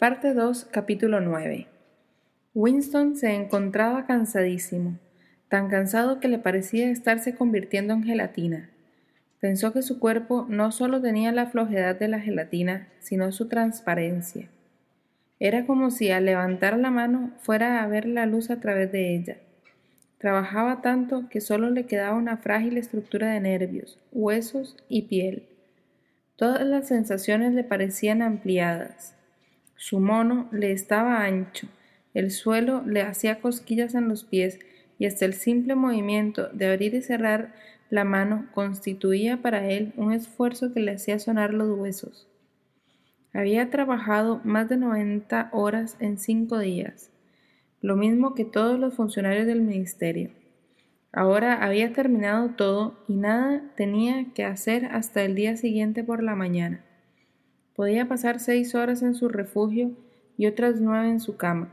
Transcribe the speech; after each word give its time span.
Parte 0.00 0.32
2, 0.32 0.68
capítulo 0.70 1.20
9. 1.20 1.66
Winston 2.54 3.16
se 3.16 3.34
encontraba 3.34 4.06
cansadísimo, 4.06 4.98
tan 5.50 5.68
cansado 5.68 6.20
que 6.20 6.28
le 6.28 6.38
parecía 6.38 6.90
estarse 6.90 7.34
convirtiendo 7.34 7.92
en 7.92 8.04
gelatina. 8.04 8.70
Pensó 9.40 9.74
que 9.74 9.82
su 9.82 9.98
cuerpo 9.98 10.46
no 10.48 10.72
solo 10.72 11.02
tenía 11.02 11.32
la 11.32 11.48
flojedad 11.48 11.96
de 11.96 12.08
la 12.08 12.18
gelatina, 12.18 12.88
sino 13.00 13.30
su 13.30 13.48
transparencia. 13.48 14.48
Era 15.38 15.66
como 15.66 15.90
si 15.90 16.10
al 16.10 16.24
levantar 16.24 16.78
la 16.78 16.90
mano 16.90 17.32
fuera 17.40 17.82
a 17.82 17.86
ver 17.86 18.06
la 18.06 18.24
luz 18.24 18.48
a 18.48 18.58
través 18.58 18.90
de 18.90 19.14
ella. 19.14 19.36
Trabajaba 20.16 20.80
tanto 20.80 21.28
que 21.28 21.42
solo 21.42 21.68
le 21.68 21.84
quedaba 21.84 22.16
una 22.16 22.38
frágil 22.38 22.78
estructura 22.78 23.28
de 23.32 23.40
nervios, 23.40 23.98
huesos 24.12 24.78
y 24.88 25.02
piel. 25.02 25.44
Todas 26.36 26.66
las 26.66 26.88
sensaciones 26.88 27.52
le 27.52 27.64
parecían 27.64 28.22
ampliadas. 28.22 29.19
Su 29.80 29.98
mono 29.98 30.46
le 30.52 30.72
estaba 30.72 31.24
ancho, 31.24 31.66
el 32.12 32.32
suelo 32.32 32.82
le 32.84 33.00
hacía 33.00 33.40
cosquillas 33.40 33.94
en 33.94 34.08
los 34.08 34.24
pies 34.24 34.58
y 34.98 35.06
hasta 35.06 35.24
el 35.24 35.32
simple 35.32 35.74
movimiento 35.74 36.48
de 36.48 36.66
abrir 36.66 36.94
y 36.94 37.00
cerrar 37.00 37.54
la 37.88 38.04
mano 38.04 38.46
constituía 38.52 39.40
para 39.40 39.66
él 39.70 39.94
un 39.96 40.12
esfuerzo 40.12 40.74
que 40.74 40.80
le 40.80 40.92
hacía 40.92 41.18
sonar 41.18 41.54
los 41.54 41.78
huesos. 41.78 42.28
Había 43.32 43.70
trabajado 43.70 44.42
más 44.44 44.68
de 44.68 44.76
noventa 44.76 45.48
horas 45.50 45.96
en 45.98 46.18
cinco 46.18 46.58
días, 46.58 47.10
lo 47.80 47.96
mismo 47.96 48.34
que 48.34 48.44
todos 48.44 48.78
los 48.78 48.92
funcionarios 48.92 49.46
del 49.46 49.62
ministerio. 49.62 50.28
Ahora 51.10 51.64
había 51.64 51.94
terminado 51.94 52.50
todo 52.50 53.02
y 53.08 53.14
nada 53.14 53.62
tenía 53.78 54.26
que 54.34 54.44
hacer 54.44 54.84
hasta 54.84 55.22
el 55.22 55.34
día 55.34 55.56
siguiente 55.56 56.04
por 56.04 56.22
la 56.22 56.34
mañana. 56.34 56.84
Podía 57.80 58.06
pasar 58.08 58.40
seis 58.40 58.74
horas 58.74 59.00
en 59.00 59.14
su 59.14 59.30
refugio 59.30 59.92
y 60.36 60.46
otras 60.46 60.82
nueve 60.82 61.08
en 61.08 61.18
su 61.18 61.38
cama. 61.38 61.72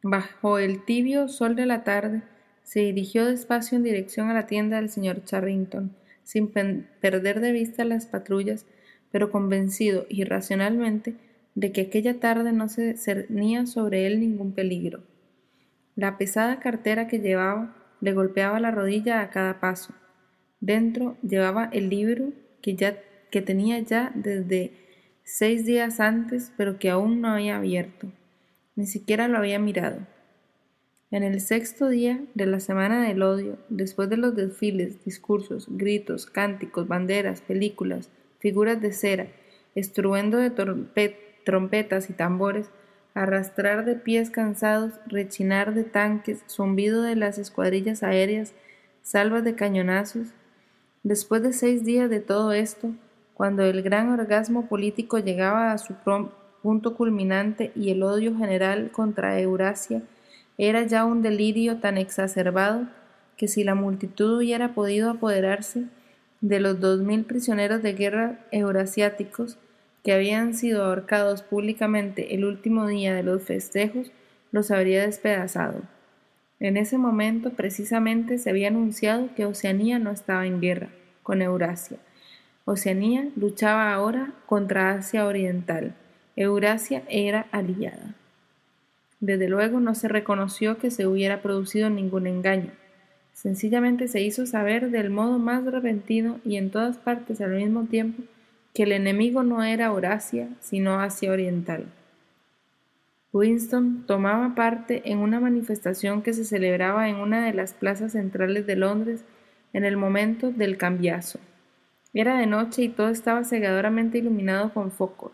Bajo 0.00 0.60
el 0.60 0.84
tibio 0.84 1.26
sol 1.26 1.56
de 1.56 1.66
la 1.66 1.82
tarde, 1.82 2.22
se 2.62 2.78
dirigió 2.82 3.26
despacio 3.26 3.74
en 3.74 3.82
dirección 3.82 4.30
a 4.30 4.32
la 4.32 4.46
tienda 4.46 4.76
del 4.76 4.88
señor 4.88 5.24
Charrington, 5.24 5.96
sin 6.22 6.46
perder 6.46 7.40
de 7.40 7.50
vista 7.50 7.84
las 7.84 8.06
patrullas, 8.06 8.64
pero 9.10 9.32
convencido 9.32 10.06
irracionalmente 10.08 11.16
de 11.56 11.72
que 11.72 11.80
aquella 11.80 12.20
tarde 12.20 12.52
no 12.52 12.68
se 12.68 12.96
cernía 12.96 13.66
sobre 13.66 14.06
él 14.06 14.20
ningún 14.20 14.52
peligro. 14.52 15.02
La 15.96 16.16
pesada 16.16 16.60
cartera 16.60 17.08
que 17.08 17.18
llevaba 17.18 17.74
le 18.00 18.12
golpeaba 18.12 18.60
la 18.60 18.70
rodilla 18.70 19.20
a 19.20 19.30
cada 19.30 19.58
paso. 19.58 19.94
Dentro 20.60 21.16
llevaba 21.22 21.70
el 21.72 21.90
libro 21.90 22.32
que 22.62 22.76
ya 22.76 22.96
que 23.30 23.42
tenía 23.42 23.78
ya 23.80 24.12
desde 24.14 24.72
seis 25.24 25.66
días 25.66 26.00
antes, 26.00 26.52
pero 26.56 26.78
que 26.78 26.90
aún 26.90 27.20
no 27.20 27.28
había 27.28 27.56
abierto. 27.56 28.12
Ni 28.76 28.86
siquiera 28.86 29.28
lo 29.28 29.38
había 29.38 29.58
mirado. 29.58 30.06
En 31.10 31.22
el 31.22 31.40
sexto 31.40 31.88
día 31.88 32.20
de 32.34 32.46
la 32.46 32.60
Semana 32.60 33.06
del 33.06 33.22
Odio, 33.22 33.58
después 33.68 34.10
de 34.10 34.16
los 34.16 34.34
desfiles, 34.34 35.04
discursos, 35.04 35.66
gritos, 35.70 36.26
cánticos, 36.26 36.88
banderas, 36.88 37.40
películas, 37.40 38.10
figuras 38.38 38.80
de 38.80 38.92
cera, 38.92 39.28
estruendo 39.74 40.38
de 40.38 40.50
trompetas 41.44 42.10
y 42.10 42.12
tambores, 42.12 42.70
arrastrar 43.14 43.84
de 43.84 43.94
pies 43.94 44.30
cansados, 44.30 44.94
rechinar 45.06 45.74
de 45.74 45.84
tanques, 45.84 46.44
zumbido 46.48 47.02
de 47.02 47.16
las 47.16 47.38
escuadrillas 47.38 48.02
aéreas, 48.02 48.52
salvas 49.02 49.44
de 49.44 49.54
cañonazos, 49.54 50.28
después 51.02 51.42
de 51.42 51.52
seis 51.52 51.84
días 51.84 52.10
de 52.10 52.20
todo 52.20 52.52
esto, 52.52 52.92
cuando 53.36 53.64
el 53.64 53.82
gran 53.82 54.08
orgasmo 54.08 54.66
político 54.66 55.18
llegaba 55.18 55.72
a 55.72 55.78
su 55.78 55.94
punto 56.62 56.94
culminante 56.94 57.70
y 57.74 57.90
el 57.90 58.02
odio 58.02 58.34
general 58.34 58.90
contra 58.90 59.38
Eurasia 59.38 60.00
era 60.56 60.84
ya 60.84 61.04
un 61.04 61.20
delirio 61.20 61.76
tan 61.76 61.98
exacerbado 61.98 62.86
que 63.36 63.46
si 63.46 63.62
la 63.62 63.74
multitud 63.74 64.38
hubiera 64.38 64.72
podido 64.72 65.10
apoderarse 65.10 65.84
de 66.40 66.60
los 66.60 66.80
dos 66.80 67.00
mil 67.00 67.24
prisioneros 67.24 67.82
de 67.82 67.92
guerra 67.92 68.40
eurasiáticos 68.52 69.58
que 70.02 70.14
habían 70.14 70.54
sido 70.54 70.84
ahorcados 70.84 71.42
públicamente 71.42 72.34
el 72.34 72.46
último 72.46 72.86
día 72.86 73.14
de 73.14 73.22
los 73.22 73.42
festejos, 73.42 74.12
los 74.50 74.70
habría 74.70 75.02
despedazado. 75.02 75.82
En 76.58 76.78
ese 76.78 76.96
momento 76.96 77.50
precisamente 77.50 78.38
se 78.38 78.48
había 78.48 78.68
anunciado 78.68 79.28
que 79.36 79.44
Oceanía 79.44 79.98
no 79.98 80.10
estaba 80.10 80.46
en 80.46 80.62
guerra 80.62 80.88
con 81.22 81.42
Eurasia, 81.42 81.98
Oceanía 82.68 83.28
luchaba 83.36 83.94
ahora 83.94 84.32
contra 84.44 84.90
Asia 84.90 85.24
Oriental. 85.24 85.94
Eurasia 86.34 87.04
era 87.08 87.46
aliada. 87.52 88.16
Desde 89.20 89.48
luego 89.48 89.78
no 89.78 89.94
se 89.94 90.08
reconoció 90.08 90.76
que 90.76 90.90
se 90.90 91.06
hubiera 91.06 91.42
producido 91.42 91.90
ningún 91.90 92.26
engaño. 92.26 92.72
Sencillamente 93.34 94.08
se 94.08 94.20
hizo 94.20 94.46
saber 94.46 94.90
del 94.90 95.10
modo 95.10 95.38
más 95.38 95.64
repentino 95.64 96.40
y 96.44 96.56
en 96.56 96.72
todas 96.72 96.96
partes 96.96 97.40
al 97.40 97.52
mismo 97.52 97.84
tiempo 97.84 98.24
que 98.74 98.82
el 98.82 98.90
enemigo 98.90 99.44
no 99.44 99.62
era 99.62 99.86
Eurasia, 99.86 100.48
sino 100.58 100.98
Asia 100.98 101.30
Oriental. 101.30 101.84
Winston 103.32 104.02
tomaba 104.08 104.56
parte 104.56 105.02
en 105.04 105.18
una 105.18 105.38
manifestación 105.38 106.20
que 106.20 106.32
se 106.32 106.44
celebraba 106.44 107.08
en 107.08 107.14
una 107.14 107.46
de 107.46 107.54
las 107.54 107.74
plazas 107.74 108.10
centrales 108.10 108.66
de 108.66 108.74
Londres 108.74 109.22
en 109.72 109.84
el 109.84 109.96
momento 109.96 110.50
del 110.50 110.76
cambiazo. 110.76 111.38
Era 112.18 112.38
de 112.38 112.46
noche 112.46 112.80
y 112.80 112.88
todo 112.88 113.10
estaba 113.10 113.44
cegadoramente 113.44 114.16
iluminado 114.16 114.72
con 114.72 114.90
focos. 114.90 115.32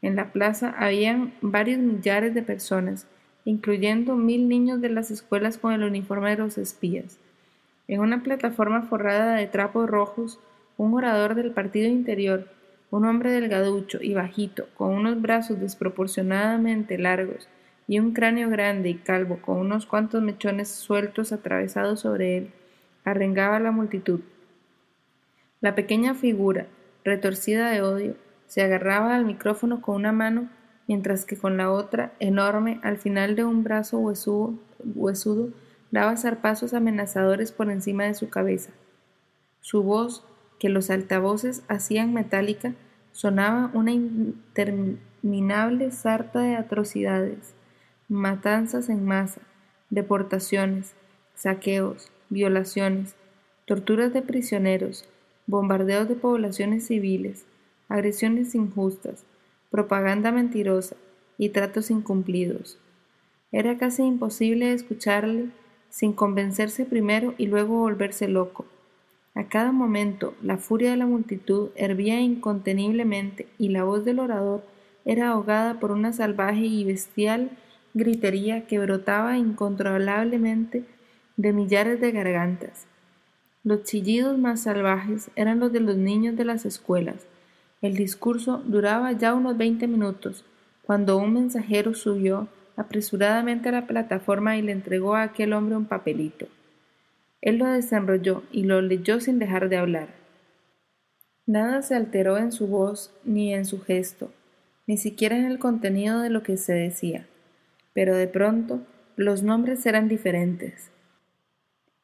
En 0.00 0.16
la 0.16 0.32
plaza 0.32 0.74
habían 0.78 1.34
varios 1.42 1.80
millares 1.80 2.32
de 2.32 2.42
personas, 2.42 3.06
incluyendo 3.44 4.16
mil 4.16 4.48
niños 4.48 4.80
de 4.80 4.88
las 4.88 5.10
escuelas 5.10 5.58
con 5.58 5.74
el 5.74 5.82
uniforme 5.82 6.30
de 6.30 6.38
los 6.38 6.56
espías. 6.56 7.18
En 7.88 8.00
una 8.00 8.22
plataforma 8.22 8.80
forrada 8.84 9.34
de 9.34 9.48
trapos 9.48 9.86
rojos, 9.86 10.40
un 10.78 10.94
orador 10.94 11.34
del 11.34 11.50
partido 11.50 11.88
interior, 11.88 12.48
un 12.90 13.04
hombre 13.04 13.30
delgaducho 13.30 13.98
y 14.00 14.14
bajito, 14.14 14.66
con 14.78 14.92
unos 14.92 15.20
brazos 15.20 15.60
desproporcionadamente 15.60 16.96
largos 16.96 17.48
y 17.86 17.98
un 17.98 18.14
cráneo 18.14 18.48
grande 18.48 18.88
y 18.88 18.94
calvo 18.94 19.40
con 19.42 19.58
unos 19.58 19.84
cuantos 19.84 20.22
mechones 20.22 20.70
sueltos 20.70 21.32
atravesados 21.32 22.00
sobre 22.00 22.38
él, 22.38 22.50
arrengaba 23.04 23.56
a 23.56 23.60
la 23.60 23.72
multitud. 23.72 24.20
La 25.60 25.74
pequeña 25.74 26.14
figura, 26.14 26.68
retorcida 27.04 27.70
de 27.70 27.82
odio, 27.82 28.14
se 28.46 28.62
agarraba 28.62 29.16
al 29.16 29.24
micrófono 29.24 29.82
con 29.82 29.96
una 29.96 30.12
mano, 30.12 30.48
mientras 30.86 31.24
que 31.24 31.36
con 31.36 31.56
la 31.56 31.72
otra, 31.72 32.12
enorme, 32.20 32.80
al 32.84 32.96
final 32.96 33.34
de 33.34 33.44
un 33.44 33.64
brazo 33.64 33.98
huesudo, 33.98 35.50
daba 35.90 36.16
zarpazos 36.16 36.74
amenazadores 36.74 37.50
por 37.50 37.70
encima 37.70 38.04
de 38.04 38.14
su 38.14 38.30
cabeza. 38.30 38.70
Su 39.60 39.82
voz, 39.82 40.24
que 40.60 40.68
los 40.68 40.90
altavoces 40.90 41.64
hacían 41.68 42.14
metálica, 42.14 42.74
sonaba 43.10 43.70
una 43.74 43.90
interminable 43.90 45.90
sarta 45.90 46.40
de 46.40 46.54
atrocidades, 46.54 47.54
matanzas 48.08 48.88
en 48.88 49.04
masa, 49.04 49.40
deportaciones, 49.90 50.94
saqueos, 51.34 52.12
violaciones, 52.30 53.16
torturas 53.66 54.12
de 54.12 54.22
prisioneros, 54.22 55.08
bombardeos 55.48 56.08
de 56.08 56.14
poblaciones 56.14 56.86
civiles, 56.86 57.44
agresiones 57.88 58.54
injustas, 58.54 59.24
propaganda 59.70 60.30
mentirosa 60.30 60.94
y 61.38 61.48
tratos 61.48 61.90
incumplidos. 61.90 62.78
Era 63.50 63.78
casi 63.78 64.02
imposible 64.02 64.72
escucharle 64.74 65.46
sin 65.88 66.12
convencerse 66.12 66.84
primero 66.84 67.34
y 67.38 67.46
luego 67.46 67.78
volverse 67.78 68.28
loco. 68.28 68.66
A 69.34 69.44
cada 69.44 69.72
momento 69.72 70.34
la 70.42 70.58
furia 70.58 70.90
de 70.90 70.98
la 70.98 71.06
multitud 71.06 71.70
hervía 71.76 72.20
inconteniblemente 72.20 73.48
y 73.56 73.70
la 73.70 73.84
voz 73.84 74.04
del 74.04 74.18
orador 74.18 74.64
era 75.06 75.30
ahogada 75.30 75.80
por 75.80 75.92
una 75.92 76.12
salvaje 76.12 76.66
y 76.66 76.84
bestial 76.84 77.52
gritería 77.94 78.66
que 78.66 78.78
brotaba 78.78 79.38
incontrolablemente 79.38 80.84
de 81.38 81.52
millares 81.54 82.00
de 82.02 82.12
gargantas. 82.12 82.87
Los 83.68 83.82
chillidos 83.82 84.38
más 84.38 84.62
salvajes 84.62 85.30
eran 85.36 85.60
los 85.60 85.70
de 85.70 85.80
los 85.80 85.94
niños 85.94 86.34
de 86.36 86.46
las 86.46 86.64
escuelas. 86.64 87.26
El 87.82 87.96
discurso 87.96 88.62
duraba 88.64 89.12
ya 89.12 89.34
unos 89.34 89.58
veinte 89.58 89.86
minutos, 89.86 90.46
cuando 90.86 91.18
un 91.18 91.34
mensajero 91.34 91.92
subió 91.92 92.48
apresuradamente 92.78 93.68
a 93.68 93.72
la 93.72 93.86
plataforma 93.86 94.56
y 94.56 94.62
le 94.62 94.72
entregó 94.72 95.16
a 95.16 95.22
aquel 95.22 95.52
hombre 95.52 95.76
un 95.76 95.84
papelito. 95.84 96.46
Él 97.42 97.58
lo 97.58 97.66
desenrolló 97.66 98.42
y 98.52 98.62
lo 98.62 98.80
leyó 98.80 99.20
sin 99.20 99.38
dejar 99.38 99.68
de 99.68 99.76
hablar. 99.76 100.08
Nada 101.44 101.82
se 101.82 101.94
alteró 101.94 102.38
en 102.38 102.52
su 102.52 102.68
voz 102.68 103.12
ni 103.22 103.52
en 103.52 103.66
su 103.66 103.82
gesto, 103.82 104.32
ni 104.86 104.96
siquiera 104.96 105.36
en 105.36 105.44
el 105.44 105.58
contenido 105.58 106.20
de 106.20 106.30
lo 106.30 106.42
que 106.42 106.56
se 106.56 106.72
decía, 106.72 107.26
pero 107.92 108.16
de 108.16 108.28
pronto 108.28 108.80
los 109.16 109.42
nombres 109.42 109.84
eran 109.84 110.08
diferentes. 110.08 110.88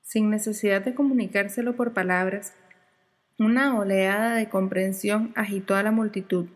Sin 0.05 0.31
necesidad 0.31 0.83
de 0.83 0.95
comunicárselo 0.95 1.75
por 1.75 1.93
palabras, 1.93 2.55
una 3.37 3.77
oleada 3.77 4.37
de 4.37 4.49
comprensión 4.49 5.33
agitó 5.35 5.75
a 5.75 5.83
la 5.83 5.91
multitud. 5.91 6.47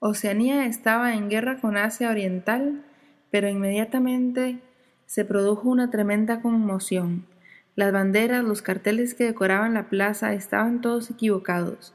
Oceanía 0.00 0.66
estaba 0.66 1.14
en 1.14 1.30
guerra 1.30 1.60
con 1.60 1.76
Asia 1.76 2.10
Oriental 2.10 2.82
pero 3.36 3.50
inmediatamente 3.50 4.60
se 5.04 5.26
produjo 5.26 5.68
una 5.68 5.90
tremenda 5.90 6.40
conmoción. 6.40 7.26
Las 7.74 7.92
banderas, 7.92 8.42
los 8.42 8.62
carteles 8.62 9.14
que 9.14 9.24
decoraban 9.24 9.74
la 9.74 9.90
plaza 9.90 10.32
estaban 10.32 10.80
todos 10.80 11.10
equivocados. 11.10 11.92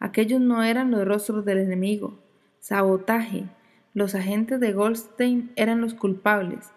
Aquellos 0.00 0.40
no 0.40 0.64
eran 0.64 0.90
los 0.90 1.06
rostros 1.06 1.44
del 1.44 1.58
enemigo. 1.58 2.18
Sabotaje. 2.58 3.44
Los 3.94 4.16
agentes 4.16 4.58
de 4.58 4.72
Goldstein 4.72 5.52
eran 5.54 5.80
los 5.80 5.94
culpables. 5.94 6.71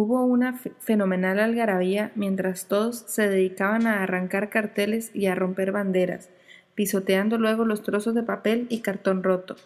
Hubo 0.00 0.24
una 0.24 0.56
fenomenal 0.78 1.40
algarabía 1.40 2.12
mientras 2.14 2.68
todos 2.68 2.98
se 3.08 3.28
dedicaban 3.28 3.88
a 3.88 4.04
arrancar 4.04 4.48
carteles 4.48 5.10
y 5.12 5.26
a 5.26 5.34
romper 5.34 5.72
banderas, 5.72 6.30
pisoteando 6.76 7.36
luego 7.36 7.64
los 7.64 7.82
trozos 7.82 8.14
de 8.14 8.22
papel 8.22 8.68
y 8.70 8.78
cartón 8.78 9.24
roto. 9.24 9.56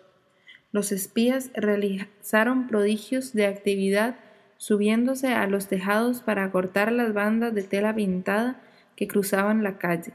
Los 0.70 0.90
espías 0.90 1.50
realizaron 1.52 2.66
prodigios 2.66 3.34
de 3.34 3.44
actividad 3.44 4.16
subiéndose 4.56 5.34
a 5.34 5.46
los 5.46 5.68
tejados 5.68 6.22
para 6.22 6.50
cortar 6.50 6.92
las 6.92 7.12
bandas 7.12 7.54
de 7.54 7.64
tela 7.64 7.94
pintada 7.94 8.58
que 8.96 9.08
cruzaban 9.08 9.62
la 9.62 9.76
calle. 9.76 10.14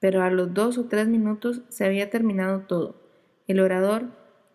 Pero 0.00 0.22
a 0.22 0.30
los 0.30 0.54
dos 0.54 0.78
o 0.78 0.86
tres 0.86 1.08
minutos 1.08 1.60
se 1.68 1.84
había 1.84 2.08
terminado 2.08 2.60
todo. 2.60 2.96
El 3.46 3.60
orador, 3.60 4.04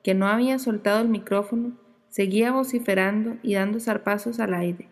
que 0.01 0.15
no 0.15 0.27
había 0.27 0.57
soltado 0.57 1.01
el 1.01 1.07
micrófono, 1.07 1.77
seguía 2.09 2.51
vociferando 2.51 3.37
y 3.43 3.55
dando 3.55 3.79
zarpazos 3.79 4.39
al 4.39 4.53
aire. 4.53 4.89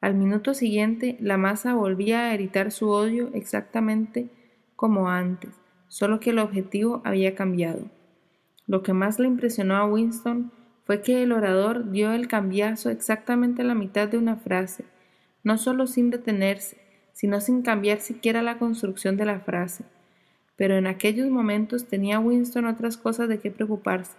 Al 0.00 0.14
minuto 0.14 0.54
siguiente, 0.54 1.16
la 1.20 1.36
masa 1.36 1.74
volvía 1.74 2.30
a 2.30 2.34
gritar 2.34 2.70
su 2.70 2.88
odio 2.88 3.30
exactamente 3.34 4.28
como 4.76 5.08
antes, 5.08 5.50
solo 5.88 6.20
que 6.20 6.30
el 6.30 6.38
objetivo 6.38 7.02
había 7.04 7.34
cambiado. 7.34 7.90
Lo 8.66 8.82
que 8.82 8.92
más 8.92 9.18
le 9.18 9.26
impresionó 9.26 9.76
a 9.76 9.86
Winston 9.86 10.52
fue 10.84 11.02
que 11.02 11.22
el 11.22 11.32
orador 11.32 11.90
dio 11.90 12.12
el 12.12 12.28
cambiazo 12.28 12.90
exactamente 12.90 13.62
a 13.62 13.64
la 13.64 13.74
mitad 13.74 14.08
de 14.08 14.18
una 14.18 14.36
frase, 14.36 14.84
no 15.42 15.58
solo 15.58 15.86
sin 15.86 16.10
detenerse, 16.10 16.78
sino 17.12 17.40
sin 17.40 17.62
cambiar 17.62 18.00
siquiera 18.00 18.42
la 18.42 18.58
construcción 18.58 19.16
de 19.16 19.24
la 19.24 19.40
frase. 19.40 19.84
Pero 20.56 20.76
en 20.76 20.86
aquellos 20.86 21.28
momentos 21.28 21.88
tenía 21.88 22.20
Winston 22.20 22.66
otras 22.66 22.96
cosas 22.96 23.28
de 23.28 23.40
qué 23.40 23.50
preocuparse. 23.50 24.16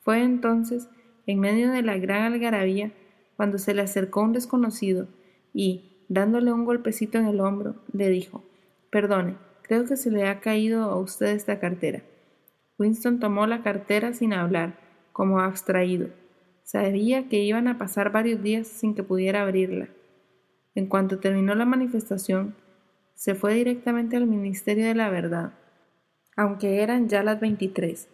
Fue 0.00 0.22
entonces, 0.22 0.88
en 1.28 1.40
medio 1.40 1.70
de 1.70 1.82
la 1.82 1.98
gran 1.98 2.22
algarabía, 2.22 2.90
cuando 3.36 3.58
se 3.58 3.74
le 3.74 3.82
acercó 3.82 4.22
un 4.22 4.32
desconocido 4.32 5.08
y, 5.52 6.06
dándole 6.08 6.54
un 6.54 6.64
golpecito 6.64 7.18
en 7.18 7.26
el 7.26 7.40
hombro, 7.40 7.76
le 7.92 8.08
dijo 8.08 8.44
Perdone, 8.90 9.36
creo 9.60 9.84
que 9.84 9.98
se 9.98 10.10
le 10.10 10.26
ha 10.26 10.40
caído 10.40 10.84
a 10.84 10.98
usted 10.98 11.26
esta 11.26 11.60
cartera. 11.60 12.02
Winston 12.78 13.20
tomó 13.20 13.46
la 13.46 13.62
cartera 13.62 14.14
sin 14.14 14.32
hablar, 14.32 14.78
como 15.12 15.40
abstraído. 15.40 16.08
Sabía 16.64 17.28
que 17.28 17.42
iban 17.42 17.68
a 17.68 17.76
pasar 17.76 18.10
varios 18.10 18.42
días 18.42 18.66
sin 18.66 18.94
que 18.94 19.02
pudiera 19.02 19.42
abrirla. 19.42 19.90
En 20.74 20.86
cuanto 20.86 21.18
terminó 21.18 21.54
la 21.54 21.66
manifestación, 21.66 22.54
se 23.14 23.34
fue 23.34 23.52
directamente 23.52 24.16
al 24.16 24.26
Ministerio 24.26 24.86
de 24.86 24.94
la 24.94 25.10
Verdad, 25.10 25.52
aunque 26.36 26.82
eran 26.82 27.10
ya 27.10 27.22
las 27.22 27.38
veintitrés. 27.38 28.08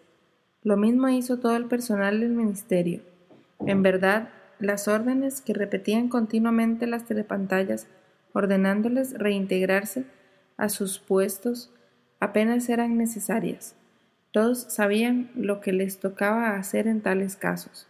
Lo 0.65 0.79
mismo 0.79 1.11
hizo 1.11 1.39
todo 1.39 1.57
el 1.57 1.67
personal 1.67 2.21
del 2.21 2.31
ministerio. 2.31 3.03
En 3.67 3.83
verdad, 3.83 4.31
las 4.59 4.89
órdenes 4.89 5.43
que 5.43 5.53
repetían 5.53 6.09
continuamente 6.09 6.87
las 6.87 7.05
telepantallas, 7.05 7.87
ordenándoles 8.33 9.13
reintegrarse 9.13 10.07
a 10.57 10.71
sus 10.71 10.99
puestos, 10.99 11.71
apenas 12.19 12.69
eran 12.71 12.97
necesarias. 12.97 13.77
Todos 14.33 14.63
sabían 14.63 15.31
lo 15.35 15.61
que 15.61 15.75
les 15.75 16.01
tocaba 16.01 16.57
hacer 16.57 16.89
en 16.89 17.03
tales 17.03 17.37
casos. 17.37 17.87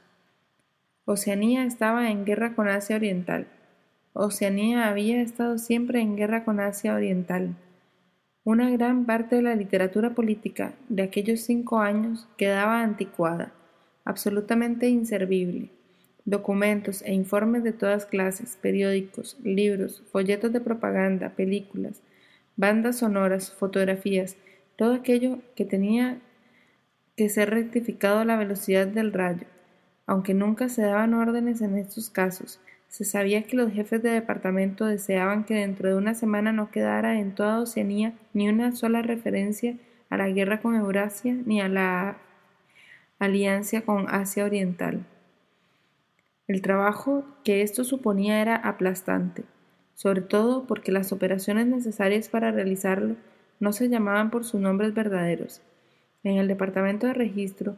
Oceanía 1.04 1.64
estaba 1.64 2.10
en 2.10 2.24
guerra 2.24 2.54
con 2.56 2.66
Asia 2.68 2.96
Oriental. 2.96 3.46
Oceanía 4.14 4.88
había 4.88 5.22
estado 5.22 5.58
siempre 5.58 6.00
en 6.00 6.16
guerra 6.16 6.44
con 6.44 6.58
Asia 6.58 6.94
Oriental. 6.94 7.54
Una 8.46 8.68
gran 8.68 9.06
parte 9.06 9.36
de 9.36 9.42
la 9.42 9.54
literatura 9.54 10.10
política 10.10 10.74
de 10.90 11.02
aquellos 11.02 11.40
cinco 11.40 11.80
años 11.80 12.28
quedaba 12.36 12.82
anticuada, 12.82 13.54
absolutamente 14.04 14.86
inservible. 14.86 15.70
Documentos 16.26 17.00
e 17.00 17.14
informes 17.14 17.64
de 17.64 17.72
todas 17.72 18.04
clases, 18.04 18.58
periódicos, 18.60 19.38
libros, 19.42 20.02
folletos 20.12 20.52
de 20.52 20.60
propaganda, 20.60 21.30
películas, 21.30 22.02
bandas 22.54 22.98
sonoras, 22.98 23.50
fotografías, 23.50 24.36
todo 24.76 24.92
aquello 24.92 25.38
que 25.56 25.64
tenía 25.64 26.18
que 27.16 27.30
ser 27.30 27.48
rectificado 27.48 28.18
a 28.18 28.24
la 28.26 28.36
velocidad 28.36 28.86
del 28.86 29.14
rayo. 29.14 29.46
Aunque 30.06 30.34
nunca 30.34 30.68
se 30.68 30.82
daban 30.82 31.14
órdenes 31.14 31.62
en 31.62 31.78
estos 31.78 32.10
casos, 32.10 32.60
se 32.94 33.04
sabía 33.04 33.42
que 33.42 33.56
los 33.56 33.72
jefes 33.72 34.04
de 34.04 34.10
departamento 34.10 34.86
deseaban 34.86 35.42
que 35.42 35.54
dentro 35.54 35.88
de 35.88 35.96
una 35.96 36.14
semana 36.14 36.52
no 36.52 36.70
quedara 36.70 37.18
en 37.18 37.34
toda 37.34 37.58
Oceanía 37.58 38.12
ni 38.32 38.48
una 38.48 38.70
sola 38.70 39.02
referencia 39.02 39.74
a 40.10 40.16
la 40.16 40.28
guerra 40.28 40.60
con 40.60 40.76
Eurasia 40.76 41.34
ni 41.44 41.60
a 41.60 41.68
la 41.68 42.18
alianza 43.18 43.80
con 43.80 44.06
Asia 44.08 44.44
Oriental. 44.44 45.04
El 46.46 46.62
trabajo 46.62 47.24
que 47.42 47.62
esto 47.62 47.82
suponía 47.82 48.40
era 48.40 48.54
aplastante, 48.54 49.42
sobre 49.96 50.20
todo 50.20 50.64
porque 50.68 50.92
las 50.92 51.10
operaciones 51.10 51.66
necesarias 51.66 52.28
para 52.28 52.52
realizarlo 52.52 53.16
no 53.58 53.72
se 53.72 53.88
llamaban 53.88 54.30
por 54.30 54.44
sus 54.44 54.60
nombres 54.60 54.94
verdaderos, 54.94 55.62
en 56.22 56.36
el 56.36 56.46
departamento 56.46 57.08
de 57.08 57.14
registro, 57.14 57.74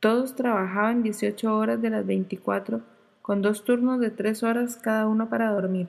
todos 0.00 0.34
trabajaban 0.34 1.02
18 1.02 1.54
horas 1.54 1.82
de 1.82 1.90
las 1.90 2.06
24, 2.06 2.95
con 3.26 3.42
dos 3.42 3.64
turnos 3.64 3.98
de 3.98 4.10
tres 4.10 4.44
horas 4.44 4.76
cada 4.76 5.08
uno 5.08 5.28
para 5.28 5.50
dormir. 5.50 5.88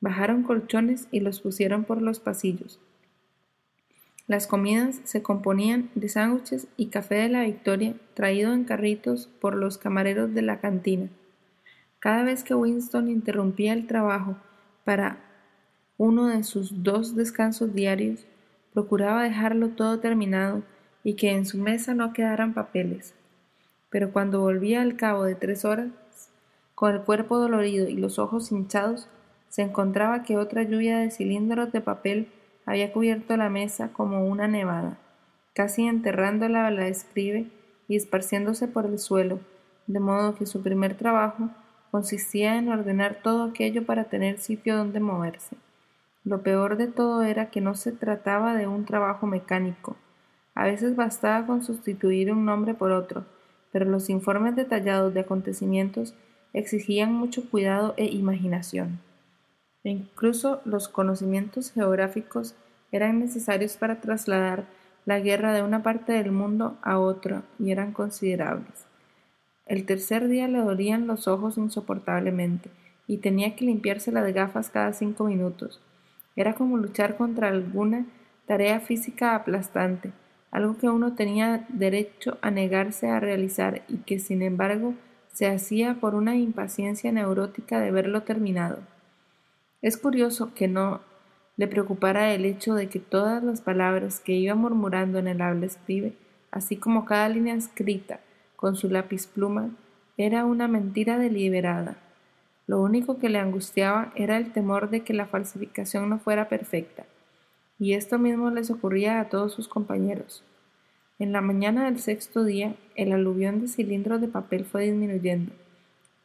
Bajaron 0.00 0.42
colchones 0.42 1.06
y 1.12 1.20
los 1.20 1.40
pusieron 1.40 1.84
por 1.84 2.02
los 2.02 2.18
pasillos. 2.18 2.80
Las 4.26 4.48
comidas 4.48 5.00
se 5.04 5.22
componían 5.22 5.90
de 5.94 6.08
sándwiches 6.08 6.66
y 6.76 6.86
café 6.86 7.14
de 7.14 7.28
la 7.28 7.44
Victoria 7.44 7.94
traído 8.14 8.52
en 8.52 8.64
carritos 8.64 9.28
por 9.40 9.54
los 9.54 9.78
camareros 9.78 10.34
de 10.34 10.42
la 10.42 10.58
cantina. 10.58 11.08
Cada 12.00 12.24
vez 12.24 12.42
que 12.42 12.56
Winston 12.56 13.08
interrumpía 13.08 13.72
el 13.72 13.86
trabajo 13.86 14.36
para 14.82 15.20
uno 15.98 16.26
de 16.26 16.42
sus 16.42 16.82
dos 16.82 17.14
descansos 17.14 17.74
diarios, 17.74 18.26
procuraba 18.74 19.22
dejarlo 19.22 19.68
todo 19.68 20.00
terminado 20.00 20.64
y 21.04 21.14
que 21.14 21.30
en 21.30 21.46
su 21.46 21.58
mesa 21.58 21.94
no 21.94 22.12
quedaran 22.12 22.54
papeles. 22.54 23.14
Pero 23.88 24.12
cuando 24.12 24.40
volvía 24.40 24.82
al 24.82 24.96
cabo 24.96 25.22
de 25.22 25.36
tres 25.36 25.64
horas, 25.64 25.90
con 26.80 26.94
el 26.94 27.02
cuerpo 27.02 27.38
dolorido 27.38 27.90
y 27.90 27.96
los 27.98 28.18
ojos 28.18 28.50
hinchados, 28.50 29.06
se 29.50 29.60
encontraba 29.60 30.22
que 30.22 30.38
otra 30.38 30.62
lluvia 30.62 30.96
de 30.96 31.10
cilindros 31.10 31.72
de 31.72 31.82
papel 31.82 32.28
había 32.64 32.90
cubierto 32.90 33.36
la 33.36 33.50
mesa 33.50 33.92
como 33.92 34.24
una 34.24 34.48
nevada, 34.48 34.96
casi 35.52 35.86
enterrándola 35.86 36.66
a 36.66 36.70
la 36.70 36.88
escribe 36.88 37.48
y 37.86 37.96
esparciéndose 37.96 38.66
por 38.66 38.86
el 38.86 38.98
suelo, 38.98 39.40
de 39.88 40.00
modo 40.00 40.36
que 40.36 40.46
su 40.46 40.62
primer 40.62 40.96
trabajo 40.96 41.50
consistía 41.90 42.56
en 42.56 42.70
ordenar 42.70 43.18
todo 43.22 43.44
aquello 43.44 43.84
para 43.84 44.04
tener 44.04 44.38
sitio 44.38 44.78
donde 44.78 45.00
moverse. 45.00 45.58
Lo 46.24 46.42
peor 46.42 46.78
de 46.78 46.86
todo 46.86 47.24
era 47.24 47.50
que 47.50 47.60
no 47.60 47.74
se 47.74 47.92
trataba 47.92 48.54
de 48.54 48.66
un 48.66 48.86
trabajo 48.86 49.26
mecánico. 49.26 49.98
A 50.54 50.64
veces 50.64 50.96
bastaba 50.96 51.46
con 51.46 51.62
sustituir 51.62 52.32
un 52.32 52.46
nombre 52.46 52.72
por 52.72 52.90
otro, 52.90 53.26
pero 53.70 53.84
los 53.84 54.08
informes 54.08 54.56
detallados 54.56 55.12
de 55.12 55.20
acontecimientos 55.20 56.14
exigían 56.52 57.12
mucho 57.12 57.48
cuidado 57.48 57.94
e 57.96 58.06
imaginación. 58.06 59.00
E 59.84 59.90
incluso 59.90 60.60
los 60.64 60.88
conocimientos 60.88 61.72
geográficos 61.72 62.54
eran 62.92 63.20
necesarios 63.20 63.76
para 63.76 64.00
trasladar 64.00 64.64
la 65.06 65.20
guerra 65.20 65.52
de 65.52 65.62
una 65.62 65.82
parte 65.82 66.12
del 66.12 66.32
mundo 66.32 66.76
a 66.82 66.98
otra 66.98 67.42
y 67.58 67.70
eran 67.70 67.92
considerables. 67.92 68.86
El 69.66 69.86
tercer 69.86 70.28
día 70.28 70.48
le 70.48 70.58
dolían 70.58 71.06
los 71.06 71.28
ojos 71.28 71.56
insoportablemente 71.56 72.70
y 73.06 73.18
tenía 73.18 73.56
que 73.56 73.64
limpiarse 73.64 74.12
las 74.12 74.32
gafas 74.34 74.68
cada 74.70 74.92
cinco 74.92 75.24
minutos. 75.24 75.80
Era 76.36 76.54
como 76.54 76.76
luchar 76.76 77.16
contra 77.16 77.48
alguna 77.48 78.06
tarea 78.46 78.80
física 78.80 79.34
aplastante, 79.34 80.12
algo 80.50 80.76
que 80.76 80.88
uno 80.88 81.14
tenía 81.14 81.66
derecho 81.68 82.38
a 82.42 82.50
negarse 82.50 83.08
a 83.08 83.20
realizar 83.20 83.82
y 83.88 83.98
que 83.98 84.18
sin 84.18 84.42
embargo 84.42 84.94
se 85.32 85.46
hacía 85.48 85.94
por 86.00 86.14
una 86.14 86.36
impaciencia 86.36 87.12
neurótica 87.12 87.80
de 87.80 87.90
verlo 87.90 88.22
terminado. 88.22 88.78
Es 89.82 89.96
curioso 89.96 90.52
que 90.54 90.68
no 90.68 91.00
le 91.56 91.66
preocupara 91.66 92.32
el 92.32 92.44
hecho 92.44 92.74
de 92.74 92.88
que 92.88 92.98
todas 93.00 93.42
las 93.42 93.60
palabras 93.60 94.20
que 94.20 94.32
iba 94.32 94.54
murmurando 94.54 95.18
en 95.18 95.28
el 95.28 95.42
habla 95.42 95.66
escribe, 95.66 96.14
así 96.50 96.76
como 96.76 97.04
cada 97.04 97.28
línea 97.28 97.54
escrita 97.54 98.20
con 98.56 98.76
su 98.76 98.88
lápiz 98.88 99.26
pluma, 99.26 99.70
era 100.16 100.44
una 100.44 100.68
mentira 100.68 101.18
deliberada. 101.18 101.96
Lo 102.66 102.80
único 102.80 103.18
que 103.18 103.28
le 103.28 103.38
angustiaba 103.38 104.12
era 104.14 104.36
el 104.36 104.52
temor 104.52 104.90
de 104.90 105.00
que 105.00 105.14
la 105.14 105.26
falsificación 105.26 106.08
no 106.08 106.18
fuera 106.18 106.48
perfecta, 106.48 107.04
y 107.78 107.94
esto 107.94 108.18
mismo 108.18 108.50
les 108.50 108.70
ocurría 108.70 109.20
a 109.20 109.28
todos 109.28 109.52
sus 109.52 109.66
compañeros. 109.66 110.44
En 111.20 111.32
la 111.32 111.42
mañana 111.42 111.84
del 111.84 112.00
sexto 112.00 112.44
día, 112.44 112.76
el 112.94 113.12
aluvión 113.12 113.60
de 113.60 113.68
cilindros 113.68 114.22
de 114.22 114.28
papel 114.28 114.64
fue 114.64 114.84
disminuyendo. 114.84 115.52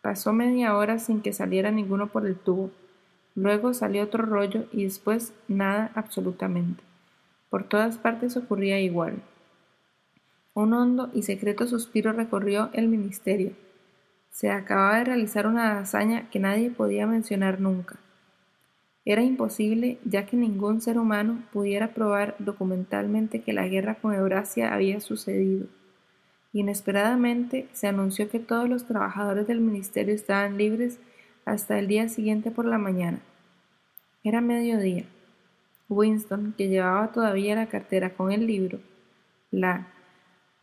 Pasó 0.01 0.31
media 0.31 0.77
hora 0.77 0.99
sin 0.99 1.21
que 1.21 1.33
saliera 1.33 1.69
ninguno 1.69 2.07
por 2.07 2.25
el 2.25 2.37
tubo. 2.37 2.71
Luego 3.35 3.73
salió 3.73 4.03
otro 4.03 4.25
rollo 4.25 4.67
y 4.71 4.85
después 4.85 5.33
nada 5.49 5.91
absolutamente. 5.95 6.81
Por 7.49 7.67
todas 7.67 7.97
partes 7.97 8.37
ocurría 8.37 8.79
igual. 8.79 9.21
Un 10.53 10.71
hondo 10.71 11.11
y 11.13 11.23
secreto 11.23 11.67
suspiro 11.67 12.13
recorrió 12.13 12.69
el 12.71 12.87
ministerio. 12.87 13.51
Se 14.29 14.49
acababa 14.49 14.99
de 14.99 15.03
realizar 15.03 15.45
una 15.45 15.77
hazaña 15.77 16.29
que 16.29 16.39
nadie 16.39 16.69
podía 16.71 17.05
mencionar 17.05 17.59
nunca. 17.59 17.97
Era 19.05 19.21
imposible, 19.21 19.99
ya 20.03 20.25
que 20.25 20.35
ningún 20.35 20.81
ser 20.81 20.97
humano 20.97 21.43
pudiera 21.53 21.93
probar 21.93 22.35
documentalmente 22.39 23.41
que 23.41 23.53
la 23.53 23.67
guerra 23.67 23.95
con 23.95 24.15
Eurasia 24.15 24.73
había 24.73 24.99
sucedido. 24.99 25.67
Inesperadamente 26.53 27.67
se 27.71 27.87
anunció 27.87 28.29
que 28.29 28.39
todos 28.39 28.67
los 28.67 28.87
trabajadores 28.87 29.45
del 29.45 29.61
ministerio 29.61 30.15
estaban 30.15 30.57
libres 30.57 30.99
hasta 31.45 31.77
el 31.77 31.87
día 31.87 32.09
siguiente 32.09 32.49
por 32.49 32.65
la 32.65 32.79
mañana. 32.79 33.19
Era 34.23 34.41
mediodía. 34.41 35.05
Winston, 35.87 36.55
que 36.57 36.67
llevaba 36.67 37.11
todavía 37.11 37.55
la 37.55 37.67
cartera 37.67 38.15
con 38.15 38.31
el 38.31 38.47
libro, 38.47 38.79
la 39.51 39.87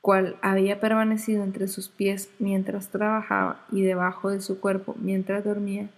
cual 0.01 0.37
había 0.43 0.81
permanecido 0.81 1.45
entre 1.45 1.69
sus 1.69 1.89
pies 1.89 2.29
mientras 2.41 2.89
trabajaba 2.89 3.65
y 3.71 3.83
debajo 3.83 4.31
de 4.31 4.41
su 4.41 4.59
cuerpo 4.59 4.97
mientras 4.99 5.45
dormía, 5.45 5.91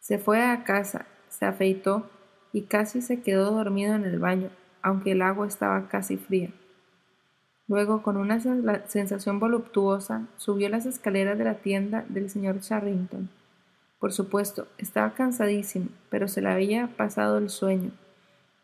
se 0.00 0.18
fue 0.18 0.42
a 0.42 0.64
casa 0.64 1.06
se 1.38 1.46
afeitó 1.46 2.08
y 2.52 2.62
casi 2.62 3.02
se 3.02 3.20
quedó 3.22 3.50
dormido 3.50 3.94
en 3.94 4.04
el 4.04 4.18
baño, 4.18 4.50
aunque 4.82 5.12
el 5.12 5.22
agua 5.22 5.46
estaba 5.46 5.88
casi 5.88 6.16
fría. 6.16 6.50
Luego, 7.66 8.02
con 8.02 8.16
una 8.16 8.38
sensación 8.86 9.40
voluptuosa, 9.40 10.28
subió 10.36 10.68
las 10.68 10.86
escaleras 10.86 11.36
de 11.38 11.44
la 11.44 11.54
tienda 11.54 12.04
del 12.08 12.30
señor 12.30 12.60
Charrington. 12.60 13.30
Por 13.98 14.12
supuesto, 14.12 14.68
estaba 14.78 15.14
cansadísimo, 15.14 15.88
pero 16.10 16.28
se 16.28 16.42
le 16.42 16.50
había 16.50 16.88
pasado 16.88 17.38
el 17.38 17.48
sueño. 17.48 17.90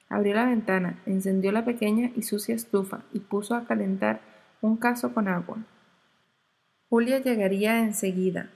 Abrió 0.09 0.35
la 0.35 0.47
ventana, 0.47 1.00
encendió 1.07 1.50
la 1.50 1.65
pequeña 1.65 2.11
y 2.15 2.23
sucia 2.23 2.55
estufa 2.55 3.00
y 3.12 3.21
puso 3.21 3.55
a 3.55 3.65
calentar 3.65 4.21
un 4.61 4.77
cazo 4.77 5.15
con 5.15 5.29
agua. 5.29 5.59
Julia 6.89 7.19
llegaría 7.19 7.81
enseguida. 7.81 8.50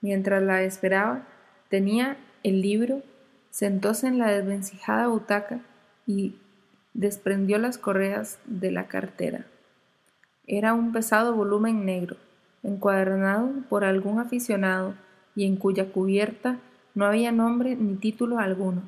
Mientras 0.00 0.42
la 0.42 0.62
esperaba, 0.62 1.26
tenía 1.70 2.18
el 2.42 2.60
libro 2.60 3.02
sentóse 3.56 4.06
en 4.06 4.18
la 4.18 4.30
desvencijada 4.30 5.06
butaca 5.06 5.60
y 6.06 6.34
desprendió 6.92 7.56
las 7.56 7.78
correas 7.78 8.38
de 8.44 8.70
la 8.70 8.86
cartera. 8.86 9.46
Era 10.46 10.74
un 10.74 10.92
pesado 10.92 11.34
volumen 11.34 11.86
negro, 11.86 12.18
encuadernado 12.62 13.48
por 13.70 13.82
algún 13.84 14.18
aficionado 14.18 14.92
y 15.34 15.46
en 15.46 15.56
cuya 15.56 15.90
cubierta 15.90 16.58
no 16.94 17.06
había 17.06 17.32
nombre 17.32 17.76
ni 17.76 17.96
título 17.96 18.40
alguno. 18.40 18.82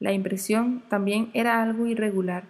La 0.00 0.14
impresión 0.14 0.82
también 0.88 1.30
era 1.34 1.62
algo 1.62 1.84
irregular. 1.84 2.44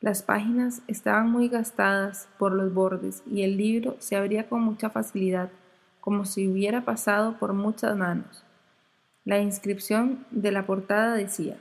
Las 0.00 0.24
páginas 0.24 0.82
estaban 0.88 1.30
muy 1.30 1.48
gastadas 1.48 2.28
por 2.36 2.50
los 2.52 2.74
bordes 2.74 3.22
y 3.30 3.42
el 3.42 3.56
libro 3.56 3.94
se 4.00 4.16
abría 4.16 4.48
con 4.48 4.62
mucha 4.62 4.90
facilidad, 4.90 5.50
como 6.00 6.24
si 6.24 6.48
hubiera 6.48 6.84
pasado 6.84 7.38
por 7.38 7.52
muchas 7.52 7.96
manos. 7.96 8.42
La 9.28 9.40
inscripción 9.40 10.24
de 10.30 10.52
la 10.52 10.64
portada 10.64 11.14
decía 11.14 11.58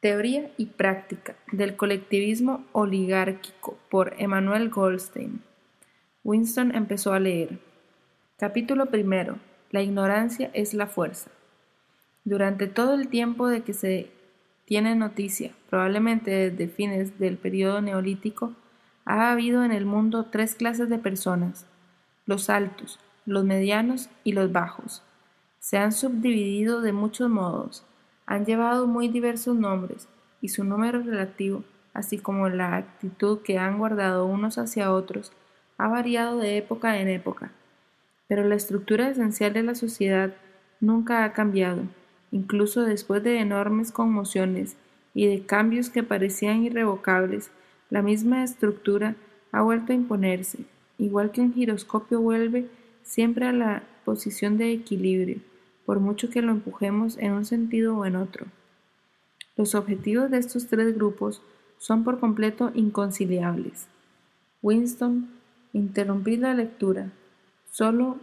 Teoría 0.00 0.50
y 0.58 0.66
práctica 0.66 1.34
del 1.50 1.76
colectivismo 1.76 2.66
oligárquico 2.72 3.78
por 3.90 4.12
Emanuel 4.18 4.68
Goldstein. 4.68 5.40
Winston 6.24 6.74
empezó 6.74 7.14
a 7.14 7.20
leer. 7.20 7.58
Capítulo 8.36 8.84
primero. 8.84 9.38
La 9.70 9.80
ignorancia 9.80 10.50
es 10.52 10.74
la 10.74 10.86
fuerza. 10.88 11.30
Durante 12.22 12.66
todo 12.66 12.92
el 12.96 13.08
tiempo 13.08 13.48
de 13.48 13.62
que 13.62 13.72
se 13.72 14.10
tiene 14.66 14.94
noticia, 14.94 15.52
probablemente 15.70 16.50
desde 16.50 16.68
fines 16.68 17.18
del 17.18 17.38
periodo 17.38 17.80
neolítico, 17.80 18.52
ha 19.06 19.32
habido 19.32 19.64
en 19.64 19.72
el 19.72 19.86
mundo 19.86 20.26
tres 20.26 20.54
clases 20.54 20.90
de 20.90 20.98
personas, 20.98 21.64
los 22.26 22.50
altos, 22.50 23.00
los 23.24 23.42
medianos 23.42 24.10
y 24.22 24.32
los 24.32 24.52
bajos 24.52 25.02
se 25.62 25.78
han 25.78 25.92
subdividido 25.92 26.80
de 26.80 26.92
muchos 26.92 27.30
modos, 27.30 27.84
han 28.26 28.44
llevado 28.44 28.88
muy 28.88 29.06
diversos 29.06 29.54
nombres, 29.54 30.08
y 30.40 30.48
su 30.48 30.64
número 30.64 31.00
relativo, 31.00 31.62
así 31.94 32.18
como 32.18 32.48
la 32.48 32.74
actitud 32.74 33.38
que 33.42 33.58
han 33.58 33.78
guardado 33.78 34.26
unos 34.26 34.58
hacia 34.58 34.92
otros, 34.92 35.30
ha 35.78 35.86
variado 35.86 36.38
de 36.38 36.56
época 36.56 36.98
en 36.98 37.08
época. 37.08 37.52
Pero 38.26 38.42
la 38.42 38.56
estructura 38.56 39.08
esencial 39.08 39.52
de 39.52 39.62
la 39.62 39.76
sociedad 39.76 40.34
nunca 40.80 41.22
ha 41.22 41.32
cambiado, 41.32 41.82
incluso 42.32 42.82
después 42.82 43.22
de 43.22 43.38
enormes 43.38 43.92
conmociones 43.92 44.76
y 45.14 45.28
de 45.28 45.46
cambios 45.46 45.90
que 45.90 46.02
parecían 46.02 46.64
irrevocables, 46.64 47.52
la 47.88 48.02
misma 48.02 48.42
estructura 48.42 49.14
ha 49.52 49.62
vuelto 49.62 49.92
a 49.92 49.96
imponerse, 49.96 50.64
igual 50.98 51.30
que 51.30 51.40
un 51.40 51.54
giroscopio 51.54 52.20
vuelve 52.20 52.68
siempre 53.04 53.46
a 53.46 53.52
la 53.52 53.84
posición 54.04 54.58
de 54.58 54.72
equilibrio 54.72 55.51
por 55.86 56.00
mucho 56.00 56.30
que 56.30 56.42
lo 56.42 56.52
empujemos 56.52 57.18
en 57.18 57.32
un 57.32 57.44
sentido 57.44 57.96
o 57.96 58.06
en 58.06 58.16
otro. 58.16 58.46
Los 59.56 59.74
objetivos 59.74 60.30
de 60.30 60.38
estos 60.38 60.68
tres 60.68 60.94
grupos 60.94 61.42
son 61.78 62.04
por 62.04 62.20
completo 62.20 62.70
inconciliables. 62.74 63.86
Winston, 64.62 65.28
interrumpid 65.72 66.40
la 66.40 66.54
lectura, 66.54 67.10
solo, 67.70 68.18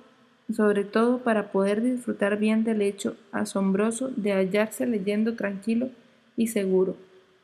sobre 0.51 0.85
todo 0.85 1.19
para 1.19 1.51
poder 1.51 1.81
disfrutar 1.81 2.39
bien 2.39 2.63
del 2.63 2.81
hecho 2.81 3.17
asombroso 3.31 4.09
de 4.15 4.31
hallarse 4.33 4.87
leyendo 4.87 5.35
tranquilo 5.35 5.89
y 6.35 6.47
seguro. 6.47 6.95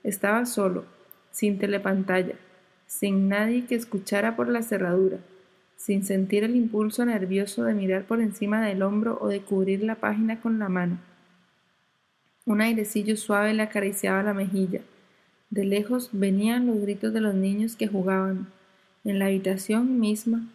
Estaba 0.04 0.46
solo, 0.46 0.86
sin 1.32 1.60
telepantalla, 1.60 2.36
sin 2.88 3.28
nadie 3.28 3.66
que 3.66 3.76
escuchara 3.76 4.36
por 4.36 4.48
la 4.48 4.64
cerradura 4.64 5.20
sin 5.78 6.04
sentir 6.04 6.44
el 6.44 6.56
impulso 6.56 7.06
nervioso 7.06 7.64
de 7.64 7.74
mirar 7.74 8.06
por 8.06 8.22
encima 8.22 8.66
del 8.66 8.82
hombro 8.82 9.18
o 9.22 9.28
de 9.28 9.42
cubrir 9.42 9.84
la 9.84 9.96
página 9.96 10.42
con 10.42 10.60
la 10.60 10.70
mano. 10.70 11.00
Un 12.46 12.62
airecillo 12.62 13.18
suave 13.18 13.54
le 13.54 13.64
acariciaba 13.64 14.24
la 14.24 14.34
mejilla. 14.34 14.82
De 15.50 15.66
lejos 15.66 16.10
venían 16.12 16.68
los 16.68 16.80
gritos 16.82 17.14
de 17.14 17.22
los 17.22 17.34
niños 17.34 17.76
que 17.76 17.88
jugaban. 17.88 18.48
En 19.04 19.20
la 19.20 19.26
habitación 19.26 20.00
misma 20.00 20.48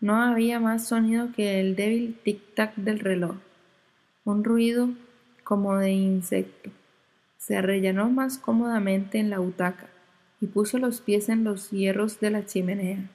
no 0.00 0.22
había 0.22 0.60
más 0.60 0.86
sonido 0.86 1.32
que 1.32 1.60
el 1.60 1.74
débil 1.74 2.16
tic-tac 2.24 2.74
del 2.76 3.00
reloj, 3.00 3.36
un 4.24 4.44
ruido 4.44 4.90
como 5.42 5.76
de 5.76 5.90
insecto. 5.90 6.70
Se 7.36 7.56
arrellanó 7.56 8.10
más 8.10 8.38
cómodamente 8.38 9.18
en 9.18 9.30
la 9.30 9.38
butaca 9.38 9.88
y 10.40 10.46
puso 10.46 10.78
los 10.78 11.00
pies 11.00 11.28
en 11.28 11.44
los 11.44 11.70
hierros 11.70 12.20
de 12.20 12.30
la 12.30 12.44
chimenea. 12.46 13.10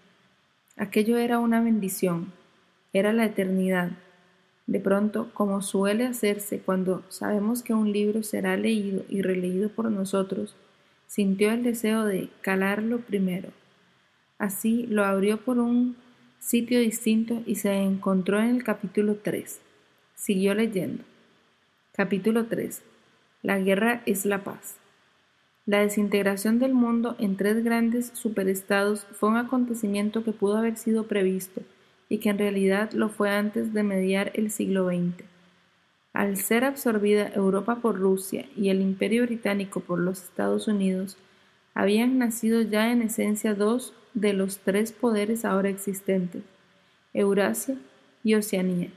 Aquello 0.75 1.17
era 1.17 1.37
una 1.37 1.61
bendición, 1.61 2.33
era 2.93 3.13
la 3.13 3.25
eternidad. 3.25 3.91
De 4.65 4.79
pronto, 4.79 5.29
como 5.33 5.61
suele 5.61 6.05
hacerse 6.05 6.59
cuando 6.59 7.03
sabemos 7.09 7.61
que 7.61 7.73
un 7.73 7.91
libro 7.91 8.23
será 8.23 8.57
leído 8.57 9.05
y 9.07 9.21
releído 9.21 9.69
por 9.69 9.91
nosotros, 9.91 10.55
sintió 11.05 11.51
el 11.51 11.61
deseo 11.61 12.05
de 12.05 12.29
calarlo 12.41 12.99
primero. 12.99 13.49
Así 14.39 14.87
lo 14.87 15.05
abrió 15.05 15.37
por 15.37 15.59
un 15.59 15.95
sitio 16.39 16.79
distinto 16.79 17.43
y 17.45 17.55
se 17.55 17.73
encontró 17.75 18.39
en 18.39 18.49
el 18.49 18.63
capítulo 18.63 19.17
3. 19.21 19.61
Siguió 20.15 20.55
leyendo. 20.55 21.03
Capítulo 21.91 22.47
3. 22.47 22.81
La 23.43 23.59
guerra 23.59 24.01
es 24.07 24.25
la 24.25 24.43
paz. 24.43 24.77
La 25.65 25.79
desintegración 25.79 26.59
del 26.59 26.73
mundo 26.73 27.15
en 27.19 27.37
tres 27.37 27.63
grandes 27.63 28.11
superestados 28.13 29.07
fue 29.13 29.29
un 29.29 29.37
acontecimiento 29.37 30.23
que 30.25 30.33
pudo 30.33 30.57
haber 30.57 30.75
sido 30.75 31.07
previsto 31.07 31.61
y 32.09 32.17
que 32.17 32.29
en 32.29 32.37
realidad 32.37 32.91
lo 32.91 33.07
fue 33.07 33.29
antes 33.29 33.73
de 33.73 33.83
mediar 33.83 34.31
el 34.33 34.51
siglo 34.51 34.87
XX. 34.87 35.23
Al 36.11 36.35
ser 36.35 36.65
absorbida 36.65 37.31
Europa 37.33 37.77
por 37.81 37.97
Rusia 37.97 38.45
y 38.57 38.69
el 38.69 38.81
Imperio 38.81 39.23
Británico 39.23 39.79
por 39.79 39.99
los 39.99 40.21
Estados 40.23 40.67
Unidos, 40.67 41.17
habían 41.73 42.17
nacido 42.19 42.61
ya 42.61 42.91
en 42.91 43.01
esencia 43.01 43.55
dos 43.55 43.93
de 44.13 44.33
los 44.33 44.59
tres 44.59 44.91
poderes 44.91 45.45
ahora 45.45 45.69
existentes, 45.69 46.43
Eurasia 47.13 47.77
y 48.21 48.35
Oceanía. 48.35 48.89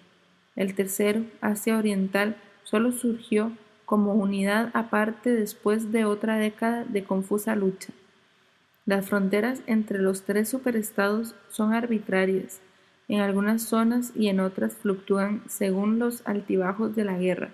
El 0.56 0.74
tercero, 0.74 1.22
Asia 1.40 1.78
Oriental, 1.78 2.36
solo 2.64 2.90
surgió 2.90 3.52
como 3.86 4.12
unidad 4.14 4.70
aparte 4.74 5.32
después 5.32 5.92
de 5.92 6.04
otra 6.04 6.36
década 6.36 6.84
de 6.84 7.04
confusa 7.04 7.56
lucha. 7.56 7.92
Las 8.84 9.08
fronteras 9.08 9.60
entre 9.66 9.98
los 10.00 10.22
tres 10.22 10.48
superestados 10.48 11.34
son 11.48 11.72
arbitrarias, 11.72 12.60
en 13.08 13.20
algunas 13.20 13.62
zonas 13.62 14.12
y 14.14 14.28
en 14.28 14.40
otras 14.40 14.74
fluctúan 14.74 15.42
según 15.48 15.98
los 15.98 16.26
altibajos 16.26 16.94
de 16.94 17.04
la 17.04 17.16
guerra, 17.16 17.50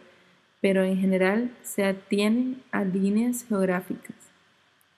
pero 0.60 0.82
en 0.82 0.98
general 0.98 1.50
se 1.62 1.84
atienen 1.84 2.62
a 2.72 2.84
líneas 2.84 3.44
geográficas. 3.46 4.16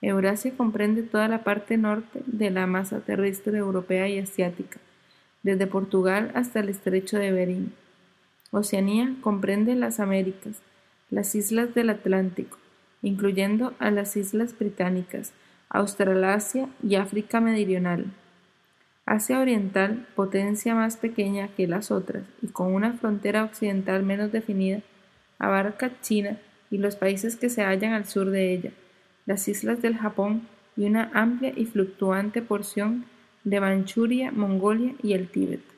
Eurasia 0.01 0.53
comprende 0.57 1.03
toda 1.03 1.29
la 1.29 1.43
parte 1.43 1.77
norte 1.77 2.23
de 2.27 2.51
la 2.51 2.67
masa 2.67 3.01
terrestre 3.01 3.59
europea 3.59 4.09
y 4.09 4.19
asiática, 4.19 4.79
desde 5.43 5.67
Portugal 5.67 6.31
hasta 6.35 6.61
el 6.61 6.69
estrecho 6.69 7.19
de 7.19 7.33
Bering. 7.33 7.73
Oceanía 8.51 9.15
comprende 9.23 9.75
las 9.75 10.01
Américas, 10.01 10.61
las 11.11 11.35
islas 11.35 11.75
del 11.75 11.91
Atlántico, 11.91 12.59
incluyendo 13.03 13.75
a 13.79 13.91
las 13.91 14.17
islas 14.17 14.59
británicas, 14.59 15.33
Australasia 15.69 16.69
y 16.83 16.95
África 16.97 17.41
Meridional. 17.41 18.07
Asia 19.07 19.41
Oriental, 19.41 20.07
potencia 20.15 20.75
más 20.75 20.97
pequeña 20.97 21.49
que 21.49 21.67
las 21.67 21.91
otras 21.91 22.25
y 22.41 22.49
con 22.49 22.73
una 22.73 22.95
frontera 22.95 23.45
occidental 23.45 24.03
menos 24.03 24.33
definida, 24.33 24.81
abarca 25.39 26.01
China 26.01 26.39
y 26.71 26.79
los 26.79 26.97
países 26.97 27.37
que 27.37 27.51
se 27.51 27.63
hallan 27.63 27.93
al 27.93 28.07
sur 28.07 28.31
de 28.31 28.53
ella, 28.53 28.71
las 29.27 29.47
islas 29.49 29.83
del 29.83 29.97
Japón 29.97 30.49
y 30.77 30.87
una 30.87 31.11
amplia 31.13 31.53
y 31.55 31.67
fluctuante 31.67 32.41
porción 32.41 33.05
de 33.45 33.61
Manchuria, 33.61 34.33
Mongolia 34.33 34.95
y 35.03 35.13
el 35.13 35.29
Tíbet. 35.29 35.74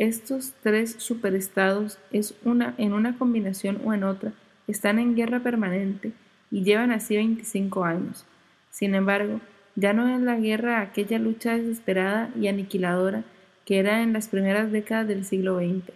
Estos 0.00 0.54
tres 0.62 0.96
superestados 0.96 1.98
es 2.10 2.34
una, 2.42 2.74
en 2.78 2.94
una 2.94 3.18
combinación 3.18 3.82
o 3.84 3.92
en 3.92 4.02
otra, 4.02 4.32
están 4.66 4.98
en 4.98 5.14
guerra 5.14 5.40
permanente 5.40 6.12
y 6.50 6.64
llevan 6.64 6.90
así 6.90 7.16
25 7.16 7.84
años. 7.84 8.24
Sin 8.70 8.94
embargo, 8.94 9.42
ya 9.76 9.92
no 9.92 10.08
es 10.08 10.22
la 10.22 10.36
guerra 10.36 10.80
aquella 10.80 11.18
lucha 11.18 11.54
desesperada 11.54 12.30
y 12.34 12.48
aniquiladora 12.48 13.24
que 13.66 13.78
era 13.78 14.02
en 14.02 14.14
las 14.14 14.28
primeras 14.28 14.72
décadas 14.72 15.06
del 15.06 15.26
siglo 15.26 15.58
XX. 15.58 15.92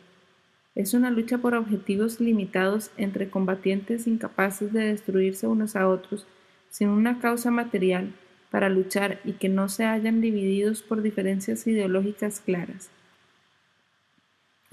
Es 0.75 0.93
una 0.93 1.11
lucha 1.11 1.39
por 1.39 1.55
objetivos 1.55 2.21
limitados 2.21 2.91
entre 2.99 3.31
combatientes 3.31 4.07
incapaces 4.07 4.71
de 4.75 4.85
destruirse 4.85 5.47
unos 5.47 5.77
a 5.77 5.89
otros 5.89 6.27
sin 6.69 6.91
una 6.91 7.21
causa 7.21 7.51
material 7.51 8.13
para 8.51 8.69
luchar 8.69 9.21
y 9.25 9.33
que 9.33 9.49
no 9.49 9.71
se 9.71 9.87
hayan 9.87 10.21
divididos 10.21 10.83
por 10.83 11.01
diferencias 11.01 11.67
ideológicas 11.67 12.41
claras. 12.41 12.91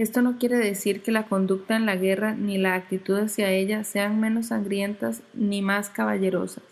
Esto 0.01 0.23
no 0.23 0.39
quiere 0.39 0.57
decir 0.57 1.03
que 1.03 1.11
la 1.11 1.27
conducta 1.27 1.75
en 1.75 1.85
la 1.85 1.95
guerra 1.95 2.33
ni 2.33 2.57
la 2.57 2.73
actitud 2.73 3.19
hacia 3.19 3.51
ella 3.51 3.83
sean 3.83 4.19
menos 4.19 4.47
sangrientas 4.47 5.21
ni 5.35 5.61
más 5.61 5.91
caballerosas. 5.91 6.63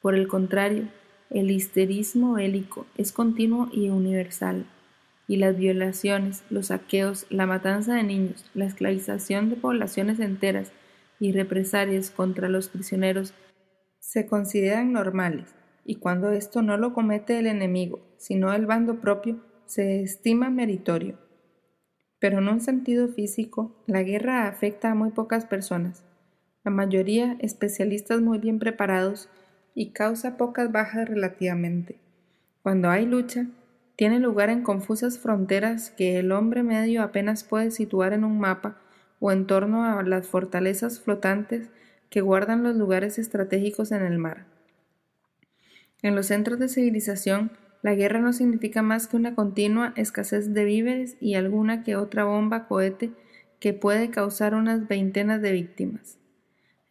Por 0.00 0.14
el 0.14 0.28
contrario, 0.28 0.84
el 1.28 1.50
histerismo 1.50 2.34
bélico 2.34 2.86
es 2.96 3.10
continuo 3.10 3.68
y 3.72 3.88
universal, 3.88 4.64
y 5.26 5.38
las 5.38 5.56
violaciones, 5.56 6.44
los 6.48 6.66
saqueos, 6.66 7.26
la 7.30 7.46
matanza 7.46 7.94
de 7.94 8.04
niños, 8.04 8.48
la 8.54 8.66
esclavización 8.66 9.50
de 9.50 9.56
poblaciones 9.56 10.20
enteras 10.20 10.70
y 11.18 11.32
represalias 11.32 12.12
contra 12.12 12.48
los 12.48 12.68
prisioneros 12.68 13.34
se 13.98 14.26
consideran 14.28 14.92
normales, 14.92 15.52
y 15.84 15.96
cuando 15.96 16.30
esto 16.30 16.62
no 16.62 16.76
lo 16.76 16.94
comete 16.94 17.40
el 17.40 17.48
enemigo, 17.48 17.98
sino 18.18 18.54
el 18.54 18.66
bando 18.66 19.00
propio, 19.00 19.40
se 19.66 20.00
estima 20.00 20.48
meritorio. 20.48 21.25
Pero 22.18 22.38
en 22.38 22.48
un 22.48 22.60
sentido 22.60 23.08
físico, 23.08 23.74
la 23.86 24.02
guerra 24.02 24.48
afecta 24.48 24.90
a 24.90 24.94
muy 24.94 25.10
pocas 25.10 25.44
personas, 25.44 26.02
la 26.64 26.70
mayoría 26.70 27.36
especialistas 27.40 28.20
muy 28.20 28.38
bien 28.38 28.58
preparados 28.58 29.28
y 29.74 29.90
causa 29.90 30.36
pocas 30.36 30.72
bajas 30.72 31.08
relativamente. 31.08 32.00
Cuando 32.62 32.90
hay 32.90 33.06
lucha, 33.06 33.46
tiene 33.96 34.18
lugar 34.18 34.50
en 34.50 34.62
confusas 34.62 35.18
fronteras 35.18 35.90
que 35.90 36.18
el 36.18 36.32
hombre 36.32 36.62
medio 36.62 37.02
apenas 37.02 37.44
puede 37.44 37.70
situar 37.70 38.12
en 38.12 38.24
un 38.24 38.38
mapa 38.38 38.78
o 39.20 39.32
en 39.32 39.46
torno 39.46 39.84
a 39.84 40.02
las 40.02 40.26
fortalezas 40.26 41.00
flotantes 41.00 41.68
que 42.10 42.20
guardan 42.20 42.62
los 42.62 42.76
lugares 42.76 43.18
estratégicos 43.18 43.92
en 43.92 44.02
el 44.02 44.18
mar. 44.18 44.46
En 46.02 46.14
los 46.14 46.26
centros 46.26 46.58
de 46.58 46.68
civilización, 46.68 47.50
la 47.82 47.94
guerra 47.94 48.20
no 48.20 48.32
significa 48.32 48.82
más 48.82 49.06
que 49.06 49.16
una 49.16 49.34
continua 49.34 49.92
escasez 49.96 50.52
de 50.54 50.64
víveres 50.64 51.16
y 51.20 51.34
alguna 51.34 51.82
que 51.82 51.96
otra 51.96 52.24
bomba 52.24 52.66
cohete 52.66 53.12
que 53.60 53.72
puede 53.72 54.10
causar 54.10 54.54
unas 54.54 54.88
veintenas 54.88 55.40
de 55.40 55.52
víctimas. 55.52 56.18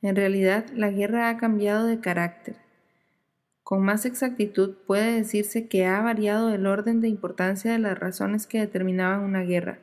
En 0.01 0.15
realidad, 0.15 0.65
la 0.73 0.91
guerra 0.91 1.29
ha 1.29 1.37
cambiado 1.37 1.85
de 1.85 1.99
carácter. 1.99 2.55
Con 3.63 3.81
más 3.81 4.05
exactitud 4.05 4.75
puede 4.85 5.15
decirse 5.15 5.67
que 5.67 5.85
ha 5.85 5.99
variado 6.01 6.53
el 6.53 6.67
orden 6.67 7.01
de 7.01 7.07
importancia 7.07 7.71
de 7.71 7.79
las 7.79 7.97
razones 7.97 8.45
que 8.45 8.59
determinaban 8.59 9.21
una 9.21 9.41
guerra. 9.41 9.79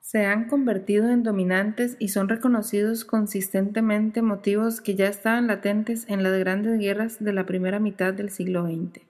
Se 0.00 0.26
han 0.26 0.48
convertido 0.48 1.08
en 1.08 1.22
dominantes 1.22 1.96
y 2.00 2.08
son 2.08 2.28
reconocidos 2.28 3.04
consistentemente 3.04 4.22
motivos 4.22 4.80
que 4.80 4.96
ya 4.96 5.06
estaban 5.06 5.46
latentes 5.46 6.04
en 6.08 6.24
las 6.24 6.36
grandes 6.40 6.80
guerras 6.80 7.22
de 7.22 7.32
la 7.32 7.46
primera 7.46 7.78
mitad 7.78 8.12
del 8.12 8.30
siglo 8.30 8.66
XX. 8.66 9.09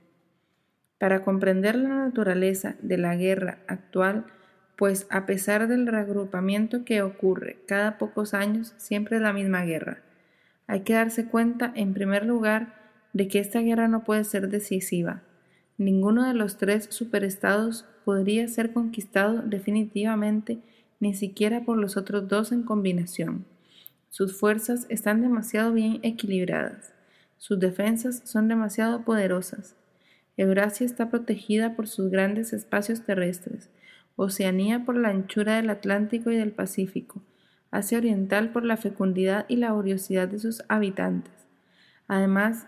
Para 1.01 1.25
comprender 1.25 1.77
la 1.77 1.89
naturaleza 1.89 2.77
de 2.83 2.99
la 2.99 3.17
guerra 3.17 3.61
actual, 3.69 4.27
pues 4.77 5.07
a 5.09 5.25
pesar 5.25 5.67
del 5.67 5.87
reagrupamiento 5.87 6.85
que 6.85 7.01
ocurre 7.01 7.57
cada 7.67 7.97
pocos 7.97 8.35
años, 8.35 8.75
siempre 8.77 9.17
es 9.17 9.23
la 9.23 9.33
misma 9.33 9.63
guerra. 9.63 10.03
Hay 10.67 10.81
que 10.81 10.93
darse 10.93 11.25
cuenta, 11.25 11.73
en 11.75 11.95
primer 11.95 12.27
lugar, 12.27 12.75
de 13.15 13.29
que 13.29 13.39
esta 13.39 13.61
guerra 13.61 13.89
no 13.89 14.05
puede 14.05 14.25
ser 14.25 14.51
decisiva. 14.51 15.23
Ninguno 15.79 16.29
de 16.29 16.35
los 16.35 16.59
tres 16.59 16.89
superestados 16.91 17.87
podría 18.05 18.47
ser 18.49 18.75
conquistado 18.75 19.41
definitivamente 19.41 20.59
ni 20.99 21.15
siquiera 21.15 21.65
por 21.65 21.79
los 21.79 21.97
otros 21.97 22.29
dos 22.29 22.53
en 22.53 22.63
combinación. 22.63 23.47
Sus 24.11 24.39
fuerzas 24.39 24.85
están 24.91 25.23
demasiado 25.23 25.73
bien 25.73 25.99
equilibradas. 26.03 26.93
Sus 27.39 27.59
defensas 27.59 28.21
son 28.27 28.49
demasiado 28.49 29.03
poderosas. 29.03 29.80
Eurasia 30.37 30.87
está 30.87 31.11
protegida 31.11 31.77
por 31.77 31.89
sus 31.89 32.11
grandes 32.11 32.53
espacios 32.53 33.03
terrestres, 33.03 33.71
Oceanía 34.17 34.85
por 34.85 34.97
la 34.97 35.09
anchura 35.09 35.57
del 35.57 35.71
Atlántico 35.71 36.31
y 36.31 36.37
del 36.37 36.53
Pacífico, 36.53 37.23
Asia 37.71 37.99
Oriental 37.99 38.51
por 38.51 38.65
la 38.65 38.77
fecundidad 38.77 39.47
y 39.49 39.57
laboriosidad 39.57 40.29
de 40.29 40.39
sus 40.39 40.63
habitantes. 40.69 41.33
Además, 42.07 42.67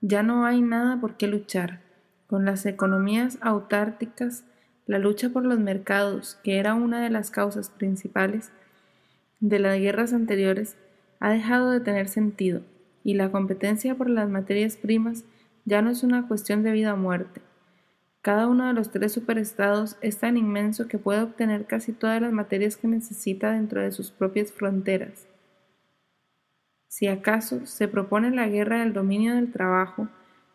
ya 0.00 0.22
no 0.22 0.44
hay 0.44 0.60
nada 0.60 1.00
por 1.00 1.16
qué 1.16 1.26
luchar. 1.26 1.80
Con 2.26 2.44
las 2.44 2.66
economías 2.66 3.38
autárticas, 3.40 4.44
la 4.86 4.98
lucha 4.98 5.28
por 5.28 5.44
los 5.44 5.58
mercados, 5.58 6.38
que 6.42 6.58
era 6.58 6.74
una 6.74 7.00
de 7.02 7.10
las 7.10 7.30
causas 7.30 7.70
principales 7.70 8.50
de 9.40 9.58
las 9.58 9.78
guerras 9.78 10.12
anteriores, 10.12 10.76
ha 11.20 11.30
dejado 11.30 11.70
de 11.70 11.80
tener 11.80 12.08
sentido, 12.08 12.62
y 13.04 13.14
la 13.14 13.30
competencia 13.30 13.94
por 13.94 14.08
las 14.10 14.28
materias 14.28 14.76
primas 14.76 15.24
ya 15.68 15.82
no 15.82 15.90
es 15.90 16.02
una 16.02 16.26
cuestión 16.26 16.62
de 16.62 16.72
vida 16.72 16.94
o 16.94 16.96
muerte. 16.96 17.42
Cada 18.22 18.46
uno 18.46 18.66
de 18.66 18.72
los 18.72 18.90
tres 18.90 19.12
superestados 19.12 19.96
es 20.00 20.16
tan 20.16 20.38
inmenso 20.38 20.88
que 20.88 20.96
puede 20.96 21.20
obtener 21.20 21.66
casi 21.66 21.92
todas 21.92 22.22
las 22.22 22.32
materias 22.32 22.78
que 22.78 22.88
necesita 22.88 23.52
dentro 23.52 23.82
de 23.82 23.92
sus 23.92 24.10
propias 24.10 24.50
fronteras. 24.50 25.28
Si 26.88 27.06
acaso 27.06 27.66
se 27.66 27.86
propone 27.86 28.30
la 28.30 28.48
guerra 28.48 28.80
del 28.80 28.94
dominio 28.94 29.34
del 29.34 29.52
trabajo 29.52 30.08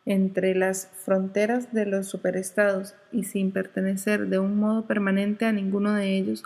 entre 0.05 0.55
las 0.55 0.87
fronteras 1.05 1.71
de 1.73 1.85
los 1.85 2.07
superestados 2.07 2.95
y 3.11 3.23
sin 3.23 3.51
pertenecer 3.51 4.27
de 4.29 4.39
un 4.39 4.57
modo 4.57 4.87
permanente 4.87 5.45
a 5.45 5.53
ninguno 5.53 5.93
de 5.93 6.17
ellos, 6.17 6.43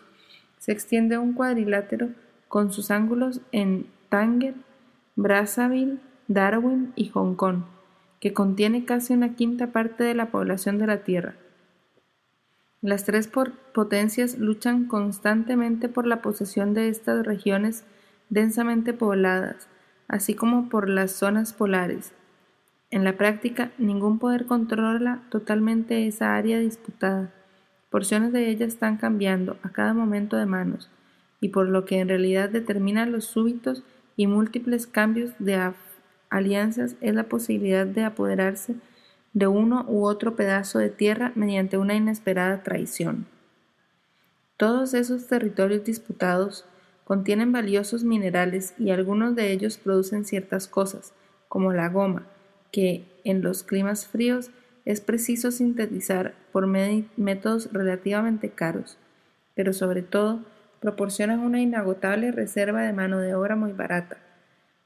se 0.60 0.74
extiende 0.74 1.18
un 1.18 1.34
cuadrilátero 1.34 2.10
con 2.50 2.74
sus 2.74 2.92
ángulos 2.92 3.40
en 3.54 3.88
Tánger, 4.10 4.56
Brazzaville, 5.16 6.00
Darwin 6.28 6.92
y 6.96 7.08
Hong 7.10 7.36
Kong, 7.36 7.64
que 8.20 8.34
contiene 8.34 8.86
casi 8.86 9.14
una 9.14 9.36
quinta 9.36 9.68
parte 9.68 10.04
de 10.04 10.14
la 10.14 10.32
población 10.32 10.78
de 10.80 10.88
la 10.88 11.04
Tierra. 11.04 11.36
Las 12.82 13.06
tres 13.06 13.30
potencias 13.74 14.38
luchan 14.38 14.86
constantemente 14.86 15.90
por 15.90 16.06
la 16.06 16.22
posesión 16.22 16.74
de 16.74 16.90
estas 16.90 17.26
regiones 17.26 17.84
densamente 18.30 18.94
pobladas, 18.94 19.68
así 20.08 20.36
como 20.36 20.70
por 20.70 20.90
las 20.90 21.12
zonas 21.12 21.54
polares. 21.54 22.14
En 22.90 23.04
la 23.04 23.18
práctica, 23.18 23.72
ningún 23.78 24.20
poder 24.20 24.46
controla 24.46 25.24
totalmente 25.30 26.08
esa 26.08 26.36
área 26.36 26.60
disputada. 26.60 27.34
Porciones 27.90 28.32
de 28.32 28.50
ella 28.50 28.66
están 28.66 28.98
cambiando 28.98 29.58
a 29.64 29.70
cada 29.70 29.94
momento 29.94 30.38
de 30.38 30.46
manos, 30.46 30.90
y 31.42 31.50
por 31.50 31.68
lo 31.68 31.86
que 31.86 32.00
en 32.00 32.10
realidad 32.10 32.50
determina 32.50 33.06
los 33.06 33.26
súbitos 33.26 33.84
y 34.16 34.28
múltiples 34.28 34.88
cambios 34.88 35.32
de 35.40 35.56
alianzas 36.30 36.96
es 37.02 37.16
la 37.16 37.24
posibilidad 37.24 37.86
de 37.86 38.04
apoderarse 38.04 38.76
de 39.34 39.48
uno 39.48 39.86
u 39.88 40.06
otro 40.06 40.36
pedazo 40.36 40.80
de 40.80 40.90
tierra 40.90 41.32
mediante 41.36 41.78
una 41.78 41.96
inesperada 41.96 42.63
traición. 42.63 43.28
Todos 44.58 44.94
esos 44.94 45.28
territorios 45.28 45.84
disputados 45.84 46.66
contienen 47.04 47.52
valiosos 47.52 48.04
minerales 48.04 48.74
y 48.80 48.90
algunos 48.90 49.36
de 49.36 49.52
ellos 49.52 49.78
producen 49.78 50.26
ciertas 50.26 50.68
cosas, 50.68 51.13
como 51.48 51.72
la 51.72 51.88
goma, 51.90 52.26
que 52.72 53.06
en 53.24 53.42
los 53.42 53.63
climas 53.63 54.08
fríos 54.08 54.50
es 54.86 55.02
preciso 55.02 55.52
sintetizar 55.52 56.34
por 56.52 56.66
métodos 56.66 57.72
relativamente 57.72 58.50
caros, 58.50 58.98
pero 59.54 59.74
sobre 59.74 60.02
todo 60.02 60.40
proporcionan 60.80 61.40
una 61.40 61.62
inagotable 61.62 62.32
reserva 62.32 62.82
de 62.82 62.94
mano 62.94 63.20
de 63.20 63.36
obra 63.36 63.56
muy 63.56 63.74
barata. 63.74 64.18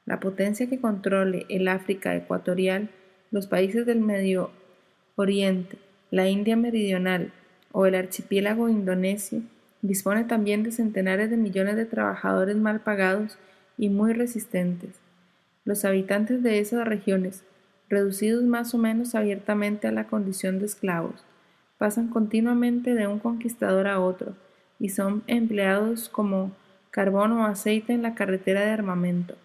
La 0.05 0.19
potencia 0.19 0.67
que 0.67 0.79
controle 0.79 1.45
el 1.49 1.67
África 1.67 2.15
ecuatorial, 2.15 2.89
los 3.29 3.47
países 3.47 3.85
del 3.85 3.99
Medio 4.01 4.51
Oriente, 5.15 5.77
la 6.09 6.27
India 6.27 6.55
meridional 6.55 7.31
o 7.71 7.85
el 7.85 7.95
archipiélago 7.95 8.67
indonesio 8.69 9.41
dispone 9.81 10.23
también 10.25 10.63
de 10.63 10.71
centenares 10.71 11.29
de 11.29 11.37
millones 11.37 11.75
de 11.75 11.85
trabajadores 11.85 12.57
mal 12.57 12.81
pagados 12.81 13.37
y 13.77 13.89
muy 13.89 14.13
resistentes. 14.13 14.99
Los 15.63 15.85
habitantes 15.85 16.43
de 16.43 16.59
esas 16.59 16.87
regiones, 16.87 17.43
reducidos 17.89 18.43
más 18.43 18.73
o 18.73 18.77
menos 18.77 19.15
abiertamente 19.15 19.87
a 19.87 19.91
la 19.91 20.07
condición 20.07 20.59
de 20.59 20.65
esclavos, 20.65 21.23
pasan 21.77 22.09
continuamente 22.09 22.93
de 22.93 23.07
un 23.07 23.19
conquistador 23.19 23.87
a 23.87 23.99
otro 23.99 24.35
y 24.79 24.89
son 24.89 25.23
empleados 25.27 26.09
como 26.09 26.51
carbón 26.91 27.31
o 27.33 27.45
aceite 27.45 27.93
en 27.93 28.01
la 28.01 28.15
carretera 28.15 28.61
de 28.61 28.71
armamento, 28.71 29.35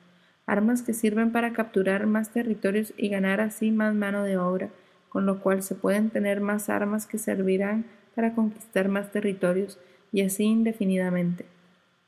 armas 0.47 0.83
que 0.83 0.95
sirven 0.95 1.33
para 1.33 1.53
capturar 1.53 2.07
más 2.07 2.31
territorios 2.31 2.95
y 2.97 3.09
ganar 3.09 3.41
así 3.41 3.73
más 3.73 3.95
mano 3.95 4.23
de 4.23 4.39
obra, 4.39 4.71
con 5.09 5.27
lo 5.27 5.41
cual 5.41 5.63
se 5.63 5.75
pueden 5.75 6.11
tener 6.11 6.41
más 6.41 6.69
armas 6.69 7.07
que 7.07 7.19
servirán 7.19 7.85
para 8.15 8.35
conquistar 8.35 8.89
más 8.89 9.13
territorios 9.13 9.79
y 10.13 10.23
así 10.23 10.45
indefinidamente. 10.45 11.47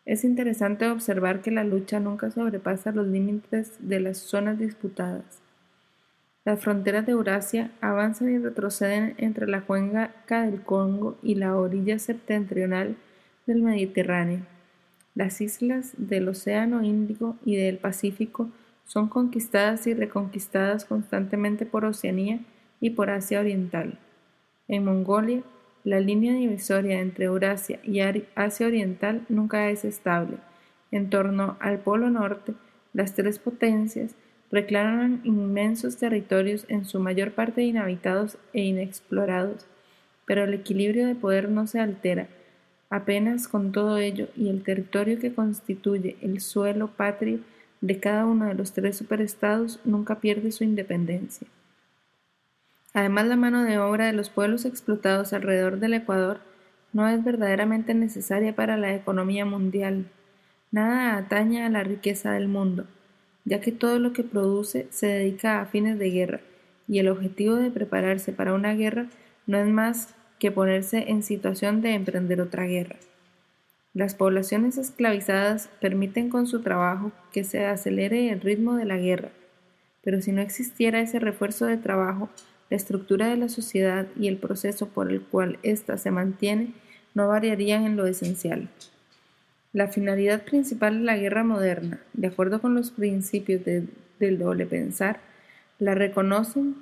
Es 0.06 0.24
interesante 0.24 0.88
observar 0.88 1.42
que 1.42 1.50
la 1.50 1.64
lucha 1.64 2.00
nunca 2.00 2.30
sobrepasa 2.30 2.92
los 2.92 3.06
límites 3.06 3.72
de 3.80 4.00
las 4.00 4.16
zonas 4.16 4.58
disputadas. 4.58 5.42
Las 6.46 6.60
fronteras 6.60 7.04
de 7.04 7.12
Eurasia 7.12 7.72
avanzan 7.82 8.30
y 8.30 8.38
retroceden 8.38 9.14
entre 9.18 9.46
la 9.46 9.62
cuenca 9.62 10.14
del 10.28 10.62
Congo 10.62 11.18
y 11.22 11.34
la 11.34 11.54
orilla 11.54 11.98
septentrional 11.98 12.96
del 13.46 13.60
Mediterráneo. 13.60 14.57
Las 15.18 15.40
islas 15.40 15.94
del 15.96 16.28
Océano 16.28 16.84
Índico 16.84 17.36
y 17.44 17.56
del 17.56 17.78
Pacífico 17.78 18.50
son 18.84 19.08
conquistadas 19.08 19.88
y 19.88 19.94
reconquistadas 19.94 20.84
constantemente 20.84 21.66
por 21.66 21.84
Oceanía 21.84 22.38
y 22.80 22.90
por 22.90 23.10
Asia 23.10 23.40
Oriental. 23.40 23.98
En 24.68 24.84
Mongolia, 24.84 25.42
la 25.82 25.98
línea 25.98 26.34
divisoria 26.34 27.00
entre 27.00 27.24
Eurasia 27.24 27.80
y 27.82 27.98
Asia 28.36 28.68
Oriental 28.68 29.26
nunca 29.28 29.68
es 29.70 29.84
estable. 29.84 30.36
En 30.92 31.10
torno 31.10 31.56
al 31.58 31.80
Polo 31.80 32.10
Norte, 32.10 32.54
las 32.92 33.16
tres 33.16 33.40
potencias 33.40 34.14
reclaman 34.52 35.20
inmensos 35.24 35.96
territorios 35.96 36.64
en 36.68 36.84
su 36.84 37.00
mayor 37.00 37.32
parte 37.32 37.64
inhabitados 37.64 38.38
e 38.52 38.60
inexplorados, 38.60 39.66
pero 40.26 40.44
el 40.44 40.54
equilibrio 40.54 41.08
de 41.08 41.16
poder 41.16 41.48
no 41.48 41.66
se 41.66 41.80
altera, 41.80 42.28
apenas 42.90 43.48
con 43.48 43.72
todo 43.72 43.98
ello, 43.98 44.28
y 44.36 44.48
el 44.48 44.62
territorio 44.62 45.18
que 45.18 45.34
constituye 45.34 46.16
el 46.22 46.40
suelo 46.40 46.88
patrio 46.88 47.40
de 47.80 48.00
cada 48.00 48.26
uno 48.26 48.46
de 48.46 48.54
los 48.54 48.72
tres 48.72 48.96
superestados 48.96 49.80
nunca 49.84 50.20
pierde 50.20 50.52
su 50.52 50.64
independencia. 50.64 51.46
Además, 52.94 53.26
la 53.26 53.36
mano 53.36 53.64
de 53.64 53.78
obra 53.78 54.06
de 54.06 54.12
los 54.12 54.30
pueblos 54.30 54.64
explotados 54.64 55.32
alrededor 55.32 55.78
del 55.78 55.94
Ecuador 55.94 56.40
no 56.92 57.08
es 57.08 57.22
verdaderamente 57.22 57.94
necesaria 57.94 58.54
para 58.56 58.76
la 58.76 58.94
economía 58.94 59.44
mundial. 59.44 60.06
Nada 60.70 61.16
atañe 61.16 61.62
a 61.62 61.68
la 61.68 61.84
riqueza 61.84 62.32
del 62.32 62.48
mundo 62.48 62.86
ya 63.48 63.60
que 63.60 63.72
todo 63.72 63.98
lo 63.98 64.12
que 64.12 64.24
produce 64.24 64.88
se 64.90 65.06
dedica 65.06 65.60
a 65.60 65.66
fines 65.66 65.98
de 65.98 66.10
guerra, 66.10 66.40
y 66.86 66.98
el 66.98 67.08
objetivo 67.08 67.56
de 67.56 67.70
prepararse 67.70 68.32
para 68.32 68.52
una 68.52 68.74
guerra 68.74 69.06
no 69.46 69.58
es 69.58 69.66
más 69.66 70.14
que 70.38 70.50
ponerse 70.50 71.10
en 71.10 71.22
situación 71.22 71.80
de 71.82 71.94
emprender 71.94 72.40
otra 72.40 72.64
guerra. 72.64 72.96
Las 73.94 74.14
poblaciones 74.14 74.78
esclavizadas 74.78 75.68
permiten 75.80 76.30
con 76.30 76.46
su 76.46 76.60
trabajo 76.60 77.10
que 77.32 77.44
se 77.44 77.64
acelere 77.64 78.30
el 78.30 78.40
ritmo 78.40 78.76
de 78.76 78.84
la 78.84 78.96
guerra, 78.96 79.30
pero 80.02 80.20
si 80.20 80.32
no 80.32 80.40
existiera 80.40 81.00
ese 81.00 81.18
refuerzo 81.18 81.66
de 81.66 81.76
trabajo, 81.76 82.28
la 82.70 82.76
estructura 82.76 83.28
de 83.28 83.36
la 83.36 83.48
sociedad 83.48 84.06
y 84.18 84.28
el 84.28 84.36
proceso 84.36 84.88
por 84.88 85.10
el 85.10 85.22
cual 85.22 85.58
ésta 85.62 85.98
se 85.98 86.10
mantiene 86.10 86.72
no 87.14 87.28
variarían 87.28 87.84
en 87.84 87.96
lo 87.96 88.06
esencial. 88.06 88.68
La 89.72 89.88
finalidad 89.88 90.42
principal 90.44 90.98
de 90.98 91.04
la 91.04 91.16
guerra 91.16 91.44
moderna, 91.44 92.00
de 92.12 92.28
acuerdo 92.28 92.60
con 92.60 92.74
los 92.74 92.90
principios 92.90 93.62
del 93.64 94.38
doble 94.38 94.66
pensar, 94.66 95.20
la 95.78 95.94
reconocen 95.94 96.76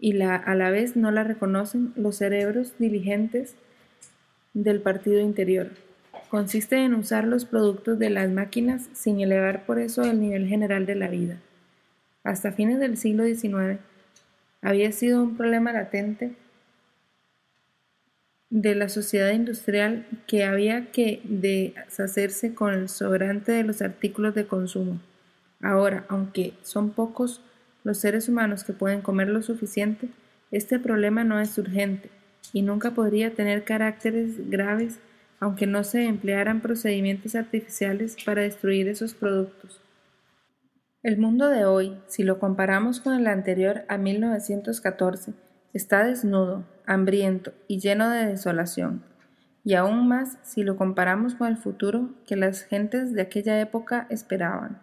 y 0.00 0.12
la, 0.12 0.36
a 0.36 0.54
la 0.54 0.70
vez 0.70 0.96
no 0.96 1.10
la 1.10 1.24
reconocen 1.24 1.92
los 1.96 2.16
cerebros 2.16 2.74
diligentes 2.78 3.54
del 4.54 4.80
partido 4.80 5.20
interior. 5.20 5.70
Consiste 6.30 6.76
en 6.76 6.94
usar 6.94 7.24
los 7.24 7.44
productos 7.44 7.98
de 7.98 8.10
las 8.10 8.30
máquinas 8.30 8.88
sin 8.92 9.20
elevar 9.20 9.64
por 9.64 9.78
eso 9.78 10.02
el 10.02 10.20
nivel 10.20 10.46
general 10.46 10.86
de 10.86 10.94
la 10.94 11.08
vida. 11.08 11.38
Hasta 12.22 12.52
fines 12.52 12.78
del 12.78 12.98
siglo 12.98 13.24
XIX 13.24 13.80
había 14.60 14.92
sido 14.92 15.22
un 15.22 15.36
problema 15.36 15.72
latente 15.72 16.32
de 18.50 18.74
la 18.74 18.88
sociedad 18.88 19.30
industrial 19.30 20.06
que 20.26 20.44
había 20.44 20.90
que 20.90 21.20
deshacerse 21.24 22.54
con 22.54 22.72
el 22.72 22.88
sobrante 22.88 23.52
de 23.52 23.62
los 23.62 23.82
artículos 23.82 24.34
de 24.34 24.46
consumo. 24.46 25.00
Ahora, 25.60 26.04
aunque 26.08 26.54
son 26.62 26.90
pocos 26.90 27.42
los 27.88 27.96
seres 27.96 28.28
humanos 28.28 28.64
que 28.64 28.74
pueden 28.74 29.00
comer 29.00 29.30
lo 29.30 29.40
suficiente, 29.40 30.10
este 30.50 30.78
problema 30.78 31.24
no 31.24 31.40
es 31.40 31.56
urgente 31.56 32.10
y 32.52 32.60
nunca 32.60 32.90
podría 32.90 33.32
tener 33.32 33.64
caracteres 33.64 34.50
graves 34.50 34.98
aunque 35.40 35.66
no 35.66 35.82
se 35.84 36.04
emplearan 36.04 36.60
procedimientos 36.60 37.34
artificiales 37.34 38.18
para 38.26 38.42
destruir 38.42 38.88
esos 38.88 39.14
productos. 39.14 39.80
El 41.02 41.16
mundo 41.16 41.48
de 41.48 41.64
hoy, 41.64 41.96
si 42.08 42.24
lo 42.24 42.38
comparamos 42.38 43.00
con 43.00 43.14
el 43.14 43.26
anterior 43.26 43.84
a 43.88 43.96
1914, 43.96 45.32
está 45.72 46.04
desnudo, 46.04 46.64
hambriento 46.84 47.54
y 47.68 47.80
lleno 47.80 48.10
de 48.10 48.26
desolación, 48.26 49.02
y 49.64 49.74
aún 49.74 50.08
más 50.08 50.36
si 50.42 50.62
lo 50.62 50.76
comparamos 50.76 51.34
con 51.36 51.48
el 51.48 51.56
futuro 51.56 52.10
que 52.26 52.36
las 52.36 52.64
gentes 52.64 53.14
de 53.14 53.22
aquella 53.22 53.58
época 53.62 54.06
esperaban. 54.10 54.78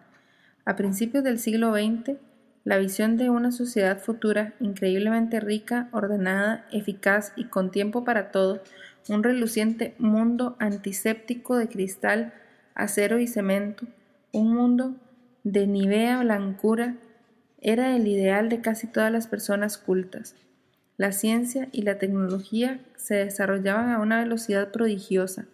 A 0.64 0.74
principios 0.74 1.22
del 1.22 1.38
siglo 1.38 1.72
XX, 1.72 2.16
la 2.66 2.78
visión 2.78 3.16
de 3.16 3.30
una 3.30 3.52
sociedad 3.52 4.00
futura 4.00 4.54
increíblemente 4.58 5.38
rica, 5.38 5.88
ordenada, 5.92 6.66
eficaz 6.72 7.32
y 7.36 7.44
con 7.44 7.70
tiempo 7.70 8.02
para 8.02 8.32
todo, 8.32 8.60
un 9.08 9.22
reluciente 9.22 9.94
mundo 9.98 10.56
antiséptico 10.58 11.56
de 11.56 11.68
cristal, 11.68 12.34
acero 12.74 13.20
y 13.20 13.28
cemento, 13.28 13.86
un 14.32 14.52
mundo 14.52 14.96
de 15.44 15.68
nivea 15.68 16.20
blancura, 16.24 16.96
era 17.60 17.94
el 17.94 18.08
ideal 18.08 18.48
de 18.48 18.60
casi 18.60 18.88
todas 18.88 19.12
las 19.12 19.28
personas 19.28 19.78
cultas. 19.78 20.34
La 20.96 21.12
ciencia 21.12 21.68
y 21.70 21.82
la 21.82 21.98
tecnología 21.98 22.80
se 22.96 23.14
desarrollaban 23.14 23.90
a 23.90 24.00
una 24.00 24.18
velocidad 24.18 24.72
prodigiosa 24.72 25.46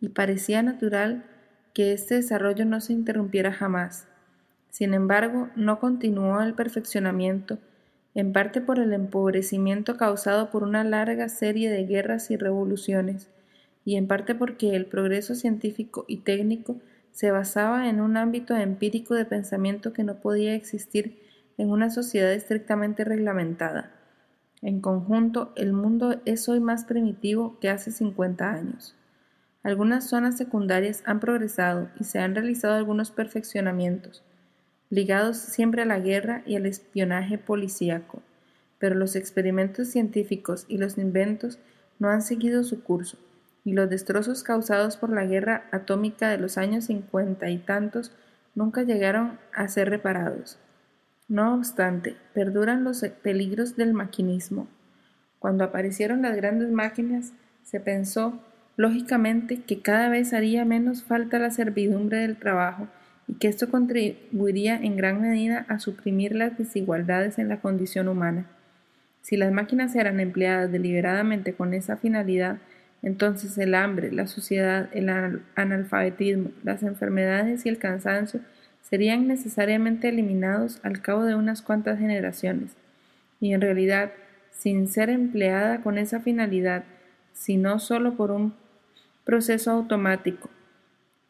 y 0.00 0.08
parecía 0.08 0.64
natural 0.64 1.26
que 1.74 1.92
este 1.92 2.16
desarrollo 2.16 2.64
no 2.64 2.80
se 2.80 2.92
interrumpiera 2.92 3.52
jamás. 3.52 4.08
Sin 4.76 4.92
embargo, 4.92 5.48
no 5.56 5.80
continuó 5.80 6.42
el 6.42 6.52
perfeccionamiento, 6.52 7.56
en 8.14 8.34
parte 8.34 8.60
por 8.60 8.78
el 8.78 8.92
empobrecimiento 8.92 9.96
causado 9.96 10.50
por 10.50 10.64
una 10.64 10.84
larga 10.84 11.30
serie 11.30 11.70
de 11.70 11.86
guerras 11.86 12.30
y 12.30 12.36
revoluciones, 12.36 13.30
y 13.86 13.96
en 13.96 14.06
parte 14.06 14.34
porque 14.34 14.76
el 14.76 14.84
progreso 14.84 15.34
científico 15.34 16.04
y 16.08 16.18
técnico 16.18 16.76
se 17.10 17.30
basaba 17.30 17.88
en 17.88 18.02
un 18.02 18.18
ámbito 18.18 18.54
empírico 18.54 19.14
de 19.14 19.24
pensamiento 19.24 19.94
que 19.94 20.04
no 20.04 20.16
podía 20.16 20.54
existir 20.54 21.22
en 21.56 21.70
una 21.70 21.88
sociedad 21.88 22.34
estrictamente 22.34 23.02
reglamentada. 23.02 23.92
En 24.60 24.82
conjunto, 24.82 25.54
el 25.56 25.72
mundo 25.72 26.20
es 26.26 26.50
hoy 26.50 26.60
más 26.60 26.84
primitivo 26.84 27.58
que 27.60 27.70
hace 27.70 27.92
50 27.92 28.52
años. 28.52 28.94
Algunas 29.62 30.06
zonas 30.06 30.36
secundarias 30.36 31.02
han 31.06 31.18
progresado 31.18 31.88
y 31.98 32.04
se 32.04 32.18
han 32.18 32.34
realizado 32.34 32.74
algunos 32.74 33.10
perfeccionamientos, 33.10 34.22
ligados 34.90 35.36
siempre 35.36 35.82
a 35.82 35.86
la 35.86 35.98
guerra 35.98 36.42
y 36.46 36.56
al 36.56 36.66
espionaje 36.66 37.38
policíaco, 37.38 38.22
pero 38.78 38.94
los 38.94 39.16
experimentos 39.16 39.88
científicos 39.88 40.64
y 40.68 40.78
los 40.78 40.98
inventos 40.98 41.58
no 41.98 42.08
han 42.08 42.22
seguido 42.22 42.62
su 42.62 42.82
curso, 42.82 43.18
y 43.64 43.72
los 43.72 43.90
destrozos 43.90 44.42
causados 44.42 44.96
por 44.96 45.10
la 45.10 45.24
guerra 45.24 45.64
atómica 45.72 46.28
de 46.28 46.38
los 46.38 46.56
años 46.58 46.84
cincuenta 46.84 47.50
y 47.50 47.58
tantos 47.58 48.12
nunca 48.54 48.82
llegaron 48.82 49.38
a 49.52 49.66
ser 49.68 49.90
reparados. 49.90 50.58
No 51.28 51.54
obstante, 51.54 52.16
perduran 52.32 52.84
los 52.84 53.00
peligros 53.22 53.76
del 53.76 53.92
maquinismo. 53.92 54.68
Cuando 55.40 55.64
aparecieron 55.64 56.22
las 56.22 56.36
grandes 56.36 56.70
máquinas, 56.70 57.32
se 57.64 57.80
pensó, 57.80 58.40
lógicamente, 58.76 59.62
que 59.62 59.82
cada 59.82 60.08
vez 60.08 60.32
haría 60.32 60.64
menos 60.64 61.02
falta 61.02 61.40
la 61.40 61.50
servidumbre 61.50 62.18
del 62.18 62.36
trabajo 62.36 62.88
y 63.28 63.34
que 63.34 63.48
esto 63.48 63.70
contribuiría 63.70 64.76
en 64.76 64.96
gran 64.96 65.20
medida 65.20 65.66
a 65.68 65.78
suprimir 65.78 66.34
las 66.34 66.56
desigualdades 66.56 67.38
en 67.38 67.48
la 67.48 67.60
condición 67.60 68.08
humana. 68.08 68.46
Si 69.22 69.36
las 69.36 69.52
máquinas 69.52 69.94
eran 69.96 70.20
empleadas 70.20 70.70
deliberadamente 70.70 71.52
con 71.52 71.74
esa 71.74 71.96
finalidad, 71.96 72.58
entonces 73.02 73.58
el 73.58 73.74
hambre, 73.74 74.12
la 74.12 74.26
suciedad, 74.26 74.88
el 74.92 75.10
analfabetismo, 75.54 76.50
las 76.62 76.82
enfermedades 76.82 77.66
y 77.66 77.68
el 77.68 77.78
cansancio 77.78 78.40
serían 78.82 79.26
necesariamente 79.26 80.08
eliminados 80.08 80.78
al 80.84 81.02
cabo 81.02 81.24
de 81.24 81.34
unas 81.34 81.60
cuantas 81.60 81.98
generaciones, 81.98 82.76
y 83.40 83.52
en 83.52 83.60
realidad, 83.60 84.12
sin 84.52 84.88
ser 84.88 85.10
empleada 85.10 85.82
con 85.82 85.98
esa 85.98 86.20
finalidad, 86.20 86.84
sino 87.32 87.80
solo 87.80 88.14
por 88.14 88.30
un 88.30 88.54
proceso 89.24 89.72
automático, 89.72 90.48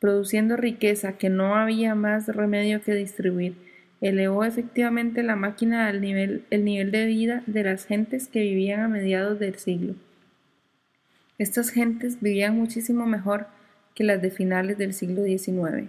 produciendo 0.07 0.57
riqueza 0.57 1.19
que 1.19 1.29
no 1.29 1.57
había 1.57 1.95
más 1.95 2.29
remedio 2.29 2.81
que 2.83 2.95
distribuir, 2.95 3.57
elevó 4.01 4.45
efectivamente 4.45 5.23
la 5.23 5.37
máquina 5.37 5.89
al 5.89 6.01
nivel, 6.01 6.45
el 6.51 6.65
nivel 6.65 6.91
de 6.91 7.07
vida 7.07 7.43
de 7.47 7.65
las 7.65 7.87
gentes 7.87 8.29
que 8.29 8.41
vivían 8.41 8.81
a 8.81 8.89
mediados 8.89 9.39
del 9.39 9.57
siglo. 9.57 9.95
Estas 11.39 11.71
gentes 11.71 12.21
vivían 12.21 12.57
muchísimo 12.57 13.07
mejor 13.07 13.47
que 13.95 14.05
las 14.05 14.23
de 14.23 14.31
finales 14.31 14.79
del 14.79 14.95
siglo 14.95 15.25
XIX 15.25 15.89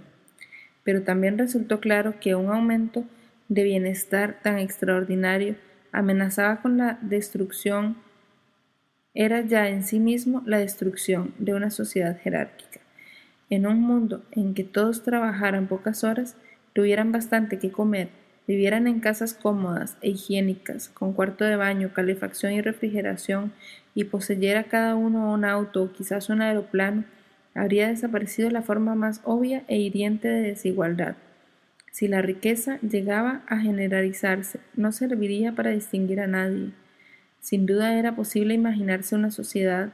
pero 0.87 1.01
también 1.03 1.37
resultó 1.37 1.81
claro 1.81 2.17
que 2.21 2.35
un 2.35 2.49
aumento 2.49 3.03
de 3.49 3.65
bienestar 3.65 4.39
tan 4.41 4.57
extraordinario 4.57 5.57
amenazaba 5.91 6.61
con 6.61 6.77
la 6.77 6.97
destrucción, 7.01 7.97
era 9.13 9.41
ya 9.41 9.67
en 9.67 9.83
sí 9.83 9.99
mismo 9.99 10.43
la 10.45 10.59
destrucción 10.59 11.33
de 11.39 11.55
una 11.55 11.71
sociedad 11.71 12.17
jerárquica. 12.17 12.66
En 13.49 13.65
un 13.65 13.79
mundo 13.79 14.23
en 14.31 14.53
que 14.53 14.63
todos 14.63 15.03
trabajaran 15.03 15.67
pocas 15.67 16.03
horas, 16.03 16.35
tuvieran 16.73 17.11
bastante 17.11 17.59
que 17.59 17.71
comer, 17.71 18.09
vivieran 18.45 18.87
en 18.87 18.99
casas 18.99 19.33
cómodas 19.33 19.97
e 20.01 20.09
higiénicas, 20.09 20.89
con 20.89 21.13
cuarto 21.13 21.45
de 21.45 21.55
baño, 21.55 21.91
calefacción 21.93 22.53
y 22.53 22.61
refrigeración, 22.61 23.53
y 23.95 24.03
poseyera 24.03 24.65
cada 24.65 24.95
uno 24.95 25.33
un 25.33 25.45
auto 25.45 25.83
o 25.83 25.91
quizás 25.91 26.29
un 26.29 26.41
aeroplano, 26.41 27.05
habría 27.55 27.87
desaparecido 27.87 28.49
la 28.49 28.61
forma 28.61 28.95
más 28.95 29.21
obvia 29.23 29.63
e 29.67 29.77
hiriente 29.77 30.27
de 30.27 30.41
desigualdad. 30.41 31.15
Si 31.91 32.07
la 32.07 32.21
riqueza 32.21 32.79
llegaba 32.81 33.41
a 33.47 33.57
generalizarse, 33.57 34.59
no 34.75 34.91
serviría 34.91 35.53
para 35.53 35.71
distinguir 35.71 36.19
a 36.19 36.27
nadie. 36.27 36.71
Sin 37.39 37.65
duda 37.65 37.97
era 37.97 38.15
posible 38.15 38.53
imaginarse 38.53 39.15
una 39.15 39.31
sociedad 39.31 39.89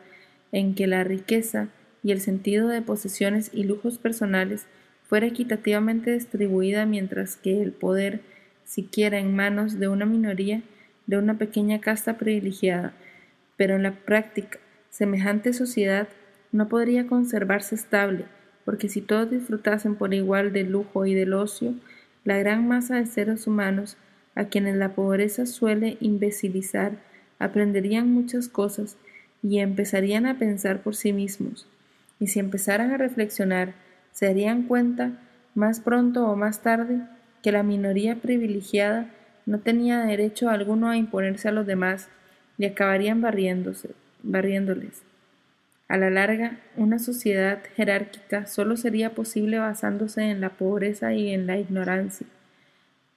en 0.51 0.75
que 0.75 0.87
la 0.87 1.03
riqueza 1.05 1.69
y 2.03 2.11
el 2.11 2.21
sentido 2.21 2.67
de 2.67 2.81
posesiones 2.81 3.49
y 3.53 3.63
lujos 3.63 3.97
personales 3.97 4.65
fuera 5.07 5.27
equitativamente 5.27 6.11
distribuida 6.11 6.85
mientras 6.85 7.37
que 7.37 7.61
el 7.61 7.71
poder, 7.71 8.21
siquiera 8.65 9.19
en 9.19 9.35
manos 9.35 9.79
de 9.79 9.87
una 9.87 10.05
minoría, 10.05 10.61
de 11.07 11.17
una 11.17 11.37
pequeña 11.37 11.79
casta 11.81 12.17
privilegiada. 12.17 12.93
Pero 13.57 13.75
en 13.75 13.83
la 13.83 13.93
práctica, 13.93 14.59
semejante 14.89 15.53
sociedad 15.53 16.07
no 16.51 16.69
podría 16.69 17.07
conservarse 17.07 17.75
estable, 17.75 18.25
porque 18.65 18.89
si 18.89 19.01
todos 19.01 19.29
disfrutasen 19.29 19.95
por 19.95 20.13
igual 20.13 20.53
del 20.53 20.71
lujo 20.71 21.05
y 21.05 21.13
del 21.13 21.33
ocio, 21.33 21.73
la 22.23 22.37
gran 22.37 22.67
masa 22.67 22.95
de 22.95 23.05
seres 23.05 23.47
humanos, 23.47 23.97
a 24.35 24.45
quienes 24.45 24.75
la 24.75 24.95
pobreza 24.95 25.45
suele 25.45 25.97
imbecilizar, 25.99 26.93
aprenderían 27.39 28.09
muchas 28.11 28.47
cosas 28.47 28.97
y 29.43 29.59
empezarían 29.59 30.25
a 30.25 30.39
pensar 30.39 30.81
por 30.81 30.95
sí 30.95 31.11
mismos. 31.11 31.67
Y 32.23 32.27
si 32.27 32.39
empezaran 32.39 32.91
a 32.91 32.97
reflexionar, 32.97 33.73
se 34.13 34.27
darían 34.27 34.63
cuenta, 34.63 35.11
más 35.55 35.81
pronto 35.81 36.25
o 36.25 36.37
más 36.37 36.61
tarde, 36.61 37.01
que 37.41 37.51
la 37.51 37.63
minoría 37.63 38.15
privilegiada 38.15 39.09
no 39.45 39.59
tenía 39.59 39.99
derecho 40.05 40.49
alguno 40.49 40.87
a 40.87 40.95
imponerse 40.95 41.49
a 41.49 41.51
los 41.51 41.67
demás 41.67 42.07
y 42.57 42.63
acabarían 42.63 43.19
barriéndose, 43.19 43.89
barriéndoles. 44.21 45.01
A 45.89 45.97
la 45.97 46.09
larga, 46.09 46.59
una 46.77 46.97
sociedad 46.97 47.59
jerárquica 47.75 48.45
solo 48.45 48.77
sería 48.77 49.09
posible 49.09 49.59
basándose 49.59 50.21
en 50.21 50.39
la 50.39 50.51
pobreza 50.51 51.13
y 51.13 51.33
en 51.33 51.45
la 51.45 51.59
ignorancia. 51.59 52.27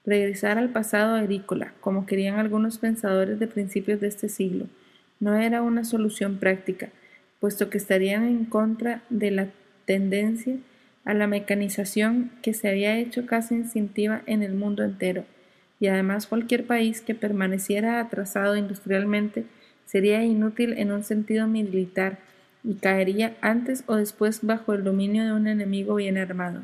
Regresar 0.05 0.59
al 0.59 0.71
pasado 0.71 1.15
agrícola, 1.15 1.75
como 1.79 2.07
querían 2.07 2.41
algunos 2.41 2.79
pensadores 2.79 3.39
de 3.39 3.47
principios 3.47 4.01
de 4.01 4.09
este 4.09 4.29
siglo, 4.29 4.67
no 5.21 5.37
era 5.37 5.63
una 5.63 5.85
solución 5.85 6.39
práctica, 6.39 6.89
puesto 7.41 7.71
que 7.71 7.79
estarían 7.79 8.25
en 8.25 8.45
contra 8.45 9.03
de 9.11 9.31
la 9.31 9.49
tendencia 9.85 10.57
a 11.05 11.15
la 11.15 11.27
mecanización 11.27 12.33
que 12.43 12.55
se 12.55 12.69
había 12.69 12.99
hecho 12.99 13.27
casi 13.27 13.55
instintiva 13.55 14.23
en 14.27 14.43
el 14.43 14.55
mundo 14.55 14.83
entero, 14.83 15.25
y 15.79 15.87
además 15.87 16.27
cualquier 16.27 16.67
país 16.67 17.01
que 17.01 17.15
permaneciera 17.15 18.01
atrasado 18.01 18.57
industrialmente 18.57 19.45
sería 19.85 20.25
inútil 20.25 20.75
en 20.79 20.91
un 20.93 21.05
sentido 21.05 21.47
militar 21.47 22.19
y 22.65 22.75
caería 22.75 23.37
antes 23.41 23.85
o 23.87 23.95
después 23.95 24.41
bajo 24.43 24.73
el 24.75 24.83
dominio 24.83 25.25
de 25.25 25.33
un 25.33 25.47
enemigo 25.47 25.95
bien 25.95 26.19
armado. 26.19 26.63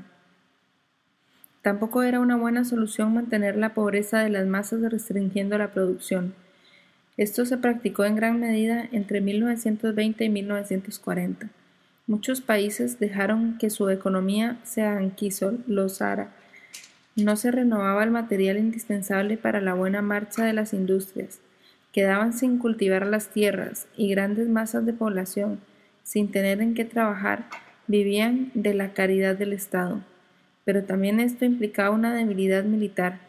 Tampoco 1.62 2.02
era 2.02 2.18
una 2.18 2.36
buena 2.36 2.64
solución 2.64 3.14
mantener 3.14 3.56
la 3.56 3.72
pobreza 3.72 4.18
de 4.18 4.30
las 4.30 4.46
masas 4.46 4.80
restringiendo 4.90 5.56
la 5.56 5.72
producción. 5.72 6.34
Esto 7.16 7.44
se 7.44 7.58
practicó 7.58 8.04
en 8.04 8.16
gran 8.16 8.40
medida 8.40 8.88
entre 8.92 9.20
1920 9.20 10.24
y 10.24 10.28
1940. 10.28 11.48
Muchos 12.06 12.40
países 12.40 12.98
dejaron 12.98 13.58
que 13.58 13.70
su 13.70 13.88
economía 13.90 14.58
se 14.64 14.82
anquilosara. 14.82 16.32
No 17.14 17.36
se 17.36 17.50
renovaba 17.50 18.02
el 18.04 18.10
material 18.10 18.58
indispensable 18.58 19.36
para 19.36 19.60
la 19.60 19.74
buena 19.74 20.02
marcha 20.02 20.44
de 20.44 20.52
las 20.52 20.72
industrias. 20.72 21.40
Quedaban 21.92 22.32
sin 22.32 22.58
cultivar 22.58 23.06
las 23.06 23.28
tierras 23.28 23.86
y 23.96 24.08
grandes 24.08 24.48
masas 24.48 24.86
de 24.86 24.94
población 24.94 25.60
sin 26.02 26.30
tener 26.30 26.60
en 26.60 26.74
qué 26.74 26.84
trabajar, 26.84 27.46
vivían 27.86 28.50
de 28.54 28.74
la 28.74 28.92
caridad 28.92 29.36
del 29.36 29.52
Estado. 29.52 30.00
Pero 30.64 30.84
también 30.84 31.20
esto 31.20 31.44
implicaba 31.44 31.90
una 31.90 32.14
debilidad 32.14 32.64
militar, 32.64 33.20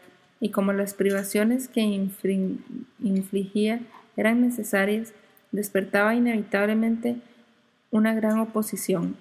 y 0.44 0.50
como 0.50 0.74
las 0.74 0.92
privaciones 0.92 1.68
que 1.68 1.80
infligía 3.00 3.80
eran 4.14 4.42
necesarias, 4.42 5.14
despertaba 5.52 6.14
inevitablemente 6.14 7.16
una 7.90 8.12
gran 8.12 8.38
oposición. 8.38 9.16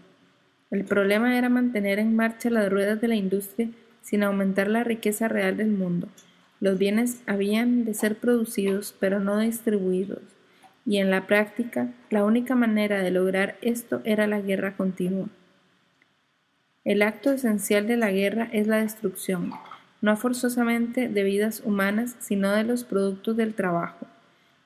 El 0.70 0.84
problema 0.84 1.38
era 1.38 1.48
mantener 1.48 2.00
en 2.00 2.14
marcha 2.14 2.50
las 2.50 2.70
ruedas 2.70 3.00
de 3.00 3.08
la 3.08 3.16
industria 3.16 3.70
sin 4.02 4.22
aumentar 4.22 4.68
la 4.68 4.84
riqueza 4.84 5.30
real 5.30 5.56
del 5.56 5.72
mundo. 5.72 6.10
Los 6.60 6.78
bienes 6.78 7.22
habían 7.26 7.86
de 7.86 7.94
ser 7.94 8.18
producidos, 8.18 8.94
pero 9.00 9.22
no 9.22 9.38
distribuidos 9.38 10.20
y 10.86 10.98
en 10.98 11.10
la 11.10 11.26
práctica 11.26 11.94
la 12.10 12.26
única 12.26 12.54
manera 12.54 13.02
de 13.02 13.12
lograr 13.12 13.56
esto 13.62 14.02
era 14.04 14.28
la 14.28 14.42
guerra 14.42 14.76
continua. 14.76 15.30
El 16.84 17.02
acto 17.02 17.32
esencial 17.32 17.88
de 17.88 17.96
la 17.96 18.12
guerra 18.12 18.50
es 18.52 18.68
la 18.68 18.82
destrucción, 18.82 19.54
no 20.04 20.18
forzosamente 20.18 21.08
de 21.08 21.24
vidas 21.24 21.62
humanas, 21.64 22.18
sino 22.20 22.52
de 22.52 22.66
los 22.66 22.84
productos 22.84 23.38
del 23.38 23.54
trabajo. 23.54 24.06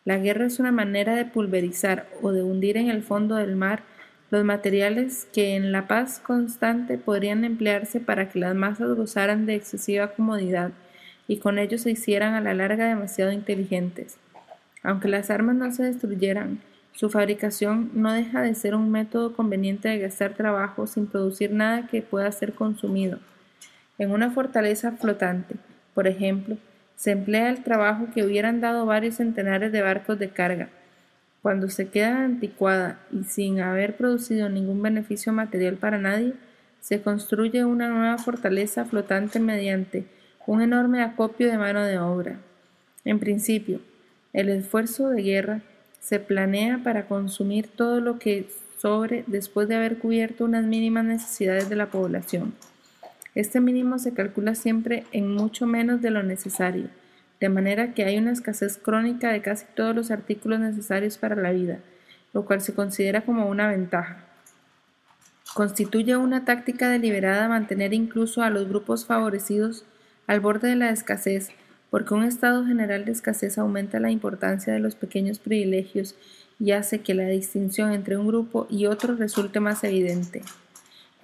La 0.04 0.17
guerra 0.17 0.47
es 0.47 0.60
una 0.60 0.71
manera 0.71 1.15
de 1.15 1.26
pulverizar 1.26 2.10
o 2.23 2.32
de 2.32 2.41
hundir 2.41 2.76
en 2.76 2.89
el 2.89 3.04
fondo 3.04 3.36
del 3.36 3.56
mar 3.56 3.84
los 4.32 4.43
materiales 4.43 5.28
que 5.32 5.56
en 5.56 5.71
la 5.71 5.88
paz 5.88 6.19
constante 6.19 6.97
podrían 6.97 7.43
emplearse 7.45 8.00
para 8.00 8.30
que 8.30 8.39
las 8.39 8.56
masas 8.56 8.95
gozaran 8.95 9.45
de 9.45 9.54
excesiva 9.54 10.08
comodidad 10.08 10.71
y 11.28 11.38
con 11.38 11.60
ello 11.60 11.78
se 11.78 11.91
hicieran 11.91 12.34
a 12.34 12.41
la 12.41 12.56
larga 12.56 12.88
demasiado 12.88 13.32
inteligentes. 13.32 14.17
Aunque 14.82 15.08
las 15.08 15.30
armas 15.30 15.56
no 15.56 15.71
se 15.71 15.84
destruyeran, 15.84 16.62
su 16.93 17.12
fabricación 17.12 17.91
no 17.93 18.12
deja 18.12 18.41
de 18.41 18.56
ser 18.56 18.73
un 18.73 18.89
método 18.89 19.34
conveniente 19.34 19.88
de 19.88 20.00
gastar 20.00 20.34
trabajo 20.34 20.88
sin 20.88 21.06
producir 21.06 21.52
nada 21.52 21.86
que 21.86 22.02
pueda 22.02 22.32
ser 22.32 22.54
consumido. 22.54 23.19
En 23.98 24.12
una 24.12 24.30
fortaleza 24.32 24.92
flotante, 24.92 25.56
por 25.94 26.08
ejemplo, 26.08 26.58
se 26.96 27.12
emplea 27.12 27.50
el 27.50 27.64
trabajo 27.64 28.08
que 28.14 28.24
hubieran 28.24 28.62
dado 28.62 28.86
varios 28.86 29.16
centenares 29.16 29.72
de 29.72 29.82
barcos 29.82 30.18
de 30.20 30.30
carga. 30.30 30.70
Cuando 31.42 31.70
se 31.70 31.88
queda 31.88 32.24
anticuada 32.24 33.00
y 33.12 33.24
sin 33.24 33.60
haber 33.60 33.96
producido 33.96 34.50
ningún 34.50 34.82
beneficio 34.82 35.32
material 35.32 35.76
para 35.76 35.98
nadie, 35.98 36.34
se 36.82 37.02
construye 37.02 37.66
una 37.66 37.90
nueva 37.90 38.18
fortaleza 38.18 38.86
flotante 38.86 39.40
mediante 39.40 40.06
un 40.46 40.62
enorme 40.62 41.02
acopio 41.04 41.48
de 41.52 41.58
mano 41.58 41.84
de 41.84 42.00
obra. 42.00 42.38
En 43.04 43.20
principio, 43.20 43.82
el 44.34 44.50
esfuerzo 44.50 45.10
de 45.10 45.22
guerra 45.22 45.62
se 46.00 46.20
planea 46.20 46.80
para 46.84 47.06
consumir 47.06 47.68
todo 47.68 48.00
lo 48.00 48.18
que 48.18 48.48
sobre 48.78 49.24
después 49.28 49.68
de 49.68 49.76
haber 49.76 49.98
cubierto 49.98 50.46
unas 50.46 50.64
mínimas 50.64 51.04
necesidades 51.06 51.70
de 51.70 51.76
la 51.76 51.88
población. 51.88 52.54
Este 53.36 53.60
mínimo 53.60 54.00
se 54.00 54.13
calcula 54.13 54.56
siempre 54.56 55.06
en 55.12 55.34
mucho 55.34 55.66
menos 55.66 56.02
de 56.02 56.12
lo 56.12 56.24
necesario, 56.24 56.90
de 57.40 57.50
manera 57.50 57.94
que 57.94 58.04
hay 58.04 58.18
una 58.18 58.32
escasez 58.32 58.78
crónica 58.78 59.32
de 59.32 59.42
casi 59.42 59.66
todos 59.76 59.96
los 59.96 60.12
artículos 60.12 60.60
necesarios 60.60 61.18
para 61.18 61.36
la 61.36 61.52
vida, 61.52 61.80
lo 62.34 62.46
cual 62.46 62.62
se 62.62 62.74
considera 62.74 63.22
como 63.22 63.48
una 63.48 63.68
ventaja. 63.68 64.26
Constituye 65.54 66.18
una 66.18 66.46
táctica 66.46 66.90
deliberada 66.90 67.48
mantener 67.48 67.94
incluso 67.94 68.42
a 68.42 68.50
los 68.50 68.68
grupos 68.68 69.06
favorecidos 69.06 69.86
al 70.28 70.40
borde 70.40 70.70
de 70.70 70.76
la 70.76 70.90
escasez 70.90 71.52
porque 71.90 72.13
un 72.13 72.24
estado 72.24 72.66
general 72.66 73.06
de 73.06 73.12
escasez 73.12 73.58
aumenta 73.58 74.00
la 74.00 74.12
importancia 74.12 74.74
de 74.74 74.80
los 74.80 74.96
pequeños 74.96 75.40
privilegios 75.40 76.16
y 76.60 76.72
hace 76.72 77.00
que 77.00 77.13
la 77.13 77.28
distinción 77.28 77.94
entre 77.94 78.18
un 78.18 78.28
grupo 78.28 78.68
y 78.70 78.88
otro 78.88 79.16
resulte 79.16 79.60
más 79.60 79.84
evidente. 79.84 80.42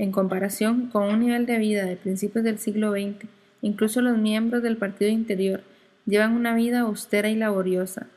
En 0.03 0.11
comparación 0.11 0.87
con 0.87 1.03
un 1.03 1.21
nivel 1.21 1.45
de 1.45 1.57
vida 1.59 1.85
de 1.85 1.95
principios 1.95 2.43
del 2.43 2.59
siglo 2.59 2.91
XX, 2.91 3.25
incluso 3.61 4.01
los 4.01 4.17
miembros 4.17 4.61
del 4.61 4.75
partido 4.75 5.09
interior 5.09 5.63
llevan 6.05 6.33
una 6.33 6.53
vida 6.53 6.81
austera 6.81 7.29
y 7.29 7.37
laboriosa. 7.37 8.09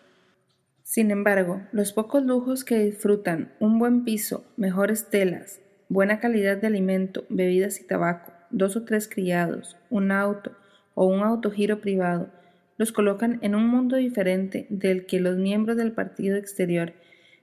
Sin 0.83 1.13
embargo, 1.13 1.63
los 1.71 1.93
pocos 1.93 2.25
lujos 2.25 2.65
que 2.65 2.81
disfrutan, 2.81 3.53
un 3.61 3.79
buen 3.79 4.03
piso, 4.03 4.45
mejores 4.57 5.11
telas, 5.11 5.61
buena 5.89 6.19
calidad 6.19 6.57
de 6.57 6.67
alimento, 6.67 7.25
bebidas 7.29 7.81
y 7.81 7.85
tabaco, 7.87 8.33
dos 8.51 8.75
o 8.75 8.83
tres 8.83 9.09
criados, 9.09 9.77
un 9.89 10.11
auto, 10.11 10.57
o 10.95 11.07
un 11.07 11.23
autogiro 11.23 11.81
privado, 11.81 12.31
los 12.79 12.91
colocan 12.91 13.39
en 13.43 13.55
un 13.55 13.69
mundo 13.69 13.95
diferente 13.95 14.67
del 14.71 15.07
que 15.07 15.21
los 15.21 15.37
miembros 15.37 15.77
del 15.77 15.93
partido 15.93 16.37
exterior, 16.37 16.95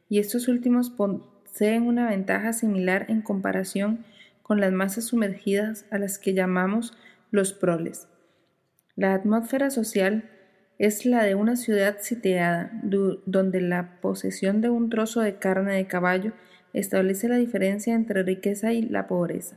y 0.10 0.20
estos 0.20 0.50
últimos 0.50 0.90
poseen 0.90 1.84
una 1.84 2.10
ventaja 2.10 2.52
similar 2.52 3.06
en 3.08 3.22
comparación 3.22 4.04
con 4.44 4.60
las 4.62 4.72
masas 4.72 5.06
sumergidas 5.06 5.86
a 5.90 5.98
las 5.98 6.20
que 6.20 6.36
llamamos 6.36 6.94
los 7.32 7.54
proles. 7.54 8.08
La 8.96 9.16
atmósfera 9.16 9.72
social 9.72 10.30
es 10.78 11.06
la 11.06 11.24
de 11.24 11.34
una 11.34 11.56
ciudad 11.56 11.98
sitiada, 12.02 12.72
donde 12.84 13.62
la 13.62 14.00
posesión 14.02 14.62
de 14.62 14.70
un 14.70 14.90
trozo 14.90 15.22
de 15.22 15.38
carne 15.38 15.74
de 15.74 15.88
caballo 15.88 16.34
establece 16.74 17.30
la 17.30 17.38
diferencia 17.38 17.96
entre 17.96 18.24
riqueza 18.24 18.74
y 18.74 18.82
la 18.82 19.08
pobreza. 19.08 19.56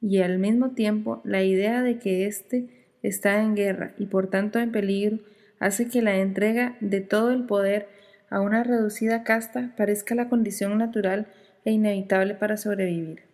Y 0.00 0.20
al 0.20 0.38
mismo 0.38 0.70
tiempo, 0.70 1.20
la 1.24 1.42
idea 1.42 1.82
de 1.82 1.98
que 1.98 2.26
éste 2.26 2.68
está 3.02 3.42
en 3.42 3.54
guerra 3.54 3.94
y 3.98 4.06
por 4.06 4.28
tanto 4.28 4.58
en 4.58 4.72
peligro, 4.72 5.18
hace 5.60 5.88
que 5.88 6.02
la 6.02 6.16
entrega 6.16 6.76
de 6.80 7.00
todo 7.00 7.30
el 7.30 7.44
poder 7.44 7.88
a 8.30 8.40
una 8.40 8.64
reducida 8.64 9.24
casta 9.24 9.74
parezca 9.76 10.14
la 10.14 10.28
condición 10.28 10.76
natural 10.78 11.26
e 11.64 11.72
inevitable 11.72 12.34
para 12.34 12.56
sobrevivir. 12.56 13.33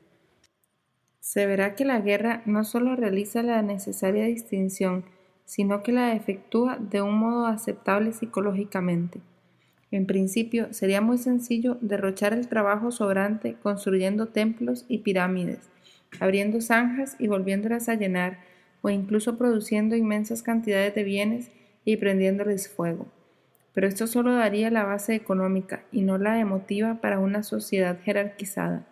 Se 1.20 1.46
verá 1.46 1.74
que 1.74 1.85
la 1.85 2.00
guerra 2.00 2.42
no 2.46 2.64
solo 2.64 2.96
realiza 2.96 3.42
la 3.42 3.62
necesaria 3.62 4.24
distinción, 4.24 5.04
sino 5.44 5.83
que 5.83 5.92
la 5.92 6.14
efectúa 6.14 6.78
de 6.80 7.02
un 7.02 7.18
modo 7.18 7.46
aceptable 7.46 8.12
psicológicamente. 8.12 9.20
En 9.90 10.06
principio, 10.06 10.72
sería 10.72 11.00
muy 11.00 11.18
sencillo 11.18 11.76
derrochar 11.80 12.33
el 12.33 12.48
trabajo 12.48 12.90
sobrante 12.90 13.56
construyendo 13.62 14.28
templos 14.28 14.85
y 14.88 14.98
pirámides, 14.98 15.68
abriendo 16.20 16.61
zanjas 16.61 17.16
y 17.18 17.26
volviéndolas 17.26 17.88
a 17.88 17.94
llenar, 17.94 18.38
o 18.83 18.88
incluso 18.88 19.37
produciendo 19.37 19.96
inmensas 19.96 20.42
cantidades 20.42 20.94
de 20.94 21.04
bienes 21.04 21.50
y 21.85 21.96
prendiéndoles 21.96 22.68
fuego. 22.68 23.09
Pero 23.74 23.87
esto 23.87 24.06
solo 24.06 24.35
daría 24.35 24.70
la 24.70 24.85
base 24.85 25.14
económica 25.14 25.83
y 25.92 26.02
no 26.02 26.16
la 26.16 26.40
emotiva 26.40 27.00
para 27.00 27.18
una 27.18 27.42
sociedad 27.42 27.98
jerarquizada. 28.02 28.87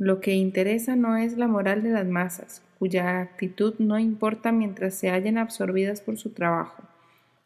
Lo 0.00 0.22
que 0.22 0.32
interesa 0.32 0.96
no 0.96 1.18
es 1.18 1.36
la 1.36 1.46
moral 1.46 1.82
de 1.82 1.90
las 1.90 2.06
masas, 2.06 2.62
cuya 2.78 3.20
actitud 3.20 3.74
no 3.78 3.98
importa 3.98 4.50
mientras 4.50 4.94
se 4.94 5.10
hallen 5.10 5.36
absorbidas 5.36 6.00
por 6.00 6.16
su 6.16 6.30
trabajo, 6.30 6.84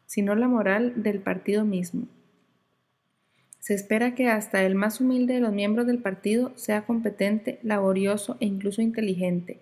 sino 0.07 0.37
la 0.37 0.47
moral 0.47 1.03
del 1.03 1.19
partido 1.19 1.65
mismo. 1.65 2.07
Se 3.59 3.75
espera 3.75 4.15
que 4.15 4.29
hasta 4.29 4.63
el 4.63 4.77
más 4.77 5.01
humilde 5.01 5.35
de 5.35 5.41
los 5.41 5.53
miembros 5.53 5.89
del 5.89 5.99
partido 5.99 6.53
sea 6.55 6.83
competente, 6.83 7.59
laborioso 7.65 8.37
e 8.39 8.47
incluso 8.47 8.83
inteligente, 8.83 9.59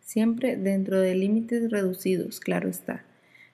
siempre 0.00 0.58
dentro 0.58 1.00
de 1.00 1.14
límites 1.14 1.70
reducidos, 1.70 2.40
claro 2.40 2.68
está, 2.68 3.06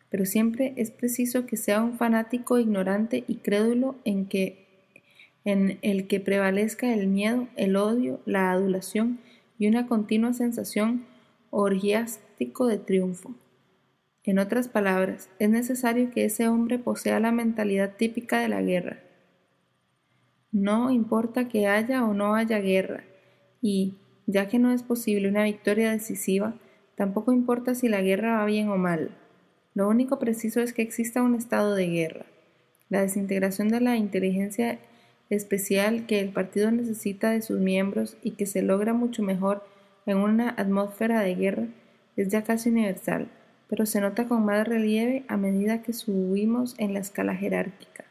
pero 0.08 0.24
siempre 0.24 0.72
es 0.74 0.90
preciso 0.90 1.46
que 1.46 1.56
sea 1.56 1.80
un 1.80 1.96
fanático 1.96 2.58
ignorante 2.58 3.22
y 3.28 3.36
crédulo 3.36 3.94
en 4.04 4.26
que 4.26 4.59
en 5.44 5.78
el 5.82 6.06
que 6.06 6.20
prevalezca 6.20 6.92
el 6.92 7.06
miedo, 7.06 7.48
el 7.56 7.76
odio, 7.76 8.20
la 8.26 8.50
adulación 8.52 9.20
y 9.58 9.68
una 9.68 9.86
continua 9.86 10.32
sensación 10.32 11.04
orgiástico 11.50 12.66
de 12.66 12.78
triunfo. 12.78 13.34
En 14.22 14.38
otras 14.38 14.68
palabras, 14.68 15.30
es 15.38 15.48
necesario 15.48 16.10
que 16.10 16.26
ese 16.26 16.48
hombre 16.48 16.78
posea 16.78 17.20
la 17.20 17.32
mentalidad 17.32 17.96
típica 17.96 18.40
de 18.40 18.48
la 18.48 18.62
guerra. 18.62 19.00
No 20.52 20.90
importa 20.90 21.48
que 21.48 21.66
haya 21.66 22.04
o 22.04 22.12
no 22.12 22.34
haya 22.34 22.58
guerra, 22.58 23.04
y, 23.62 23.98
ya 24.26 24.48
que 24.48 24.58
no 24.58 24.72
es 24.72 24.82
posible 24.82 25.28
una 25.28 25.44
victoria 25.44 25.90
decisiva, 25.90 26.54
tampoco 26.96 27.32
importa 27.32 27.74
si 27.74 27.88
la 27.88 28.02
guerra 28.02 28.38
va 28.38 28.44
bien 28.44 28.68
o 28.68 28.76
mal. 28.76 29.16
Lo 29.74 29.88
único 29.88 30.18
preciso 30.18 30.60
es 30.60 30.72
que 30.72 30.82
exista 30.82 31.22
un 31.22 31.34
estado 31.34 31.74
de 31.74 31.86
guerra. 31.86 32.26
La 32.88 33.02
desintegración 33.02 33.68
de 33.68 33.80
la 33.80 33.96
inteligencia 33.96 34.80
especial 35.30 36.06
que 36.06 36.20
el 36.20 36.30
partido 36.30 36.70
necesita 36.70 37.30
de 37.30 37.40
sus 37.40 37.60
miembros 37.60 38.16
y 38.22 38.32
que 38.32 38.46
se 38.46 38.62
logra 38.62 38.92
mucho 38.92 39.22
mejor 39.22 39.64
en 40.04 40.18
una 40.18 40.50
atmósfera 40.50 41.20
de 41.20 41.34
guerra 41.36 41.66
es 42.16 42.28
ya 42.28 42.42
casi 42.42 42.68
universal, 42.68 43.28
pero 43.68 43.86
se 43.86 44.00
nota 44.00 44.26
con 44.26 44.44
más 44.44 44.66
relieve 44.66 45.24
a 45.28 45.36
medida 45.36 45.82
que 45.82 45.92
subimos 45.92 46.74
en 46.78 46.92
la 46.92 46.98
escala 46.98 47.34
jerárquica. 47.36 48.04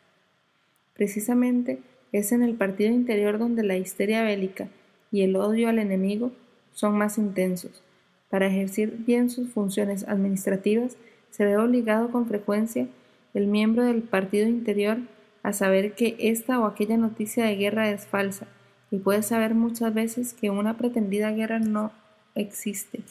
Precisamente 0.94 1.80
es 2.12 2.32
en 2.32 2.42
el 2.42 2.56
partido 2.56 2.92
interior 2.92 3.38
donde 3.38 3.64
la 3.64 3.78
histeria 3.78 4.24
bélica 4.24 4.70
y 5.12 5.22
el 5.22 5.36
odio 5.36 5.70
al 5.70 5.80
enemigo 5.80 6.32
son 6.72 6.98
más 6.98 7.18
intensos. 7.18 7.84
Para 8.30 8.48
ejercer 8.48 8.92
bien 8.92 9.30
sus 9.30 9.50
funciones 9.50 10.08
administrativas, 10.08 10.98
se 11.30 11.46
ve 11.46 11.58
obligado 11.58 12.12
con 12.12 12.28
frecuencia 12.28 12.88
el 13.34 13.48
miembro 13.48 13.84
del 13.84 14.02
partido 14.02 14.48
interior 14.48 15.00
a 15.44 15.54
saber 15.54 15.94
que 15.94 16.16
esta 16.20 16.60
o 16.60 16.66
aquella 16.66 16.98
noticia 16.98 17.46
de 17.46 17.56
guerra 17.56 17.90
es 17.90 18.06
falsa 18.06 18.48
y 18.92 18.98
puede 18.98 19.24
saber 19.24 19.56
muchas 19.56 19.94
veces 19.94 20.34
que 20.34 20.50
una 20.50 20.78
pretendida 20.78 21.32
guerra 21.32 21.60
no 21.60 21.92
existe 22.36 23.02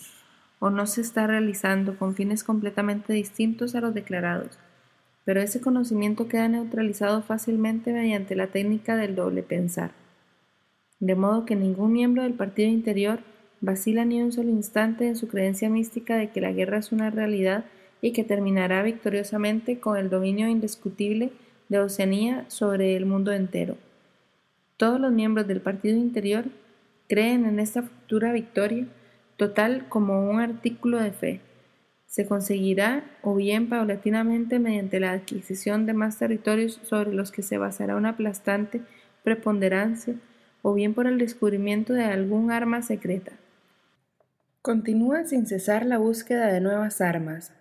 o 0.58 0.70
no 0.70 0.86
se 0.86 1.00
está 1.00 1.26
realizando 1.26 1.96
con 1.96 2.14
fines 2.14 2.42
completamente 2.42 3.12
distintos 3.12 3.74
a 3.74 3.80
los 3.80 3.94
declarados. 3.94 4.58
Pero 5.24 5.40
ese 5.40 5.60
conocimiento 5.60 6.26
queda 6.28 6.48
neutralizado 6.48 7.22
fácilmente 7.22 7.92
mediante 7.92 8.34
la 8.34 8.48
técnica 8.48 8.96
del 8.96 9.14
doble 9.14 9.42
pensar 9.42 9.92
de 11.00 11.14
modo 11.14 11.44
que 11.44 11.56
ningún 11.56 11.92
miembro 11.92 12.22
del 12.22 12.34
partido 12.34 12.68
interior 12.68 13.20
vacila 13.60 14.04
ni 14.04 14.20
un 14.20 14.32
solo 14.32 14.50
instante 14.50 15.06
en 15.06 15.16
su 15.16 15.28
creencia 15.28 15.70
mística 15.70 16.16
de 16.16 16.31
que 16.31 16.40
la 16.40 16.52
guerra 16.52 16.79
es 16.79 16.92
una 16.92 17.10
realidad 17.10 17.64
y 18.00 18.12
que 18.12 18.24
terminará 18.24 18.83
victoriosamente 18.83 19.81
con 19.81 19.96
el 19.96 20.10
dominio 20.10 20.48
indiscutible 20.48 21.31
de 21.69 21.81
Oceanía 21.81 22.44
sobre 22.48 22.96
el 22.96 23.06
mundo 23.06 23.33
entero. 23.33 23.77
Todos 24.77 25.00
los 25.00 25.12
miembros 25.12 25.46
del 25.46 25.60
partido 25.60 25.96
interior 25.96 26.46
creen 27.08 27.46
en 27.46 27.58
esta 27.58 27.83
futura 27.83 28.33
victoria 28.33 28.87
total 29.37 29.87
como 29.88 30.29
un 30.29 30.40
artículo 30.40 30.98
de 30.98 31.12
fe. 31.12 31.40
Se 32.06 32.27
conseguirá 32.27 33.04
o 33.23 33.35
bien 33.35 33.69
paulatinamente 33.69 34.58
mediante 34.58 35.00
la 35.00 35.12
adquisición 35.12 35.87
de 35.87 35.94
más 35.94 36.19
territorios 36.19 36.81
sobre 36.83 37.12
los 37.12 37.33
que 37.33 37.42
se 37.42 37.58
basará 37.58 37.96
una 37.96 38.10
aplastante 38.10 38.83
preponderancia 39.23 40.14
o 40.62 40.75
bien 40.75 40.94
por 40.94 41.06
el 41.06 41.19
descubrimiento 41.19 41.92
de 41.92 42.04
algún 42.04 42.50
arma 42.50 42.83
secreta. 42.83 43.33
Continúa 44.62 45.25
sin 45.25 45.46
cesar 45.46 45.87
la 45.87 45.98
búsqueda 45.98 46.52
de 46.52 46.60
nuevas 46.60 47.00
armas, 47.00 47.52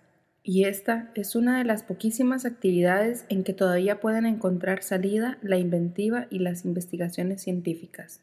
y 0.48 0.64
esta 0.64 1.10
es 1.14 1.36
una 1.36 1.58
de 1.58 1.64
las 1.64 1.82
poquísimas 1.82 2.46
actividades 2.46 3.26
en 3.28 3.44
que 3.44 3.52
todavía 3.52 4.00
pueden 4.00 4.24
encontrar 4.24 4.82
salida 4.82 5.36
la 5.42 5.58
inventiva 5.58 6.26
y 6.30 6.38
las 6.38 6.64
investigaciones 6.64 7.42
científicas. 7.42 8.22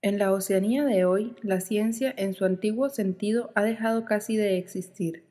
En 0.00 0.20
la 0.20 0.30
Oceanía 0.32 0.84
de 0.84 1.04
hoy, 1.04 1.34
la 1.42 1.60
ciencia 1.60 2.14
en 2.16 2.34
su 2.34 2.44
antiguo 2.44 2.88
sentido 2.88 3.50
ha 3.56 3.64
dejado 3.64 4.04
casi 4.04 4.36
de 4.36 4.58
existir. 4.58 5.24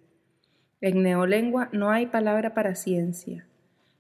En 0.82 1.04
neolengua 1.04 1.70
no 1.72 1.90
hay 1.90 2.08
palabra 2.08 2.54
para 2.54 2.76
ciencia. 2.76 3.48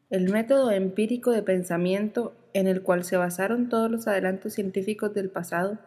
El 0.09 0.29
método 0.29 0.71
empírico 0.71 1.31
de 1.31 1.41
pensamiento 1.41 2.35
en 2.51 2.67
el 2.67 2.81
cual 2.81 3.05
se 3.05 3.15
basaron 3.15 3.69
todos 3.69 3.89
los 3.89 4.09
adelantos 4.09 4.51
científicos 4.51 5.13
del 5.13 5.29
pasado 5.29 5.79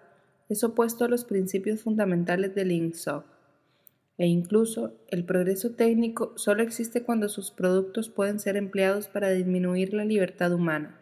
es 0.49 0.65
opuesto 0.65 1.05
a 1.05 1.09
los 1.09 1.27
principios 1.27 1.83
fundamentales 1.83 2.55
del 2.55 2.73
INSOC 2.73 3.40
e 4.21 4.27
incluso 4.27 4.93
el 5.09 5.25
progreso 5.25 5.71
técnico 5.71 6.35
solo 6.37 6.63
existe 6.63 7.05
cuando 7.05 7.31
sus 7.31 7.51
productos 7.51 8.11
pueden 8.11 8.39
ser 8.39 8.59
empleados 8.59 9.09
para 9.09 9.31
disminuir 9.31 9.95
la 9.95 10.05
libertad 10.05 10.53
humana. 10.53 11.01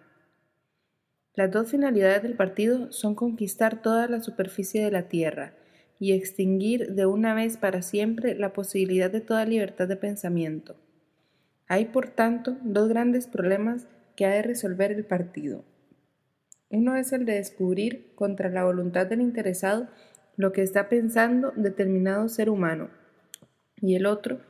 Las 1.35 1.51
dos 1.51 1.69
finalidades 1.69 2.23
del 2.23 2.37
partido 2.37 2.93
son 2.93 3.17
conquistar 3.17 3.83
toda 3.83 4.07
la 4.07 4.21
superficie 4.21 4.85
de 4.85 4.93
la 4.93 5.09
Tierra 5.09 5.55
y 5.99 6.13
extinguir 6.13 6.95
de 6.95 7.07
una 7.07 7.35
vez 7.35 7.57
para 7.57 7.83
siempre 7.83 8.37
la 8.37 8.53
posibilidad 8.53 9.11
de 9.11 9.21
toda 9.21 9.45
libertad 9.45 9.89
de 9.89 9.97
pensamiento. 9.97 10.77
Hay, 11.67 11.87
por 11.87 12.11
tanto, 12.11 12.57
dos 12.63 12.89
grandes 12.89 13.27
problemas 13.27 13.89
que 14.15 14.27
ha 14.27 14.31
de 14.31 14.43
resolver 14.43 14.93
el 14.93 15.05
partido. 15.05 15.65
Uno 16.71 16.95
es 16.95 17.13
el 17.13 17.25
de 17.25 17.35
descubrir, 17.35 18.13
contra 18.15 18.49
la 18.49 18.65
voluntad 18.65 19.09
del 19.09 19.23
interesado, 19.23 19.89
lo 20.37 20.53
que 20.53 20.63
está 20.63 20.89
pensando 20.89 21.53
determinado 21.57 22.29
ser 22.29 22.49
humano, 22.49 22.91
y 23.81 23.95
el 23.95 24.07
otro 24.07 24.41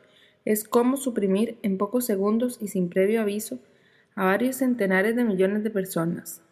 es 0.44 0.64
cómo 0.64 0.96
suprimir 0.96 1.58
en 1.62 1.78
pocos 1.78 2.06
segundos 2.06 2.58
y 2.60 2.68
sin 2.68 2.88
previo 2.88 3.20
aviso 3.20 3.58
a 4.14 4.24
varios 4.24 4.56
centenares 4.56 5.14
de 5.14 5.24
millones 5.24 5.62
de 5.62 5.70
personas. 5.70 6.42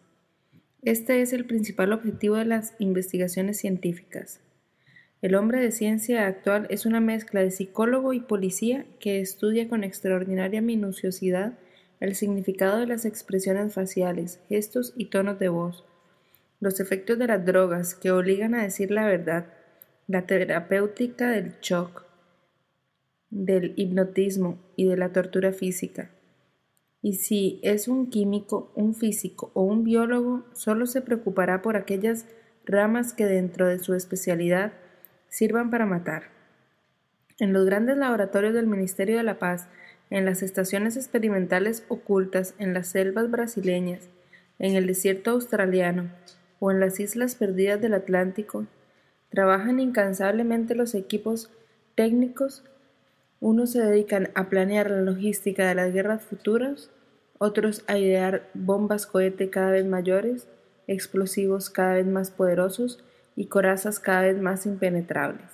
Este 0.83 1.21
es 1.21 1.33
el 1.33 1.45
principal 1.45 1.91
objetivo 1.91 2.35
de 2.35 2.45
las 2.45 2.75
investigaciones 2.79 3.57
científicas. 3.57 4.39
El 5.21 5.35
hombre 5.35 5.59
de 5.59 5.71
ciencia 5.71 6.27
actual 6.27 6.67
es 6.69 6.85
una 6.85 6.99
mezcla 6.99 7.41
de 7.41 7.51
psicólogo 7.51 8.13
y 8.13 8.19
policía 8.19 8.85
que 8.99 9.19
estudia 9.19 9.67
con 9.67 9.83
extraordinaria 9.83 10.61
minuciosidad 10.61 11.57
el 11.99 12.13
significado 12.13 12.77
de 12.77 12.85
las 12.85 13.03
expresiones 13.05 13.73
faciales, 13.73 14.39
gestos 14.47 14.93
y 14.95 15.05
tonos 15.05 15.39
de 15.39 15.49
voz, 15.49 15.83
los 16.59 16.79
efectos 16.79 17.17
de 17.17 17.27
las 17.27 17.45
drogas 17.45 17.95
que 17.95 18.11
obligan 18.11 18.53
a 18.53 18.63
decir 18.63 18.91
la 18.91 19.05
verdad, 19.05 19.47
la 20.07 20.27
terapéutica 20.27 21.31
del 21.31 21.59
shock, 21.61 22.06
del 23.29 23.73
hipnotismo 23.75 24.57
y 24.75 24.85
de 24.87 24.97
la 24.97 25.11
tortura 25.11 25.51
física. 25.51 26.11
Y 27.01 27.13
si 27.13 27.59
es 27.63 27.87
un 27.87 28.09
químico, 28.09 28.71
un 28.75 28.95
físico 28.95 29.51
o 29.53 29.63
un 29.63 29.83
biólogo, 29.83 30.45
solo 30.53 30.85
se 30.85 31.01
preocupará 31.01 31.61
por 31.61 31.75
aquellas 31.75 32.25
ramas 32.65 33.13
que 33.13 33.25
dentro 33.25 33.67
de 33.67 33.79
su 33.79 33.93
especialidad 33.93 34.73
sirvan 35.29 35.69
para 35.69 35.85
matar. 35.85 36.23
En 37.39 37.53
los 37.53 37.65
grandes 37.65 37.97
laboratorios 37.97 38.53
del 38.53 38.67
Ministerio 38.67 39.17
de 39.17 39.23
la 39.23 39.39
Paz, 39.39 39.67
en 40.09 40.25
las 40.25 40.41
estaciones 40.41 40.97
experimentales 40.97 41.85
ocultas 41.87 42.55
en 42.57 42.73
las 42.73 42.87
selvas 42.87 43.29
brasileñas, 43.29 44.09
en 44.59 44.75
el 44.75 44.87
desierto 44.87 45.31
australiano 45.31 46.09
o 46.59 46.71
en 46.71 46.79
las 46.79 46.99
islas 46.99 47.35
perdidas 47.35 47.79
del 47.79 47.93
Atlántico, 47.93 48.65
trabajan 49.29 49.79
incansablemente 49.79 50.73
los 50.73 50.95
equipos 50.95 51.51
técnicos 51.95 52.63
unos 53.39 53.71
se 53.71 53.81
dedican 53.81 54.29
a 54.35 54.49
planear 54.49 54.89
la 54.89 55.01
logística 55.01 55.67
de 55.67 55.75
las 55.75 55.93
guerras 55.93 56.23
futuras, 56.23 56.89
otros 57.37 57.83
a 57.87 57.97
idear 57.97 58.49
bombas 58.53 59.05
cohete 59.05 59.49
cada 59.49 59.71
vez 59.71 59.85
mayores, 59.85 60.47
explosivos 60.87 61.69
cada 61.69 61.93
vez 61.93 62.07
más 62.07 62.31
poderosos 62.31 63.03
y 63.35 63.45
corazas 63.45 63.99
cada 63.99 64.21
vez 64.21 64.41
más 64.41 64.65
impenetrables. 64.65 65.45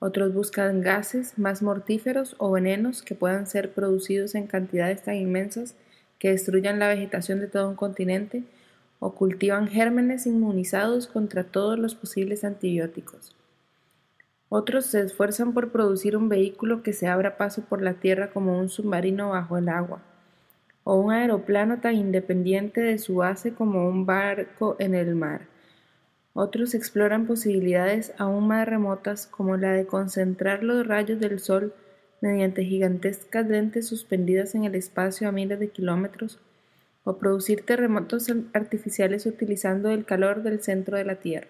Otros 0.00 0.34
buscan 0.34 0.82
gases 0.82 1.38
más 1.38 1.62
mortíferos 1.62 2.36
o 2.38 2.50
venenos 2.50 3.00
que 3.00 3.14
puedan 3.14 3.46
ser 3.46 3.72
producidos 3.72 4.34
en 4.34 4.46
cantidades 4.46 5.02
tan 5.02 5.14
inmensas 5.14 5.74
que 6.18 6.30
destruyan 6.30 6.78
la 6.78 6.88
vegetación 6.88 7.40
de 7.40 7.46
todo 7.46 7.70
un 7.70 7.76
continente 7.76 8.42
o 8.98 9.14
cultivan 9.14 9.68
gérmenes 9.68 10.26
inmunizados 10.26 11.06
contra 11.06 11.44
todos 11.44 11.78
los 11.78 11.94
posibles 11.94 12.44
antibióticos. 12.44 13.34
Otros 14.56 14.86
se 14.86 15.00
esfuerzan 15.00 15.52
por 15.52 15.72
producir 15.72 16.16
un 16.16 16.28
vehículo 16.28 16.84
que 16.84 16.92
se 16.92 17.08
abra 17.08 17.36
paso 17.36 17.62
por 17.62 17.82
la 17.82 17.94
tierra 17.94 18.30
como 18.30 18.56
un 18.56 18.68
submarino 18.68 19.30
bajo 19.30 19.58
el 19.58 19.68
agua, 19.68 20.00
o 20.84 20.94
un 20.94 21.10
aeroplano 21.10 21.80
tan 21.80 21.96
independiente 21.96 22.80
de 22.80 22.98
su 22.98 23.16
base 23.16 23.52
como 23.52 23.88
un 23.88 24.06
barco 24.06 24.76
en 24.78 24.94
el 24.94 25.16
mar. 25.16 25.48
Otros 26.34 26.74
exploran 26.74 27.26
posibilidades 27.26 28.12
aún 28.16 28.46
más 28.46 28.68
remotas 28.68 29.26
como 29.26 29.56
la 29.56 29.72
de 29.72 29.86
concentrar 29.86 30.62
los 30.62 30.86
rayos 30.86 31.18
del 31.18 31.40
sol 31.40 31.74
mediante 32.20 32.62
gigantescas 32.62 33.48
lentes 33.48 33.88
suspendidas 33.88 34.54
en 34.54 34.62
el 34.62 34.76
espacio 34.76 35.28
a 35.28 35.32
miles 35.32 35.58
de 35.58 35.70
kilómetros, 35.70 36.38
o 37.02 37.16
producir 37.18 37.66
terremotos 37.66 38.28
artificiales 38.52 39.26
utilizando 39.26 39.90
el 39.90 40.04
calor 40.04 40.44
del 40.44 40.62
centro 40.62 40.96
de 40.96 41.04
la 41.06 41.16
Tierra 41.16 41.48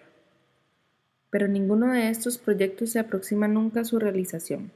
pero 1.29 1.47
ninguno 1.47 1.91
de 1.91 2.09
estos 2.09 2.37
proyectos 2.37 2.91
se 2.91 2.99
aproxima 2.99 3.47
nunca 3.47 3.81
a 3.81 3.85
su 3.85 3.99
realización, 3.99 4.71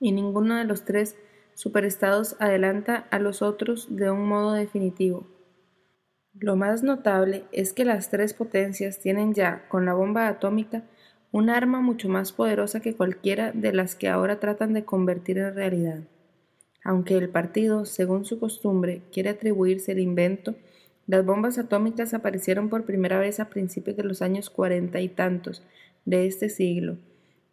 y 0.00 0.12
ninguno 0.12 0.56
de 0.56 0.64
los 0.64 0.84
tres 0.84 1.16
superestados 1.54 2.36
adelanta 2.38 3.06
a 3.10 3.18
los 3.18 3.42
otros 3.42 3.94
de 3.94 4.10
un 4.10 4.28
modo 4.28 4.52
definitivo. 4.52 5.26
Lo 6.34 6.54
más 6.54 6.84
notable 6.84 7.44
es 7.50 7.72
que 7.72 7.84
las 7.84 8.10
tres 8.10 8.32
potencias 8.32 9.00
tienen 9.00 9.34
ya, 9.34 9.66
con 9.68 9.84
la 9.84 9.94
bomba 9.94 10.28
atómica, 10.28 10.84
un 11.32 11.50
arma 11.50 11.80
mucho 11.80 12.08
más 12.08 12.32
poderosa 12.32 12.80
que 12.80 12.96
cualquiera 12.96 13.52
de 13.52 13.72
las 13.72 13.96
que 13.96 14.08
ahora 14.08 14.38
tratan 14.38 14.72
de 14.72 14.84
convertir 14.84 15.38
en 15.38 15.54
realidad. 15.54 16.00
Aunque 16.84 17.16
el 17.16 17.28
partido, 17.28 17.84
según 17.84 18.24
su 18.24 18.38
costumbre, 18.38 19.02
quiere 19.12 19.30
atribuirse 19.30 19.92
el 19.92 19.98
invento 19.98 20.54
las 21.08 21.24
bombas 21.24 21.58
atómicas 21.58 22.12
aparecieron 22.12 22.68
por 22.68 22.84
primera 22.84 23.18
vez 23.18 23.40
a 23.40 23.48
principios 23.48 23.96
de 23.96 24.04
los 24.04 24.20
años 24.20 24.50
cuarenta 24.50 25.00
y 25.00 25.08
tantos 25.08 25.62
de 26.04 26.26
este 26.26 26.50
siglo 26.50 26.98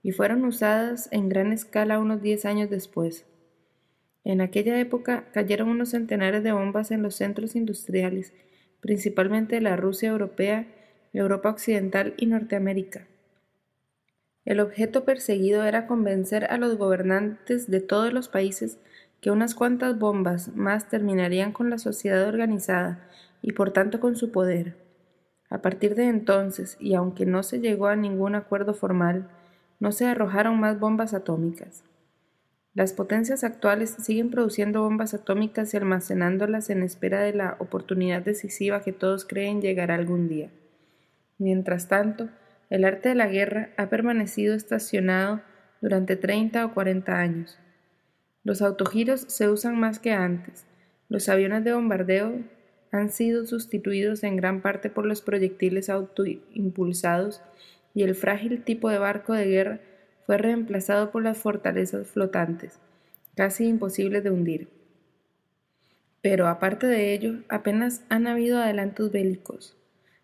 y 0.03 0.11
fueron 0.11 0.43
usadas 0.43 1.07
en 1.11 1.29
gran 1.29 1.53
escala 1.53 1.99
unos 1.99 2.21
diez 2.21 2.45
años 2.45 2.69
después. 2.69 3.25
En 4.25 4.41
aquella 4.41 4.77
época 4.79 5.23
cayeron 5.31 5.69
unos 5.69 5.89
centenares 5.89 6.43
de 6.43 6.51
bombas 6.51 6.91
en 6.91 7.01
los 7.01 7.15
centros 7.15 7.55
industriales, 7.55 8.33
principalmente 8.81 9.55
de 9.55 9.61
la 9.61 9.77
Rusia 9.77 10.09
europea, 10.09 10.67
Europa 11.13 11.49
occidental 11.49 12.13
y 12.17 12.25
Norteamérica. 12.25 13.07
El 14.43 14.59
objeto 14.59 15.05
perseguido 15.05 15.63
era 15.63 15.87
convencer 15.87 16.43
a 16.51 16.57
los 16.57 16.77
gobernantes 16.77 17.71
de 17.71 17.79
todos 17.79 18.11
los 18.11 18.27
países 18.27 18.79
que 19.21 19.31
unas 19.31 19.55
cuantas 19.55 19.97
bombas 19.97 20.55
más 20.55 20.89
terminarían 20.89 21.53
con 21.53 21.69
la 21.69 21.77
sociedad 21.77 22.27
organizada 22.27 23.09
y 23.45 23.51
por 23.51 23.71
tanto 23.71 23.99
con 23.99 24.15
su 24.15 24.31
poder. 24.31 24.75
A 25.51 25.61
partir 25.61 25.93
de 25.93 26.07
entonces, 26.07 26.77
y 26.79 26.95
aunque 26.95 27.27
no 27.27 27.43
se 27.43 27.59
llegó 27.59 27.85
a 27.85 27.95
ningún 27.95 28.33
acuerdo 28.33 28.73
formal, 28.73 29.29
no 29.79 29.91
se 29.91 30.07
arrojaron 30.07 30.59
más 30.59 30.79
bombas 30.79 31.13
atómicas. 31.13 31.83
Las 32.73 32.93
potencias 32.93 33.43
actuales 33.43 33.91
siguen 33.91 34.31
produciendo 34.31 34.81
bombas 34.81 35.13
atómicas 35.13 35.71
y 35.71 35.77
almacenándolas 35.77 36.71
en 36.71 36.81
espera 36.81 37.21
de 37.21 37.33
la 37.33 37.55
oportunidad 37.59 38.23
decisiva 38.23 38.81
que 38.81 38.93
todos 38.93 39.25
creen 39.25 39.61
llegará 39.61 39.93
algún 39.93 40.27
día. 40.27 40.49
Mientras 41.37 41.87
tanto, 41.87 42.29
el 42.71 42.83
arte 42.83 43.09
de 43.09 43.15
la 43.15 43.27
guerra 43.27 43.69
ha 43.77 43.89
permanecido 43.89 44.55
estacionado 44.55 45.41
durante 45.81 46.15
30 46.15 46.65
o 46.65 46.73
40 46.73 47.15
años. 47.15 47.59
Los 48.43 48.63
autogiros 48.63 49.21
se 49.21 49.49
usan 49.49 49.79
más 49.79 49.99
que 49.99 50.13
antes. 50.13 50.65
Los 51.09 51.29
aviones 51.29 51.63
de 51.63 51.73
bombardeo 51.73 52.54
han 52.95 53.09
sido 53.11 53.45
sustituidos 53.45 54.23
en 54.23 54.37
gran 54.37 54.61
parte 54.61 54.89
por 54.89 55.05
los 55.05 55.21
proyectiles 55.21 55.89
autoimpulsados 55.89 57.41
y 57.93 58.03
el 58.03 58.15
frágil 58.15 58.63
tipo 58.63 58.89
de 58.89 58.97
barco 58.97 59.33
de 59.33 59.45
guerra 59.45 59.79
fue 60.25 60.37
reemplazado 60.37 61.11
por 61.11 61.23
las 61.23 61.37
fortalezas 61.37 62.07
flotantes, 62.07 62.79
casi 63.35 63.67
imposibles 63.67 64.23
de 64.23 64.31
hundir. 64.31 64.69
Pero 66.21 66.47
aparte 66.47 66.87
de 66.87 67.13
ello, 67.13 67.43
apenas 67.49 68.03
han 68.09 68.27
habido 68.27 68.59
adelantos 68.59 69.11
bélicos. 69.11 69.77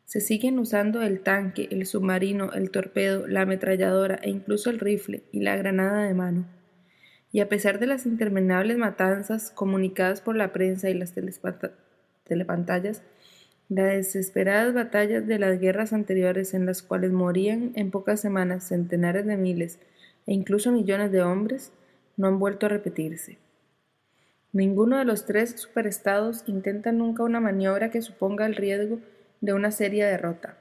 Se 0.06 0.20
siguen 0.20 0.58
usando 0.58 1.02
el 1.02 1.22
tanque, 1.22 1.68
el 1.72 1.86
submarino, 1.86 2.52
el 2.54 2.72
torpedo, 2.72 3.28
la 3.28 3.42
ametralladora 3.42 4.16
e 4.24 4.30
incluso 4.30 4.70
el 4.70 4.80
rifle 4.80 5.24
y 5.32 5.42
la 5.42 5.56
granada 5.56 6.04
de 6.04 6.14
mano. 6.14 6.48
Y 7.32 7.40
a 7.40 7.50
pesar 7.50 7.80
de 7.80 7.88
las 7.88 8.06
interminables 8.06 8.78
matanzas 8.78 9.52
comunicadas 9.52 10.22
por 10.22 10.36
la 10.36 10.52
prensa 10.52 10.90
y 10.90 10.96
las 10.96 11.14
telepantallas, 12.32 13.02
las 13.68 13.92
desesperadas 13.92 14.74
batallas 14.74 15.28
de 15.28 15.38
las 15.38 15.60
guerras 15.60 15.92
anteriores 15.92 16.54
en 16.54 16.66
las 16.66 16.82
cuales 16.82 17.12
morían 17.12 17.74
en 17.76 17.92
pocas 17.92 18.22
semanas 18.22 18.70
centenares 18.70 19.26
de 19.26 19.36
miles 19.36 19.80
e 20.28 20.34
incluso 20.34 20.72
millones 20.72 21.12
de 21.12 21.22
hombres, 21.22 21.74
no 22.16 22.28
han 22.28 22.40
vuelto 22.40 22.68
a 22.68 22.70
repetirse. 22.70 23.38
Ninguno 24.54 24.98
de 24.98 25.04
los 25.04 25.26
tres 25.26 25.60
superestados 25.60 26.44
intenta 26.48 26.94
nunca 26.94 27.24
una 27.24 27.42
maniobra 27.42 27.90
que 27.90 28.02
suponga 28.02 28.46
el 28.46 28.56
riesgo 28.56 29.00
de 29.42 29.52
una 29.52 29.72
seria 29.72 30.08
derrota. 30.08 30.58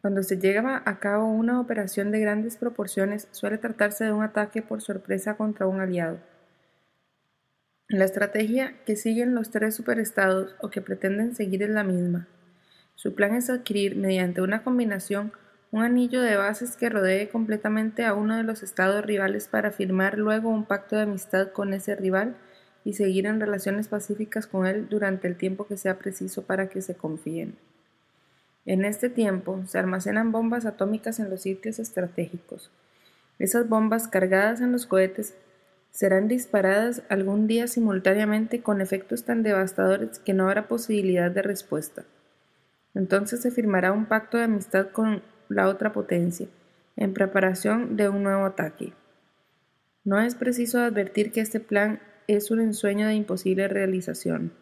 Cuando 0.00 0.22
se 0.22 0.38
llega 0.38 0.80
a 0.84 0.98
cabo 1.00 1.26
una 1.26 1.60
operación 1.60 2.12
de 2.12 2.20
grandes 2.20 2.56
proporciones, 2.56 3.26
suele 3.32 3.58
tratarse 3.58 4.04
de 4.04 4.12
un 4.12 4.22
ataque 4.22 4.62
por 4.62 4.80
sorpresa 4.80 5.36
contra 5.36 5.66
un 5.66 5.80
aliado. 5.80 6.18
La 7.88 8.06
estrategia 8.06 8.74
que 8.86 8.96
siguen 8.96 9.34
los 9.34 9.50
tres 9.50 9.74
superestados 9.74 10.56
o 10.58 10.70
que 10.70 10.80
pretenden 10.80 11.36
seguir 11.36 11.62
es 11.62 11.68
la 11.68 11.84
misma. 11.84 12.26
Su 12.94 13.14
plan 13.14 13.34
es 13.34 13.50
adquirir, 13.50 13.94
mediante 13.94 14.40
una 14.40 14.62
combinación, 14.62 15.32
un 15.70 15.82
anillo 15.82 16.22
de 16.22 16.36
bases 16.36 16.76
que 16.76 16.88
rodee 16.88 17.28
completamente 17.28 18.06
a 18.06 18.14
uno 18.14 18.38
de 18.38 18.42
los 18.42 18.62
estados 18.62 19.04
rivales 19.04 19.48
para 19.48 19.70
firmar 19.70 20.16
luego 20.16 20.48
un 20.48 20.64
pacto 20.64 20.96
de 20.96 21.02
amistad 21.02 21.52
con 21.52 21.74
ese 21.74 21.94
rival 21.94 22.36
y 22.86 22.94
seguir 22.94 23.26
en 23.26 23.38
relaciones 23.38 23.88
pacíficas 23.88 24.46
con 24.46 24.66
él 24.66 24.88
durante 24.88 25.28
el 25.28 25.36
tiempo 25.36 25.66
que 25.66 25.76
sea 25.76 25.98
preciso 25.98 26.44
para 26.44 26.70
que 26.70 26.80
se 26.80 26.94
confíen. 26.94 27.58
En 28.64 28.86
este 28.86 29.10
tiempo 29.10 29.62
se 29.66 29.78
almacenan 29.78 30.32
bombas 30.32 30.64
atómicas 30.64 31.20
en 31.20 31.28
los 31.28 31.42
sitios 31.42 31.78
estratégicos. 31.78 32.70
Esas 33.38 33.68
bombas 33.68 34.08
cargadas 34.08 34.62
en 34.62 34.72
los 34.72 34.86
cohetes 34.86 35.34
serán 35.94 36.26
disparadas 36.26 37.02
algún 37.08 37.46
día 37.46 37.68
simultáneamente 37.68 38.60
con 38.62 38.80
efectos 38.80 39.24
tan 39.24 39.44
devastadores 39.44 40.18
que 40.18 40.34
no 40.34 40.48
habrá 40.48 40.66
posibilidad 40.66 41.30
de 41.30 41.42
respuesta. 41.42 42.04
Entonces 42.94 43.40
se 43.40 43.52
firmará 43.52 43.92
un 43.92 44.06
pacto 44.06 44.36
de 44.36 44.44
amistad 44.44 44.88
con 44.88 45.22
la 45.48 45.68
otra 45.68 45.92
potencia, 45.92 46.48
en 46.96 47.14
preparación 47.14 47.96
de 47.96 48.08
un 48.08 48.24
nuevo 48.24 48.44
ataque. 48.44 48.92
No 50.02 50.20
es 50.20 50.34
preciso 50.34 50.80
advertir 50.80 51.30
que 51.30 51.40
este 51.40 51.60
plan 51.60 52.00
es 52.26 52.50
un 52.50 52.60
ensueño 52.60 53.06
de 53.06 53.14
imposible 53.14 53.68
realización. 53.68 54.52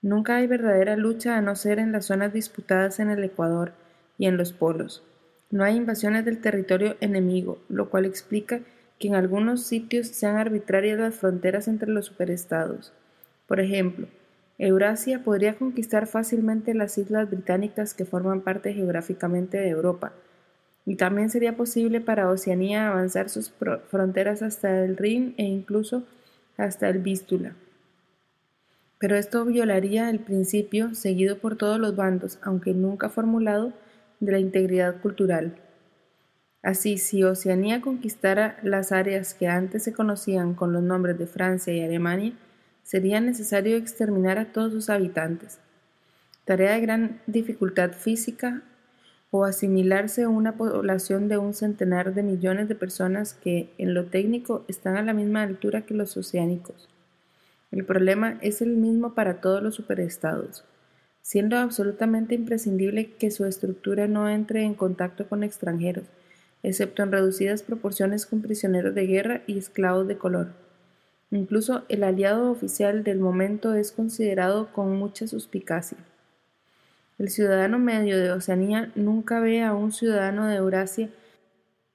Nunca 0.00 0.36
hay 0.36 0.46
verdadera 0.46 0.94
lucha 0.96 1.36
a 1.36 1.42
no 1.42 1.56
ser 1.56 1.80
en 1.80 1.90
las 1.90 2.06
zonas 2.06 2.32
disputadas 2.32 3.00
en 3.00 3.10
el 3.10 3.24
Ecuador 3.24 3.72
y 4.16 4.26
en 4.26 4.36
los 4.36 4.52
polos. 4.52 5.02
No 5.50 5.64
hay 5.64 5.74
invasiones 5.76 6.24
del 6.24 6.40
territorio 6.40 6.96
enemigo, 7.00 7.58
lo 7.68 7.90
cual 7.90 8.04
explica 8.04 8.60
que 8.98 9.08
en 9.08 9.14
algunos 9.14 9.62
sitios 9.62 10.08
sean 10.08 10.36
arbitrarias 10.36 10.98
las 10.98 11.14
fronteras 11.14 11.68
entre 11.68 11.90
los 11.90 12.06
superestados. 12.06 12.92
Por 13.46 13.60
ejemplo, 13.60 14.08
Eurasia 14.58 15.22
podría 15.22 15.54
conquistar 15.54 16.06
fácilmente 16.06 16.72
las 16.72 16.96
islas 16.96 17.30
británicas 17.30 17.92
que 17.92 18.06
forman 18.06 18.40
parte 18.40 18.72
geográficamente 18.72 19.58
de 19.58 19.68
Europa, 19.68 20.12
y 20.86 20.94
también 20.94 21.30
sería 21.30 21.56
posible 21.56 22.00
para 22.00 22.30
Oceanía 22.30 22.88
avanzar 22.88 23.28
sus 23.28 23.52
fronteras 23.90 24.40
hasta 24.42 24.84
el 24.84 24.96
Rin 24.96 25.34
e 25.36 25.44
incluso 25.44 26.04
hasta 26.56 26.88
el 26.88 27.00
Vístula. 27.00 27.54
Pero 28.98 29.16
esto 29.16 29.44
violaría 29.44 30.08
el 30.08 30.20
principio, 30.20 30.94
seguido 30.94 31.38
por 31.38 31.56
todos 31.56 31.78
los 31.78 31.96
bandos, 31.96 32.38
aunque 32.40 32.72
nunca 32.72 33.10
formulado, 33.10 33.72
de 34.20 34.32
la 34.32 34.38
integridad 34.38 35.00
cultural. 35.02 35.58
Así, 36.66 36.98
si 36.98 37.22
Oceanía 37.22 37.80
conquistara 37.80 38.58
las 38.64 38.90
áreas 38.90 39.34
que 39.34 39.46
antes 39.46 39.84
se 39.84 39.92
conocían 39.92 40.54
con 40.54 40.72
los 40.72 40.82
nombres 40.82 41.16
de 41.16 41.28
Francia 41.28 41.72
y 41.72 41.80
Alemania, 41.80 42.32
sería 42.82 43.20
necesario 43.20 43.76
exterminar 43.76 44.36
a 44.38 44.46
todos 44.46 44.72
sus 44.72 44.90
habitantes. 44.90 45.60
Tarea 46.44 46.72
de 46.72 46.80
gran 46.80 47.20
dificultad 47.28 47.92
física 47.92 48.64
o 49.30 49.44
asimilarse 49.44 50.24
a 50.24 50.28
una 50.28 50.56
población 50.56 51.28
de 51.28 51.38
un 51.38 51.54
centenar 51.54 52.14
de 52.14 52.24
millones 52.24 52.66
de 52.66 52.74
personas 52.74 53.34
que, 53.34 53.70
en 53.78 53.94
lo 53.94 54.06
técnico, 54.06 54.64
están 54.66 54.96
a 54.96 55.02
la 55.02 55.14
misma 55.14 55.44
altura 55.44 55.82
que 55.82 55.94
los 55.94 56.16
oceánicos. 56.16 56.88
El 57.70 57.84
problema 57.84 58.38
es 58.40 58.60
el 58.60 58.70
mismo 58.70 59.14
para 59.14 59.40
todos 59.40 59.62
los 59.62 59.76
superestados, 59.76 60.64
siendo 61.22 61.58
absolutamente 61.58 62.34
imprescindible 62.34 63.12
que 63.12 63.30
su 63.30 63.44
estructura 63.44 64.08
no 64.08 64.28
entre 64.28 64.64
en 64.64 64.74
contacto 64.74 65.28
con 65.28 65.44
extranjeros, 65.44 66.06
excepto 66.66 67.04
en 67.04 67.12
reducidas 67.12 67.62
proporciones 67.62 68.26
con 68.26 68.42
prisioneros 68.42 68.92
de 68.92 69.06
guerra 69.06 69.42
y 69.46 69.56
esclavos 69.56 70.08
de 70.08 70.18
color. 70.18 70.48
Incluso 71.30 71.84
el 71.88 72.02
aliado 72.02 72.50
oficial 72.50 73.04
del 73.04 73.20
momento 73.20 73.74
es 73.74 73.92
considerado 73.92 74.72
con 74.72 74.96
mucha 74.96 75.28
suspicacia. 75.28 75.96
El 77.18 77.30
ciudadano 77.30 77.78
medio 77.78 78.18
de 78.18 78.32
Oceanía 78.32 78.90
nunca 78.96 79.38
ve 79.38 79.62
a 79.62 79.74
un 79.74 79.92
ciudadano 79.92 80.48
de 80.48 80.56
Eurasia 80.56 81.08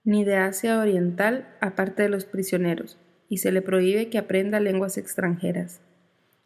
ni 0.05 0.23
de 0.23 0.37
Asia 0.37 0.79
Oriental 0.79 1.49
aparte 1.59 2.03
de 2.03 2.09
los 2.09 2.23
prisioneros, 2.23 2.97
y 3.27 3.37
se 3.37 3.51
le 3.51 3.61
prohíbe 3.61 4.09
que 4.09 4.17
aprenda 4.19 4.61
lenguas 4.61 4.97
extranjeras. 4.97 5.81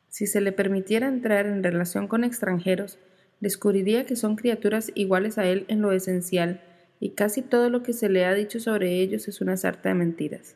Si 0.10 0.26
se 0.26 0.42
le 0.42 0.52
permitiera 0.52 1.08
entrar 1.08 1.46
en 1.46 1.62
relación 1.62 2.08
con 2.08 2.24
extranjeros, 2.24 2.98
descubriría 3.40 4.08
que 4.08 4.16
son 4.16 4.36
criaturas 4.36 4.92
iguales 4.96 5.38
a 5.38 5.46
él 5.46 5.66
en 5.68 5.82
lo 5.82 5.92
esencial, 5.92 6.62
y 7.00 7.12
casi 7.12 7.42
todo 7.42 7.70
lo 7.70 7.84
que 7.84 7.94
se 7.94 8.10
le 8.10 8.26
ha 8.26 8.34
dicho 8.34 8.60
sobre 8.60 9.00
ellos 9.02 9.28
es 9.28 9.42
una 9.42 9.58
sarta 9.58 9.90
de 9.90 9.96
mentiras. 9.96 10.56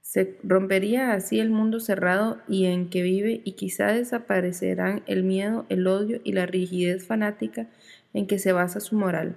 Se 0.00 0.38
rompería 0.44 1.12
así 1.12 1.40
el 1.40 1.50
mundo 1.50 1.80
cerrado 1.80 2.38
y 2.46 2.66
en 2.66 2.88
que 2.88 3.02
vive 3.02 3.40
y 3.44 3.52
quizá 3.52 3.88
desaparecerán 3.88 5.02
el 5.06 5.24
miedo, 5.24 5.66
el 5.68 5.86
odio 5.86 6.20
y 6.22 6.32
la 6.32 6.46
rigidez 6.46 7.06
fanática 7.06 7.68
en 8.12 8.26
que 8.26 8.38
se 8.38 8.52
basa 8.52 8.80
su 8.80 8.96
moral. 8.96 9.36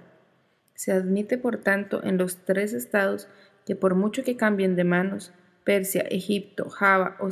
Se 0.74 0.92
admite, 0.92 1.38
por 1.38 1.56
tanto, 1.56 2.04
en 2.04 2.16
los 2.16 2.36
tres 2.44 2.74
estados 2.74 3.28
que 3.66 3.74
por 3.74 3.96
mucho 3.96 4.22
que 4.22 4.36
cambien 4.36 4.76
de 4.76 4.84
manos, 4.84 5.32
Persia, 5.64 6.02
Egipto, 6.02 6.70
Java 6.70 7.16
o 7.18 7.30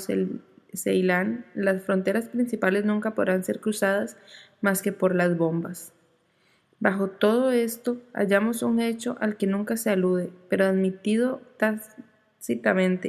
Ceilán, 0.75 1.47
las 1.55 1.83
fronteras 1.83 2.29
principales 2.29 2.85
nunca 2.85 3.15
podrán 3.15 3.45
ser 3.45 3.61
cruzadas 3.61 4.17
más 4.61 4.83
que 4.83 4.93
por 4.93 5.15
las 5.15 5.39
bombas. 5.39 5.93
Bajo 6.79 7.09
todo 7.09 7.51
esto 7.53 7.97
hallamos 8.13 8.63
un 8.63 8.81
hecho 8.81 9.17
al 9.21 9.37
que 9.37 9.47
nunca 9.47 9.77
se 9.77 9.91
alude, 9.91 10.31
pero 10.49 10.67
admitido 10.67 11.41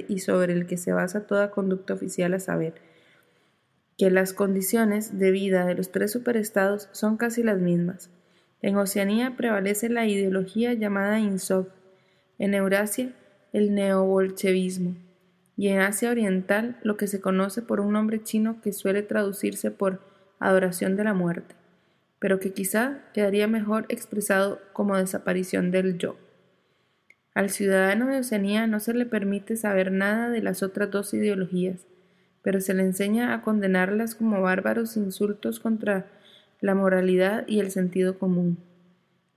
y 0.07 0.19
sobre 0.19 0.53
el 0.53 0.65
que 0.65 0.77
se 0.77 0.93
basa 0.93 1.27
toda 1.27 1.51
conducta 1.51 1.93
oficial 1.93 2.33
a 2.33 2.39
saber, 2.39 2.75
que 3.97 4.09
las 4.09 4.33
condiciones 4.33 5.19
de 5.19 5.31
vida 5.31 5.65
de 5.65 5.75
los 5.75 5.91
tres 5.91 6.11
superestados 6.11 6.89
son 6.91 7.17
casi 7.17 7.43
las 7.43 7.59
mismas. 7.59 8.09
En 8.61 8.77
Oceanía 8.77 9.35
prevalece 9.37 9.89
la 9.89 10.07
ideología 10.07 10.73
llamada 10.73 11.19
INSOC, 11.19 11.69
en 12.39 12.53
Eurasia 12.53 13.13
el 13.53 13.73
neobolchevismo 13.73 14.95
y 15.55 15.69
en 15.69 15.79
Asia 15.79 16.11
Oriental 16.11 16.77
lo 16.83 16.97
que 16.97 17.07
se 17.07 17.21
conoce 17.21 17.61
por 17.61 17.79
un 17.79 17.93
nombre 17.93 18.23
chino 18.23 18.61
que 18.61 18.73
suele 18.73 19.01
traducirse 19.03 19.71
por 19.71 20.01
adoración 20.39 20.95
de 20.95 21.03
la 21.03 21.13
muerte, 21.13 21.55
pero 22.19 22.39
que 22.39 22.53
quizá 22.53 23.03
quedaría 23.13 23.47
mejor 23.47 23.85
expresado 23.89 24.59
como 24.73 24.97
desaparición 24.97 25.71
del 25.71 25.97
yo. 25.97 26.17
Al 27.33 27.51
ciudadano 27.51 28.07
de 28.07 28.19
Oceanía 28.19 28.65
no 28.65 28.79
se 28.79 28.93
le 28.93 29.05
permite 29.05 29.55
saber 29.57 29.91
nada 29.91 30.29
de 30.29 30.41
las 30.41 30.63
otras 30.63 30.89
dos 30.89 31.13
ideologías, 31.13 31.85
pero 32.41 32.61
se 32.61 32.73
le 32.73 32.81
enseña 32.83 33.33
a 33.33 33.41
condenarlas 33.41 34.15
como 34.15 34.41
bárbaros 34.41 34.97
insultos 34.97 35.59
contra 35.59 36.07
la 36.61 36.73
moralidad 36.73 37.47
y 37.47 37.59
el 37.59 37.69
sentido 37.69 38.17
común. 38.17 38.57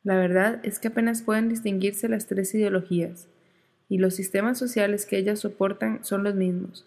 La 0.03 0.16
verdad 0.16 0.61
es 0.62 0.78
que 0.78 0.89
apenas 0.89 1.20
pueden 1.20 1.51
distinguirse 1.51 2.09
las 2.09 2.26
tres 2.26 2.55
ideologías, 2.55 3.28
y 3.91 3.99
los 3.99 4.14
sistemas 4.14 4.59
sociales 4.59 5.05
que 5.05 5.18
ellas 5.18 5.41
soportan 5.41 6.03
son 6.03 6.22
los 6.24 6.35
mismos. 6.35 6.87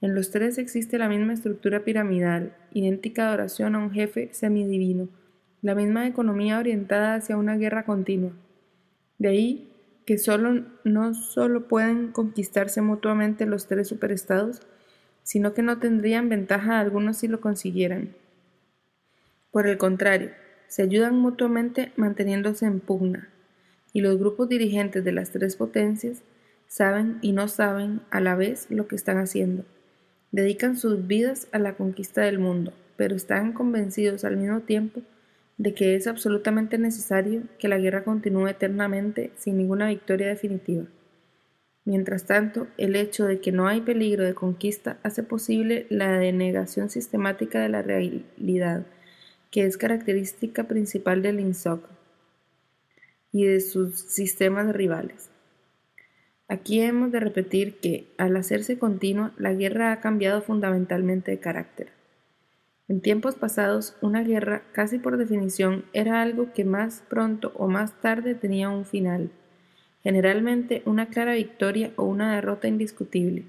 En 0.00 0.14
los 0.14 0.30
tres 0.30 0.58
existe 0.58 0.98
la 0.98 1.08
misma 1.08 1.32
estructura 1.32 1.82
piramidal, 1.82 2.54
idéntica 2.72 3.26
adoración 3.26 3.74
a 3.74 3.78
un 3.78 3.90
jefe 3.90 4.28
semidivino, 4.32 5.08
la 5.64 5.74
misma 5.74 6.06
economía 6.06 6.58
orientada 6.58 7.14
hacia 7.14 7.38
una 7.38 7.56
guerra 7.56 7.86
continua. 7.86 8.32
De 9.16 9.28
ahí 9.28 9.72
que 10.04 10.18
solo, 10.18 10.66
no 10.84 11.14
solo 11.14 11.68
pueden 11.68 12.12
conquistarse 12.12 12.82
mutuamente 12.82 13.46
los 13.46 13.66
tres 13.66 13.88
superestados, 13.88 14.60
sino 15.22 15.54
que 15.54 15.62
no 15.62 15.78
tendrían 15.78 16.28
ventaja 16.28 16.80
alguna 16.80 17.14
si 17.14 17.28
lo 17.28 17.40
consiguieran. 17.40 18.10
Por 19.52 19.66
el 19.66 19.78
contrario, 19.78 20.32
se 20.66 20.82
ayudan 20.82 21.18
mutuamente 21.18 21.92
manteniéndose 21.96 22.66
en 22.66 22.80
pugna, 22.80 23.30
y 23.94 24.02
los 24.02 24.18
grupos 24.18 24.50
dirigentes 24.50 25.02
de 25.02 25.12
las 25.12 25.30
tres 25.30 25.56
potencias 25.56 26.24
saben 26.68 27.16
y 27.22 27.32
no 27.32 27.48
saben 27.48 28.02
a 28.10 28.20
la 28.20 28.34
vez 28.34 28.66
lo 28.68 28.86
que 28.86 28.96
están 28.96 29.16
haciendo. 29.16 29.64
Dedican 30.30 30.76
sus 30.76 31.06
vidas 31.06 31.48
a 31.52 31.58
la 31.58 31.72
conquista 31.72 32.20
del 32.20 32.38
mundo, 32.38 32.74
pero 32.98 33.16
están 33.16 33.54
convencidos 33.54 34.24
al 34.24 34.36
mismo 34.36 34.60
tiempo 34.60 35.00
de 35.56 35.74
que 35.74 35.94
es 35.94 36.06
absolutamente 36.06 36.78
necesario 36.78 37.42
que 37.58 37.68
la 37.68 37.78
guerra 37.78 38.04
continúe 38.04 38.48
eternamente 38.48 39.30
sin 39.36 39.56
ninguna 39.56 39.88
victoria 39.88 40.28
definitiva. 40.28 40.86
Mientras 41.84 42.24
tanto, 42.24 42.66
el 42.78 42.96
hecho 42.96 43.26
de 43.26 43.40
que 43.40 43.52
no 43.52 43.68
hay 43.68 43.82
peligro 43.82 44.24
de 44.24 44.34
conquista 44.34 44.98
hace 45.02 45.22
posible 45.22 45.86
la 45.90 46.18
denegación 46.18 46.88
sistemática 46.88 47.60
de 47.60 47.68
la 47.68 47.82
realidad, 47.82 48.86
que 49.50 49.64
es 49.66 49.76
característica 49.76 50.64
principal 50.64 51.22
del 51.22 51.40
INSOC 51.40 51.86
y 53.32 53.44
de 53.44 53.60
sus 53.60 53.98
sistemas 54.00 54.74
rivales. 54.74 55.28
Aquí 56.48 56.80
hemos 56.80 57.12
de 57.12 57.20
repetir 57.20 57.78
que, 57.80 58.06
al 58.16 58.36
hacerse 58.36 58.78
continua, 58.78 59.32
la 59.38 59.52
guerra 59.52 59.92
ha 59.92 60.00
cambiado 60.00 60.40
fundamentalmente 60.40 61.30
de 61.32 61.40
carácter. 61.40 62.03
En 62.86 63.00
tiempos 63.00 63.34
pasados, 63.34 63.96
una 64.02 64.22
guerra, 64.22 64.62
casi 64.72 64.98
por 64.98 65.16
definición, 65.16 65.86
era 65.94 66.20
algo 66.20 66.52
que 66.52 66.66
más 66.66 67.02
pronto 67.08 67.52
o 67.56 67.66
más 67.66 67.98
tarde 68.02 68.34
tenía 68.34 68.68
un 68.68 68.84
final, 68.84 69.30
generalmente 70.02 70.82
una 70.84 71.06
clara 71.06 71.32
victoria 71.32 71.92
o 71.96 72.04
una 72.04 72.34
derrota 72.34 72.68
indiscutible. 72.68 73.46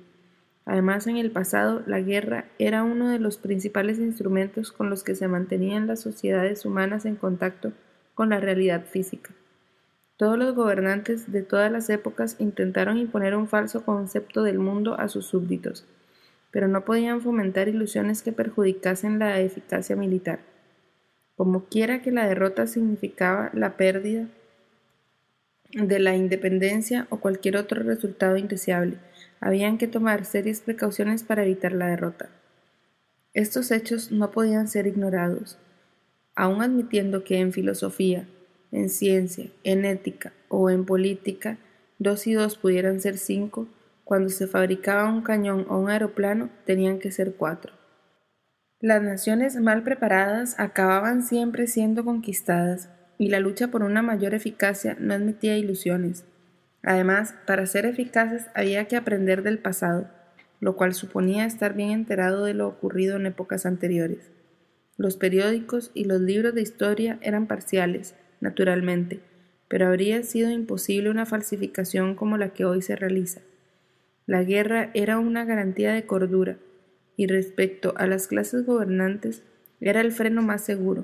Además, 0.64 1.06
en 1.08 1.18
el 1.18 1.32
pasado, 1.32 1.84
la 1.86 2.00
guerra 2.00 2.46
era 2.60 2.84
uno 2.84 3.10
de 3.10 3.20
los 3.20 3.38
principales 3.38 4.00
instrumentos 4.00 4.72
con 4.72 4.90
los 4.90 5.04
que 5.04 5.16
se 5.16 5.28
mantenían 5.28 5.86
las 5.86 6.00
sociedades 6.00 6.64
humanas 6.64 7.06
en 7.06 7.18
contacto 7.18 7.74
con 8.14 8.30
la 8.30 8.40
realidad 8.40 8.86
física. 8.86 9.32
Todos 10.16 10.40
los 10.40 10.56
gobernantes 10.56 11.30
de 11.30 11.44
todas 11.44 11.70
las 11.70 11.90
épocas 11.90 12.38
intentaron 12.40 12.98
imponer 12.98 13.36
un 13.36 13.50
falso 13.50 13.84
concepto 13.84 14.44
del 14.44 14.60
mundo 14.60 14.98
a 14.98 15.10
sus 15.10 15.26
súbditos, 15.26 15.86
pero 16.56 16.70
no 16.70 16.86
podían 16.86 17.20
fomentar 17.20 17.68
ilusiones 17.68 18.22
que 18.22 18.32
perjudicasen 18.32 19.20
la 19.20 19.42
eficacia 19.42 19.98
militar. 19.98 20.40
Como 21.36 21.66
quiera 21.66 22.02
que 22.02 22.12
la 22.12 22.30
derrota 22.30 22.66
significaba 22.66 23.50
la 23.54 23.76
pérdida 23.76 24.30
de 25.74 26.00
la 26.00 26.16
independencia 26.16 27.08
o 27.10 27.18
cualquier 27.18 27.58
otro 27.58 27.84
resultado 27.84 28.38
indeseable, 28.38 29.00
habían 29.42 29.78
que 29.78 29.90
tomar 29.90 30.24
serias 30.24 30.62
precauciones 30.62 31.24
para 31.24 31.44
evitar 31.44 31.74
la 31.74 31.88
derrota. 31.88 32.30
Estos 33.34 33.70
hechos 33.70 34.14
no 34.14 34.32
podían 34.32 34.70
ser 34.70 34.88
ignorados, 34.88 35.58
aun 36.36 36.62
admitiendo 36.62 37.26
que 37.26 37.38
en 37.40 37.52
filosofía, 37.52 38.30
en 38.72 38.88
ciencia, 38.88 39.50
en 39.66 39.84
ética 39.84 40.32
o 40.48 40.70
en 40.70 40.86
política, 40.86 41.58
dos 42.00 42.26
y 42.28 42.34
dos 42.34 42.56
pudieran 42.56 43.02
ser 43.02 43.18
cinco, 43.18 43.68
cuando 44.06 44.30
se 44.30 44.48
fabricaba 44.48 45.10
un 45.10 45.24
cañón 45.24 45.66
o 45.68 45.80
un 45.80 45.90
aeroplano 45.90 46.50
tenían 46.66 47.00
que 47.00 47.12
ser 47.12 47.36
cuatro. 47.36 47.74
Las 48.80 49.02
naciones 49.02 49.56
mal 49.58 49.84
preparadas 49.84 50.60
acababan 50.60 51.24
siempre 51.24 51.66
siendo 51.66 52.06
conquistadas, 52.06 52.90
y 53.18 53.30
la 53.30 53.40
lucha 53.40 53.70
por 53.70 53.82
una 53.82 54.02
mayor 54.04 54.34
eficacia 54.34 54.96
no 55.00 55.14
admitía 55.14 55.58
ilusiones. 55.58 56.24
Además, 56.84 57.34
para 57.48 57.66
ser 57.66 57.86
eficaces 57.86 58.46
había 58.54 58.86
que 58.86 58.96
aprender 58.96 59.42
del 59.42 59.58
pasado, 59.58 60.08
lo 60.60 60.76
cual 60.76 60.94
suponía 60.94 61.46
estar 61.46 61.74
bien 61.74 61.90
enterado 61.90 62.46
de 62.46 62.54
lo 62.54 62.68
ocurrido 62.68 63.16
en 63.16 63.26
épocas 63.26 63.66
anteriores. 63.66 64.32
Los 64.98 65.18
periódicos 65.18 65.90
y 65.96 66.04
los 66.04 66.22
libros 66.22 66.54
de 66.54 66.62
historia 66.62 67.18
eran 67.22 67.48
parciales, 67.48 68.14
naturalmente, 68.40 69.20
pero 69.68 69.88
habría 69.88 70.22
sido 70.22 70.52
imposible 70.52 71.10
una 71.10 71.26
falsificación 71.26 72.14
como 72.14 72.38
la 72.38 72.50
que 72.50 72.66
hoy 72.66 72.84
se 72.84 72.96
realiza. 72.96 73.42
La 74.28 74.44
guerra 74.44 74.90
era 74.94 75.20
una 75.20 75.46
garantía 75.46 75.94
de 75.94 76.06
cordura, 76.06 76.58
y 77.16 77.28
respecto 77.28 77.94
a 77.98 78.08
las 78.08 78.28
clases 78.28 78.66
gobernantes 78.66 79.44
era 79.80 80.02
el 80.02 80.12
freno 80.12 80.42
más 80.42 80.64
seguro. 80.64 81.04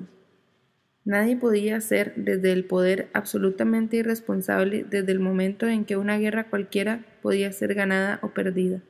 Nadie 1.03 1.35
podía 1.35 1.81
ser 1.81 2.13
desde 2.15 2.51
el 2.51 2.65
poder 2.65 3.09
absolutamente 3.13 3.97
irresponsable 3.97 4.85
desde 4.87 5.11
el 5.11 5.19
momento 5.19 5.67
en 5.67 5.85
que 5.85 5.97
una 5.97 6.17
guerra 6.17 6.49
cualquiera 6.49 7.05
podía 7.21 7.51
ser 7.51 7.73
ganada 7.73 8.19
o 8.21 8.29
perdida. 8.29 8.81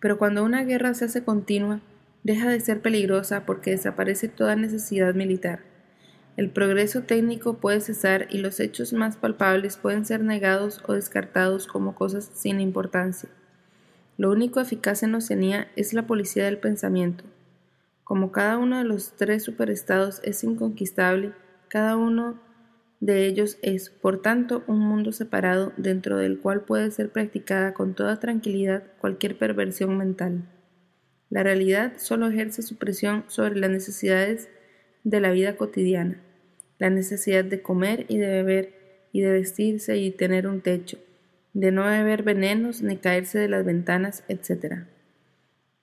Pero 0.00 0.18
cuando 0.18 0.44
una 0.44 0.64
guerra 0.64 0.94
se 0.94 1.06
hace 1.06 1.24
continua, 1.24 1.80
deja 2.22 2.50
de 2.50 2.60
ser 2.60 2.80
peligrosa 2.80 3.46
porque 3.46 3.70
desaparece 3.70 4.28
toda 4.28 4.56
necesidad 4.56 5.14
militar. 5.14 5.71
El 6.36 6.48
progreso 6.48 7.02
técnico 7.02 7.58
puede 7.58 7.80
cesar 7.80 8.26
y 8.30 8.38
los 8.38 8.58
hechos 8.58 8.94
más 8.94 9.16
palpables 9.16 9.76
pueden 9.76 10.06
ser 10.06 10.22
negados 10.22 10.80
o 10.86 10.94
descartados 10.94 11.66
como 11.66 11.94
cosas 11.94 12.30
sin 12.32 12.60
importancia. 12.60 13.28
Lo 14.16 14.30
único 14.30 14.60
eficaz 14.60 15.02
en 15.02 15.14
Oceanía 15.14 15.68
es 15.76 15.92
la 15.92 16.06
policía 16.06 16.44
del 16.46 16.58
pensamiento. 16.58 17.24
Como 18.04 18.32
cada 18.32 18.56
uno 18.56 18.78
de 18.78 18.84
los 18.84 19.12
tres 19.12 19.42
superestados 19.42 20.20
es 20.24 20.42
inconquistable, 20.42 21.32
cada 21.68 21.96
uno 21.96 22.40
de 23.00 23.26
ellos 23.26 23.58
es, 23.62 23.90
por 23.90 24.22
tanto, 24.22 24.64
un 24.66 24.78
mundo 24.78 25.12
separado 25.12 25.72
dentro 25.76 26.16
del 26.16 26.38
cual 26.38 26.62
puede 26.62 26.90
ser 26.92 27.10
practicada 27.10 27.74
con 27.74 27.94
toda 27.94 28.20
tranquilidad 28.20 28.84
cualquier 29.00 29.36
perversión 29.36 29.98
mental. 29.98 30.48
La 31.28 31.42
realidad 31.42 31.94
solo 31.96 32.28
ejerce 32.28 32.62
su 32.62 32.76
presión 32.76 33.24
sobre 33.26 33.58
las 33.58 33.70
necesidades 33.70 34.48
de 35.04 35.20
la 35.20 35.30
vida 35.30 35.56
cotidiana, 35.56 36.20
la 36.78 36.90
necesidad 36.90 37.44
de 37.44 37.62
comer 37.62 38.06
y 38.08 38.18
de 38.18 38.28
beber 38.28 38.74
y 39.12 39.20
de 39.20 39.32
vestirse 39.32 39.98
y 39.98 40.10
tener 40.10 40.46
un 40.46 40.60
techo, 40.60 40.98
de 41.52 41.70
no 41.70 41.84
beber 41.84 42.22
venenos 42.22 42.82
ni 42.82 42.96
caerse 42.96 43.38
de 43.38 43.48
las 43.48 43.64
ventanas, 43.64 44.24
etc. 44.28 44.84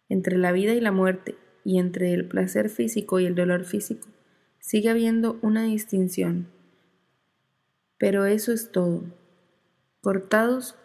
Entre 0.10 0.38
la 0.38 0.52
vida 0.52 0.74
y 0.74 0.82
la 0.82 0.92
muerte, 0.92 1.36
y 1.64 1.78
entre 1.78 2.14
el 2.14 2.26
placer 2.26 2.70
físico 2.70 3.20
y 3.20 3.26
el 3.26 3.36
dolor 3.36 3.66
físico, 3.66 4.08
sigue 4.60 4.90
habiendo 4.90 5.38
una 5.42 5.64
distinción. 5.64 6.48
Pero 7.98 8.26
eso 8.26 8.52
es 8.52 8.72
todo. 8.72 9.04
Cortados 10.02 10.76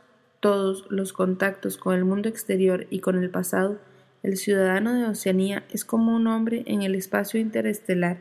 todos 0.41 0.87
los 0.91 1.15
contactos 1.15 1.79
con 1.79 1.95
el 1.95 2.05
mundo 2.05 2.29
exterior 2.29 2.87
y 2.91 2.99
con 2.99 3.17
el 3.17 3.31
pasado, 3.31 3.81
el 4.25 4.39
ciudadano 4.39 4.95
de 4.95 5.05
Oceanía 5.05 5.65
es 5.71 5.85
como 5.85 6.17
un 6.17 6.27
hombre 6.29 6.65
en 6.67 6.81
el 6.81 6.95
espacio 6.95 7.39
interestelar 7.39 8.17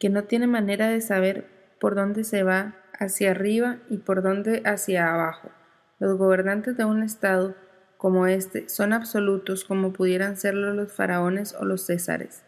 que 0.00 0.10
no 0.10 0.24
tiene 0.24 0.48
manera 0.48 0.88
de 0.88 1.00
saber 1.00 1.46
por 1.78 1.94
dónde 1.94 2.24
se 2.24 2.42
va 2.42 2.74
hacia 2.98 3.30
arriba 3.30 3.78
y 3.88 3.98
por 3.98 4.22
dónde 4.22 4.60
hacia 4.64 5.14
abajo. 5.14 5.52
Los 6.00 6.18
gobernantes 6.18 6.76
de 6.76 6.84
un 6.84 7.04
estado 7.04 7.54
como 7.96 8.26
este 8.26 8.68
son 8.68 8.92
absolutos 8.92 9.64
como 9.64 9.92
pudieran 9.92 10.36
serlo 10.36 10.74
los 10.74 10.92
faraones 10.92 11.54
o 11.54 11.64
los 11.64 11.86
césares. 11.86 12.42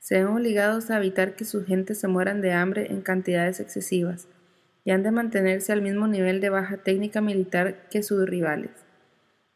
Se 0.00 0.16
ven 0.16 0.26
obligados 0.26 0.90
a 0.90 0.96
evitar 0.96 1.36
que 1.36 1.44
sus 1.44 1.64
gentes 1.64 2.00
se 2.00 2.08
mueran 2.08 2.40
de 2.40 2.54
hambre 2.54 2.88
en 2.90 3.02
cantidades 3.02 3.60
excesivas 3.60 4.26
y 4.84 4.90
han 4.90 5.04
de 5.04 5.12
mantenerse 5.12 5.72
al 5.72 5.80
mismo 5.80 6.08
nivel 6.08 6.40
de 6.40 6.50
baja 6.50 6.78
técnica 6.78 7.20
militar 7.20 7.88
que 7.88 8.02
sus 8.02 8.28
rivales. 8.28 8.72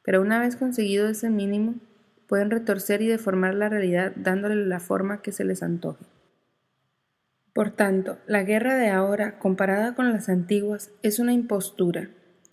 Pero 0.05 0.21
una 0.21 0.39
vez 0.39 0.55
conseguido 0.55 1.09
ese 1.09 1.31
mínimo, 1.31 1.75
pueden 2.27 2.51
retorcer 2.51 3.03
y 3.03 3.07
deformar 3.07 3.55
la 3.55 3.69
realidad 3.69 4.13
dándole 4.17 4.67
la 4.67 4.81
forma 4.81 5.23
que 5.23 5.33
se 5.33 5.45
les 5.45 5.63
antoje. 5.63 6.05
Por 7.53 7.71
tanto, 7.71 8.19
la 8.27 8.43
guerra 8.43 8.77
de 8.77 8.91
ahora, 8.91 9.39
comparada 9.39 9.95
con 9.95 10.13
las 10.13 10.29
antiguas, 10.29 10.91
es 11.03 11.19
una 11.19 11.33
impostura. 11.33 12.11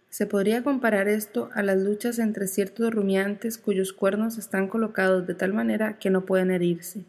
Se 0.09 0.28
podría 0.28 0.63
comparar 0.63 1.09
esto 1.09 1.49
a 1.53 1.61
las 1.61 1.78
luchas 1.78 2.19
entre 2.19 2.47
ciertos 2.47 2.93
rumiantes 2.93 3.57
cuyos 3.57 3.91
cuernos 3.91 4.38
están 4.38 4.69
colocados 4.69 5.28
de 5.28 5.34
tal 5.34 5.53
manera 5.53 5.97
que 5.99 6.09
no 6.09 6.26
pueden 6.26 6.51
herirse. 6.51 7.03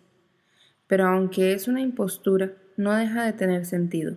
Pero 0.89 1.07
aunque 1.07 1.53
es 1.53 1.69
una 1.69 1.83
impostura, 1.83 2.53
no 2.77 2.95
deja 2.95 3.25
de 3.25 3.33
tener 3.33 3.65
sentido. 3.65 4.17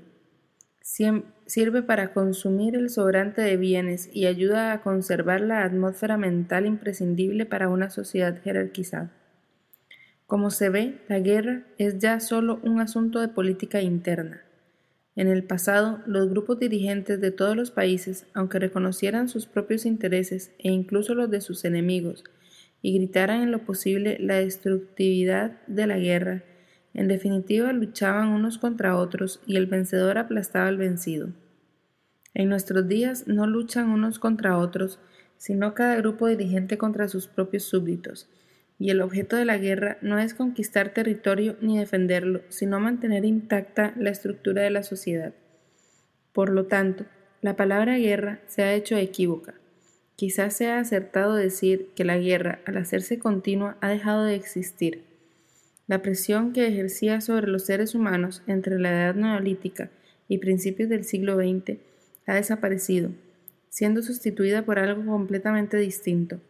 Sirve 1.47 1.81
para 1.81 2.11
consumir 2.11 2.75
el 2.75 2.89
sobrante 2.89 3.41
de 3.41 3.55
bienes 3.55 4.09
y 4.13 4.25
ayuda 4.25 4.73
a 4.73 4.81
conservar 4.81 5.39
la 5.39 5.63
atmósfera 5.63 6.17
mental 6.17 6.65
imprescindible 6.65 7.45
para 7.45 7.69
una 7.69 7.89
sociedad 7.89 8.41
jerarquizada. 8.43 9.13
Como 10.25 10.51
se 10.51 10.69
ve, 10.69 10.99
la 11.07 11.19
guerra 11.19 11.63
es 11.77 11.99
ya 11.99 12.19
solo 12.19 12.59
un 12.63 12.81
asunto 12.81 13.21
de 13.21 13.29
política 13.29 13.81
interna. 13.81 14.41
En 15.15 15.29
el 15.29 15.45
pasado, 15.45 16.01
los 16.05 16.29
grupos 16.29 16.59
dirigentes 16.59 17.21
de 17.21 17.31
todos 17.31 17.55
los 17.55 17.71
países, 17.71 18.27
aunque 18.33 18.59
reconocieran 18.59 19.29
sus 19.29 19.45
propios 19.47 19.85
intereses 19.85 20.51
e 20.59 20.69
incluso 20.69 21.15
los 21.15 21.31
de 21.31 21.39
sus 21.39 21.63
enemigos, 21.63 22.25
y 22.81 22.93
gritaran 22.97 23.41
en 23.41 23.51
lo 23.51 23.65
posible 23.65 24.17
la 24.19 24.35
destructividad 24.35 25.65
de 25.67 25.87
la 25.87 25.97
guerra, 25.97 26.43
en 26.97 27.07
definitiva 27.07 27.71
luchaban 27.73 28.29
unos 28.29 28.57
contra 28.57 28.97
otros 28.97 29.39
y 29.45 29.55
el 29.55 29.67
vencedor 29.67 30.17
aplastaba 30.17 30.67
al 30.67 30.77
vencido. 30.77 31.29
En 32.33 32.49
nuestros 32.49 32.87
días 32.87 33.27
no 33.27 33.45
luchan 33.45 33.89
unos 33.89 34.17
contra 34.17 34.57
otros, 34.57 34.99
sino 35.37 35.75
cada 35.75 35.95
grupo 35.95 36.27
dirigente 36.27 36.79
contra 36.79 37.07
sus 37.07 37.27
propios 37.27 37.63
súbditos, 37.63 38.27
y 38.79 38.89
el 38.89 39.01
objeto 39.01 39.35
de 39.35 39.45
la 39.45 39.57
guerra 39.59 39.99
no 40.01 40.17
es 40.17 40.33
conquistar 40.33 40.89
territorio 40.89 41.55
ni 41.61 41.77
defenderlo, 41.77 42.41
sino 42.49 42.79
mantener 42.79 43.25
intacta 43.25 43.93
la 43.95 44.09
estructura 44.09 44.63
de 44.63 44.71
la 44.71 44.81
sociedad. 44.81 45.33
Por 46.33 46.49
lo 46.49 46.65
tanto, 46.65 47.05
la 47.41 47.55
palabra 47.55 47.97
guerra 47.97 48.39
se 48.47 48.63
ha 48.63 48.73
hecho 48.73 48.97
equívoca. 48.97 49.53
Quizás 50.15 50.55
sea 50.55 50.79
acertado 50.79 51.35
decir 51.35 51.89
que 51.95 52.05
la 52.05 52.17
guerra, 52.17 52.59
al 52.65 52.77
hacerse 52.77 53.19
continua, 53.19 53.77
ha 53.81 53.89
dejado 53.89 54.23
de 54.23 54.33
existir 54.33 55.03
la 55.87 56.01
presión 56.01 56.51
que 56.51 56.67
ejercía 56.67 57.21
sobre 57.21 57.47
los 57.47 57.65
seres 57.65 57.95
humanos 57.95 58.43
entre 58.45 58.77
la 58.77 58.91
edad 58.91 59.15
neolítica 59.15 59.89
y 60.27 60.39
principios 60.39 60.89
del 60.89 61.05
siglo 61.05 61.37
XX 61.37 61.77
ha 62.25 62.35
desaparecido, 62.35 63.11
siendo 63.69 64.01
sustituida 64.01 64.65
por 64.65 64.79
algo 64.79 65.05
completamente 65.05 65.77
distinto. 65.77 66.41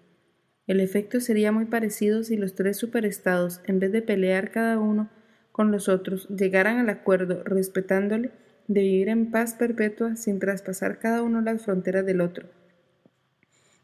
El 0.66 0.80
efecto 0.80 1.22
sería 1.22 1.52
muy 1.52 1.66
parecido 1.66 2.24
si 2.24 2.36
los 2.36 2.56
tres 2.56 2.78
superestados, 2.78 3.62
en 3.66 3.80
vez 3.80 3.92
de 3.92 4.02
pelear 4.02 4.52
cada 4.52 4.80
uno 4.80 5.10
con 5.52 5.72
los 5.72 5.88
otros, 5.88 6.28
llegaran 6.30 6.78
al 6.80 6.90
acuerdo, 6.90 7.44
respetándole, 7.44 8.32
de 8.68 8.82
vivir 8.82 9.10
en 9.10 9.32
paz 9.32 9.54
perpetua 9.54 10.16
sin 10.16 10.40
traspasar 10.40 11.00
cada 11.00 11.22
uno 11.22 11.42
las 11.42 11.64
fronteras 11.64 12.06
del 12.06 12.22
otro. 12.22 12.50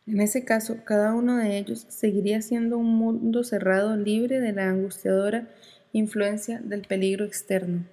En 0.06 0.20
ese 0.20 0.43
caso, 0.43 0.78
cada 0.84 1.14
uno 1.14 1.38
de 1.38 1.58
ellos 1.58 1.86
seguiría 1.88 2.41
siendo 2.41 2.78
un 2.78 2.95
mundo 2.95 3.43
cerrado 3.43 3.95
libre 3.95 4.41
de 4.41 4.51
la 4.51 4.70
angustiadora 4.70 5.47
influencia 5.93 6.60
del 6.60 6.82
peligro 6.82 7.24
externo. 7.24 7.86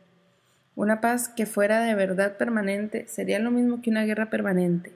Una 0.75 1.01
paz 1.01 1.29
que 1.29 1.47
fuera 1.47 1.83
de 1.83 1.95
verdad 1.95 2.37
permanente 2.37 3.07
sería 3.07 3.39
lo 3.39 3.51
mismo 3.51 3.83
que 3.83 3.91
una 3.91 4.05
guerra 4.05 4.31
permanente. 4.31 4.93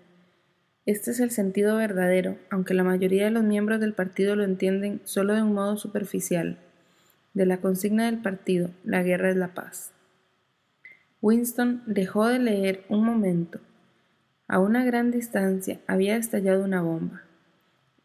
Este 0.87 1.13
es 1.13 1.21
el 1.21 1.31
sentido 1.31 1.77
verdadero, 1.77 2.37
aunque 2.51 2.75
la 2.75 2.85
mayoría 2.85 3.25
de 3.25 3.31
los 3.31 3.45
miembros 3.45 3.81
del 3.81 3.95
partido 3.95 4.35
lo 4.35 4.45
entienden 4.45 5.01
solo 5.05 5.35
de 5.35 5.43
un 5.43 5.55
modo 5.55 5.77
superficial. 5.77 6.59
De 7.33 7.47
la 7.47 7.59
consigna 7.59 8.07
del 8.07 8.19
partido, 8.19 8.71
la 8.85 9.03
guerra 9.03 9.31
es 9.31 9.37
la 9.37 9.55
paz. 9.55 9.93
Winston 11.21 11.83
dejó 11.87 12.29
de 12.29 12.39
leer 12.39 12.85
un 12.89 13.05
momento. 13.05 13.61
A 14.47 14.59
una 14.59 14.85
gran 14.85 15.11
distancia 15.11 15.81
había 15.87 16.17
estallado 16.17 16.65
una 16.65 16.83
bomba. 16.83 17.23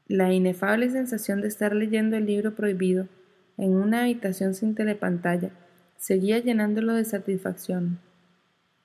La 0.07 0.31
inefable 0.31 0.89
sensación 0.89 1.41
de 1.41 1.49
estar 1.49 1.75
leyendo 1.75 2.15
el 2.15 2.25
libro 2.25 2.55
prohibido 2.55 3.07
en 3.57 3.75
una 3.75 4.03
habitación 4.03 4.53
sin 4.53 4.73
telepantalla 4.73 5.51
seguía 5.97 6.39
llenándolo 6.39 6.93
de 6.93 7.03
satisfacción. 7.03 7.99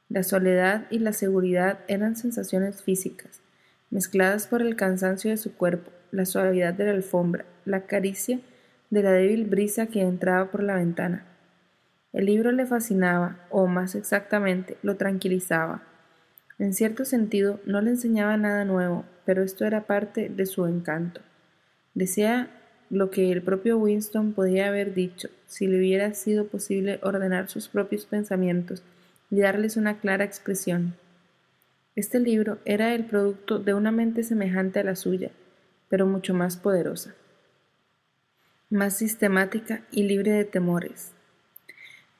La 0.08 0.24
soledad 0.24 0.86
y 0.90 0.98
la 0.98 1.12
seguridad 1.12 1.78
eran 1.86 2.16
sensaciones 2.16 2.82
físicas, 2.82 3.40
mezcladas 3.90 4.48
por 4.48 4.60
el 4.60 4.74
cansancio 4.74 5.30
de 5.30 5.36
su 5.36 5.54
cuerpo, 5.54 5.92
la 6.10 6.26
suavidad 6.26 6.74
de 6.74 6.86
la 6.86 6.90
alfombra, 6.90 7.44
la 7.64 7.82
caricia 7.86 8.40
de 8.90 9.02
la 9.02 9.12
débil 9.12 9.44
brisa 9.44 9.86
que 9.86 10.02
entraba 10.02 10.50
por 10.50 10.62
la 10.62 10.74
ventana. 10.74 11.24
El 12.12 12.26
libro 12.26 12.50
le 12.50 12.66
fascinaba, 12.66 13.38
o 13.50 13.66
más 13.68 13.94
exactamente, 13.94 14.76
lo 14.82 14.96
tranquilizaba. 14.96 15.82
En 16.58 16.72
cierto 16.72 17.04
sentido, 17.04 17.60
no 17.66 17.80
le 17.80 17.90
enseñaba 17.90 18.36
nada 18.36 18.64
nuevo, 18.64 19.04
pero 19.24 19.42
esto 19.42 19.64
era 19.64 19.86
parte 19.86 20.28
de 20.28 20.46
su 20.46 20.66
encanto. 20.66 21.20
Decía 21.94 22.50
lo 22.90 23.10
que 23.10 23.32
el 23.32 23.42
propio 23.42 23.78
Winston 23.78 24.32
podía 24.34 24.68
haber 24.68 24.94
dicho 24.94 25.28
si 25.46 25.66
le 25.66 25.78
hubiera 25.78 26.14
sido 26.14 26.46
posible 26.46 27.00
ordenar 27.02 27.48
sus 27.48 27.68
propios 27.68 28.06
pensamientos 28.06 28.82
y 29.30 29.40
darles 29.40 29.76
una 29.76 29.98
clara 29.98 30.24
expresión. 30.24 30.94
Este 31.96 32.20
libro 32.20 32.58
era 32.64 32.94
el 32.94 33.04
producto 33.04 33.58
de 33.58 33.74
una 33.74 33.90
mente 33.90 34.22
semejante 34.22 34.80
a 34.80 34.84
la 34.84 34.96
suya, 34.96 35.30
pero 35.88 36.06
mucho 36.06 36.34
más 36.34 36.56
poderosa, 36.56 37.14
más 38.70 38.96
sistemática 38.96 39.82
y 39.90 40.04
libre 40.04 40.32
de 40.32 40.44
temores. 40.44 41.13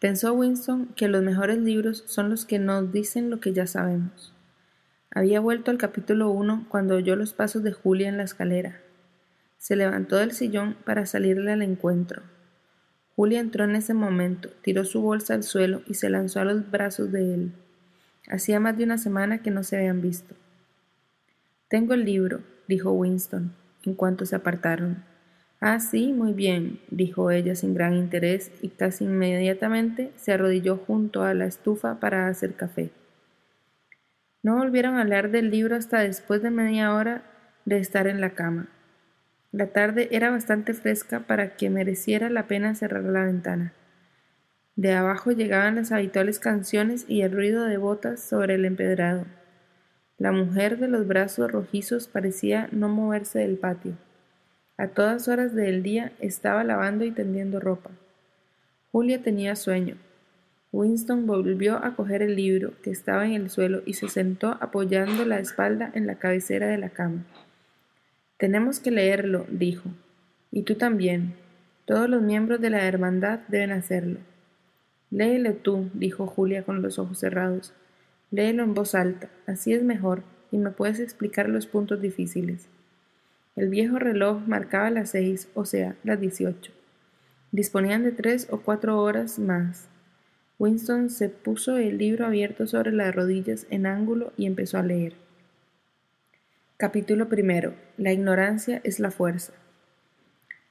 Pensó 0.05 0.35
Winston 0.35 0.89
que 0.97 1.09
los 1.09 1.23
mejores 1.23 1.57
libros 1.57 2.05
son 2.07 2.29
los 2.29 2.45
que 2.45 2.59
nos 2.59 2.93
dicen 2.93 3.31
lo 3.31 3.41
que 3.41 3.55
ya 3.55 3.67
sabemos. 3.67 4.35
Había 5.11 5.41
vuelto 5.41 5.71
al 5.71 5.79
capítulo 5.79 6.29
1 6.29 6.67
cuando 6.69 6.97
oyó 6.97 7.17
los 7.17 7.33
pasos 7.33 7.63
de 7.63 7.73
Julia 7.73 8.11
en 8.11 8.19
la 8.19 8.25
escalera. 8.25 8.83
Se 9.57 9.77
levantó 9.77 10.17
del 10.17 10.33
sillón 10.33 10.77
para 10.85 11.07
salirle 11.07 11.53
al 11.53 11.63
encuentro. 11.63 12.21
Julia 13.17 13.41
entró 13.41 13.65
en 13.65 13.77
ese 13.77 13.95
momento, 13.95 14.51
tiró 14.61 14.85
su 14.85 15.01
bolsa 15.01 15.33
al 15.33 15.43
suelo 15.43 15.81
y 15.87 15.95
se 15.95 16.11
lanzó 16.11 16.41
a 16.41 16.45
los 16.45 16.71
brazos 16.71 17.11
de 17.11 17.33
él. 17.33 17.53
Hacía 18.29 18.61
más 18.61 18.77
de 18.77 18.85
una 18.85 18.99
semana 18.99 19.41
que 19.41 19.51
no 19.51 19.63
se 19.63 19.79
habían 19.79 20.03
visto. 20.03 20.35
Tengo 21.69 21.95
el 21.95 22.05
libro, 22.05 22.43
dijo 22.69 22.93
Winston, 22.93 23.55
en 23.85 23.95
cuanto 23.95 24.27
se 24.27 24.37
apartaron. 24.37 25.03
Ah, 25.67 25.81
sí, 25.81 26.13
muy 26.13 26.35
bien, 26.35 26.79
dijo 26.91 27.31
ella 27.31 27.55
sin 27.55 27.73
gran 27.73 27.95
interés 27.95 28.53
y 28.61 28.69
casi 28.69 29.05
inmediatamente 29.05 30.13
se 30.15 30.33
arrodilló 30.33 30.77
junto 30.77 31.23
a 31.23 31.33
la 31.33 31.47
estufa 31.47 32.01
para 32.01 32.29
hacer 32.29 32.53
café. 32.53 32.91
No 34.43 34.59
volvieron 34.59 34.97
a 34.97 35.01
hablar 35.01 35.31
del 35.31 35.51
libro 35.51 35.75
hasta 35.75 36.01
después 36.01 36.43
de 36.43 36.51
media 36.51 36.95
hora 36.95 37.23
de 37.65 37.79
estar 37.79 38.07
en 38.09 38.21
la 38.21 38.35
cama. 38.35 38.69
La 39.53 39.69
tarde 39.69 40.09
era 40.11 40.31
bastante 40.31 40.75
fresca 40.75 41.21
para 41.21 41.57
que 41.57 41.71
mereciera 41.71 42.29
la 42.29 42.47
pena 42.47 42.75
cerrar 42.75 43.05
la 43.05 43.25
ventana. 43.25 43.73
De 44.77 44.93
abajo 44.93 45.33
llegaban 45.33 45.77
las 45.77 45.93
habituales 45.93 46.41
canciones 46.41 47.07
y 47.09 47.23
el 47.23 47.33
ruido 47.33 47.65
de 47.65 47.79
botas 47.79 48.21
sobre 48.21 48.57
el 48.57 48.67
empedrado. 48.67 49.25
La 50.19 50.31
mujer 50.31 50.77
de 50.77 50.89
los 50.89 51.07
brazos 51.07 51.51
rojizos 51.51 52.07
parecía 52.07 52.69
no 52.71 52.91
moverse 52.91 53.39
del 53.39 53.57
patio. 53.57 53.97
A 54.77 54.89
todas 54.89 55.29
horas 55.29 55.55
del 55.55 55.85
día 55.85 56.13
estaba 56.19 56.65
lavando 56.65 57.05
y 57.05 57.13
tendiendo 57.13 57.61
ropa. 57.61 57.91
Julia 58.91 59.23
tenía 59.23 59.55
sueño. 59.55 59.97
Winston 60.73 61.27
volvió 61.27 61.77
a 61.77 61.95
coger 61.95 62.23
el 62.23 62.35
libro 62.35 62.73
que 62.83 62.91
estaba 62.91 63.25
en 63.25 63.35
el 63.35 63.51
suelo 63.51 63.83
y 63.87 63.95
se 63.95 64.09
sentó 64.09 64.59
apoyando 64.61 65.25
la 65.25 65.39
espalda 65.39 65.93
en 65.95 66.09
la 66.09 66.17
cabecera 66.17 66.67
de 66.67 66.79
la 66.79 66.91
cama. 66.91 67.25
Tenemos 68.37 68.81
que 68.81 68.91
leerlo, 68.91 69.47
dijo. 69.49 69.89
Y 70.51 70.63
tú 70.63 70.75
también. 70.75 71.35
Todos 71.85 72.11
los 72.11 72.23
miembros 72.23 72.61
de 72.61 72.71
la 72.71 72.85
hermandad 72.85 73.41
deben 73.47 73.71
hacerlo. 73.71 74.19
Léelo 75.11 75.55
tú, 75.55 75.89
dijo 75.95 76.27
Julia 76.27 76.65
con 76.65 76.83
los 76.83 76.99
ojos 76.99 77.21
cerrados. 77.21 77.73
Léelo 78.33 78.65
en 78.65 78.75
voz 78.75 78.97
alta, 78.97 79.29
así 79.47 79.73
es 79.73 79.85
mejor, 79.85 80.25
y 80.51 80.59
me 80.59 80.71
puedes 80.71 80.99
explicar 80.99 81.49
los 81.49 81.67
puntos 81.67 82.01
difíciles. 82.01 82.69
El 83.57 83.69
viejo 83.69 83.99
reloj 83.99 84.47
marcaba 84.47 84.91
las 84.91 85.11
seis, 85.11 85.49
o 85.55 85.65
sea, 85.65 85.97
las 86.03 86.21
dieciocho. 86.21 86.73
Disponían 87.53 88.03
de 88.03 88.11
tres 88.11 88.49
o 88.51 88.61
cuatro 88.61 89.01
horas 89.01 89.39
más. 89.39 89.89
Winston 90.59 91.09
se 91.09 91.29
puso 91.29 91.77
el 91.77 91.99
libro 91.99 92.27
abierto 92.27 92.67
sobre 92.67 92.91
las 92.91 93.15
rodillas 93.15 93.67
en 93.71 93.87
ángulo 93.87 94.33
y 94.37 94.47
empezó 94.47 94.79
a 94.79 94.83
leer. 94.83 95.15
Capítulo 96.77 97.29
primero. 97.29 97.75
La 97.97 98.13
ignorancia 98.13 98.81
es 98.83 98.99
la 98.99 99.13
fuerza. 99.13 99.53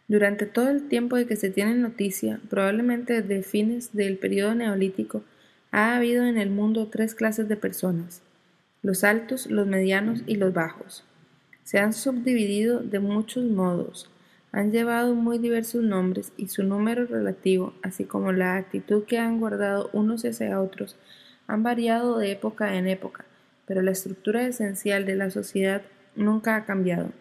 Durante 0.09 0.45
todo 0.45 0.69
el 0.69 0.89
tiempo 0.89 1.15
de 1.15 1.25
que 1.25 1.37
se 1.37 1.49
tiene 1.49 1.75
noticia, 1.75 2.41
probablemente 2.49 3.21
desde 3.21 3.43
fines 3.43 3.93
del 3.93 4.17
periodo 4.17 4.55
neolítico, 4.55 5.23
ha 5.71 5.95
habido 5.95 6.25
en 6.25 6.37
el 6.37 6.49
mundo 6.49 6.89
tres 6.89 7.15
clases 7.15 7.47
de 7.47 7.55
personas, 7.55 8.21
los 8.81 9.05
altos, 9.05 9.49
los 9.49 9.65
medianos 9.65 10.23
y 10.27 10.35
los 10.35 10.53
bajos. 10.53 11.05
Se 11.63 11.79
han 11.79 11.93
subdividido 11.93 12.79
de 12.79 12.99
muchos 12.99 13.45
modos, 13.45 14.09
han 14.51 14.71
llevado 14.71 15.15
muy 15.15 15.39
diversos 15.39 15.83
nombres 15.83 16.31
y 16.37 16.47
su 16.47 16.63
número 16.63 17.07
relativo, 17.07 17.73
así 17.81 18.05
como 18.05 18.31
la 18.31 18.55
actitud 18.55 19.03
que 19.05 19.17
han 19.17 19.39
guardado 19.39 19.89
unos 19.93 20.23
hacia 20.25 20.61
otros, 20.61 20.95
han 21.47 21.63
variado 21.63 22.19
de 22.19 22.31
época 22.31 22.75
en 22.75 22.87
época, 22.87 23.25
pero 23.65 23.81
la 23.81 23.91
estructura 23.91 24.45
esencial 24.45 25.05
de 25.05 25.15
la 25.15 25.31
sociedad 25.31 25.81
nunca 26.15 26.55
ha 26.55 26.65
cambiado. 26.65 27.11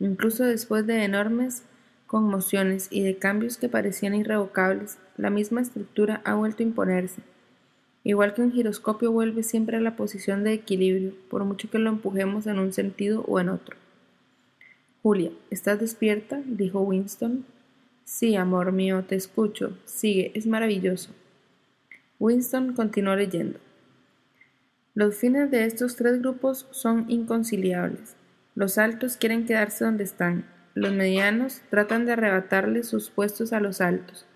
Incluso 0.00 0.44
después 0.44 0.86
de 0.86 1.04
enormes 1.04 1.62
conmociones 2.06 2.88
y 2.90 3.02
de 3.02 3.16
cambios 3.16 3.58
que 3.58 3.68
parecían 3.68 4.14
irrevocables, 4.14 4.98
la 5.16 5.30
misma 5.30 5.60
estructura 5.60 6.20
ha 6.24 6.34
vuelto 6.34 6.62
a 6.62 6.66
imponerse. 6.66 7.22
Igual 8.08 8.34
que 8.34 8.42
un 8.42 8.52
giroscopio 8.52 9.10
vuelve 9.10 9.42
siempre 9.42 9.78
a 9.78 9.80
la 9.80 9.96
posición 9.96 10.44
de 10.44 10.52
equilibrio, 10.52 11.12
por 11.28 11.44
mucho 11.44 11.68
que 11.68 11.80
lo 11.80 11.90
empujemos 11.90 12.46
en 12.46 12.60
un 12.60 12.72
sentido 12.72 13.22
o 13.22 13.40
en 13.40 13.48
otro. 13.48 13.76
Julia, 15.02 15.32
¿estás 15.50 15.80
despierta? 15.80 16.40
dijo 16.46 16.82
Winston. 16.82 17.44
Sí, 18.04 18.36
amor 18.36 18.70
mío, 18.70 19.02
te 19.02 19.16
escucho. 19.16 19.76
Sigue, 19.86 20.30
es 20.34 20.46
maravilloso. 20.46 21.10
Winston 22.20 22.74
continuó 22.74 23.16
leyendo. 23.16 23.58
Los 24.94 25.16
fines 25.16 25.50
de 25.50 25.64
estos 25.64 25.96
tres 25.96 26.20
grupos 26.20 26.68
son 26.70 27.06
inconciliables. 27.08 28.14
Los 28.54 28.78
altos 28.78 29.16
quieren 29.16 29.46
quedarse 29.46 29.84
donde 29.84 30.04
están. 30.04 30.46
Los 30.74 30.92
medianos 30.92 31.60
tratan 31.70 32.06
de 32.06 32.12
arrebatarle 32.12 32.84
sus 32.84 33.10
puestos 33.10 33.52
a 33.52 33.58
los 33.58 33.80
altos. 33.80 34.26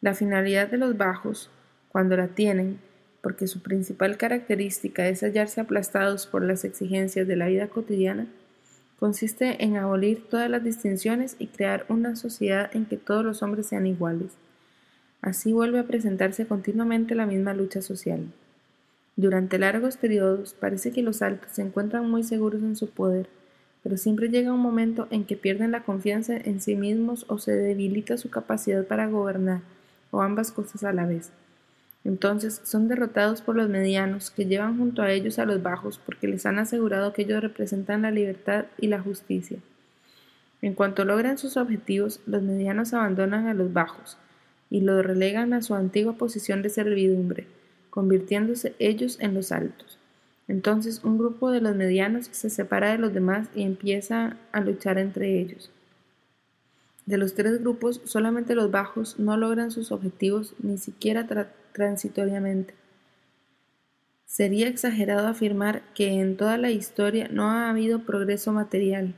La 0.00 0.14
finalidad 0.14 0.68
de 0.68 0.78
los 0.78 0.96
bajos, 0.96 1.50
cuando 1.88 2.16
la 2.16 2.28
tienen, 2.28 2.78
porque 3.22 3.46
su 3.46 3.60
principal 3.60 4.18
característica 4.18 5.08
es 5.08 5.22
hallarse 5.22 5.60
aplastados 5.60 6.26
por 6.26 6.42
las 6.44 6.64
exigencias 6.64 7.26
de 7.26 7.36
la 7.36 7.46
vida 7.46 7.68
cotidiana, 7.68 8.26
consiste 8.98 9.64
en 9.64 9.76
abolir 9.76 10.28
todas 10.28 10.50
las 10.50 10.62
distinciones 10.62 11.36
y 11.38 11.46
crear 11.46 11.86
una 11.88 12.16
sociedad 12.16 12.70
en 12.74 12.84
que 12.84 12.96
todos 12.96 13.24
los 13.24 13.42
hombres 13.42 13.66
sean 13.66 13.86
iguales. 13.86 14.32
Así 15.22 15.52
vuelve 15.52 15.78
a 15.78 15.86
presentarse 15.86 16.46
continuamente 16.46 17.14
la 17.14 17.26
misma 17.26 17.54
lucha 17.54 17.80
social. 17.80 18.26
Durante 19.14 19.58
largos 19.58 19.96
periodos 19.96 20.54
parece 20.54 20.90
que 20.90 21.02
los 21.02 21.22
altos 21.22 21.52
se 21.52 21.62
encuentran 21.62 22.10
muy 22.10 22.24
seguros 22.24 22.62
en 22.62 22.76
su 22.76 22.90
poder, 22.90 23.28
pero 23.82 23.96
siempre 23.96 24.28
llega 24.30 24.52
un 24.52 24.60
momento 24.60 25.06
en 25.10 25.24
que 25.24 25.36
pierden 25.36 25.70
la 25.70 25.84
confianza 25.84 26.36
en 26.36 26.60
sí 26.60 26.76
mismos 26.76 27.24
o 27.28 27.38
se 27.38 27.52
debilita 27.52 28.16
su 28.16 28.30
capacidad 28.30 28.84
para 28.86 29.06
gobernar, 29.06 29.60
o 30.10 30.22
ambas 30.22 30.50
cosas 30.50 30.82
a 30.84 30.92
la 30.92 31.06
vez. 31.06 31.30
Entonces 32.04 32.60
son 32.64 32.88
derrotados 32.88 33.42
por 33.42 33.56
los 33.56 33.68
medianos, 33.68 34.30
que 34.30 34.46
llevan 34.46 34.78
junto 34.78 35.02
a 35.02 35.12
ellos 35.12 35.38
a 35.38 35.44
los 35.44 35.62
bajos, 35.62 36.00
porque 36.04 36.28
les 36.28 36.46
han 36.46 36.58
asegurado 36.58 37.12
que 37.12 37.22
ellos 37.22 37.42
representan 37.42 38.02
la 38.02 38.10
libertad 38.10 38.66
y 38.78 38.88
la 38.88 39.00
justicia. 39.00 39.58
En 40.60 40.74
cuanto 40.74 41.04
logran 41.04 41.38
sus 41.38 41.56
objetivos, 41.56 42.20
los 42.26 42.42
medianos 42.42 42.92
abandonan 42.94 43.46
a 43.46 43.54
los 43.54 43.72
bajos 43.72 44.16
y 44.70 44.80
los 44.80 45.04
relegan 45.04 45.52
a 45.52 45.62
su 45.62 45.74
antigua 45.74 46.14
posición 46.14 46.62
de 46.62 46.70
servidumbre 46.70 47.46
convirtiéndose 47.92 48.74
ellos 48.78 49.18
en 49.20 49.34
los 49.34 49.52
altos. 49.52 49.98
Entonces 50.48 51.04
un 51.04 51.18
grupo 51.18 51.50
de 51.50 51.60
los 51.60 51.76
medianos 51.76 52.30
se 52.32 52.48
separa 52.48 52.90
de 52.90 52.96
los 52.96 53.12
demás 53.12 53.48
y 53.54 53.64
empieza 53.64 54.38
a 54.50 54.60
luchar 54.62 54.96
entre 54.96 55.38
ellos. 55.38 55.70
De 57.04 57.18
los 57.18 57.34
tres 57.34 57.60
grupos, 57.60 58.00
solamente 58.04 58.54
los 58.54 58.70
bajos 58.70 59.18
no 59.18 59.36
logran 59.36 59.70
sus 59.70 59.92
objetivos 59.92 60.54
ni 60.62 60.78
siquiera 60.78 61.26
transitoriamente. 61.72 62.74
Sería 64.24 64.68
exagerado 64.68 65.28
afirmar 65.28 65.82
que 65.94 66.20
en 66.20 66.36
toda 66.36 66.56
la 66.58 66.70
historia 66.70 67.28
no 67.30 67.50
ha 67.50 67.68
habido 67.70 68.04
progreso 68.04 68.52
material. 68.52 69.14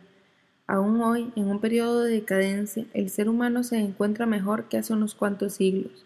Aún 0.66 1.00
hoy, 1.02 1.32
en 1.36 1.48
un 1.48 1.60
periodo 1.60 2.02
de 2.02 2.12
decadencia, 2.12 2.86
el 2.94 3.10
ser 3.10 3.28
humano 3.28 3.62
se 3.62 3.78
encuentra 3.78 4.26
mejor 4.26 4.68
que 4.68 4.78
hace 4.78 4.92
unos 4.92 5.14
cuantos 5.14 5.54
siglos 5.54 6.04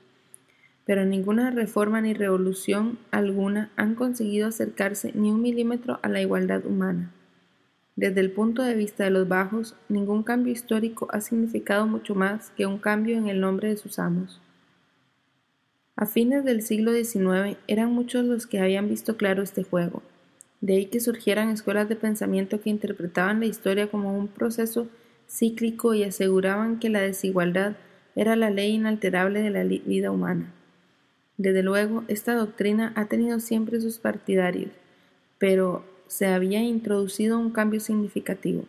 pero 0.88 1.04
ninguna 1.04 1.50
reforma 1.50 2.00
ni 2.00 2.14
revolución 2.14 2.98
alguna 3.10 3.70
han 3.76 3.94
conseguido 3.94 4.48
acercarse 4.48 5.12
ni 5.14 5.30
un 5.30 5.42
milímetro 5.42 6.00
a 6.02 6.08
la 6.08 6.22
igualdad 6.22 6.64
humana. 6.64 7.12
Desde 7.94 8.22
el 8.22 8.32
punto 8.32 8.62
de 8.62 8.74
vista 8.74 9.04
de 9.04 9.10
los 9.10 9.28
bajos, 9.28 9.76
ningún 9.90 10.22
cambio 10.22 10.50
histórico 10.50 11.06
ha 11.10 11.20
significado 11.20 11.86
mucho 11.86 12.14
más 12.14 12.52
que 12.56 12.64
un 12.64 12.78
cambio 12.78 13.18
en 13.18 13.28
el 13.28 13.38
nombre 13.38 13.68
de 13.68 13.76
sus 13.76 13.98
amos. 13.98 14.40
A 16.00 16.06
fines 16.06 16.44
del 16.44 16.62
siglo 16.62 16.92
XIX 16.92 17.58
eran 17.66 17.92
muchos 17.92 18.24
los 18.24 18.46
que 18.46 18.60
habían 18.60 18.88
visto 18.88 19.16
claro 19.16 19.42
este 19.42 19.64
juego, 19.64 20.00
de 20.60 20.74
ahí 20.74 20.86
que 20.86 21.00
surgieran 21.00 21.48
escuelas 21.48 21.88
de 21.88 21.96
pensamiento 21.96 22.60
que 22.60 22.70
interpretaban 22.70 23.40
la 23.40 23.46
historia 23.46 23.90
como 23.90 24.16
un 24.16 24.28
proceso 24.28 24.86
cíclico 25.28 25.94
y 25.94 26.04
aseguraban 26.04 26.78
que 26.78 26.88
la 26.88 27.00
desigualdad 27.00 27.74
era 28.14 28.36
la 28.36 28.48
ley 28.48 28.76
inalterable 28.76 29.42
de 29.42 29.50
la 29.50 29.64
vida 29.64 30.12
humana. 30.12 30.54
Desde 31.36 31.64
luego, 31.64 32.04
esta 32.06 32.36
doctrina 32.36 32.92
ha 32.94 33.06
tenido 33.06 33.40
siempre 33.40 33.80
sus 33.80 33.98
partidarios, 33.98 34.70
pero 35.38 35.84
se 36.06 36.28
había 36.28 36.62
introducido 36.62 37.40
un 37.40 37.50
cambio 37.50 37.80
significativo. 37.80 38.66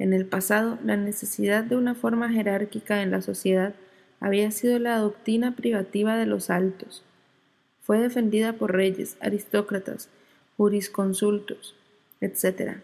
En 0.00 0.12
el 0.12 0.26
pasado, 0.26 0.76
la 0.84 0.96
necesidad 0.96 1.62
de 1.62 1.76
una 1.76 1.94
forma 1.94 2.30
jerárquica 2.30 3.00
en 3.00 3.12
la 3.12 3.22
sociedad 3.22 3.76
había 4.20 4.50
sido 4.50 4.78
la 4.78 4.98
doctrina 4.98 5.54
privativa 5.54 6.16
de 6.16 6.26
los 6.26 6.50
altos. 6.50 7.04
Fue 7.82 7.98
defendida 7.98 8.52
por 8.54 8.74
reyes, 8.74 9.16
aristócratas, 9.20 10.08
jurisconsultos, 10.56 11.74
etc. 12.20 12.78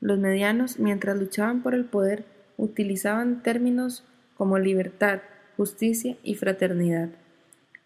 Los 0.00 0.18
medianos, 0.18 0.78
mientras 0.78 1.16
luchaban 1.18 1.62
por 1.62 1.74
el 1.74 1.84
poder, 1.84 2.24
utilizaban 2.56 3.42
términos 3.42 4.04
como 4.36 4.58
libertad, 4.58 5.20
justicia 5.56 6.16
y 6.22 6.34
fraternidad. 6.34 7.10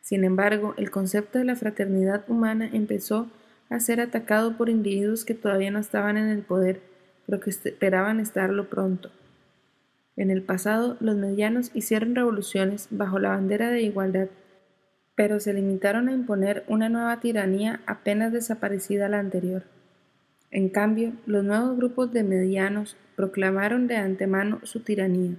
Sin 0.01 0.25
embargo, 0.25 0.75
el 0.77 0.91
concepto 0.91 1.39
de 1.39 1.45
la 1.45 1.57
fraternidad 1.57 2.25
humana 2.29 2.71
empezó 2.73 3.29
a 3.69 3.81
ser 3.81 4.01
atacado 4.01 4.57
por 4.57 4.69
individuos 4.69 5.25
que 5.25 5.35
todavía 5.35 5.71
no 5.71 5.81
estaban 5.81 6.17
en 6.17 6.29
el 6.29 6.43
poder, 6.43 6.81
pero 7.27 7.41
que 7.41 7.51
esperaban 7.51 8.21
estarlo 8.21 8.71
pronto. 8.71 9.11
En 10.17 10.31
el 10.31 10.43
pasado, 10.43 10.97
los 11.01 11.17
medianos 11.17 11.71
hicieron 11.75 12.15
revoluciones 12.15 12.89
bajo 12.91 13.19
la 13.19 13.31
bandera 13.31 13.71
de 13.71 13.83
igualdad, 13.83 14.29
pero 15.15 15.41
se 15.41 15.53
limitaron 15.53 16.09
a 16.09 16.13
imponer 16.13 16.65
una 16.69 16.89
nueva 16.89 17.21
tiranía 17.21 17.81
apenas 17.87 18.33
desaparecida 18.33 19.09
la 19.09 19.19
anterior. 19.19 19.65
En 20.51 20.69
cambio, 20.69 21.13
los 21.27 21.45
nuevos 21.45 21.77
grupos 21.77 22.13
de 22.13 22.23
medianos 22.23 22.97
proclamaron 23.15 23.87
de 23.89 23.97
antemano 23.97 24.61
su 24.63 24.81
tiranía. 24.81 25.37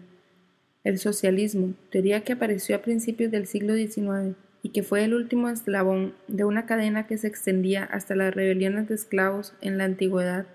El 0.84 1.00
socialismo, 1.00 1.74
teoría 1.92 2.22
que 2.22 2.34
apareció 2.34 2.76
a 2.76 2.82
principios 2.82 3.32
del 3.32 3.48
siglo 3.48 3.76
XIX, 3.76 4.36
y 4.64 4.70
que 4.70 4.84
fue 4.84 5.04
el 5.04 5.14
último 5.14 5.50
eslabón 5.50 6.14
de 6.28 6.44
una 6.44 6.66
cadena 6.66 7.08
que 7.08 7.18
se 7.18 7.28
extendía 7.28 7.84
hasta 7.84 8.16
las 8.16 8.34
rebeliones 8.34 8.88
de 8.88 8.96
esclavos 8.96 9.54
en 9.62 9.78
la 9.78 9.86
antigüedad, 9.86 10.46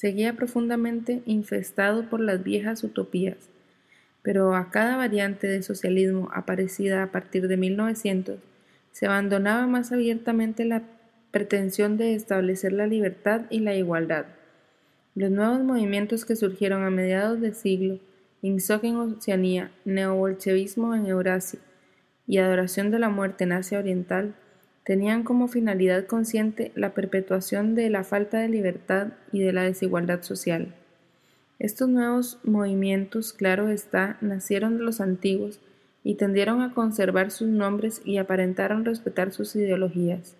seguía 0.00 0.32
profundamente 0.32 1.20
infestado 1.26 2.08
por 2.08 2.20
las 2.20 2.42
viejas 2.42 2.82
utopías, 2.84 3.50
pero 4.22 4.54
a 4.54 4.70
cada 4.70 4.96
variante 4.96 5.46
de 5.46 5.62
socialismo 5.62 6.30
aparecida 6.32 7.02
a 7.02 7.12
partir 7.12 7.48
de 7.48 7.58
1900 7.58 8.38
se 8.92 9.04
abandonaba 9.04 9.66
más 9.66 9.92
abiertamente 9.92 10.64
la 10.64 10.84
pretensión 11.32 11.98
de 11.98 12.14
establecer 12.14 12.72
la 12.72 12.86
libertad 12.86 13.42
y 13.50 13.60
la 13.60 13.74
igualdad. 13.74 14.24
Los 15.14 15.30
nuevos 15.30 15.60
movimientos 15.60 16.24
que 16.24 16.34
surgieron 16.34 16.82
a 16.82 16.88
mediados 16.88 17.38
del 17.42 17.54
siglo, 17.54 17.98
INSOC 18.40 18.84
en 18.84 18.96
Oceanía, 18.96 19.70
neobolchevismo 19.84 20.94
en 20.94 21.04
Eurasia, 21.04 21.60
y 22.26 22.38
adoración 22.38 22.90
de 22.90 23.00
la 23.00 23.10
muerte 23.10 23.44
en 23.44 23.52
Asia 23.52 23.78
Oriental 23.78 24.34
tenían 24.84 25.22
como 25.22 25.48
finalidad 25.48 26.06
consciente 26.06 26.72
la 26.74 26.94
perpetuación 26.94 27.74
de 27.74 27.90
la 27.90 28.04
falta 28.04 28.38
de 28.38 28.48
libertad 28.48 29.08
y 29.32 29.40
de 29.40 29.52
la 29.52 29.62
desigualdad 29.62 30.22
social. 30.22 30.74
Estos 31.58 31.88
nuevos 31.88 32.38
movimientos, 32.42 33.32
claro 33.32 33.68
está, 33.68 34.16
nacieron 34.20 34.78
de 34.78 34.84
los 34.84 35.00
antiguos 35.00 35.60
y 36.02 36.14
tendieron 36.14 36.62
a 36.62 36.72
conservar 36.72 37.30
sus 37.30 37.48
nombres 37.48 38.00
y 38.04 38.16
aparentaron 38.16 38.84
respetar 38.84 39.32
sus 39.32 39.54
ideologías. 39.54 40.36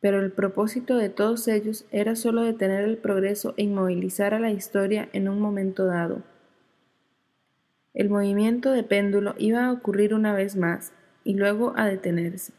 Pero 0.00 0.20
el 0.20 0.32
propósito 0.32 0.96
de 0.96 1.08
todos 1.08 1.46
ellos 1.46 1.84
era 1.92 2.16
sólo 2.16 2.42
detener 2.42 2.82
el 2.82 2.98
progreso 2.98 3.54
e 3.56 3.62
inmovilizar 3.62 4.34
a 4.34 4.40
la 4.40 4.50
historia 4.50 5.08
en 5.12 5.28
un 5.28 5.38
momento 5.38 5.86
dado. 5.86 6.24
El 7.94 8.10
movimiento 8.10 8.72
de 8.72 8.82
péndulo 8.82 9.36
iba 9.38 9.66
a 9.66 9.72
ocurrir 9.72 10.14
una 10.14 10.34
vez 10.34 10.56
más, 10.56 10.92
y 11.24 11.34
luego 11.34 11.74
a 11.76 11.86
detenerse. 11.86 12.52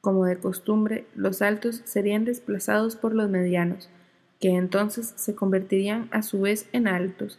Como 0.00 0.24
de 0.24 0.38
costumbre, 0.38 1.06
los 1.14 1.42
altos 1.42 1.82
serían 1.84 2.24
desplazados 2.24 2.96
por 2.96 3.14
los 3.14 3.28
medianos, 3.28 3.90
que 4.38 4.50
entonces 4.50 5.12
se 5.16 5.34
convertirían 5.34 6.08
a 6.10 6.22
su 6.22 6.40
vez 6.40 6.68
en 6.72 6.88
altos, 6.88 7.38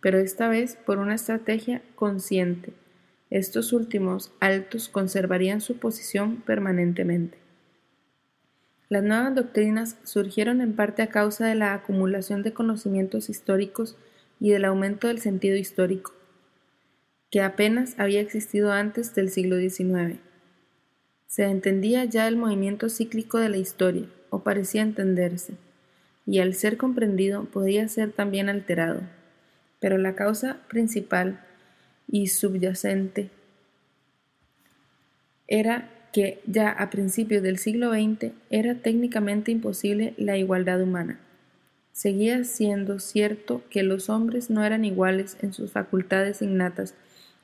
pero 0.00 0.18
esta 0.18 0.48
vez 0.48 0.76
por 0.76 0.98
una 0.98 1.14
estrategia 1.14 1.82
consciente. 1.94 2.72
Estos 3.30 3.72
últimos 3.72 4.30
altos 4.40 4.88
conservarían 4.88 5.60
su 5.60 5.78
posición 5.78 6.36
permanentemente. 6.36 7.38
Las 8.90 9.02
nuevas 9.02 9.34
doctrinas 9.34 9.96
surgieron 10.04 10.60
en 10.60 10.76
parte 10.76 11.00
a 11.00 11.08
causa 11.08 11.46
de 11.46 11.54
la 11.54 11.72
acumulación 11.72 12.42
de 12.42 12.52
conocimientos 12.52 13.30
históricos 13.30 13.96
y 14.38 14.50
del 14.50 14.66
aumento 14.66 15.08
del 15.08 15.20
sentido 15.20 15.56
histórico 15.56 16.12
que 17.32 17.40
apenas 17.40 17.98
había 17.98 18.20
existido 18.20 18.72
antes 18.72 19.14
del 19.14 19.30
siglo 19.30 19.56
XIX. 19.56 20.18
Se 21.32 21.44
entendía 21.44 22.04
ya 22.04 22.28
el 22.28 22.36
movimiento 22.36 22.90
cíclico 22.90 23.38
de 23.38 23.48
la 23.48 23.56
historia, 23.56 24.04
o 24.28 24.40
parecía 24.40 24.82
entenderse, 24.82 25.54
y 26.26 26.40
al 26.40 26.52
ser 26.52 26.76
comprendido 26.76 27.44
podía 27.46 27.88
ser 27.88 28.12
también 28.12 28.50
alterado. 28.50 29.00
Pero 29.80 29.96
la 29.96 30.14
causa 30.14 30.58
principal 30.68 31.40
y 32.06 32.26
subyacente 32.26 33.30
era 35.48 35.88
que 36.12 36.42
ya 36.44 36.68
a 36.68 36.90
principios 36.90 37.42
del 37.42 37.56
siglo 37.56 37.94
XX 37.94 38.32
era 38.50 38.74
técnicamente 38.74 39.52
imposible 39.52 40.12
la 40.18 40.36
igualdad 40.36 40.82
humana. 40.82 41.18
Seguía 41.92 42.44
siendo 42.44 42.98
cierto 42.98 43.62
que 43.70 43.82
los 43.82 44.10
hombres 44.10 44.50
no 44.50 44.62
eran 44.66 44.84
iguales 44.84 45.38
en 45.40 45.54
sus 45.54 45.72
facultades 45.72 46.42
innatas 46.42 46.94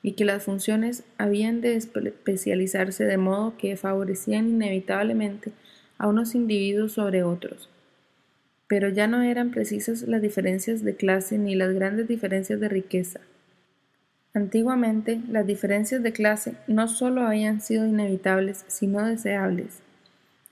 y 0.01 0.13
que 0.13 0.25
las 0.25 0.43
funciones 0.43 1.03
habían 1.17 1.61
de 1.61 1.75
especializarse 1.75 3.03
de 3.03 3.17
modo 3.17 3.57
que 3.57 3.75
favorecían 3.75 4.49
inevitablemente 4.49 5.51
a 5.97 6.07
unos 6.07 6.35
individuos 6.35 6.93
sobre 6.93 7.23
otros. 7.23 7.69
Pero 8.67 8.89
ya 8.89 9.07
no 9.07 9.21
eran 9.21 9.51
precisas 9.51 10.03
las 10.03 10.21
diferencias 10.21 10.83
de 10.83 10.95
clase 10.95 11.37
ni 11.37 11.55
las 11.55 11.73
grandes 11.73 12.07
diferencias 12.07 12.59
de 12.59 12.69
riqueza. 12.69 13.19
Antiguamente, 14.33 15.21
las 15.27 15.47
diferencias 15.47 16.03
de 16.03 16.13
clase 16.13 16.53
no 16.67 16.87
sólo 16.87 17.23
habían 17.23 17.61
sido 17.61 17.85
inevitables, 17.85 18.63
sino 18.67 19.05
deseables. 19.05 19.79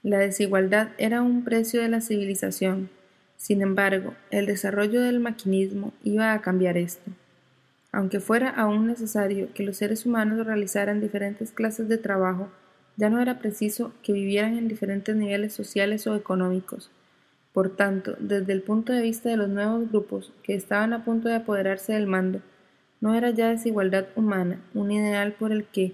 La 0.01 0.17
desigualdad 0.17 0.89
era 0.97 1.21
un 1.21 1.43
precio 1.43 1.81
de 1.81 1.89
la 1.89 2.01
civilización. 2.01 2.89
Sin 3.37 3.61
embargo, 3.61 4.15
el 4.31 4.47
desarrollo 4.47 5.01
del 5.01 5.19
maquinismo 5.19 5.93
iba 6.03 6.33
a 6.33 6.41
cambiar 6.41 6.75
esto. 6.75 7.11
Aunque 7.97 8.19
fuera 8.19 8.51
aún 8.51 8.85
necesario 8.85 9.51
que 9.55 9.63
los 9.63 9.77
seres 9.77 10.05
humanos 10.05 10.45
realizaran 10.45 11.01
diferentes 11.01 11.51
clases 11.51 11.89
de 11.89 11.97
trabajo, 11.97 12.47
ya 12.95 13.09
no 13.09 13.19
era 13.19 13.39
preciso 13.39 13.91
que 14.03 14.13
vivieran 14.13 14.55
en 14.55 14.67
diferentes 14.67 15.15
niveles 15.15 15.51
sociales 15.55 16.05
o 16.05 16.15
económicos. 16.15 16.91
Por 17.53 17.75
tanto, 17.75 18.15
desde 18.19 18.53
el 18.53 18.61
punto 18.61 18.93
de 18.93 19.01
vista 19.01 19.29
de 19.29 19.37
los 19.37 19.49
nuevos 19.49 19.89
grupos 19.89 20.31
que 20.43 20.53
estaban 20.53 20.93
a 20.93 21.03
punto 21.03 21.27
de 21.27 21.37
apoderarse 21.37 21.93
del 21.93 22.05
mando, 22.05 22.41
no 23.01 23.15
era 23.15 23.31
ya 23.31 23.49
desigualdad 23.49 24.05
humana 24.15 24.61
un 24.75 24.91
ideal 24.91 25.33
por 25.33 25.51
el 25.51 25.65
que 25.65 25.93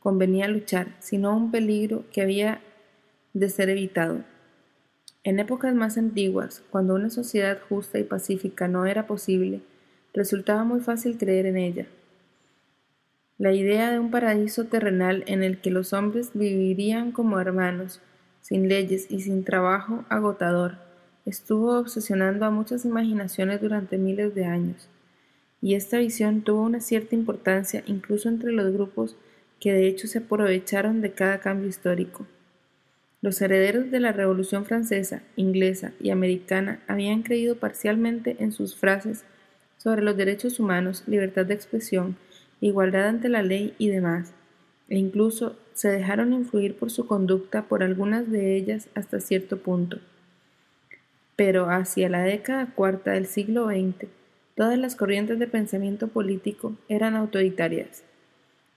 convenía 0.00 0.48
luchar, 0.48 0.96
sino 0.98 1.36
un 1.36 1.52
peligro 1.52 2.06
que 2.12 2.22
había 2.22 2.60
de 3.34 3.50
ser 3.50 3.68
evitado. 3.68 4.24
En 5.22 5.38
épocas 5.38 5.76
más 5.76 5.96
antiguas, 5.96 6.64
cuando 6.70 6.96
una 6.96 7.08
sociedad 7.08 7.60
justa 7.68 8.00
y 8.00 8.02
pacífica 8.02 8.66
no 8.66 8.84
era 8.86 9.06
posible, 9.06 9.60
resultaba 10.16 10.64
muy 10.64 10.80
fácil 10.80 11.18
creer 11.18 11.46
en 11.46 11.58
ella. 11.58 11.86
La 13.38 13.52
idea 13.52 13.90
de 13.90 14.00
un 14.00 14.10
paraíso 14.10 14.64
terrenal 14.64 15.22
en 15.26 15.44
el 15.44 15.58
que 15.58 15.70
los 15.70 15.92
hombres 15.92 16.30
vivirían 16.32 17.12
como 17.12 17.38
hermanos, 17.38 18.00
sin 18.40 18.68
leyes 18.68 19.08
y 19.10 19.20
sin 19.20 19.44
trabajo 19.44 20.06
agotador, 20.08 20.78
estuvo 21.26 21.78
obsesionando 21.78 22.46
a 22.46 22.50
muchas 22.50 22.86
imaginaciones 22.86 23.60
durante 23.60 23.98
miles 23.98 24.34
de 24.34 24.46
años, 24.46 24.88
y 25.60 25.74
esta 25.74 25.98
visión 25.98 26.42
tuvo 26.42 26.62
una 26.62 26.80
cierta 26.80 27.14
importancia 27.14 27.82
incluso 27.86 28.30
entre 28.30 28.52
los 28.52 28.72
grupos 28.72 29.16
que 29.60 29.72
de 29.72 29.86
hecho 29.86 30.06
se 30.06 30.18
aprovecharon 30.18 31.02
de 31.02 31.12
cada 31.12 31.40
cambio 31.40 31.68
histórico. 31.68 32.26
Los 33.20 33.42
herederos 33.42 33.90
de 33.90 34.00
la 34.00 34.12
Revolución 34.12 34.64
Francesa, 34.64 35.22
Inglesa 35.36 35.92
y 36.00 36.10
Americana 36.10 36.80
habían 36.86 37.22
creído 37.22 37.56
parcialmente 37.56 38.36
en 38.38 38.52
sus 38.52 38.76
frases 38.76 39.24
sobre 39.76 40.02
los 40.02 40.16
derechos 40.16 40.58
humanos, 40.60 41.04
libertad 41.06 41.46
de 41.46 41.54
expresión, 41.54 42.16
igualdad 42.60 43.08
ante 43.08 43.28
la 43.28 43.42
ley 43.42 43.74
y 43.78 43.88
demás, 43.88 44.32
e 44.88 44.98
incluso 44.98 45.56
se 45.74 45.88
dejaron 45.88 46.32
influir 46.32 46.76
por 46.76 46.90
su 46.90 47.06
conducta 47.06 47.62
por 47.62 47.82
algunas 47.82 48.30
de 48.30 48.56
ellas 48.56 48.88
hasta 48.94 49.20
cierto 49.20 49.58
punto. 49.58 49.98
Pero 51.36 51.68
hacia 51.68 52.08
la 52.08 52.22
década 52.22 52.72
cuarta 52.74 53.12
del 53.12 53.26
siglo 53.26 53.66
XX, 53.66 54.08
todas 54.54 54.78
las 54.78 54.96
corrientes 54.96 55.38
de 55.38 55.46
pensamiento 55.46 56.08
político 56.08 56.76
eran 56.88 57.14
autoritarias. 57.14 58.04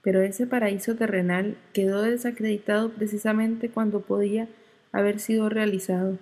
Pero 0.02 0.22
ese 0.22 0.46
paraíso 0.46 0.96
terrenal 0.96 1.58
quedó 1.74 2.02
desacreditado 2.02 2.90
precisamente 2.92 3.70
cuando 3.70 4.02
podía 4.02 4.48
haber 4.92 5.20
sido 5.20 5.50
realizado, 5.50 6.18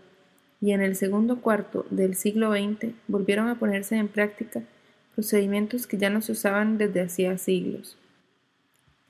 y 0.61 0.71
en 0.71 0.81
el 0.81 0.95
segundo 0.95 1.41
cuarto 1.41 1.85
del 1.89 2.15
siglo 2.15 2.51
XX 2.51 2.93
volvieron 3.07 3.47
a 3.47 3.59
ponerse 3.59 3.95
en 3.95 4.07
práctica 4.07 4.63
procedimientos 5.15 5.87
que 5.87 5.97
ya 5.97 6.09
no 6.09 6.21
se 6.21 6.33
usaban 6.33 6.77
desde 6.77 7.01
hacía 7.01 7.37
siglos. 7.37 7.97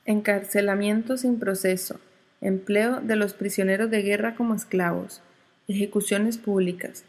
Encarcelamiento 0.05 1.17
sin 1.17 1.37
proceso, 1.37 1.99
empleo 2.39 3.01
de 3.01 3.17
los 3.17 3.33
prisioneros 3.33 3.91
de 3.91 4.03
guerra 4.03 4.35
como 4.35 4.55
esclavos, 4.55 5.21
ejecuciones 5.67 6.37
públicas, 6.37 7.03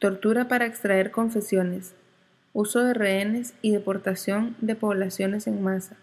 tortura 0.00 0.48
para 0.48 0.66
extraer 0.66 1.12
confesiones, 1.12 1.94
uso 2.52 2.82
de 2.82 2.94
rehenes 2.94 3.54
y 3.62 3.70
deportación 3.70 4.56
de 4.60 4.74
poblaciones 4.74 5.46
en 5.46 5.62
masa. 5.62 5.96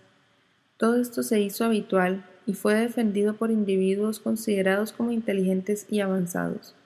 Todo 0.78 1.02
esto 1.02 1.24
se 1.24 1.42
hizo 1.42 1.66
habitual 1.66 2.24
y 2.46 2.54
fue 2.54 2.76
defendido 2.76 3.36
por 3.36 3.52
individuos 3.52 4.20
considerados 4.22 4.94
como 4.94 5.12
inteligentes 5.12 5.86
y 5.90 6.00
avanzados. 6.00 6.77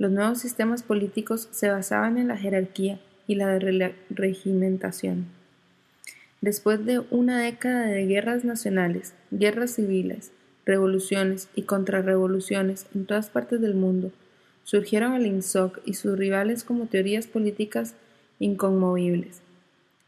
Los 0.00 0.10
nuevos 0.10 0.38
sistemas 0.38 0.82
políticos 0.82 1.46
se 1.50 1.68
basaban 1.68 2.16
en 2.16 2.28
la 2.28 2.38
jerarquía 2.38 2.98
y 3.26 3.34
la 3.34 3.58
regimentación. 4.08 5.26
Después 6.40 6.86
de 6.86 7.00
una 7.10 7.38
década 7.38 7.84
de 7.84 8.06
guerras 8.06 8.42
nacionales, 8.42 9.12
guerras 9.30 9.72
civiles, 9.72 10.32
revoluciones 10.64 11.50
y 11.54 11.64
contrarrevoluciones 11.64 12.86
en 12.94 13.04
todas 13.04 13.28
partes 13.28 13.60
del 13.60 13.74
mundo, 13.74 14.10
surgieron 14.64 15.12
el 15.12 15.26
INSOC 15.26 15.82
y 15.84 15.92
sus 15.92 16.18
rivales 16.18 16.64
como 16.64 16.86
teorías 16.86 17.26
políticas 17.26 17.94
inconmovibles. 18.38 19.42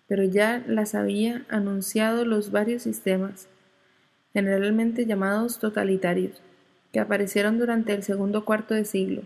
Pero 0.09 0.24
ya 0.24 0.64
las 0.66 0.95
había 0.95 1.45
anunciado 1.51 2.24
los 2.24 2.51
varios 2.51 2.84
sistemas, 2.84 3.47
generalmente 4.32 5.05
llamados 5.05 5.59
totalitarios, 5.59 6.40
que 6.95 7.01
aparecieron 7.01 7.59
durante 7.59 7.93
el 7.93 8.03
segundo 8.03 8.47
cuarto 8.47 8.72
de 8.72 8.86
siglo, 8.86 9.24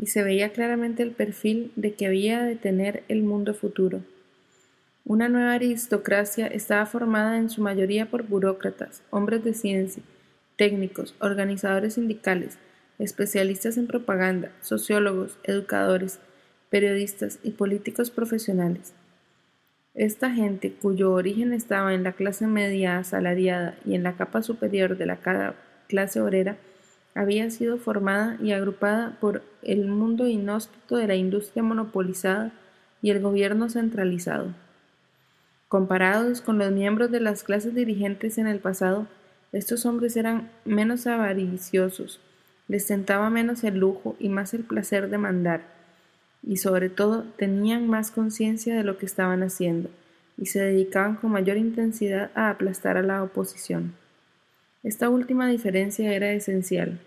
y 0.00 0.06
se 0.06 0.22
veía 0.22 0.50
claramente 0.50 1.02
el 1.02 1.10
perfil 1.10 1.72
de 1.76 1.92
que 1.92 2.06
había 2.06 2.42
de 2.42 2.56
tener 2.56 3.04
el 3.08 3.22
mundo 3.22 3.52
futuro. 3.52 4.00
Una 5.04 5.28
nueva 5.28 5.52
aristocracia 5.52 6.46
estaba 6.46 6.86
formada 6.86 7.36
en 7.36 7.50
su 7.50 7.60
mayoría 7.60 8.06
por 8.06 8.22
burócratas, 8.22 9.02
hombres 9.10 9.44
de 9.44 9.52
ciencia, 9.52 10.02
técnicos, 10.56 11.14
organizadores 11.20 11.94
sindicales, 11.94 12.56
especialistas 12.98 13.76
en 13.76 13.86
propaganda, 13.86 14.52
sociólogos, 14.62 15.38
educadores, 15.42 16.18
periodistas 16.70 17.38
y 17.42 17.50
políticos 17.50 18.10
profesionales. 18.10 18.94
Esta 19.94 20.30
gente, 20.30 20.72
cuyo 20.72 21.12
origen 21.12 21.52
estaba 21.52 21.92
en 21.92 22.04
la 22.04 22.12
clase 22.12 22.46
media 22.46 22.98
asalariada 22.98 23.76
y 23.84 23.96
en 23.96 24.02
la 24.02 24.16
capa 24.16 24.42
superior 24.42 24.96
de 24.96 25.06
la 25.06 25.18
clase 25.88 26.20
obrera, 26.20 26.56
había 27.14 27.50
sido 27.50 27.76
formada 27.76 28.36
y 28.42 28.52
agrupada 28.52 29.16
por 29.20 29.42
el 29.62 29.86
mundo 29.86 30.26
inhóspito 30.26 30.96
de 30.96 31.06
la 31.06 31.16
industria 31.16 31.62
monopolizada 31.62 32.52
y 33.02 33.10
el 33.10 33.20
gobierno 33.20 33.68
centralizado. 33.68 34.54
Comparados 35.68 36.40
con 36.40 36.58
los 36.58 36.72
miembros 36.72 37.10
de 37.10 37.20
las 37.20 37.42
clases 37.42 37.74
dirigentes 37.74 38.38
en 38.38 38.46
el 38.46 38.58
pasado, 38.58 39.06
estos 39.52 39.86
hombres 39.86 40.16
eran 40.16 40.50
menos 40.64 41.06
avariciosos, 41.06 42.20
les 42.68 42.86
tentaba 42.86 43.30
menos 43.30 43.64
el 43.64 43.78
lujo 43.78 44.16
y 44.18 44.28
más 44.28 44.54
el 44.54 44.62
placer 44.62 45.10
de 45.10 45.18
mandar, 45.18 45.62
y 46.42 46.56
sobre 46.56 46.88
todo 46.88 47.24
tenían 47.36 47.88
más 47.88 48.10
conciencia 48.10 48.76
de 48.76 48.84
lo 48.84 48.96
que 48.96 49.06
estaban 49.06 49.42
haciendo, 49.42 49.90
y 50.36 50.46
se 50.46 50.60
dedicaban 50.60 51.16
con 51.16 51.32
mayor 51.32 51.56
intensidad 51.56 52.30
a 52.34 52.50
aplastar 52.50 52.96
a 52.96 53.02
la 53.02 53.22
oposición. 53.22 53.99
Esta 54.82 55.10
última 55.10 55.46
diferencia 55.46 56.14
era 56.14 56.32
esencial. 56.32 57.00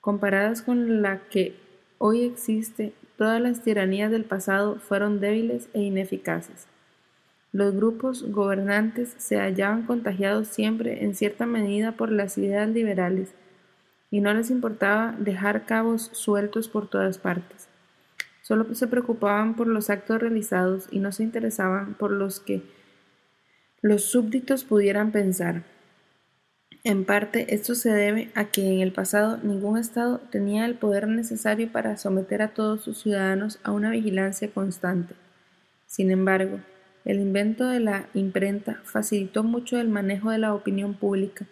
Comparadas 0.00 0.62
con 0.62 1.02
la 1.02 1.20
que 1.28 1.54
hoy 1.98 2.24
existe, 2.24 2.94
todas 3.18 3.38
las 3.38 3.62
tiranías 3.62 4.10
del 4.10 4.24
pasado 4.24 4.76
fueron 4.76 5.20
débiles 5.20 5.68
e 5.74 5.82
ineficaces. 5.82 6.66
Los 7.52 7.74
grupos 7.74 8.30
gobernantes 8.30 9.14
se 9.18 9.36
hallaban 9.36 9.82
contagiados 9.82 10.48
siempre 10.48 11.04
en 11.04 11.14
cierta 11.14 11.44
medida 11.44 11.92
por 11.92 12.10
las 12.10 12.38
ideas 12.38 12.68
liberales 12.70 13.34
y 14.10 14.20
no 14.20 14.32
les 14.32 14.50
importaba 14.50 15.14
dejar 15.18 15.66
cabos 15.66 16.08
sueltos 16.12 16.68
por 16.68 16.88
todas 16.88 17.18
partes. 17.18 17.68
Solo 18.40 18.74
se 18.74 18.86
preocupaban 18.86 19.54
por 19.54 19.66
los 19.66 19.90
actos 19.90 20.20
realizados 20.20 20.86
y 20.90 21.00
no 21.00 21.12
se 21.12 21.24
interesaban 21.24 21.92
por 21.94 22.10
los 22.10 22.40
que 22.40 22.62
los 23.82 24.04
súbditos 24.04 24.64
pudieran 24.64 25.12
pensar. 25.12 25.75
En 26.86 27.04
parte 27.04 27.52
esto 27.52 27.74
se 27.74 27.90
debe 27.90 28.30
a 28.36 28.44
que 28.44 28.64
en 28.72 28.78
el 28.78 28.92
pasado 28.92 29.40
ningún 29.42 29.76
Estado 29.76 30.20
tenía 30.30 30.64
el 30.66 30.76
poder 30.76 31.08
necesario 31.08 31.72
para 31.72 31.96
someter 31.96 32.42
a 32.42 32.54
todos 32.54 32.84
sus 32.84 33.02
ciudadanos 33.02 33.58
a 33.64 33.72
una 33.72 33.90
vigilancia 33.90 34.52
constante. 34.52 35.14
Sin 35.88 36.12
embargo, 36.12 36.60
el 37.04 37.18
invento 37.18 37.66
de 37.66 37.80
la 37.80 38.08
imprenta 38.14 38.82
facilitó 38.84 39.42
mucho 39.42 39.80
el 39.80 39.88
manejo 39.88 40.30
de 40.30 40.38
la 40.38 40.54
opinión 40.54 40.94
pública 40.94 41.48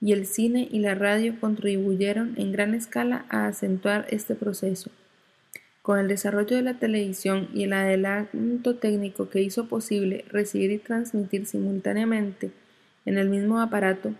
y 0.00 0.14
el 0.14 0.24
cine 0.24 0.66
y 0.70 0.78
la 0.78 0.94
radio 0.94 1.38
contribuyeron 1.38 2.32
en 2.38 2.50
gran 2.50 2.72
escala 2.72 3.26
a 3.28 3.48
acentuar 3.48 4.06
este 4.08 4.34
proceso. 4.34 4.90
Con 5.82 5.98
el 5.98 6.08
desarrollo 6.08 6.56
de 6.56 6.62
la 6.62 6.78
televisión 6.78 7.50
y 7.52 7.64
el 7.64 7.74
adelanto 7.74 8.76
técnico 8.76 9.28
que 9.28 9.42
hizo 9.42 9.68
posible 9.68 10.24
recibir 10.30 10.70
y 10.70 10.78
transmitir 10.78 11.44
simultáneamente 11.44 12.50
en 13.04 13.18
el 13.18 13.28
mismo 13.28 13.60
aparato, 13.60 14.14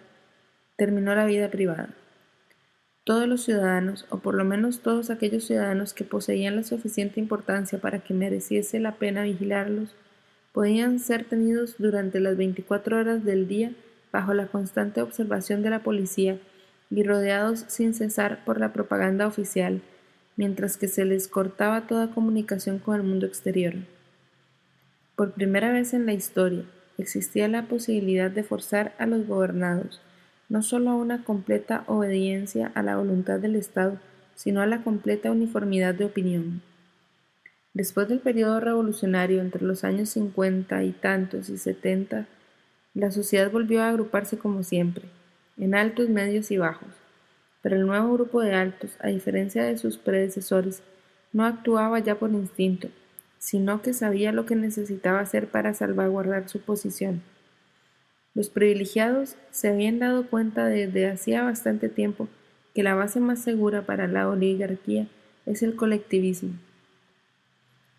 terminó 0.81 1.15
la 1.15 1.27
vida 1.27 1.51
privada. 1.51 1.91
Todos 3.05 3.29
los 3.29 3.43
ciudadanos, 3.45 4.07
o 4.09 4.21
por 4.21 4.35
lo 4.35 4.47
menos 4.47 4.81
todos 4.81 5.11
aquellos 5.11 5.45
ciudadanos 5.45 5.93
que 5.93 6.05
poseían 6.05 6.57
la 6.57 6.63
suficiente 6.63 7.21
importancia 7.21 7.79
para 7.79 7.99
que 7.99 8.15
mereciese 8.15 8.81
la 8.81 8.93
pena 8.93 9.25
vigilarlos, 9.25 9.95
podían 10.55 10.99
ser 10.99 11.25
tenidos 11.25 11.75
durante 11.77 12.19
las 12.19 12.39
24 12.39 12.97
horas 12.97 13.27
del 13.27 13.47
día 13.47 13.73
bajo 14.11 14.33
la 14.33 14.47
constante 14.47 15.03
observación 15.03 15.63
de 15.63 15.69
la 15.69 15.83
policía 15.83 16.39
y 16.89 17.03
rodeados 17.03 17.67
sin 17.69 17.93
cesar 17.93 18.43
por 18.47 18.59
la 18.59 18.73
propaganda 18.73 19.27
oficial, 19.27 19.83
mientras 20.37 20.79
que 20.79 20.89
se 20.89 21.05
les 21.05 21.29
cortaba 21.29 21.89
toda 21.89 22.13
comunicación 22.13 22.79
con 22.79 22.97
el 22.97 23.03
mundo 23.03 23.27
exterior. 23.27 23.75
Por 25.15 25.33
primera 25.33 25.73
vez 25.73 25.93
en 25.93 26.07
la 26.07 26.15
historia 26.15 26.65
existía 26.97 27.49
la 27.49 27.67
posibilidad 27.67 28.31
de 28.31 28.45
forzar 28.45 28.95
a 28.97 29.05
los 29.05 29.27
gobernados 29.27 30.01
no 30.51 30.63
solo 30.63 30.91
a 30.91 30.97
una 30.97 31.25
completa 31.25 31.85
obediencia 31.87 32.71
a 32.75 32.83
la 32.83 32.97
voluntad 32.97 33.39
del 33.39 33.57
Estado, 33.57 33.99
sino 34.35 34.61
a 34.61 34.67
la 34.67 34.83
completa 34.83 35.31
uniformidad 35.31 35.95
de 35.95 36.05
opinión. 36.05 36.61
Después 37.73 38.09
del 38.09 38.19
periodo 38.19 38.59
revolucionario 38.59 39.41
entre 39.41 39.63
los 39.63 39.85
años 39.85 40.11
cincuenta 40.11 40.83
y 40.83 40.91
tantos 40.91 41.49
y 41.49 41.57
setenta, 41.57 42.27
la 42.95 43.13
sociedad 43.13 43.51
volvió 43.51 43.81
a 43.81 43.89
agruparse 43.89 44.39
como 44.39 44.65
siempre, 44.65 45.05
en 45.57 45.77
altos, 45.77 46.09
medios 46.09 46.51
y 46.51 46.59
bajos. 46.59 46.89
Pero 47.63 47.77
el 47.77 47.87
nuevo 47.87 48.13
grupo 48.15 48.41
de 48.41 48.55
altos, 48.55 48.97
a 49.01 49.09
diferencia 49.09 49.63
de 49.63 49.79
sus 49.79 49.99
predecesores, 49.99 50.83
no 51.33 51.45
actuaba 51.45 52.01
ya 52.01 52.19
por 52.19 52.31
instinto, 52.31 52.89
sino 53.39 53.83
que 53.83 53.93
sabía 53.93 54.33
lo 54.33 54.47
que 54.47 54.57
necesitaba 54.57 55.21
hacer 55.21 55.47
para 55.47 55.75
salvaguardar 55.75 56.49
su 56.49 56.61
posición. 56.61 57.23
Los 58.35 58.49
privilegiados 58.49 59.37
se 59.51 59.69
habían 59.69 59.99
dado 59.99 60.27
cuenta 60.29 60.67
desde 60.67 61.09
hacía 61.09 61.43
bastante 61.43 61.89
tiempo 61.89 62.29
que 62.75 62.83
la 62.83 62.95
base 62.95 63.19
más 63.19 63.41
segura 63.41 63.83
para 63.83 64.07
la 64.07 64.29
oligarquía 64.29 65.09
es 65.47 65.63
el 65.63 65.75
colectivismo. 65.75 66.53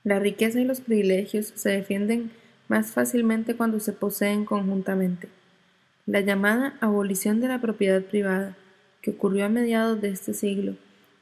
La 0.03 0.19
riqueza 0.19 0.59
y 0.59 0.63
los 0.63 0.81
privilegios 0.81 1.51
se 1.55 1.69
defienden 1.69 2.31
más 2.69 2.91
fácilmente 2.91 3.55
cuando 3.55 3.79
se 3.79 3.91
poseen 3.91 4.45
conjuntamente. 4.45 5.27
La 6.05 6.21
llamada 6.21 6.77
abolición 6.79 7.41
de 7.41 7.49
la 7.49 7.59
propiedad 7.59 8.01
privada, 8.01 8.55
que 9.01 9.11
ocurrió 9.11 9.45
a 9.45 9.49
mediados 9.49 10.01
de 10.01 10.09
este 10.09 10.33
siglo, 10.33 10.75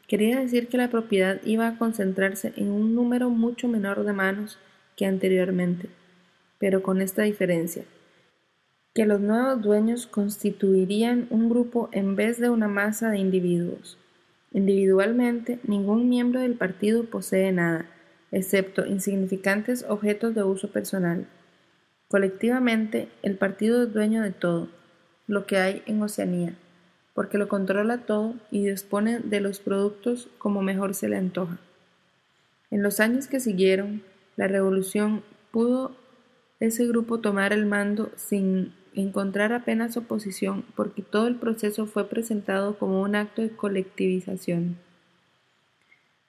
quería 0.07 0.39
decir 0.39 0.68
que 0.68 0.78
la 0.78 0.89
propiedad 0.89 1.41
iba 1.43 1.68
a 1.68 1.78
concentrarse 1.78 2.53
en 2.55 2.70
un 2.70 2.95
número 2.95 3.30
mucho 3.30 3.68
menor 3.68 4.03
de 4.03 4.14
manos 4.14 4.60
que 4.95 5.05
anteriormente, 5.05 5.89
pero 6.60 6.84
con 6.84 7.01
esta 7.01 7.24
diferencia, 7.24 7.84
que 8.99 9.05
los 9.05 9.21
nuevos 9.21 9.61
dueños 9.61 10.07
constituirían 10.07 11.27
un 11.29 11.47
grupo 11.47 11.87
en 11.93 12.17
vez 12.17 12.37
de 12.37 12.49
una 12.49 12.67
masa 12.67 13.09
de 13.09 13.17
individuos. 13.17 13.97
Individualmente, 14.51 15.57
ningún 15.63 16.09
miembro 16.09 16.41
del 16.41 16.55
partido 16.55 17.05
posee 17.05 17.53
nada, 17.53 17.85
excepto 18.33 18.85
insignificantes 18.85 19.85
objetos 19.87 20.35
de 20.35 20.43
uso 20.43 20.69
personal. 20.69 21.27
Colectivamente, 22.09 23.07
el 23.23 23.37
partido 23.37 23.83
es 23.83 23.93
dueño 23.93 24.21
de 24.21 24.31
todo, 24.31 24.67
lo 25.27 25.45
que 25.45 25.59
hay 25.59 25.81
en 25.85 26.03
Oceanía, 26.03 26.55
porque 27.13 27.37
lo 27.37 27.47
controla 27.47 27.99
todo 27.99 28.33
y 28.51 28.67
dispone 28.67 29.19
de 29.19 29.39
los 29.39 29.61
productos 29.61 30.27
como 30.39 30.61
mejor 30.61 30.93
se 30.93 31.07
le 31.07 31.15
antoja. 31.15 31.57
En 32.69 32.83
los 32.83 32.99
años 32.99 33.27
que 33.27 33.39
siguieron 33.39 34.03
la 34.35 34.49
revolución 34.49 35.23
pudo 35.51 35.95
ese 36.59 36.85
grupo 36.85 37.19
tomar 37.19 37.53
el 37.53 37.65
mando 37.65 38.11
sin 38.17 38.73
encontrar 38.93 39.53
apenas 39.53 39.97
oposición 39.97 40.65
porque 40.75 41.01
todo 41.01 41.27
el 41.27 41.35
proceso 41.35 41.85
fue 41.85 42.09
presentado 42.09 42.77
como 42.77 43.01
un 43.01 43.15
acto 43.15 43.41
de 43.41 43.51
colectivización. 43.51 44.77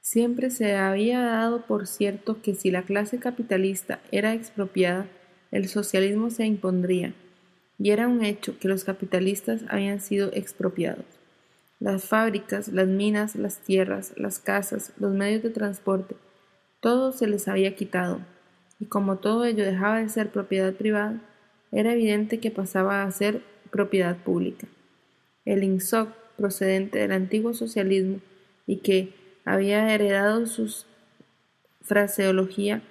Siempre 0.00 0.50
se 0.50 0.76
había 0.76 1.20
dado 1.20 1.66
por 1.66 1.86
cierto 1.86 2.40
que 2.42 2.54
si 2.54 2.70
la 2.70 2.82
clase 2.82 3.18
capitalista 3.18 4.00
era 4.10 4.34
expropiada, 4.34 5.06
el 5.50 5.68
socialismo 5.68 6.30
se 6.30 6.46
impondría, 6.46 7.12
y 7.78 7.90
era 7.90 8.08
un 8.08 8.24
hecho 8.24 8.58
que 8.58 8.68
los 8.68 8.84
capitalistas 8.84 9.62
habían 9.68 10.00
sido 10.00 10.30
expropiados. 10.32 11.04
Las 11.80 12.04
fábricas, 12.04 12.68
las 12.68 12.88
minas, 12.88 13.36
las 13.36 13.58
tierras, 13.58 14.12
las 14.16 14.38
casas, 14.38 14.92
los 14.98 15.12
medios 15.12 15.42
de 15.42 15.50
transporte, 15.50 16.16
todo 16.80 17.12
se 17.12 17.26
les 17.26 17.48
había 17.48 17.74
quitado, 17.74 18.20
y 18.78 18.86
como 18.86 19.16
todo 19.16 19.44
ello 19.44 19.64
dejaba 19.64 19.98
de 19.98 20.08
ser 20.08 20.30
propiedad 20.30 20.72
privada, 20.72 21.20
era 21.72 21.92
evidente 21.92 22.40
que 22.40 22.50
pasaba 22.50 23.02
a 23.02 23.10
ser 23.10 23.42
propiedad 23.70 24.16
pública. 24.16 24.66
El 25.44 25.62
INSOC, 25.64 26.10
procedente 26.36 26.98
del 26.98 27.12
antiguo 27.12 27.54
socialismo 27.54 28.20
y 28.66 28.78
que 28.78 29.14
había 29.44 29.94
heredado 29.94 30.46
su 30.46 30.84
fraseología, 31.82 32.82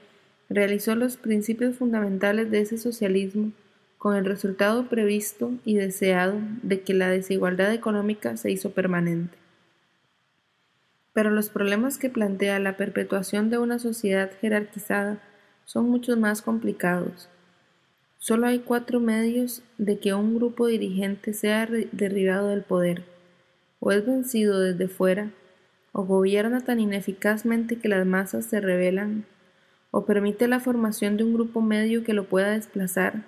realizó 0.49 0.95
los 0.95 1.17
principios 1.17 1.75
fundamentales 1.75 2.49
de 2.51 2.61
ese 2.61 2.77
socialismo 2.77 3.51
con 3.97 4.15
el 4.15 4.25
resultado 4.25 4.87
previsto 4.87 5.51
y 5.65 5.75
deseado 5.75 6.39
de 6.63 6.81
que 6.81 6.93
la 6.93 7.09
desigualdad 7.09 7.73
económica 7.73 8.37
se 8.37 8.49
hizo 8.49 8.71
permanente. 8.71 9.37
Pero 11.11 11.31
los 11.31 11.49
problemas 11.49 11.97
que 11.97 12.09
plantea 12.09 12.59
la 12.59 12.77
perpetuación 12.77 13.49
de 13.49 13.57
una 13.57 13.77
sociedad 13.77 14.31
jerarquizada 14.39 15.21
son 15.65 15.89
muchos 15.89 16.17
más 16.17 16.41
complicados 16.41 17.29
Solo 18.21 18.47
hay 18.47 18.59
cuatro 18.59 18.99
medios 18.99 19.63
de 19.77 19.97
que 19.97 20.13
un 20.13 20.35
grupo 20.35 20.67
dirigente 20.67 21.33
sea 21.33 21.65
derribado 21.65 22.49
del 22.49 22.63
poder. 22.63 23.05
O 23.79 23.93
es 23.93 24.05
vencido 24.05 24.59
desde 24.59 24.89
fuera, 24.89 25.31
o 25.93 26.03
gobierna 26.03 26.59
tan 26.59 26.81
ineficazmente 26.81 27.77
que 27.77 27.87
las 27.87 28.05
masas 28.05 28.45
se 28.45 28.59
rebelan, 28.59 29.25
o 29.91 30.05
permite 30.05 30.49
la 30.49 30.59
formación 30.59 31.15
de 31.15 31.23
un 31.23 31.33
grupo 31.33 31.61
medio 31.61 32.03
que 32.03 32.13
lo 32.13 32.25
pueda 32.25 32.51
desplazar, 32.51 33.23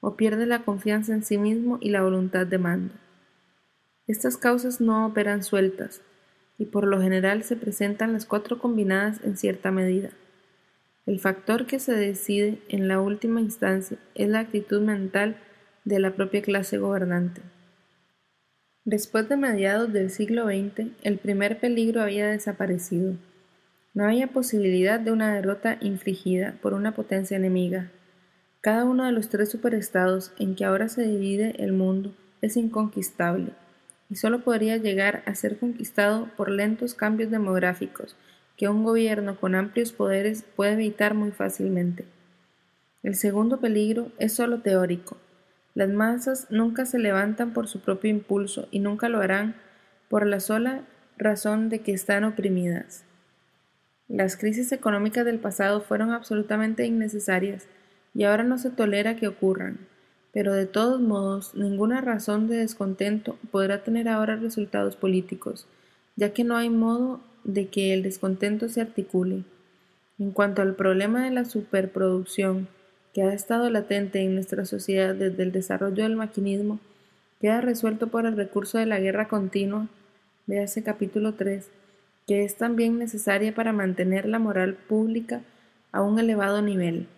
o 0.00 0.16
pierde 0.16 0.44
la 0.44 0.64
confianza 0.64 1.14
en 1.14 1.24
sí 1.24 1.38
mismo 1.38 1.78
y 1.80 1.88
la 1.88 2.02
voluntad 2.02 2.46
de 2.46 2.58
mando. 2.58 2.94
Estas 4.06 4.36
causas 4.36 4.82
no 4.82 5.06
operan 5.06 5.42
sueltas, 5.42 6.02
y 6.58 6.66
por 6.66 6.86
lo 6.86 7.00
general 7.00 7.42
se 7.42 7.56
presentan 7.56 8.12
las 8.12 8.26
cuatro 8.26 8.58
combinadas 8.58 9.24
en 9.24 9.38
cierta 9.38 9.70
medida. 9.70 10.10
El 11.10 11.18
factor 11.18 11.66
que 11.66 11.80
se 11.80 11.92
decide 11.92 12.62
en 12.68 12.86
la 12.86 13.00
última 13.00 13.40
instancia 13.40 13.98
es 14.14 14.28
la 14.28 14.38
actitud 14.38 14.80
mental 14.80 15.38
de 15.84 15.98
la 15.98 16.14
propia 16.14 16.40
clase 16.40 16.78
gobernante. 16.78 17.40
Después 18.84 19.28
de 19.28 19.36
mediados 19.36 19.92
del 19.92 20.10
siglo 20.10 20.44
XX, 20.44 20.92
el 21.02 21.18
primer 21.18 21.58
peligro 21.58 22.00
había 22.00 22.28
desaparecido. 22.28 23.16
No 23.92 24.04
había 24.04 24.28
posibilidad 24.28 25.00
de 25.00 25.10
una 25.10 25.34
derrota 25.34 25.78
infligida 25.80 26.54
por 26.62 26.74
una 26.74 26.94
potencia 26.94 27.36
enemiga. 27.36 27.90
Cada 28.60 28.84
uno 28.84 29.04
de 29.04 29.10
los 29.10 29.30
tres 29.30 29.48
superestados 29.48 30.30
en 30.38 30.54
que 30.54 30.64
ahora 30.64 30.88
se 30.88 31.02
divide 31.02 31.56
el 31.58 31.72
mundo 31.72 32.14
es 32.40 32.56
inconquistable 32.56 33.50
y 34.08 34.14
solo 34.14 34.44
podría 34.44 34.76
llegar 34.76 35.24
a 35.26 35.34
ser 35.34 35.58
conquistado 35.58 36.30
por 36.36 36.52
lentos 36.52 36.94
cambios 36.94 37.32
demográficos 37.32 38.14
que 38.60 38.68
un 38.68 38.84
gobierno 38.84 39.40
con 39.40 39.54
amplios 39.54 39.90
poderes 39.90 40.44
puede 40.54 40.72
evitar 40.72 41.14
muy 41.14 41.30
fácilmente. 41.30 42.04
El 43.02 43.14
segundo 43.14 43.58
peligro 43.58 44.12
es 44.18 44.34
solo 44.34 44.60
teórico. 44.60 45.16
Las 45.74 45.88
masas 45.88 46.46
nunca 46.50 46.84
se 46.84 46.98
levantan 46.98 47.54
por 47.54 47.68
su 47.68 47.80
propio 47.80 48.10
impulso 48.10 48.68
y 48.70 48.80
nunca 48.80 49.08
lo 49.08 49.22
harán 49.22 49.54
por 50.10 50.26
la 50.26 50.40
sola 50.40 50.82
razón 51.16 51.70
de 51.70 51.78
que 51.78 51.92
están 51.92 52.22
oprimidas. 52.22 53.04
Las 54.08 54.36
crisis 54.36 54.72
económicas 54.72 55.24
del 55.24 55.38
pasado 55.38 55.80
fueron 55.80 56.10
absolutamente 56.10 56.84
innecesarias 56.84 57.66
y 58.14 58.24
ahora 58.24 58.44
no 58.44 58.58
se 58.58 58.68
tolera 58.68 59.16
que 59.16 59.26
ocurran, 59.26 59.78
pero 60.34 60.52
de 60.52 60.66
todos 60.66 61.00
modos 61.00 61.54
ninguna 61.54 62.02
razón 62.02 62.46
de 62.46 62.58
descontento 62.58 63.38
podrá 63.50 63.82
tener 63.84 64.06
ahora 64.06 64.36
resultados 64.36 64.96
políticos, 64.96 65.66
ya 66.14 66.34
que 66.34 66.44
no 66.44 66.58
hay 66.58 66.68
modo 66.68 67.22
de 67.44 67.68
que 67.68 67.94
el 67.94 68.02
descontento 68.02 68.68
se 68.68 68.80
articule. 68.80 69.44
En 70.18 70.32
cuanto 70.32 70.62
al 70.62 70.74
problema 70.74 71.24
de 71.24 71.30
la 71.30 71.44
superproducción, 71.44 72.68
que 73.14 73.22
ha 73.22 73.32
estado 73.32 73.68
latente 73.70 74.20
en 74.20 74.34
nuestra 74.34 74.64
sociedad 74.64 75.14
desde 75.14 75.42
el 75.42 75.52
desarrollo 75.52 76.02
del 76.02 76.16
maquinismo, 76.16 76.78
queda 77.40 77.60
resuelto 77.60 78.08
por 78.08 78.26
el 78.26 78.36
recurso 78.36 78.78
de 78.78 78.86
la 78.86 79.00
guerra 79.00 79.28
continua, 79.28 79.88
véase 80.46 80.82
capítulo 80.82 81.34
3, 81.34 81.68
que 82.26 82.44
es 82.44 82.56
también 82.56 82.98
necesaria 82.98 83.54
para 83.54 83.72
mantener 83.72 84.26
la 84.26 84.38
moral 84.38 84.74
pública 84.74 85.40
a 85.90 86.02
un 86.02 86.18
elevado 86.18 86.62
nivel. 86.62 87.08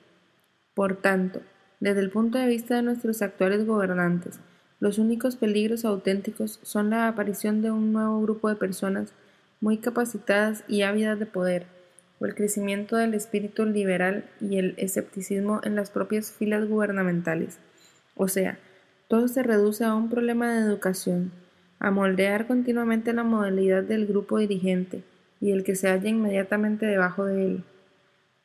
Por 0.74 0.96
tanto, 0.96 1.40
desde 1.80 2.00
el 2.00 2.10
punto 2.10 2.38
de 2.38 2.46
vista 2.46 2.76
de 2.76 2.82
nuestros 2.82 3.20
actuales 3.20 3.66
gobernantes, 3.66 4.38
los 4.80 4.98
únicos 4.98 5.36
peligros 5.36 5.84
auténticos 5.84 6.58
son 6.62 6.90
la 6.90 7.08
aparición 7.08 7.60
de 7.60 7.70
un 7.70 7.92
nuevo 7.92 8.20
grupo 8.22 8.48
de 8.48 8.56
personas 8.56 9.12
muy 9.62 9.78
capacitadas 9.78 10.64
y 10.68 10.82
ávidas 10.82 11.18
de 11.18 11.24
poder, 11.24 11.66
o 12.18 12.26
el 12.26 12.34
crecimiento 12.34 12.96
del 12.96 13.14
espíritu 13.14 13.64
liberal 13.64 14.26
y 14.40 14.58
el 14.58 14.74
escepticismo 14.76 15.60
en 15.62 15.76
las 15.76 15.90
propias 15.90 16.32
filas 16.32 16.68
gubernamentales. 16.68 17.58
O 18.16 18.28
sea, 18.28 18.58
todo 19.08 19.28
se 19.28 19.42
reduce 19.42 19.84
a 19.84 19.94
un 19.94 20.10
problema 20.10 20.52
de 20.52 20.60
educación, 20.60 21.32
a 21.78 21.90
moldear 21.90 22.46
continuamente 22.46 23.12
la 23.12 23.24
modalidad 23.24 23.84
del 23.84 24.06
grupo 24.06 24.38
dirigente 24.38 25.04
y 25.40 25.52
el 25.52 25.64
que 25.64 25.76
se 25.76 25.88
halla 25.88 26.08
inmediatamente 26.08 26.84
debajo 26.84 27.24
de 27.24 27.46
él. 27.46 27.64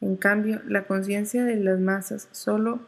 En 0.02 0.18
cambio, 0.18 0.62
la 0.68 0.86
conciencia 0.86 1.44
de 1.46 1.56
las 1.56 1.80
masas 1.80 2.30
solo 2.32 2.80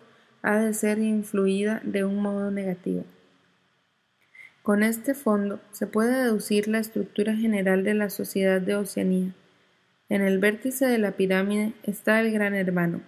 ha 0.43 0.59
de 0.59 0.73
ser 0.73 0.99
influida 0.99 1.81
de 1.83 2.05
un 2.05 2.21
modo 2.21 2.51
negativo. 2.51 3.05
Con 4.69 4.83
este 4.83 5.15
fondo 5.15 5.59
se 5.71 5.87
puede 5.87 6.25
deducir 6.25 6.67
la 6.67 6.77
estructura 6.77 7.35
general 7.35 7.83
de 7.83 7.95
la 7.95 8.11
sociedad 8.11 8.61
de 8.61 8.75
Oceanía. 8.75 9.33
En 10.09 10.21
el 10.21 10.37
vértice 10.37 10.85
de 10.85 10.99
la 10.99 11.13
pirámide 11.13 11.73
está 11.81 12.21
el 12.21 12.31
Gran 12.31 12.53
Hermano. 12.53 13.01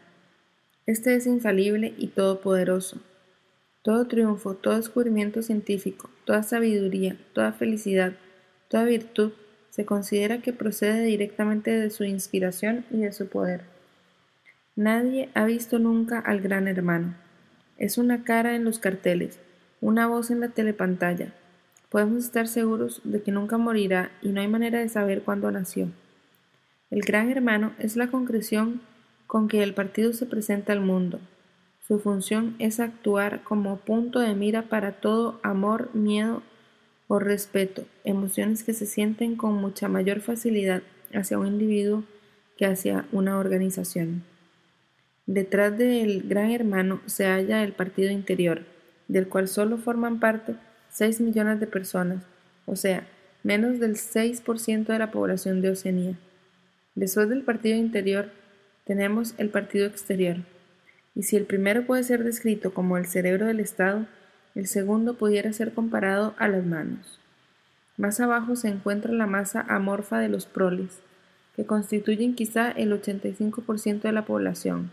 Este 0.88 1.14
es 1.14 1.28
infalible 1.28 1.94
y 2.00 2.08
todopoderoso. 2.08 3.00
Todo 3.84 4.08
triunfo, 4.08 4.56
todo 4.56 4.76
descubrimiento 4.76 5.44
científico, 5.44 6.10
toda 6.26 6.42
sabiduría, 6.42 7.16
toda 7.34 7.54
felicidad, 7.54 8.14
toda 8.68 8.86
virtud 8.86 9.32
se 9.70 9.86
considera 9.86 10.42
que 10.42 10.54
procede 10.54 11.04
directamente 11.04 11.70
de 11.70 11.92
su 11.92 12.06
inspiración 12.06 12.86
y 12.90 13.02
de 13.02 13.12
su 13.12 13.28
poder. 13.28 13.66
Nadie 14.76 15.30
ha 15.36 15.46
visto 15.46 15.78
nunca 15.78 16.18
al 16.18 16.42
Gran 16.42 16.68
Hermano. 16.68 17.14
Es 17.78 18.00
una 18.00 18.24
cara 18.24 18.56
en 18.56 18.64
los 18.64 18.80
carteles, 18.80 19.40
una 19.80 20.08
voz 20.08 20.32
en 20.32 20.40
la 20.40 20.50
telepantalla, 20.50 21.36
podemos 21.92 22.24
estar 22.24 22.48
seguros 22.48 23.02
de 23.04 23.22
que 23.22 23.34
nunca 23.34 23.58
morirá 23.58 24.12
y 24.22 24.30
no 24.30 24.40
hay 24.40 24.48
manera 24.48 24.80
de 24.80 24.88
saber 24.88 25.24
cuándo 25.24 25.52
nació. 25.52 25.90
El 26.90 27.02
gran 27.02 27.30
hermano 27.30 27.74
es 27.80 27.98
la 27.98 28.08
concreción 28.08 28.82
con 29.28 29.50
que 29.50 29.62
el 29.62 29.74
partido 29.74 30.14
se 30.14 30.26
presenta 30.26 30.72
al 30.72 30.80
mundo. 30.80 31.20
Su 31.86 32.00
función 32.00 32.56
es 32.60 32.80
actuar 32.80 33.44
como 33.44 33.76
punto 33.78 34.20
de 34.20 34.34
mira 34.36 34.64
para 34.64 34.94
todo 34.94 35.42
amor, 35.44 35.90
miedo 35.94 36.44
o 37.10 37.20
respeto, 37.20 37.84
emociones 38.06 38.64
que 38.64 38.74
se 38.74 38.86
sienten 38.86 39.36
con 39.36 39.56
mucha 39.56 39.90
mayor 39.90 40.22
facilidad 40.22 40.84
hacia 41.14 41.38
un 41.38 41.48
individuo 41.48 42.06
que 42.58 42.68
hacia 42.68 43.06
una 43.12 43.38
organización. 43.38 44.24
Detrás 45.26 45.78
del 45.78 46.24
gran 46.24 46.52
hermano 46.52 47.02
se 47.06 47.26
halla 47.26 47.64
el 47.64 47.74
partido 47.74 48.12
interior, 48.12 48.64
del 49.10 49.28
cual 49.28 49.50
solo 49.50 49.78
forman 49.78 50.22
parte 50.22 50.56
6 50.92 51.22
millones 51.22 51.60
de 51.60 51.68
personas, 51.68 52.24
o 52.66 52.76
sea, 52.76 53.08
menos 53.44 53.80
del 53.80 53.96
6% 53.96 54.86
de 54.86 55.00
la 55.00 55.12
población 55.12 55.62
de 55.62 55.72
Oceanía. 55.72 56.16
Después 56.96 57.30
del 57.30 57.44
partido 57.44 57.78
interior, 57.78 58.30
tenemos 58.86 59.34
el 59.38 59.50
partido 59.50 59.86
exterior. 59.86 60.38
Y 61.16 61.24
si 61.24 61.38
el 61.38 61.46
primero 61.46 61.86
puede 61.86 62.04
ser 62.04 62.24
descrito 62.24 62.74
como 62.74 62.98
el 62.98 63.06
cerebro 63.06 63.46
del 63.46 63.60
Estado, 63.60 64.06
el 64.56 64.68
segundo 64.68 65.16
pudiera 65.16 65.54
ser 65.54 65.74
comparado 65.74 66.36
a 66.38 66.48
las 66.48 66.66
manos. 66.66 67.20
Más 67.98 68.20
abajo 68.20 68.56
se 68.56 68.68
encuentra 68.68 69.14
la 69.14 69.28
masa 69.28 69.66
amorfa 69.68 70.20
de 70.20 70.30
los 70.30 70.46
proles, 70.46 71.00
que 71.56 71.66
constituyen 71.66 72.36
quizá 72.36 72.72
el 72.72 72.92
85% 72.92 74.02
de 74.02 74.12
la 74.12 74.26
población. 74.26 74.92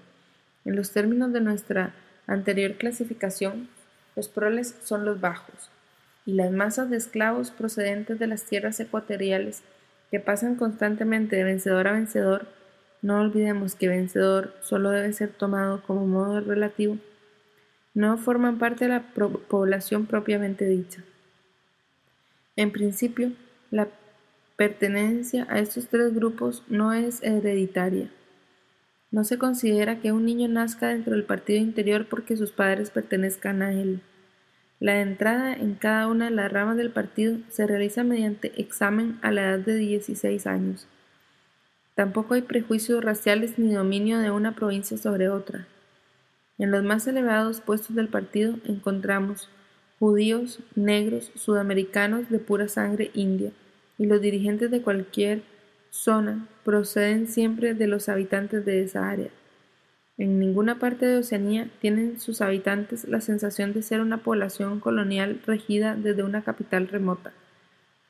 En 0.65 0.77
los 0.77 0.91
términos 0.93 1.33
de 1.33 1.41
nuestra 1.41 1.95
anterior 2.27 2.75
clasificación, 2.75 3.69
los 4.17 4.29
proles 4.29 4.77
son 4.83 5.05
los 5.05 5.21
bajos, 5.21 5.71
y 6.29 6.35
las 6.35 6.53
masas 6.53 6.91
de 6.91 6.99
esclavos 6.99 7.51
procedentes 7.51 8.19
de 8.19 8.27
las 8.27 8.45
tierras 8.45 8.79
ecuatoriales 8.81 9.63
que 10.11 10.21
pasan 10.21 10.57
constantemente 10.57 11.37
de 11.37 11.45
vencedor 11.45 11.89
a 11.89 11.93
vencedor, 11.93 12.47
no 13.01 13.19
olvidemos 13.19 13.75
que 13.75 13.89
vencedor 13.89 14.53
solo 14.61 14.91
debe 14.91 15.11
ser 15.15 15.31
tomado 15.31 15.83
como 15.87 16.07
modo 16.07 16.43
relativo, 16.43 16.99
no 17.95 18.19
forman 18.19 18.59
parte 18.59 18.85
de 18.85 18.91
la 18.91 19.05
población 19.49 20.05
propiamente 20.05 20.67
dicha. 20.67 21.03
En 22.57 22.73
principio, 22.73 23.33
la 23.71 23.89
pertenencia 24.57 25.47
a 25.49 25.61
estos 25.61 25.89
tres 25.89 26.15
grupos 26.15 26.63
no 26.69 26.93
es 26.93 27.23
hereditaria. 27.23 28.11
No 29.11 29.25
se 29.25 29.39
considera 29.39 30.01
que 30.01 30.13
un 30.13 30.27
niño 30.27 30.47
nazca 30.47 30.89
dentro 30.89 31.15
del 31.15 31.25
partido 31.25 31.59
interior 31.59 32.07
porque 32.07 32.37
sus 32.37 32.53
padres 32.53 32.91
pertenezcan 32.91 33.63
a 33.63 33.73
él. 33.73 34.03
La 34.81 35.01
entrada 35.01 35.55
en 35.55 35.75
cada 35.75 36.07
una 36.07 36.27
de 36.27 36.31
las 36.31 36.53
ramas 36.53 36.77
del 36.77 36.91
partido 36.91 37.39
se 37.49 37.67
realiza 37.67 38.05
mediante 38.05 38.61
examen 38.61 39.19
a 39.23 39.33
la 39.33 39.43
edad 39.43 39.59
de 39.59 39.75
16 39.75 40.47
años. 40.47 40.87
Tampoco 41.97 42.35
hay 42.35 42.43
prejuicios 42.43 43.03
raciales 43.03 43.59
ni 43.59 43.73
dominio 43.73 44.21
de 44.21 44.31
una 44.31 44.55
provincia 44.55 44.97
sobre 44.97 45.29
otra. 45.29 45.67
En 46.59 46.71
los 46.71 46.85
más 46.85 47.09
elevados 47.09 47.61
puestos 47.61 47.97
del 47.97 48.09
partido 48.09 48.55
encontramos 48.65 49.49
judíos, 49.99 50.61
negros, 50.77 51.33
sudamericanos 51.35 52.31
de 52.31 52.39
pura 52.39 52.69
sangre 52.69 53.11
india, 53.15 53.51
y 53.99 54.07
los 54.07 54.21
dirigentes 54.21 54.71
de 54.71 54.81
cualquier 54.81 55.43
zona 55.91 56.47
proceden 56.65 57.27
siempre 57.27 57.75
de 57.75 57.89
los 57.89 58.09
habitantes 58.09 58.65
de 58.65 58.83
esa 58.83 59.09
área. 59.09 59.31
En 60.19 60.41
ninguna 60.41 60.81
parte 60.81 61.07
de 61.07 61.19
Oceanía 61.19 61.71
tienen 61.81 62.19
sus 62.19 62.41
habitantes 62.41 63.07
la 63.07 63.21
sensación 63.21 63.73
de 63.73 63.83
ser 63.83 64.01
una 64.01 64.19
población 64.19 64.81
colonial 64.81 65.41
regida 65.47 65.95
desde 65.95 66.25
una 66.25 66.43
capital 66.43 66.89
remota. 66.89 67.33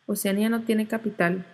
Oceanía 0.07 0.49
no 0.49 0.63
tiene 0.63 0.89
capital, 0.89 1.45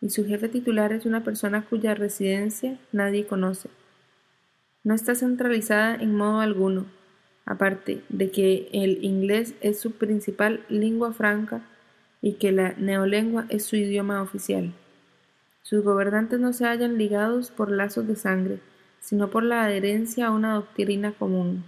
y 0.00 0.08
su 0.08 0.24
jefe 0.26 0.48
titular 0.48 0.94
es 0.94 1.04
una 1.04 1.22
persona 1.24 1.66
cuya 1.68 1.94
residencia 1.94 2.78
nadie 2.90 3.26
conoce. 3.26 3.68
No 4.82 4.94
está 4.94 5.14
centralizada 5.14 5.94
en 5.94 6.16
modo 6.16 6.40
alguno, 6.40 6.86
aparte 7.44 8.02
de 8.08 8.30
que 8.30 8.70
el 8.72 9.04
inglés 9.04 9.54
es 9.60 9.78
su 9.78 9.92
principal 9.92 10.64
lengua 10.70 11.12
franca 11.12 11.60
y 12.22 12.34
que 12.34 12.50
la 12.50 12.72
neolengua 12.78 13.44
es 13.50 13.66
su 13.66 13.76
idioma 13.76 14.22
oficial. 14.22 14.72
Sus 15.60 15.84
gobernantes 15.84 16.40
no 16.40 16.54
se 16.54 16.64
hallan 16.64 16.96
ligados 16.96 17.50
por 17.50 17.70
lazos 17.70 18.08
de 18.08 18.16
sangre, 18.16 18.58
sino 19.02 19.28
por 19.28 19.42
la 19.42 19.64
adherencia 19.64 20.28
a 20.28 20.30
una 20.30 20.54
doctrina 20.54 21.12
común. 21.12 21.64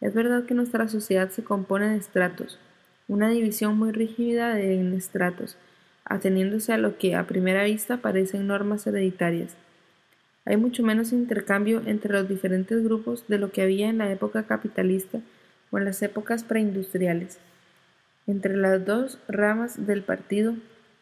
Es 0.00 0.14
verdad 0.14 0.46
que 0.46 0.54
nuestra 0.54 0.88
sociedad 0.88 1.28
se 1.28 1.44
compone 1.44 1.90
de 1.90 1.98
estratos, 1.98 2.58
una 3.06 3.28
división 3.28 3.76
muy 3.76 3.92
rígida 3.92 4.54
de 4.54 4.96
estratos, 4.96 5.58
ateniéndose 6.06 6.72
a 6.72 6.78
lo 6.78 6.96
que 6.96 7.14
a 7.14 7.26
primera 7.26 7.64
vista 7.64 7.98
parecen 7.98 8.46
normas 8.46 8.86
hereditarias, 8.86 9.54
hay 10.44 10.56
mucho 10.56 10.82
menos 10.82 11.12
intercambio 11.12 11.82
entre 11.86 12.12
los 12.12 12.28
diferentes 12.28 12.82
grupos 12.82 13.24
de 13.28 13.38
lo 13.38 13.52
que 13.52 13.62
había 13.62 13.88
en 13.88 13.98
la 13.98 14.10
época 14.10 14.44
capitalista 14.44 15.20
o 15.70 15.78
en 15.78 15.84
las 15.84 16.02
épocas 16.02 16.42
preindustriales. 16.42 17.38
Entre 18.26 18.56
las 18.56 18.84
dos 18.84 19.18
ramas 19.28 19.86
del 19.86 20.02
partido 20.02 20.56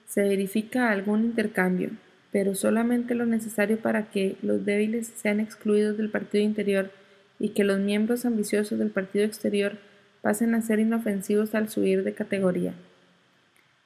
se 0.06 0.22
verifica 0.22 0.90
algún 0.90 1.24
intercambio, 1.24 1.90
pero 2.32 2.54
solamente 2.54 3.14
lo 3.14 3.26
necesario 3.26 3.78
para 3.78 4.10
que 4.10 4.36
los 4.42 4.64
débiles 4.64 5.12
sean 5.16 5.40
excluidos 5.40 5.96
del 5.96 6.10
partido 6.10 6.44
interior 6.44 6.90
y 7.38 7.50
que 7.50 7.64
los 7.64 7.80
miembros 7.80 8.24
ambiciosos 8.24 8.78
del 8.78 8.90
partido 8.90 9.24
exterior 9.24 9.78
pasen 10.22 10.54
a 10.54 10.62
ser 10.62 10.78
inofensivos 10.78 11.54
al 11.54 11.68
subir 11.68 12.04
de 12.04 12.12
categoría. 12.12 12.74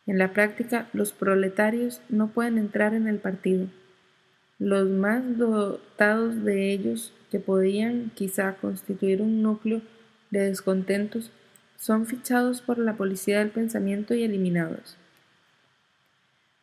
En 0.07 0.19
la 0.19 0.33
práctica, 0.33 0.89
los 0.93 1.13
proletarios 1.13 2.03
no 2.09 2.29
pueden 2.29 2.59
entrar 2.59 2.95
en 2.95 3.07
el 3.07 3.19
partido. 3.19 3.69
Los 4.59 4.89
más 4.89 5.39
dotados 5.39 6.45
de 6.45 6.73
ellos, 6.73 7.13
que 7.31 7.41
podían 7.41 8.11
quizá 8.15 8.55
constituir 8.55 9.23
un 9.23 9.43
núcleo 9.43 9.81
de 10.31 10.41
descontentos, 10.41 11.31
son 11.77 12.07
fichados 12.07 12.61
por 12.61 12.79
la 12.79 12.97
policía 12.97 13.39
del 13.39 13.51
pensamiento 13.51 14.15
y 14.15 14.23
eliminados. 14.23 14.97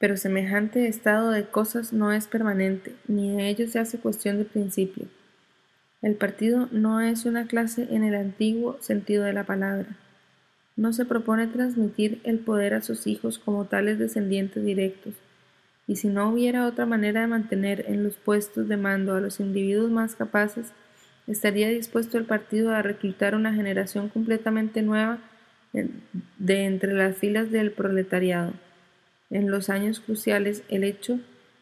Pero 0.02 0.18
semejante 0.18 0.88
estado 0.88 1.30
de 1.30 1.46
cosas 1.46 1.94
no 1.94 2.12
es 2.12 2.26
permanente, 2.26 2.96
ni 3.08 3.36
de 3.36 3.50
ello 3.50 3.68
se 3.68 3.78
hace 3.78 4.00
cuestión 4.00 4.40
de 4.40 4.46
principio. 4.46 5.06
El 6.02 6.16
partido 6.16 6.68
no 6.72 7.02
es 7.02 7.26
una 7.26 7.46
clase 7.46 7.88
en 7.92 8.04
el 8.04 8.16
antiguo 8.16 8.78
sentido 8.82 9.24
de 9.24 9.34
la 9.34 9.46
palabra. 9.46 9.96
No 10.76 10.92
se 10.92 11.06
propone 11.06 11.46
transmitir 11.46 12.20
el 12.24 12.40
poder 12.40 12.74
a 12.74 12.82
sus 12.82 13.06
hijos 13.06 13.38
como 13.38 13.66
tales 13.66 14.00
descendientes 14.00 14.66
directos, 14.66 15.14
y 15.86 15.98
si 15.98 16.08
no 16.08 16.30
hubiera 16.30 16.66
otra 16.66 16.88
manera 16.88 17.22
de 17.22 17.28
mantener 17.28 17.86
en 17.88 18.04
los 18.04 18.16
puestos 18.16 18.68
de 18.68 18.78
mando 18.78 19.14
a 19.14 19.22
los 19.22 19.40
individuos 19.40 19.92
más 19.92 20.16
capaces, 20.16 20.74
estaría 21.28 21.70
dispuesto 21.70 22.18
el 22.18 22.26
partido 22.26 22.72
a 22.72 22.82
reclutar 22.82 23.36
una 23.36 23.54
generación 23.54 24.10
completamente 24.10 24.82
nueva 24.82 25.20
de 25.74 26.66
entre 26.66 26.94
las 26.94 27.18
filas 27.18 27.52
del 27.52 27.72
proletariado. 27.72 28.54
En 29.32 29.50
los 29.50 29.70
años 29.70 30.00
cruciales, 30.00 30.64
el 30.70 30.84
hecho 30.84 31.20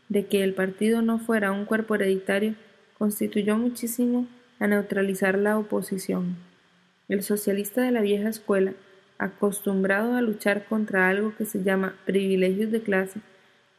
de 0.10 0.26
que 0.26 0.44
el 0.44 0.54
partido 0.54 1.02
no 1.02 1.20
fuera 1.20 1.54
un 1.54 1.64
cuerpo 1.64 1.96
hereditario 1.96 2.56
constituyó 2.98 3.58
muchísimo 3.58 4.28
a 4.60 4.68
neutralizar 4.68 5.38
la 5.38 5.58
oposición. 5.58 6.36
El 7.08 7.24
socialista 7.24 7.82
de 7.82 7.92
la 7.92 8.02
vieja 8.02 8.28
escuela, 8.28 8.74
acostumbrado 9.18 10.16
a 10.16 10.22
luchar 10.22 10.66
contra 10.66 11.08
algo 11.08 11.34
que 11.38 11.46
se 11.46 11.64
llama 11.64 11.96
privilegios 12.06 12.72
de 12.72 12.82
clase, 12.82 13.22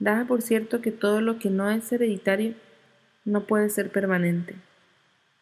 Daba 0.00 0.24
por 0.24 0.40
cierto 0.40 0.80
que 0.80 0.92
todo 0.92 1.20
lo 1.20 1.38
que 1.38 1.50
no 1.50 1.70
es 1.70 1.92
hereditario 1.92 2.54
no 3.26 3.42
puede 3.42 3.68
ser 3.68 3.90
permanente. 3.90 4.56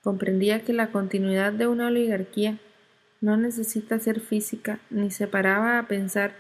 Comprendía 0.03 0.65
que 0.65 0.73
la 0.73 0.91
continuidad 0.91 1.53
de 1.53 1.69
una 1.69 1.87
oligarquía 1.87 2.59
no 3.21 3.37
necesita 3.37 4.01
ser 4.01 4.21
física 4.21 4.81
ni 4.91 5.13
se 5.13 5.29
paraba 5.29 5.79
a 5.79 5.87
pensar 5.87 6.35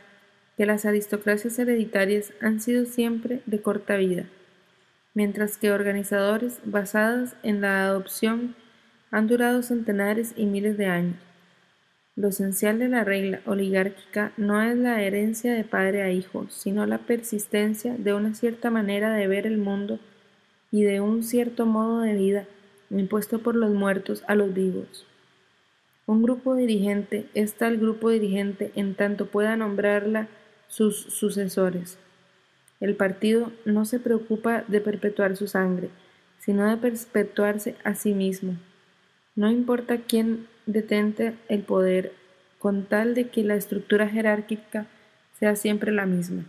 que 0.58 0.66
las 0.66 0.84
aristocracias 0.84 1.56
hereditarias 1.60 2.32
han 2.40 2.60
sido 2.60 2.84
siempre 2.84 3.42
de 3.46 3.62
corta 3.62 3.96
vida, 3.96 4.24
mientras 5.14 5.56
que 5.56 5.70
organizadores 5.70 6.58
basadas 6.64 7.36
en 7.44 7.60
la 7.60 7.84
adopción 7.84 8.56
han 9.12 9.28
durado 9.28 9.62
centenares 9.62 10.34
y 10.36 10.46
miles 10.46 10.76
de 10.76 10.86
años. 10.86 11.14
Lo 12.16 12.30
esencial 12.30 12.80
de 12.80 12.88
la 12.88 13.04
regla 13.04 13.40
oligárquica 13.46 14.32
no 14.36 14.60
es 14.60 14.76
la 14.76 15.00
herencia 15.00 15.54
de 15.54 15.62
padre 15.62 16.02
a 16.02 16.10
hijo, 16.10 16.48
sino 16.50 16.84
la 16.86 16.98
persistencia 16.98 17.94
de 17.96 18.12
una 18.12 18.34
cierta 18.34 18.68
manera 18.68 19.14
de 19.14 19.28
ver 19.28 19.46
el 19.46 19.58
mundo 19.58 20.00
y 20.72 20.82
de 20.82 21.00
un 21.00 21.22
cierto 21.22 21.66
modo 21.66 22.00
de 22.00 22.14
vida 22.14 22.46
impuesto 22.90 23.38
por 23.38 23.54
los 23.54 23.70
muertos 23.70 24.24
a 24.26 24.34
los 24.34 24.52
vivos. 24.52 25.06
Un 26.06 26.24
grupo 26.24 26.56
dirigente 26.56 27.26
es 27.34 27.54
tal 27.54 27.76
grupo 27.76 28.10
dirigente 28.10 28.72
en 28.74 28.96
tanto 28.96 29.26
pueda 29.26 29.56
nombrarla 29.56 30.26
sus 30.68 30.96
sucesores. 30.96 31.98
El 32.80 32.94
partido 32.94 33.50
no 33.64 33.84
se 33.84 33.98
preocupa 33.98 34.64
de 34.68 34.80
perpetuar 34.80 35.36
su 35.36 35.48
sangre, 35.48 35.90
sino 36.38 36.68
de 36.68 36.76
perpetuarse 36.76 37.74
a 37.82 37.94
sí 37.94 38.12
mismo. 38.12 38.56
No 39.34 39.50
importa 39.50 39.98
quién 39.98 40.46
detente 40.66 41.34
el 41.48 41.62
poder 41.62 42.12
con 42.58 42.84
tal 42.84 43.14
de 43.14 43.28
que 43.28 43.42
la 43.42 43.54
estructura 43.54 44.08
jerárquica 44.08 44.86
sea 45.38 45.56
siempre 45.56 45.92
la 45.92 46.06
misma. 46.06 46.44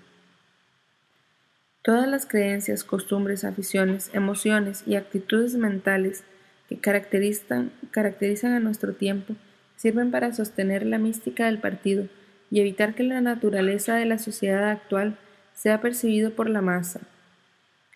Todas 1.81 2.07
las 2.07 2.25
creencias, 2.25 2.83
costumbres, 2.83 3.43
aficiones, 3.43 4.11
emociones 4.13 4.83
y 4.85 4.95
actitudes 4.95 5.55
mentales 5.55 6.23
que 6.67 6.77
caracterizan, 6.77 7.71
caracterizan 7.91 8.53
a 8.53 8.59
nuestro 8.59 8.93
tiempo 8.93 9.35
sirven 9.75 10.11
para 10.11 10.33
sostener 10.33 10.85
la 10.85 10.97
mística 10.97 11.45
del 11.45 11.59
partido 11.59 12.07
y 12.51 12.59
evitar 12.59 12.95
que 12.95 13.03
la 13.03 13.21
naturaleza 13.21 13.95
de 13.95 14.05
la 14.05 14.17
sociedad 14.17 14.69
actual 14.69 15.17
sea 15.53 15.81
percibido 15.81 16.31
por 16.31 16.49
la 16.49 16.61
masa. 16.61 17.01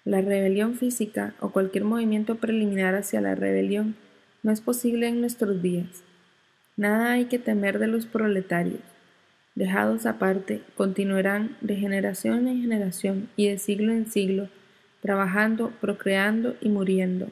La 0.06 0.22
rebelión 0.22 0.76
física 0.76 1.34
o 1.40 1.52
cualquier 1.52 1.86
movimiento 1.86 2.36
preliminar 2.36 2.94
hacia 2.96 3.22
la 3.22 3.36
rebelión 3.36 3.96
no 4.44 4.52
es 4.52 4.60
posible 4.60 5.08
en 5.08 5.22
nuestros 5.22 5.62
días. 5.62 6.04
Nada 6.76 7.14
hay 7.14 7.26
que 7.26 7.40
temer 7.40 7.80
de 7.80 7.88
los 7.88 8.06
proletarios. 8.06 8.82
dejados 9.56 10.08
aparte, 10.08 10.62
continuarán 10.76 11.56
de 11.62 11.76
generación 11.76 12.48
en 12.48 12.62
generación 12.62 13.30
y 13.36 13.50
de 13.50 13.60
siglo 13.60 13.94
en 13.94 14.10
siglo, 14.10 14.50
trabajando, 15.02 15.72
procreando 15.80 16.56
y 16.60 16.70
muriendo, 16.70 17.30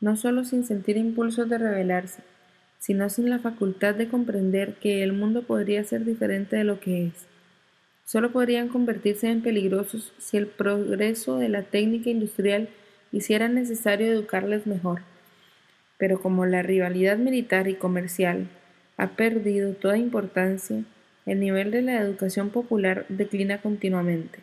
no 0.00 0.16
solo 0.16 0.44
sin 0.44 0.64
sentir 0.64 0.98
impulsos 0.98 1.48
de 1.48 1.56
rebelarse, 1.56 2.22
sino 2.78 3.08
sin 3.10 3.30
la 3.30 3.38
facultad 3.38 3.94
de 3.94 4.08
comprender 4.08 4.74
que 4.74 5.02
el 5.02 5.12
mundo 5.12 5.42
podría 5.42 5.82
ser 5.84 6.04
diferente 6.04 6.56
de 6.56 6.64
lo 6.64 6.80
que 6.80 7.06
es. 7.06 7.26
Solo 8.04 8.30
podrían 8.30 8.68
convertirse 8.68 9.28
en 9.28 9.42
peligrosos 9.42 10.12
si 10.18 10.36
el 10.36 10.46
progreso 10.46 11.38
de 11.38 11.48
la 11.48 11.62
técnica 11.62 12.10
industrial 12.10 12.68
hiciera 13.10 13.48
necesario 13.48 14.06
educarles 14.06 14.66
mejor. 14.66 15.00
Pero 15.98 16.20
como 16.20 16.46
la 16.46 16.62
rivalidad 16.62 17.18
militar 17.18 17.66
y 17.68 17.74
comercial 17.74 18.48
ha 18.96 19.08
perdido 19.16 19.72
toda 19.72 19.98
importancia, 19.98 20.84
el 21.26 21.40
nivel 21.40 21.72
de 21.72 21.82
la 21.82 22.00
educación 22.00 22.50
popular 22.50 23.06
declina 23.08 23.60
continuamente. 23.60 24.38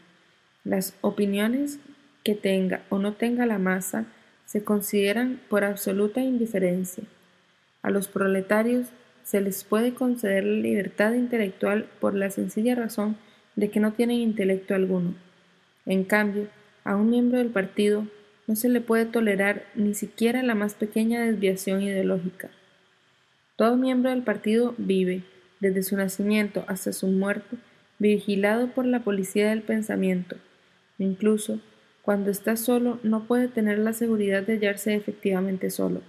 Las 0.66 0.96
opiniones 1.02 1.80
que 2.24 2.36
tenga 2.36 2.84
o 2.90 3.00
no 3.00 3.14
tenga 3.14 3.46
la 3.46 3.60
masa 3.60 4.06
se 4.46 4.64
consideran 4.64 5.40
por 5.50 5.64
absoluta 5.64 6.22
indiferencia. 6.22 7.04
A 7.84 7.92
los 7.92 8.08
proletarios 8.08 8.88
se 9.24 9.42
les 9.42 9.64
puede 9.64 9.94
conceder 9.94 10.44
la 10.44 10.60
libertad 10.62 11.14
intelectual 11.14 11.86
por 12.00 12.16
la 12.16 12.32
sencilla 12.32 12.76
razón 12.76 13.18
de 13.56 13.70
que 13.70 13.80
no 13.80 13.94
tienen 13.94 14.18
intelecto 14.18 14.74
alguno. 14.74 15.14
En 15.86 16.04
cambio, 16.04 16.48
a 16.84 16.96
un 16.96 17.10
miembro 17.10 17.38
del 17.38 17.50
partido 17.50 18.08
no 18.48 18.56
se 18.56 18.70
le 18.70 18.82
puede 18.82 19.06
tolerar 19.06 19.66
ni 19.76 19.94
siquiera 19.94 20.44
la 20.44 20.56
más 20.56 20.74
pequeña 20.74 21.24
desviación 21.24 21.82
ideológica. 21.82 22.50
Todo 23.56 23.78
miembro 23.78 24.10
del 24.10 24.24
partido 24.24 24.76
vive, 24.78 25.24
desde 25.60 25.84
su 25.84 25.96
nacimiento 25.96 26.66
hasta 26.68 26.92
su 26.92 27.08
muerte, 27.08 27.58
vigilado 28.00 28.68
por 28.72 28.86
la 28.86 29.02
policía 29.02 29.50
del 29.50 29.62
pensamiento. 29.62 30.38
Incluso, 30.98 31.60
cuando 32.02 32.32
está 32.32 32.58
solo, 32.58 33.00
no 33.04 33.26
puede 33.26 33.48
tener 33.48 33.80
la 33.80 33.94
seguridad 33.94 34.44
de 34.44 34.54
hallarse 34.54 34.96
efectivamente 34.96 35.70
solo. 35.70 36.02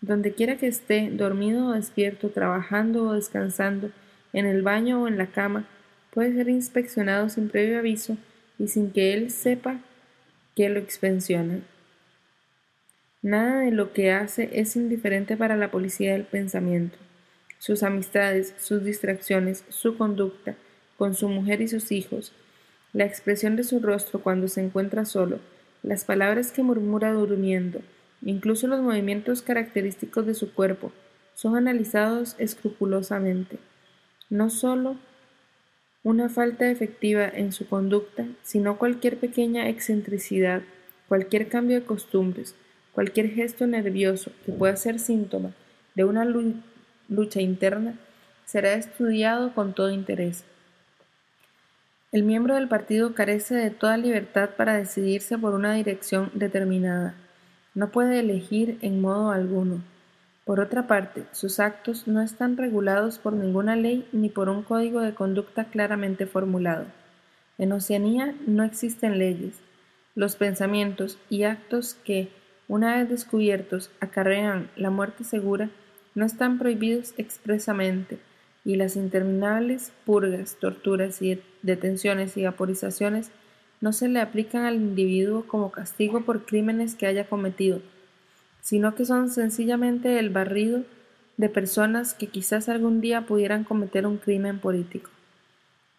Donde 0.00 0.32
quiera 0.32 0.56
que 0.56 0.66
esté, 0.66 1.10
dormido 1.10 1.66
o 1.66 1.72
despierto, 1.72 2.30
trabajando 2.30 3.04
o 3.04 3.12
descansando, 3.14 3.90
en 4.32 4.46
el 4.46 4.62
baño 4.62 5.02
o 5.02 5.08
en 5.08 5.18
la 5.18 5.28
cama, 5.28 5.66
puede 6.10 6.34
ser 6.34 6.48
inspeccionado 6.48 7.28
sin 7.28 7.48
previo 7.48 7.78
aviso 7.78 8.16
y 8.58 8.68
sin 8.68 8.90
que 8.90 9.14
él 9.14 9.30
sepa 9.30 9.80
que 10.54 10.68
lo 10.68 10.78
expensiona. 10.78 11.60
Nada 13.22 13.60
de 13.60 13.70
lo 13.70 13.92
que 13.92 14.12
hace 14.12 14.50
es 14.52 14.76
indiferente 14.76 15.36
para 15.36 15.56
la 15.56 15.70
policía 15.70 16.12
del 16.12 16.24
pensamiento 16.24 16.98
sus 17.58 17.82
amistades, 17.82 18.54
sus 18.58 18.84
distracciones, 18.84 19.64
su 19.68 19.96
conducta 19.96 20.54
con 20.96 21.14
su 21.14 21.28
mujer 21.28 21.60
y 21.60 21.68
sus 21.68 21.92
hijos, 21.92 22.32
la 22.92 23.04
expresión 23.04 23.56
de 23.56 23.64
su 23.64 23.80
rostro 23.80 24.20
cuando 24.20 24.48
se 24.48 24.62
encuentra 24.62 25.04
solo, 25.04 25.38
las 25.82 26.04
palabras 26.04 26.50
que 26.50 26.62
murmura 26.62 27.12
durmiendo, 27.12 27.80
incluso 28.22 28.66
los 28.66 28.80
movimientos 28.80 29.42
característicos 29.42 30.26
de 30.26 30.34
su 30.34 30.52
cuerpo, 30.52 30.92
son 31.34 31.56
analizados 31.56 32.34
escrupulosamente. 32.38 33.58
No 34.28 34.50
sólo 34.50 34.96
una 36.02 36.28
falta 36.28 36.70
efectiva 36.70 37.28
en 37.28 37.52
su 37.52 37.68
conducta, 37.68 38.26
sino 38.42 38.78
cualquier 38.78 39.18
pequeña 39.18 39.68
excentricidad, 39.68 40.62
cualquier 41.08 41.48
cambio 41.48 41.80
de 41.80 41.86
costumbres, 41.86 42.54
cualquier 42.92 43.30
gesto 43.30 43.66
nervioso 43.66 44.32
que 44.44 44.52
pueda 44.52 44.76
ser 44.76 44.98
síntoma 44.98 45.52
de 45.94 46.04
una 46.04 46.24
lucha 46.24 47.40
interna, 47.40 47.98
será 48.44 48.74
estudiado 48.74 49.54
con 49.54 49.74
todo 49.74 49.90
interés. 49.90 50.44
El 52.10 52.22
miembro 52.22 52.54
del 52.54 52.68
partido 52.68 53.14
carece 53.14 53.54
de 53.54 53.70
toda 53.70 53.98
libertad 53.98 54.50
para 54.56 54.78
decidirse 54.78 55.36
por 55.36 55.54
una 55.54 55.74
dirección 55.74 56.30
determinada. 56.32 57.14
No 57.78 57.92
puede 57.92 58.18
elegir 58.18 58.76
en 58.82 59.00
modo 59.00 59.30
alguno. 59.30 59.84
Por 60.44 60.58
otra 60.58 60.88
parte, 60.88 61.22
sus 61.30 61.60
actos 61.60 62.08
no 62.08 62.20
están 62.20 62.56
regulados 62.56 63.20
por 63.20 63.34
ninguna 63.34 63.76
ley 63.76 64.04
ni 64.10 64.30
por 64.30 64.48
un 64.48 64.64
código 64.64 65.00
de 65.00 65.14
conducta 65.14 65.66
claramente 65.66 66.26
formulado. 66.26 66.86
En 67.56 67.70
Oceanía 67.70 68.34
no 68.48 68.64
existen 68.64 69.20
leyes. 69.20 69.60
Los 70.16 70.34
pensamientos 70.34 71.18
y 71.30 71.44
actos 71.44 71.94
que, 71.94 72.30
una 72.66 72.96
vez 72.96 73.08
descubiertos, 73.10 73.92
acarrean 74.00 74.70
la 74.74 74.90
muerte 74.90 75.22
segura, 75.22 75.70
no 76.16 76.26
están 76.26 76.58
prohibidos 76.58 77.14
expresamente, 77.16 78.18
y 78.64 78.74
las 78.74 78.96
interminables 78.96 79.92
purgas, 80.04 80.56
torturas 80.58 81.22
y 81.22 81.40
detenciones 81.62 82.36
y 82.38 82.42
vaporizaciones 82.42 83.30
no 83.80 83.92
se 83.92 84.08
le 84.08 84.20
aplican 84.20 84.64
al 84.64 84.76
individuo 84.76 85.44
como 85.46 85.70
castigo 85.70 86.22
por 86.22 86.44
crímenes 86.44 86.94
que 86.94 87.06
haya 87.06 87.28
cometido, 87.28 87.80
sino 88.60 88.94
que 88.94 89.04
son 89.04 89.30
sencillamente 89.30 90.18
el 90.18 90.30
barrido 90.30 90.82
de 91.36 91.48
personas 91.48 92.14
que 92.14 92.26
quizás 92.26 92.68
algún 92.68 93.00
día 93.00 93.22
pudieran 93.22 93.64
cometer 93.64 94.06
un 94.06 94.18
crimen 94.18 94.58
político. 94.58 95.10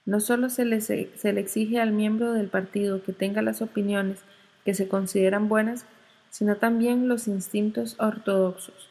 No 0.05 0.19
solo 0.19 0.49
se 0.49 0.65
le, 0.65 0.81
se 0.81 1.33
le 1.33 1.39
exige 1.39 1.79
al 1.79 1.91
miembro 1.91 2.33
del 2.33 2.47
partido 2.47 3.03
que 3.03 3.13
tenga 3.13 3.41
las 3.41 3.61
opiniones 3.61 4.19
que 4.65 4.73
se 4.73 4.87
consideran 4.87 5.47
buenas, 5.47 5.85
sino 6.29 6.57
también 6.57 7.07
los 7.07 7.27
instintos 7.27 7.95
ortodoxos. 7.99 8.89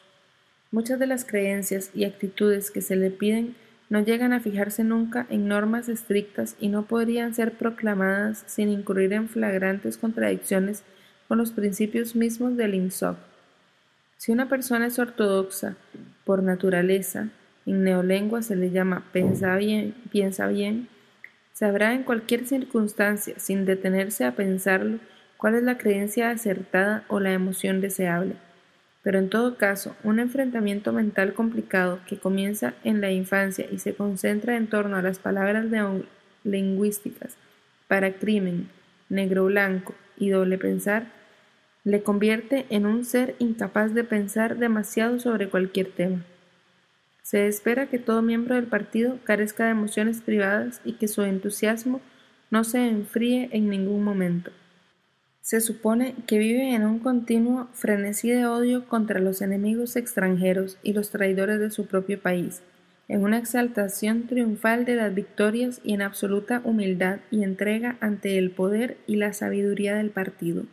Muchas 0.70 0.98
de 0.98 1.06
las 1.06 1.24
creencias 1.24 1.90
y 1.94 2.04
actitudes 2.04 2.70
que 2.70 2.82
se 2.82 2.96
le 2.96 3.10
piden 3.10 3.54
no 3.88 4.00
llegan 4.00 4.32
a 4.32 4.40
fijarse 4.40 4.84
nunca 4.84 5.26
en 5.30 5.48
normas 5.48 5.88
estrictas 5.88 6.56
y 6.60 6.68
no 6.68 6.84
podrían 6.84 7.34
ser 7.34 7.52
proclamadas 7.52 8.44
sin 8.46 8.68
incurrir 8.68 9.12
en 9.12 9.28
flagrantes 9.28 9.96
contradicciones 9.96 10.82
con 11.26 11.38
los 11.38 11.52
principios 11.52 12.14
mismos 12.14 12.56
del 12.56 12.74
INSOC. 12.74 13.16
Si 14.18 14.32
una 14.32 14.48
persona 14.48 14.86
es 14.86 14.98
ortodoxa 14.98 15.76
por 16.24 16.42
naturaleza, 16.42 17.28
en 17.64 17.84
neolengua 17.84 18.42
se 18.42 18.56
le 18.56 18.70
llama 18.70 19.04
piensa 19.12 19.56
bien, 19.56 19.94
piensa 20.10 20.48
bien, 20.48 20.88
sabrá 21.52 21.94
en 21.94 22.02
cualquier 22.02 22.46
circunstancia, 22.46 23.34
sin 23.38 23.64
detenerse 23.64 24.24
a 24.24 24.34
pensarlo, 24.36 24.98
cuál 25.36 25.54
es 25.54 25.62
la 25.62 25.78
creencia 25.78 26.30
acertada 26.30 27.04
o 27.08 27.20
la 27.20 27.32
emoción 27.32 27.80
deseable 27.80 28.36
pero 29.08 29.20
en 29.20 29.30
todo 29.30 29.56
caso, 29.56 29.96
un 30.04 30.18
enfrentamiento 30.18 30.92
mental 30.92 31.32
complicado 31.32 31.98
que 32.06 32.18
comienza 32.18 32.74
en 32.84 33.00
la 33.00 33.10
infancia 33.10 33.66
y 33.72 33.78
se 33.78 33.94
concentra 33.94 34.54
en 34.54 34.66
torno 34.66 34.98
a 34.98 35.02
las 35.02 35.18
palabras 35.18 35.64
lingüísticas 36.44 37.38
para 37.86 38.12
crimen, 38.12 38.68
negro-blanco 39.08 39.94
y 40.18 40.28
doble 40.28 40.58
pensar, 40.58 41.06
le 41.84 42.02
convierte 42.02 42.66
en 42.68 42.84
un 42.84 43.06
ser 43.06 43.34
incapaz 43.38 43.94
de 43.94 44.04
pensar 44.04 44.58
demasiado 44.58 45.18
sobre 45.20 45.48
cualquier 45.48 45.90
tema. 45.90 46.22
Se 47.22 47.46
espera 47.46 47.86
que 47.86 47.98
todo 47.98 48.20
miembro 48.20 48.56
del 48.56 48.66
partido 48.66 49.20
carezca 49.24 49.64
de 49.64 49.70
emociones 49.70 50.20
privadas 50.20 50.82
y 50.84 50.92
que 50.92 51.08
su 51.08 51.22
entusiasmo 51.22 52.02
no 52.50 52.62
se 52.62 52.86
enfríe 52.86 53.48
en 53.52 53.70
ningún 53.70 54.04
momento. 54.04 54.50
Se 55.48 55.62
supone 55.62 56.14
que 56.26 56.36
vive 56.36 56.74
en 56.74 56.84
un 56.84 56.98
continuo 56.98 57.68
frenesí 57.72 58.28
de 58.28 58.44
odio 58.44 58.86
contra 58.86 59.18
los 59.18 59.40
enemigos 59.40 59.96
extranjeros 59.96 60.76
y 60.82 60.92
los 60.92 61.08
traidores 61.08 61.58
de 61.58 61.70
su 61.70 61.86
propio 61.86 62.20
país, 62.20 62.60
en 63.08 63.22
una 63.22 63.38
exaltación 63.38 64.26
triunfal 64.26 64.84
de 64.84 64.96
las 64.96 65.14
victorias 65.14 65.80
y 65.82 65.94
en 65.94 66.02
absoluta 66.02 66.60
humildad 66.64 67.20
y 67.30 67.44
entrega 67.44 67.96
ante 68.00 68.36
el 68.36 68.50
poder 68.50 68.98
y 69.06 69.16
la 69.16 69.32
sabiduría 69.32 69.96
del 69.96 70.10
partido. 70.10 70.64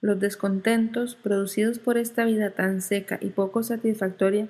Los 0.00 0.18
descontentos 0.18 1.14
producidos 1.14 1.78
por 1.78 1.98
esta 1.98 2.24
vida 2.24 2.50
tan 2.50 2.82
seca 2.82 3.20
y 3.22 3.28
poco 3.28 3.62
satisfactoria 3.62 4.48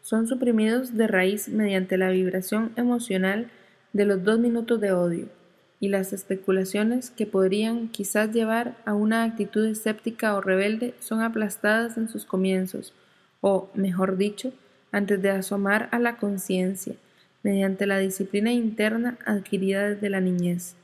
son 0.00 0.26
suprimidos 0.26 0.96
de 0.96 1.06
raíz 1.06 1.48
mediante 1.48 1.96
la 1.96 2.10
vibración 2.10 2.72
emocional 2.74 3.52
de 3.92 4.04
los 4.04 4.24
dos 4.24 4.40
minutos 4.40 4.80
de 4.80 4.90
odio 4.90 5.43
y 5.84 5.88
las 5.88 6.14
especulaciones 6.14 7.10
que 7.10 7.26
podrían 7.26 7.88
quizás 7.88 8.32
llevar 8.32 8.74
a 8.86 8.94
una 8.94 9.22
actitud 9.22 9.66
escéptica 9.66 10.34
o 10.34 10.40
rebelde 10.40 10.94
son 10.98 11.20
aplastadas 11.20 11.98
en 11.98 12.08
sus 12.08 12.24
comienzos, 12.24 12.94
o, 13.42 13.68
mejor 13.74 14.16
dicho, 14.16 14.54
antes 14.92 15.20
de 15.20 15.28
asomar 15.28 15.90
a 15.92 15.98
la 15.98 16.16
conciencia, 16.16 16.94
mediante 17.42 17.86
la 17.86 17.98
disciplina 17.98 18.50
interna 18.50 19.18
adquirida 19.26 19.90
desde 19.90 20.08
la 20.08 20.22
niñez. 20.22 20.74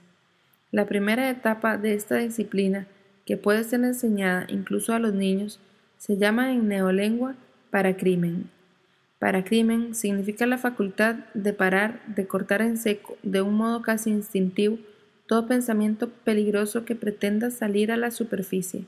La 0.70 0.84
primera 0.84 1.30
etapa 1.30 1.78
de 1.78 1.94
esta 1.94 2.16
disciplina, 2.16 2.86
que 3.24 3.38
puede 3.38 3.64
ser 3.64 3.82
enseñada 3.82 4.44
incluso 4.48 4.92
a 4.92 4.98
los 4.98 5.14
niños, 5.14 5.60
se 5.96 6.18
llama 6.18 6.52
en 6.52 6.68
neolengua 6.68 7.36
para 7.70 7.96
crimen. 7.96 8.50
Para 9.18 9.44
crimen 9.44 9.94
significa 9.94 10.44
la 10.44 10.58
facultad 10.58 11.14
de 11.32 11.54
parar, 11.54 12.02
de 12.06 12.26
cortar 12.26 12.60
en 12.60 12.76
seco, 12.76 13.16
de 13.22 13.40
un 13.40 13.54
modo 13.54 13.80
casi 13.80 14.10
instintivo, 14.10 14.76
todo 15.30 15.46
pensamiento 15.46 16.08
peligroso 16.08 16.84
que 16.84 16.96
pretenda 16.96 17.52
salir 17.52 17.92
a 17.92 17.96
la 17.96 18.10
superficie. 18.10 18.86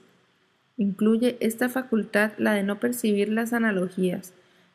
Incluye 0.77 1.36
esta 1.39 1.69
facultad 1.69 2.32
la 2.36 2.52
de 2.52 2.64
no 2.64 2.81
percibir 2.81 3.28
las 3.28 3.52
analogías, 3.52 4.35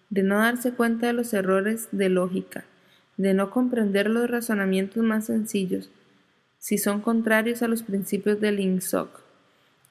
de 0.10 0.24
no 0.24 0.38
darse 0.38 0.72
cuenta 0.72 1.08
de 1.08 1.12
los 1.12 1.34
errores 1.34 1.90
de 1.92 2.08
lógica, 2.08 2.64
de 3.18 3.34
no 3.34 3.50
comprender 3.50 4.10
los 4.10 4.30
razonamientos 4.30 5.04
más 5.04 5.26
sencillos, 5.26 5.90
si 6.58 6.78
son 6.78 7.02
contrarios 7.02 7.62
a 7.62 7.68
los 7.68 7.84
principios 7.84 8.40
del 8.40 8.62
INSOC, 8.62 9.20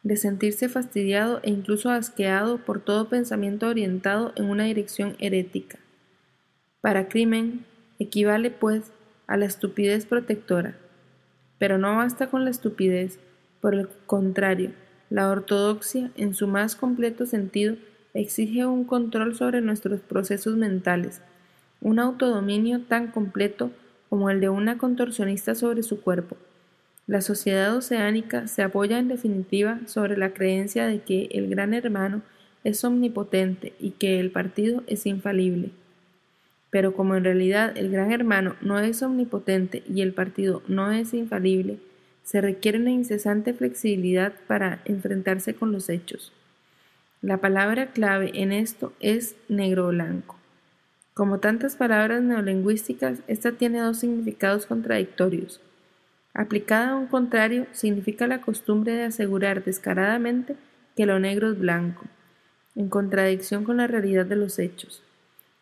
de 0.02 0.16
sentirse 0.16 0.70
fastidiado 0.70 1.40
e 1.42 1.50
incluso 1.50 1.90
asqueado 1.90 2.56
por 2.56 2.80
todo 2.80 3.10
pensamiento 3.10 3.68
orientado 3.68 4.32
en 4.36 4.46
una 4.46 4.64
dirección 4.64 5.14
herética. 5.18 5.78
Para 6.80 7.08
crimen 7.08 7.66
equivale, 7.98 8.50
pues, 8.50 8.92
a 9.26 9.36
la 9.36 9.44
estupidez 9.44 10.06
protectora. 10.06 10.78
Pero 11.58 11.78
no 11.78 11.96
basta 11.96 12.28
con 12.28 12.44
la 12.44 12.50
estupidez, 12.50 13.18
por 13.60 13.74
el 13.74 13.88
contrario, 14.06 14.72
la 15.08 15.30
ortodoxia, 15.30 16.10
en 16.16 16.34
su 16.34 16.48
más 16.48 16.76
completo 16.76 17.26
sentido, 17.26 17.76
exige 18.14 18.66
un 18.66 18.84
control 18.84 19.34
sobre 19.34 19.60
nuestros 19.60 20.00
procesos 20.00 20.56
mentales, 20.56 21.20
un 21.80 21.98
autodominio 21.98 22.80
tan 22.80 23.08
completo 23.08 23.70
como 24.08 24.30
el 24.30 24.40
de 24.40 24.48
una 24.48 24.78
contorsionista 24.78 25.54
sobre 25.54 25.82
su 25.82 26.00
cuerpo. 26.00 26.36
La 27.06 27.20
sociedad 27.20 27.76
oceánica 27.76 28.48
se 28.48 28.62
apoya 28.62 28.98
en 28.98 29.08
definitiva 29.08 29.80
sobre 29.86 30.16
la 30.16 30.32
creencia 30.32 30.86
de 30.86 31.02
que 31.02 31.28
el 31.30 31.48
gran 31.48 31.72
hermano 31.72 32.22
es 32.64 32.82
omnipotente 32.82 33.74
y 33.78 33.90
que 33.92 34.18
el 34.18 34.32
partido 34.32 34.82
es 34.88 35.06
infalible. 35.06 35.70
Pero 36.70 36.94
como 36.94 37.16
en 37.16 37.24
realidad 37.24 37.76
el 37.76 37.90
gran 37.90 38.12
hermano 38.12 38.56
no 38.60 38.78
es 38.80 39.02
omnipotente 39.02 39.82
y 39.88 40.02
el 40.02 40.12
partido 40.12 40.62
no 40.68 40.90
es 40.90 41.14
infalible, 41.14 41.78
se 42.22 42.40
requiere 42.40 42.78
una 42.78 42.90
incesante 42.90 43.54
flexibilidad 43.54 44.32
para 44.48 44.80
enfrentarse 44.84 45.54
con 45.54 45.70
los 45.70 45.88
hechos. 45.88 46.32
La 47.22 47.38
palabra 47.38 47.92
clave 47.92 48.32
en 48.34 48.52
esto 48.52 48.92
es 49.00 49.36
negro 49.48 49.88
blanco. 49.88 50.36
Como 51.14 51.38
tantas 51.38 51.76
palabras 51.76 52.22
neolingüísticas, 52.22 53.20
esta 53.26 53.52
tiene 53.52 53.78
dos 53.80 54.00
significados 54.00 54.66
contradictorios. 54.66 55.60
Aplicada 56.34 56.90
a 56.90 56.96
un 56.96 57.06
contrario, 57.06 57.66
significa 57.72 58.26
la 58.26 58.42
costumbre 58.42 58.92
de 58.92 59.04
asegurar 59.04 59.64
descaradamente 59.64 60.56
que 60.94 61.06
lo 61.06 61.18
negro 61.18 61.50
es 61.52 61.58
blanco, 61.58 62.04
en 62.74 62.90
contradicción 62.90 63.64
con 63.64 63.78
la 63.78 63.86
realidad 63.86 64.26
de 64.26 64.36
los 64.36 64.58
hechos. 64.58 65.02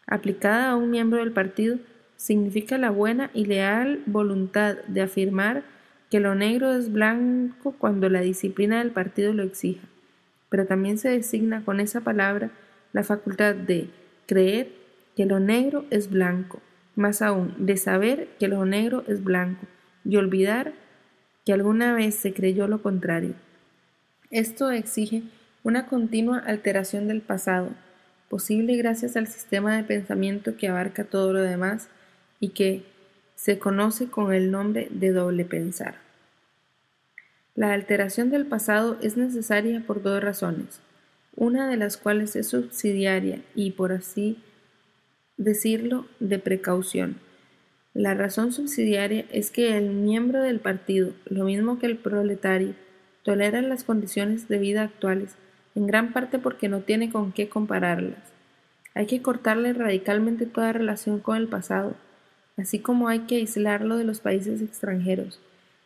Aplicada 0.06 0.70
a 0.70 0.76
un 0.76 0.90
miembro 0.90 1.20
del 1.20 1.32
partido, 1.32 1.78
significa 2.16 2.78
la 2.78 2.90
buena 2.90 3.30
y 3.34 3.46
leal 3.46 4.02
voluntad 4.06 4.76
de 4.86 5.02
afirmar 5.02 5.64
que 6.10 6.20
lo 6.20 6.34
negro 6.34 6.72
es 6.74 6.92
blanco 6.92 7.74
cuando 7.78 8.08
la 8.08 8.20
disciplina 8.20 8.78
del 8.78 8.92
partido 8.92 9.32
lo 9.32 9.42
exija, 9.42 9.86
pero 10.48 10.66
también 10.66 10.98
se 10.98 11.08
designa 11.08 11.64
con 11.64 11.80
esa 11.80 12.02
palabra 12.02 12.50
la 12.92 13.02
facultad 13.02 13.54
de 13.54 13.90
creer 14.26 14.68
que 15.16 15.26
lo 15.26 15.40
negro 15.40 15.84
es 15.90 16.10
blanco, 16.10 16.60
más 16.94 17.22
aún 17.22 17.54
de 17.58 17.76
saber 17.76 18.28
que 18.38 18.48
lo 18.48 18.64
negro 18.64 19.04
es 19.08 19.24
blanco 19.24 19.66
y 20.04 20.16
olvidar 20.16 20.72
que 21.44 21.52
alguna 21.52 21.94
vez 21.94 22.14
se 22.14 22.32
creyó 22.32 22.68
lo 22.68 22.82
contrario. 22.82 23.34
Esto 24.30 24.70
exige 24.70 25.24
una 25.62 25.86
continua 25.86 26.38
alteración 26.38 27.08
del 27.08 27.20
pasado, 27.20 27.70
posible 28.34 28.76
gracias 28.76 29.16
al 29.16 29.28
sistema 29.28 29.76
de 29.76 29.84
pensamiento 29.84 30.56
que 30.56 30.66
abarca 30.66 31.04
todo 31.04 31.32
lo 31.32 31.40
demás 31.40 31.86
y 32.40 32.48
que 32.48 32.82
se 33.36 33.60
conoce 33.60 34.08
con 34.08 34.32
el 34.32 34.50
nombre 34.50 34.88
de 34.90 35.12
doble 35.12 35.44
pensar. 35.44 35.98
La 37.54 37.72
alteración 37.72 38.30
del 38.30 38.44
pasado 38.44 38.98
es 39.00 39.16
necesaria 39.16 39.84
por 39.86 40.02
dos 40.02 40.20
razones, 40.20 40.80
una 41.36 41.68
de 41.68 41.76
las 41.76 41.96
cuales 41.96 42.34
es 42.34 42.48
subsidiaria 42.48 43.40
y, 43.54 43.70
por 43.70 43.92
así 43.92 44.42
decirlo, 45.36 46.08
de 46.18 46.40
precaución. 46.40 47.20
La 47.92 48.14
razón 48.14 48.50
subsidiaria 48.50 49.26
es 49.30 49.52
que 49.52 49.76
el 49.76 49.90
miembro 49.90 50.42
del 50.42 50.58
partido, 50.58 51.12
lo 51.26 51.44
mismo 51.44 51.78
que 51.78 51.86
el 51.86 51.98
proletario, 51.98 52.74
tolera 53.22 53.62
las 53.62 53.84
condiciones 53.84 54.48
de 54.48 54.58
vida 54.58 54.82
actuales, 54.82 55.36
en 55.74 55.86
gran 55.86 56.12
parte 56.12 56.38
porque 56.38 56.68
no 56.68 56.80
tiene 56.80 57.10
con 57.10 57.32
qué 57.32 57.48
compararlas. 57.48 58.18
Hay 58.94 59.06
que 59.06 59.22
cortarle 59.22 59.72
radicalmente 59.72 60.46
toda 60.46 60.72
relación 60.72 61.18
con 61.18 61.36
el 61.36 61.48
pasado, 61.48 61.96
así 62.56 62.78
como 62.78 63.08
hay 63.08 63.20
que 63.20 63.36
aislarlo 63.36 63.96
de 63.96 64.04
los 64.04 64.20
países 64.20 64.62
extranjeros, 64.62 65.40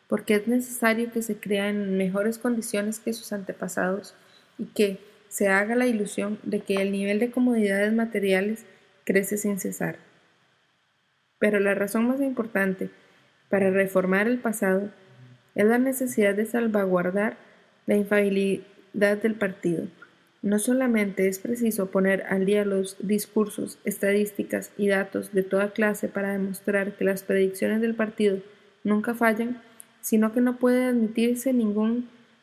porque 0.09 0.35
es 0.35 0.47
necesario 0.47 1.11
que 1.11 1.23
se 1.23 1.37
crea 1.37 1.71
en 1.71 1.97
mejores 1.97 2.39
condiciones 2.39 3.01
que 3.01 3.15
sus 3.15 3.33
antepasados 3.33 4.15
y 4.59 4.67
que 4.67 5.01
se 5.29 5.49
haga 5.49 5.75
la 5.75 5.87
ilusión 5.87 6.39
de 6.43 6.61
que 6.61 6.77
el 6.77 6.93
nivel 6.93 7.19
de 7.19 7.31
comodidades 7.31 7.93
materiales 7.93 8.67
crece 9.05 9.39
sin 9.39 9.59
cesar. 9.59 9.97
Pero 11.39 11.61
la 11.61 11.75
razón 11.75 12.09
más 12.09 12.21
importante 12.21 12.91
para 13.49 13.71
reformar 13.71 14.27
el 14.27 14.39
pasado 14.39 14.91
es 15.55 15.65
la 15.65 15.79
necesidad 15.79 16.35
de 16.35 16.45
salvaguardar 16.45 17.37
la 17.87 17.97
infalibilidad 17.97 18.65
del 18.93 19.35
partido. 19.35 19.87
No 20.41 20.59
solamente 20.59 21.27
es 21.29 21.41
preciso 21.41 21.91
poner 21.91 22.23
al 22.29 22.47
día 22.47 22.65
los 22.65 22.97
discursos, 23.01 23.79
estadísticas 23.85 24.71
y 24.79 24.89
datos 24.89 25.33
de 25.33 25.43
toda 25.43 25.73
clase 25.73 26.09
para 26.09 26.33
demostrar 26.33 26.97
que 26.97 27.05
las 27.05 27.23
predicciones 27.23 27.81
del 27.81 27.95
partido 27.95 28.39
nunca 28.85 29.15
fallan, 29.15 29.61
sino 30.01 30.33
que 30.33 30.41
no 30.41 30.57
puede 30.57 30.85
admitirse 30.85 31.51
en 31.51 31.59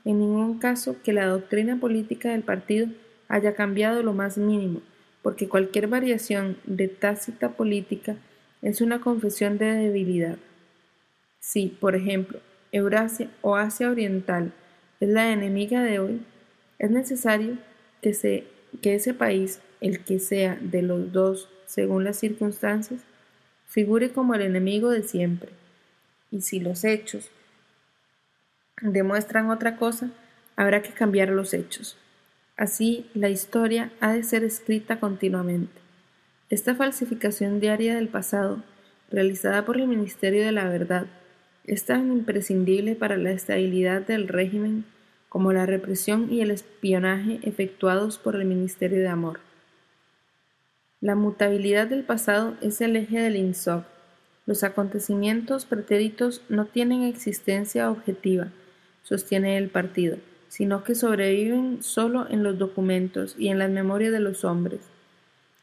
ningún 0.04 0.60
caso 0.60 0.98
que 1.04 1.14
la 1.14 1.26
doctrina 1.26 1.80
política 1.80 2.32
del 2.32 2.44
partido 2.44 2.88
haya 3.28 3.56
cambiado 3.56 4.04
lo 4.04 4.14
más 4.14 4.38
mínimo, 4.38 4.82
porque 5.22 5.48
cualquier 5.48 5.88
variación 5.88 6.58
de 6.66 6.90
tácita 6.90 7.54
política 7.54 8.18
es 8.62 8.82
una 8.82 9.00
confesión 9.00 9.58
de 9.58 9.72
debilidad. 9.74 10.38
Si, 11.40 11.68
por 11.68 11.96
ejemplo, 11.96 12.40
Eurasia 12.72 13.30
o 13.42 13.56
Asia 13.56 13.90
Oriental 13.90 14.52
es 15.00 15.10
la 15.10 15.32
enemiga 15.32 15.82
de 15.82 16.00
hoy, 16.00 16.22
es 16.80 16.92
necesario 16.92 17.58
que, 18.02 18.14
se, 18.14 18.46
que 18.82 18.96
ese 18.96 19.14
país, 19.14 19.60
el 19.82 20.04
que 20.04 20.20
sea 20.20 20.58
de 20.62 20.82
los 20.82 21.12
dos 21.12 21.50
según 21.66 22.04
las 22.04 22.18
circunstancias, 22.18 23.02
figure 23.68 24.12
como 24.12 24.36
el 24.36 24.42
enemigo 24.42 24.90
de 24.90 25.04
siempre. 25.04 25.52
Y 26.32 26.42
si 26.42 26.60
los 26.60 26.84
hechos 26.84 27.30
demuestran 28.82 29.50
otra 29.50 29.78
cosa, 29.78 30.12
habrá 30.56 30.82
que 30.82 30.92
cambiar 30.92 31.30
los 31.30 31.54
hechos. 31.54 31.98
Así, 32.58 33.10
la 33.14 33.30
historia 33.30 33.92
ha 34.00 34.14
de 34.14 34.24
ser 34.24 34.44
escrita 34.44 35.00
continuamente. 35.00 35.82
Esta 36.50 36.76
falsificación 36.76 37.60
diaria 37.60 37.96
del 37.96 38.08
pasado, 38.08 38.64
realizada 39.12 39.66
por 39.66 39.78
el 39.78 39.88
Ministerio 39.88 40.46
de 40.46 40.52
la 40.52 40.70
Verdad, 40.70 41.08
es 41.66 41.86
tan 41.86 42.12
imprescindible 42.12 42.96
para 42.96 43.18
la 43.18 43.32
estabilidad 43.32 44.04
del 44.04 44.28
régimen 44.28 44.86
como 45.36 45.52
la 45.52 45.66
represión 45.66 46.32
y 46.32 46.40
el 46.40 46.50
espionaje 46.50 47.42
efectuados 47.44 48.18
por 48.18 48.38
el 48.38 48.46
Ministerio 48.46 49.00
de 49.00 49.10
Amor. 49.10 49.42
La 51.02 51.16
mutabilidad 51.16 51.88
del 51.88 52.06
pasado 52.06 52.56
es 52.62 52.80
el 52.80 52.96
eje 52.96 53.20
del 53.20 53.36
INSOC. 53.36 53.84
Los 54.46 54.64
acontecimientos 54.64 55.66
pretéritos 55.66 56.42
no 56.48 56.68
tienen 56.68 57.04
existencia 57.04 57.92
objetiva, 57.92 58.54
sostiene 59.04 59.58
el 59.58 59.68
partido 59.68 60.20
sino 60.48 60.86
que 60.86 60.96
sobreviven 60.96 61.84
solo 61.84 62.28
en 62.30 62.42
los 62.42 62.58
documentos 62.58 63.36
y 63.38 63.50
en 63.50 63.60
las 63.60 63.70
memorias 63.70 64.14
de 64.14 64.22
los 64.22 64.46
hombres. 64.46 64.80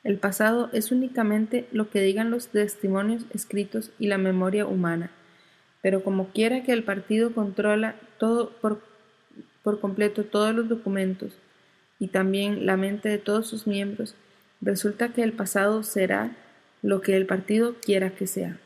El 0.05 0.19
pasado 0.19 0.69
es 0.75 0.93
únicamente 0.93 1.67
lo 1.73 1.89
que 1.89 2.03
digan 2.03 2.31
los 2.31 2.49
testimonios 2.49 3.25
escritos 3.33 3.91
y 3.99 4.09
la 4.09 4.19
memoria 4.19 4.67
humana, 4.67 5.11
pero 5.81 6.05
como 6.05 6.29
quiera 6.29 6.63
que 6.63 6.73
el 6.73 6.85
partido 6.85 7.33
controla 7.33 7.97
todo 8.19 8.51
por, 8.61 8.92
por 9.63 9.81
completo 9.81 10.25
todos 10.25 10.55
los 10.55 10.69
documentos 10.69 11.33
y 11.99 12.09
también 12.09 12.67
la 12.67 12.77
mente 12.77 13.09
de 13.09 13.19
todos 13.19 13.47
sus 13.47 13.67
miembros, 13.67 14.15
resulta 14.61 15.13
que 15.13 15.23
el 15.23 15.33
pasado 15.33 15.83
será 15.83 16.37
lo 16.83 17.01
que 17.01 17.17
el 17.17 17.27
partido 17.27 17.77
quiera 17.81 18.11
que 18.11 18.27
sea. 18.27 18.59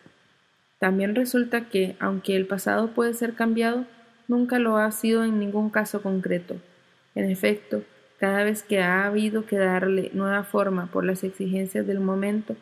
También 0.78 1.14
resulta 1.14 1.68
que, 1.68 1.96
aunque 2.00 2.36
el 2.36 2.46
pasado 2.46 2.92
puede 2.92 3.14
ser 3.14 3.34
cambiado, 3.34 3.86
nunca 4.28 4.58
lo 4.58 4.76
ha 4.76 4.90
sido 4.90 5.24
en 5.24 5.38
ningún 5.38 5.70
caso 5.70 6.02
concreto. 6.02 6.56
En 7.14 7.30
efecto, 7.30 7.82
cada 8.18 8.44
vez 8.44 8.62
que 8.62 8.80
ha 8.80 9.04
habido 9.04 9.46
que 9.46 9.58
darle 9.58 10.10
nueva 10.14 10.44
forma 10.44 10.86
por 10.90 11.04
las 11.04 11.22
exigencias 11.24 11.86
del 11.86 12.00
momento, 12.00 12.56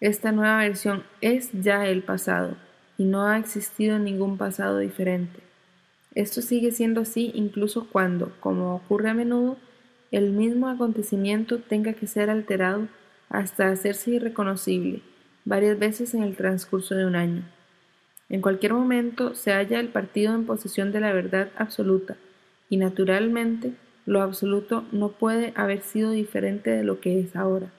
esta 0.00 0.32
nueva 0.32 0.58
versión 0.58 1.04
es 1.20 1.50
ya 1.52 1.86
el 1.86 2.02
pasado 2.02 2.56
y 2.98 3.04
no 3.04 3.26
ha 3.26 3.38
existido 3.38 4.00
ningún 4.00 4.36
pasado 4.36 4.78
diferente. 4.78 5.41
Esto 6.14 6.42
sigue 6.42 6.72
siendo 6.72 7.00
así 7.00 7.32
incluso 7.34 7.88
cuando, 7.90 8.32
como 8.40 8.74
ocurre 8.74 9.10
a 9.10 9.14
menudo, 9.14 9.56
el 10.10 10.30
mismo 10.30 10.68
acontecimiento 10.68 11.58
tenga 11.58 11.94
que 11.94 12.06
ser 12.06 12.28
alterado 12.28 12.88
hasta 13.30 13.68
hacerse 13.68 14.10
irreconocible 14.10 15.00
varias 15.44 15.78
veces 15.78 16.14
en 16.14 16.22
el 16.22 16.36
transcurso 16.36 16.94
de 16.94 17.06
un 17.06 17.16
año. 17.16 17.42
En 18.28 18.40
cualquier 18.40 18.74
momento 18.74 19.34
se 19.34 19.52
halla 19.52 19.80
el 19.80 19.88
partido 19.88 20.34
en 20.34 20.46
posesión 20.46 20.92
de 20.92 21.00
la 21.00 21.12
verdad 21.12 21.50
absoluta, 21.56 22.16
y 22.68 22.76
naturalmente 22.76 23.72
lo 24.06 24.22
absoluto 24.22 24.84
no 24.92 25.12
puede 25.12 25.52
haber 25.56 25.82
sido 25.82 26.10
diferente 26.10 26.70
de 26.70 26.84
lo 26.84 27.00
que 27.00 27.20
es 27.20 27.36
ahora. 27.36 27.70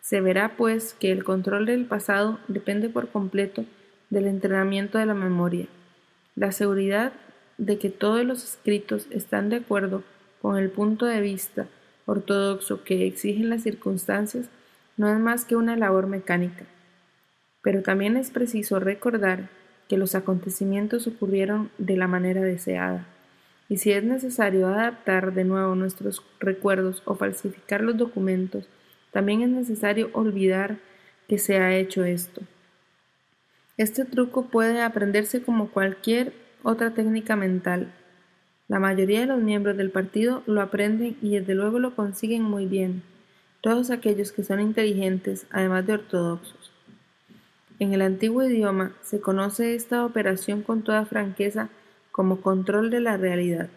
Se 0.00 0.20
verá, 0.20 0.56
pues, 0.56 0.94
que 0.94 1.12
el 1.12 1.24
control 1.24 1.66
del 1.66 1.84
pasado 1.84 2.38
depende 2.48 2.88
por 2.88 3.08
completo 3.08 3.64
del 4.10 4.26
entrenamiento 4.26 4.98
de 4.98 5.06
la 5.06 5.14
memoria. 5.14 5.66
La 6.34 6.52
seguridad 6.52 7.12
de 7.58 7.78
que 7.78 7.90
todos 7.90 8.24
los 8.24 8.44
escritos 8.44 9.06
están 9.10 9.50
de 9.50 9.56
acuerdo 9.56 10.04
con 10.40 10.56
el 10.56 10.70
punto 10.70 11.06
de 11.06 11.20
vista 11.20 11.66
ortodoxo 12.06 12.84
que 12.84 13.06
exigen 13.06 13.50
las 13.50 13.62
circunstancias 13.62 14.46
no 14.96 15.12
es 15.12 15.18
más 15.18 15.44
que 15.44 15.56
una 15.56 15.76
labor 15.76 16.06
mecánica. 16.06 16.64
Pero 17.62 17.82
también 17.82 18.16
es 18.16 18.30
preciso 18.30 18.80
recordar 18.80 19.50
que 19.88 19.98
los 19.98 20.14
acontecimientos 20.14 21.06
ocurrieron 21.06 21.70
de 21.78 21.96
la 21.96 22.06
manera 22.06 22.42
deseada, 22.42 23.06
y 23.68 23.76
si 23.76 23.92
es 23.92 24.02
necesario 24.02 24.66
adaptar 24.68 25.34
de 25.34 25.44
nuevo 25.44 25.74
nuestros 25.74 26.22
recuerdos 26.40 27.02
o 27.04 27.14
falsificar 27.14 27.82
los 27.82 27.96
documentos, 27.96 28.68
también 29.12 29.42
es 29.42 29.50
necesario 29.50 30.10
olvidar 30.14 30.78
que 31.28 31.38
se 31.38 31.58
ha 31.58 31.76
hecho 31.76 32.04
esto. 32.04 32.40
Este 33.76 34.04
truco 34.04 34.46
puede 34.46 34.80
aprenderse 34.80 35.42
como 35.42 35.68
cualquier 35.68 36.32
otra 36.62 36.94
técnica 36.94 37.36
mental. 37.36 37.92
La 38.68 38.78
mayoría 38.78 39.20
de 39.20 39.26
los 39.26 39.40
miembros 39.40 39.76
del 39.76 39.90
partido 39.90 40.42
lo 40.46 40.60
aprenden 40.60 41.16
y 41.22 41.38
desde 41.38 41.54
luego 41.54 41.78
lo 41.78 41.94
consiguen 41.94 42.42
muy 42.42 42.66
bien, 42.66 43.02
todos 43.60 43.90
aquellos 43.90 44.32
que 44.32 44.44
son 44.44 44.60
inteligentes, 44.60 45.46
además 45.50 45.86
de 45.86 45.94
ortodoxos. 45.94 46.70
En 47.78 47.94
el 47.94 48.02
antiguo 48.02 48.44
idioma 48.44 48.92
se 49.02 49.20
conoce 49.20 49.74
esta 49.74 50.04
operación 50.04 50.62
con 50.62 50.82
toda 50.82 51.06
franqueza 51.06 51.68
como 52.10 52.40
control 52.40 52.90
de 52.90 53.00
la 53.00 53.16
realidad. 53.16 53.68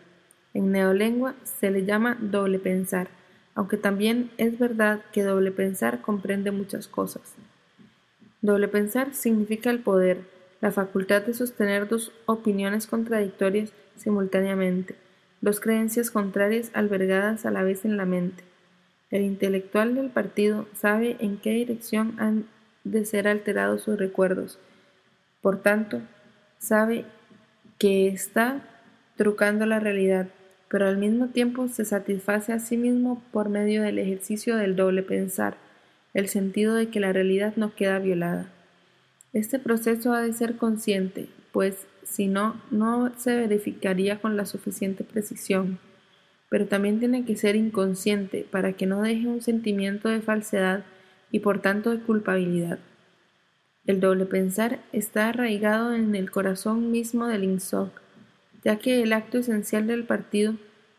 En 0.53 0.72
neolengua 0.72 1.36
se 1.44 1.70
le 1.70 1.86
llama 1.86 2.18
doble 2.20 2.60
pensar, 2.60 3.10
aunque 3.53 3.78
también 3.78 4.32
es 4.38 4.58
verdad 4.58 5.02
que 5.14 5.24
doble 5.24 5.52
pensar 5.52 6.02
comprende 6.02 6.52
muchas 6.52 6.88
cosas. 6.88 7.36
Doble 8.41 8.68
pensar 8.68 9.14
significa 9.14 9.70
el 9.70 9.80
poder, 9.80 10.22
la 10.62 10.72
facultad 10.72 11.24
de 11.24 11.34
sostener 11.34 11.88
dos 11.88 12.12
opiniones 12.28 12.88
contradictorias 12.88 13.74
simultáneamente, 13.98 14.96
dos 15.42 15.60
creencias 15.60 16.12
contrarias 16.12 16.72
albergadas 16.74 17.46
a 17.46 17.52
la 17.52 17.64
vez 17.64 17.84
en 17.84 17.98
la 17.98 18.06
mente. 18.06 18.44
El 19.10 19.24
intelectual 19.24 19.96
del 19.96 20.10
partido 20.10 20.68
sabe 20.74 21.18
en 21.20 21.38
qué 21.38 21.50
dirección 21.52 22.16
han 22.20 22.46
de 22.84 23.04
ser 23.06 23.28
alterados 23.28 23.82
sus 23.82 23.98
recuerdos. 23.98 24.60
Por 25.42 25.62
tanto, 25.62 26.02
sabe 26.60 27.06
que 27.78 28.08
está 28.08 28.62
trucando 29.18 29.66
la 29.66 29.80
realidad, 29.80 30.28
pero 30.70 30.88
al 30.88 30.98
mismo 30.98 31.28
tiempo 31.28 31.68
se 31.68 31.84
satisface 31.84 32.54
a 32.54 32.60
sí 32.60 32.78
mismo 32.78 33.22
por 33.32 33.50
medio 33.50 33.82
del 33.82 34.00
ejercicio 34.00 34.56
del 34.56 34.76
doble 34.76 35.02
pensar, 35.02 35.58
el 36.14 36.30
sentido 36.30 36.76
de 36.76 36.90
que 36.90 37.00
la 37.00 37.12
realidad 37.12 37.54
no 37.56 37.76
queda 37.76 38.00
violada. 38.00 38.48
Este 39.34 39.60
proceso 39.60 40.12
ha 40.12 40.22
de 40.22 40.34
ser 40.34 40.58
consciente, 40.58 41.30
pues 41.53 41.88
si 42.03 42.28
no, 42.28 42.62
no 42.70 43.14
se 43.18 43.34
verificaría 43.36 44.20
con 44.20 44.36
la 44.36 44.45
suficiente 44.45 45.06
precisión, 45.06 45.80
pero 46.49 46.68
también 46.68 46.99
tiene 46.99 47.24
que 47.24 47.38
ser 47.38 47.56
inconsciente 47.56 48.45
para 48.52 48.74
que 48.74 48.86
no 48.86 49.02
deje 49.02 49.28
un 49.28 49.41
sentimiento 49.41 50.10
de 50.10 50.22
falsedad 50.22 50.84
y 51.32 51.40
por 51.40 51.62
tanto 51.62 51.91
de 51.91 52.02
culpabilidad. 52.02 52.80
El 53.86 54.02
doble 54.02 54.26
pensar 54.26 54.80
está 54.91 55.30
arraigado 55.30 55.94
en 55.94 56.14
el 56.16 56.30
corazón 56.30 56.91
mismo 56.91 57.28
del 57.28 57.45
INSOC, 57.45 58.02
ya 58.66 58.80
que 58.80 59.02
el 59.02 59.14
acto 59.14 59.38
esencial 59.38 59.88
del 59.88 60.03
partido 60.03 60.56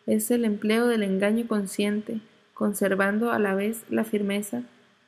es 0.07 0.31
el 0.31 0.47
empleo 0.47 0.89
del 0.89 1.03
engaño 1.03 1.47
consciente, 1.47 2.21
conservando 2.55 3.31
a 3.31 3.39
la 3.39 3.55
vez 3.55 3.85
la 3.91 4.05
firmeza 4.05 4.63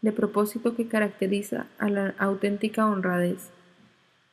de 0.05 0.12
propósito 0.12 0.76
que 0.76 0.86
caracteriza 0.86 1.66
a 1.78 1.89
la 1.89 2.14
auténtica 2.18 2.85
honradez. 2.85 3.48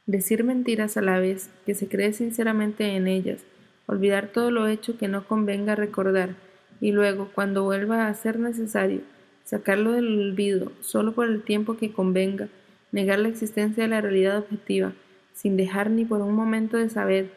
Decir 0.06 0.44
mentiras 0.44 0.98
a 0.98 1.02
la 1.02 1.18
vez 1.18 1.50
que 1.66 1.76
se 1.76 1.88
cree 1.88 2.12
sinceramente 2.12 2.98
en 2.98 3.08
ellas, 3.08 3.40
olvidar 3.88 4.28
todo 4.28 4.52
lo 4.52 4.68
hecho 4.68 4.98
que 4.98 5.08
no 5.08 5.26
convenga 5.26 5.76
recordar, 5.76 6.36
y 6.82 6.92
luego, 6.92 7.30
cuando 7.34 7.64
vuelva 7.64 8.08
a 8.08 8.14
ser 8.14 8.38
necesario, 8.38 9.00
sacarlo 9.46 9.94
del 9.94 10.32
olvido 10.32 10.74
solo 10.82 11.14
por 11.14 11.28
el 11.28 11.42
tiempo 11.42 11.78
que 11.78 11.94
convenga, 11.94 12.50
negar 12.92 13.20
la 13.20 13.30
existencia 13.30 13.84
de 13.84 13.90
la 13.90 14.02
realidad 14.02 14.40
objetiva, 14.40 14.92
sin 15.34 15.56
dejar 15.56 15.90
ni 15.90 16.04
por 16.04 16.20
un 16.20 16.36
momento 16.36 16.76
de 16.76 16.90
saber 16.90 17.30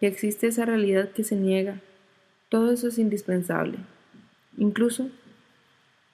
que 0.00 0.06
existe 0.06 0.46
esa 0.46 0.64
realidad 0.64 1.10
que 1.10 1.24
se 1.24 1.36
niega. 1.36 1.78
Todo 2.48 2.72
eso 2.72 2.88
es 2.88 2.98
indispensable. 2.98 3.76
Incluso 4.56 5.10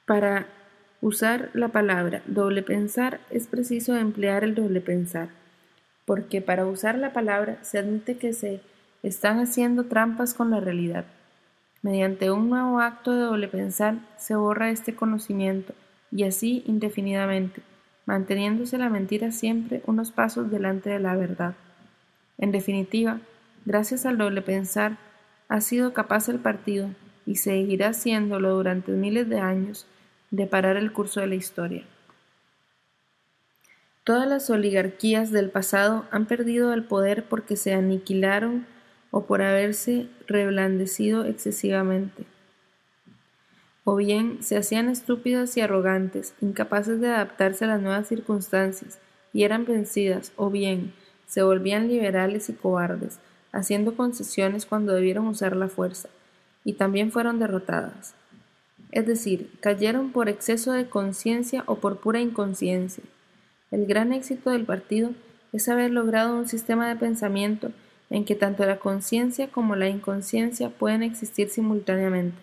para 0.07 0.49
usar 1.01 1.51
la 1.55 1.69
palabra 1.69 2.23
doble 2.27 2.62
pensar 2.62 3.20
es 3.31 3.47
preciso 3.47 3.97
emplear 3.97 4.45
el 4.45 4.55
doble 4.55 4.81
pensar, 4.81 5.29
porque 6.05 6.41
para 6.41 6.66
usar 6.66 6.99
la 6.99 7.12
palabra 7.12 7.59
se 7.62 7.79
admite 7.79 8.16
que 8.16 8.33
se 8.33 8.61
están 9.03 9.39
haciendo 9.39 9.85
trampas 9.85 10.35
con 10.35 10.51
la 10.51 10.61
realidad. 10.61 11.05
Mediante 11.83 12.31
un 12.31 12.51
nuevo 12.51 12.81
acto 12.81 13.12
de 13.12 13.20
doble 13.20 13.49
pensar 13.49 13.97
se 14.16 14.35
borra 14.35 14.70
este 14.70 14.95
conocimiento 14.95 15.75
y 16.11 16.25
así 16.25 16.65
indefinidamente, 16.66 17.62
manteniéndose 18.07 18.79
la 18.79 18.89
mentira 18.89 19.31
siempre 19.31 19.83
unos 19.87 20.11
pasos 20.11 20.51
delante 20.51 20.91
de 20.91 20.99
la 20.99 21.15
verdad. 21.15 21.55
En 22.39 22.53
definitiva, 22.53 23.20
gracias 23.65 24.07
al 24.07 24.19
doble 24.19 24.43
pensar, 24.43 24.97
ha 25.49 25.61
sido 25.61 25.93
capaz 25.93 26.29
el 26.29 26.39
partido, 26.39 26.89
y 27.27 27.37
seguirá 27.37 27.93
siéndolo 27.93 28.55
durante 28.55 28.91
miles 28.93 29.29
de 29.29 29.39
años, 29.39 29.87
de 30.31 30.47
parar 30.47 30.77
el 30.77 30.93
curso 30.93 31.21
de 31.21 31.27
la 31.29 31.35
historia. 31.35 31.85
Todas 34.05 34.27
las 34.27 34.49
oligarquías 34.49 35.33
del 35.33 35.51
pasado 35.51 36.07
han 36.11 36.27
perdido 36.27 36.73
el 36.73 36.85
poder 36.85 37.25
porque 37.25 37.57
se 37.57 37.75
aniquilaron 37.75 38.67
o 39.11 39.27
por 39.27 39.43
haberse 39.43 40.09
reblandecido 40.27 41.25
excesivamente. 41.25 42.25
O 43.85 43.97
bien 43.97 44.43
se 44.43 44.57
hacían 44.57 44.89
estúpidas 44.89 45.57
y 45.57 45.61
arrogantes, 45.61 46.35
incapaces 46.41 47.01
de 47.01 47.09
adaptarse 47.09 47.65
a 47.65 47.69
las 47.69 47.81
nuevas 47.81 48.07
circunstancias, 48.07 48.99
y 49.33 49.45
eran 49.45 49.65
vencidas, 49.65 50.33
o 50.37 50.51
bien 50.51 50.93
se 51.27 51.43
volvían 51.43 51.89
liberales 51.89 52.49
y 52.49 52.55
cobardes, 52.55 53.19
haciendo 53.53 53.95
concesiones 53.95 54.67
cuando 54.67 54.95
debieron 54.95 55.27
usar 55.27 55.57
la 55.57 55.69
fuerza, 55.69 56.09
y 56.65 56.75
también 56.75 57.13
fueron 57.13 57.39
derrotadas. 57.39 58.15
Es 58.90 59.06
decir, 59.06 59.51
cayeron 59.60 60.12
por 60.12 60.28
exceso 60.28 60.73
de 60.73 60.89
conciencia 60.89 61.62
o 61.66 61.77
por 61.77 61.98
pura 61.98 62.20
inconsciencia. 62.20 63.05
El 63.70 63.86
gran 63.86 64.12
éxito 64.12 64.51
del 64.51 64.65
partido 64.65 65.10
es 65.52 65.69
haber 65.69 65.90
logrado 65.90 66.36
un 66.36 66.48
sistema 66.48 66.89
de 66.89 66.97
pensamiento 66.97 67.70
en 68.10 68.24
que 68.24 68.35
tanto 68.35 68.65
la 68.65 68.78
conciencia 68.78 69.48
como 69.48 69.77
la 69.77 69.89
inconsciencia 69.89 70.70
pueden 70.70 71.02
existir 71.02 71.51
simultáneamente, 71.51 72.39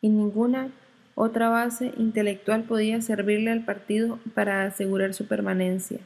y 0.00 0.08
ninguna 0.08 0.70
otra 1.14 1.50
base 1.50 1.92
intelectual 1.98 2.62
podía 2.64 3.02
servirle 3.02 3.50
al 3.50 3.64
partido 3.64 4.18
para 4.34 4.64
asegurar 4.64 5.12
su 5.12 5.26
permanencia. 5.26 5.98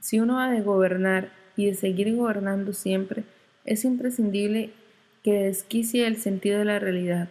Si 0.00 0.18
uno 0.18 0.40
ha 0.40 0.50
de 0.50 0.62
gobernar 0.62 1.30
y 1.56 1.66
de 1.66 1.74
seguir 1.74 2.14
gobernando 2.16 2.72
siempre, 2.72 3.24
es 3.64 3.84
imprescindible 3.84 4.70
que 5.22 5.44
desquicie 5.44 6.06
el 6.06 6.16
sentido 6.16 6.58
de 6.58 6.64
la 6.64 6.78
realidad, 6.78 7.28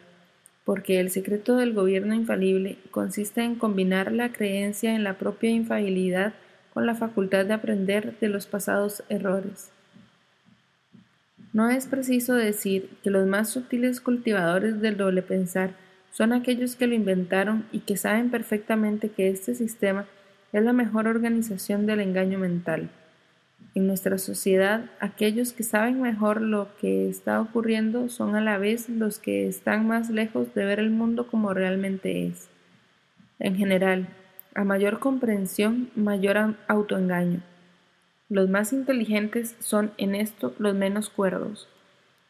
porque 0.66 1.00
el 1.00 1.12
secreto 1.12 1.56
del 1.56 1.74
gobierno 1.74 2.16
infalible 2.16 2.78
consiste 2.92 3.44
en 3.44 3.56
combinar 3.56 4.12
la 4.12 4.34
creencia 4.34 4.96
en 4.96 5.04
la 5.04 5.18
propia 5.18 5.52
infalibilidad 5.52 6.34
con 6.74 6.86
la 6.86 6.96
facultad 6.96 7.46
de 7.46 7.54
aprender 7.54 8.18
de 8.20 8.28
los 8.28 8.48
pasados 8.48 9.04
errores. 9.08 9.72
No 11.54 11.70
es 11.70 11.86
preciso 11.86 12.34
decir 12.34 12.90
que 13.02 13.12
los 13.12 13.26
más 13.28 13.50
sutiles 13.50 14.02
cultivadores 14.02 14.82
del 14.82 14.98
doble 14.98 15.22
pensar 15.22 15.76
son 16.12 16.34
aquellos 16.34 16.76
que 16.76 16.88
lo 16.88 16.96
inventaron 16.96 17.66
y 17.72 17.80
que 17.80 17.96
saben 17.96 18.30
perfectamente 18.30 19.10
que 19.10 19.30
este 19.30 19.56
sistema 19.56 20.06
es 20.52 20.64
la 20.64 20.74
mejor 20.74 21.08
organización 21.08 21.86
del 21.86 22.02
engaño 22.02 22.40
mental. 22.40 22.90
En 23.76 23.88
nuestra 23.88 24.18
sociedad, 24.18 24.90
aquellos 25.02 25.52
que 25.52 25.64
saben 25.64 26.02
mejor 26.02 26.40
lo 26.40 26.70
que 26.80 27.10
está 27.10 27.42
ocurriendo 27.42 28.08
son 28.08 28.36
a 28.38 28.42
la 28.42 28.58
vez 28.58 28.88
los 28.88 29.20
que 29.20 29.50
están 29.50 29.86
más 29.86 30.10
lejos 30.10 30.54
de 30.56 30.64
ver 30.64 30.80
el 30.80 30.92
mundo 30.92 31.28
como 31.28 31.54
realmente 31.54 32.26
es. 32.26 32.48
En 33.38 33.58
general, 33.58 34.08
a 34.54 34.64
mayor 34.64 35.00
comprensión, 35.00 35.90
mayor 35.94 36.56
autoengaño. 36.70 37.42
Los 38.30 38.50
más 38.50 38.72
inteligentes 38.72 39.58
son 39.60 39.92
en 39.98 40.16
esto 40.16 40.56
los 40.58 40.74
menos 40.74 41.10
cuerdos. 41.10 41.68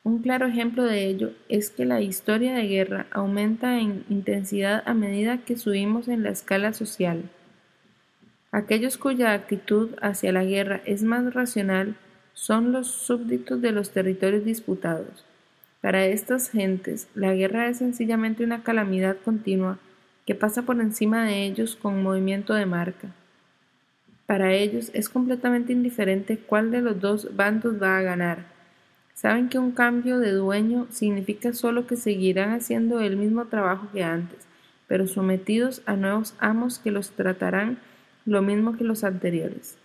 Un 0.04 0.24
claro 0.24 0.48
ejemplo 0.48 0.84
de 0.84 1.06
ello 1.06 1.34
es 1.48 1.70
que 1.70 1.86
la 1.86 2.02
historia 2.02 2.56
de 2.56 2.68
guerra 2.68 3.06
aumenta 3.12 3.80
en 3.80 4.04
intensidad 4.10 4.82
a 4.88 4.96
medida 4.96 5.46
que 5.46 5.58
subimos 5.58 6.08
en 6.08 6.24
la 6.24 6.32
escala 6.32 6.74
social. 6.74 7.30
Aquellos 8.56 8.98
cuya 8.98 9.34
actitud 9.34 9.90
hacia 10.02 10.32
la 10.32 10.46
guerra 10.46 10.80
es 10.86 11.04
más 11.04 11.34
racional 11.34 11.98
son 12.34 12.72
los 12.72 12.88
súbditos 12.88 13.62
de 13.62 13.74
los 13.74 13.90
territorios 13.90 14.46
disputados. 14.46 15.26
Para 15.82 16.06
estas 16.06 16.52
gentes, 16.52 17.10
la 17.16 17.34
guerra 17.34 17.68
es 17.68 17.80
sencillamente 17.80 18.46
una 18.46 18.64
calamidad 18.64 19.18
continua, 19.26 19.78
que 20.26 20.36
pasa 20.36 20.62
por 20.62 20.80
encima 20.80 21.26
de 21.26 21.44
ellos 21.44 21.76
con 21.76 22.02
movimiento 22.02 22.54
de 22.54 22.66
marca. 22.66 23.10
Para 24.26 24.54
ellos 24.54 24.90
es 24.94 25.10
completamente 25.10 25.74
indiferente 25.74 26.38
cuál 26.38 26.72
de 26.72 26.80
los 26.80 27.02
dos 27.02 27.36
bandos 27.36 27.84
va 27.84 27.98
a 27.98 28.04
ganar. 28.04 28.46
Saben 29.16 29.50
que 29.50 29.60
un 29.60 29.74
cambio 29.74 30.18
de 30.20 30.32
dueño 30.32 30.88
significa 30.92 31.52
solo 31.52 31.88
que 31.88 31.98
seguirán 31.98 32.54
haciendo 32.54 33.02
el 33.02 33.18
mismo 33.18 33.48
trabajo 33.48 33.90
que 33.92 34.06
antes, 34.06 34.48
pero 34.88 35.08
sometidos 35.08 35.82
a 35.86 35.98
nuevos 35.98 36.36
amos 36.40 36.80
que 36.80 36.92
los 36.92 37.12
tratarán 37.12 37.80
lo 38.26 38.42
mismo 38.42 38.76
que 38.76 38.84
los 38.84 39.04
anteriores. 39.04 39.78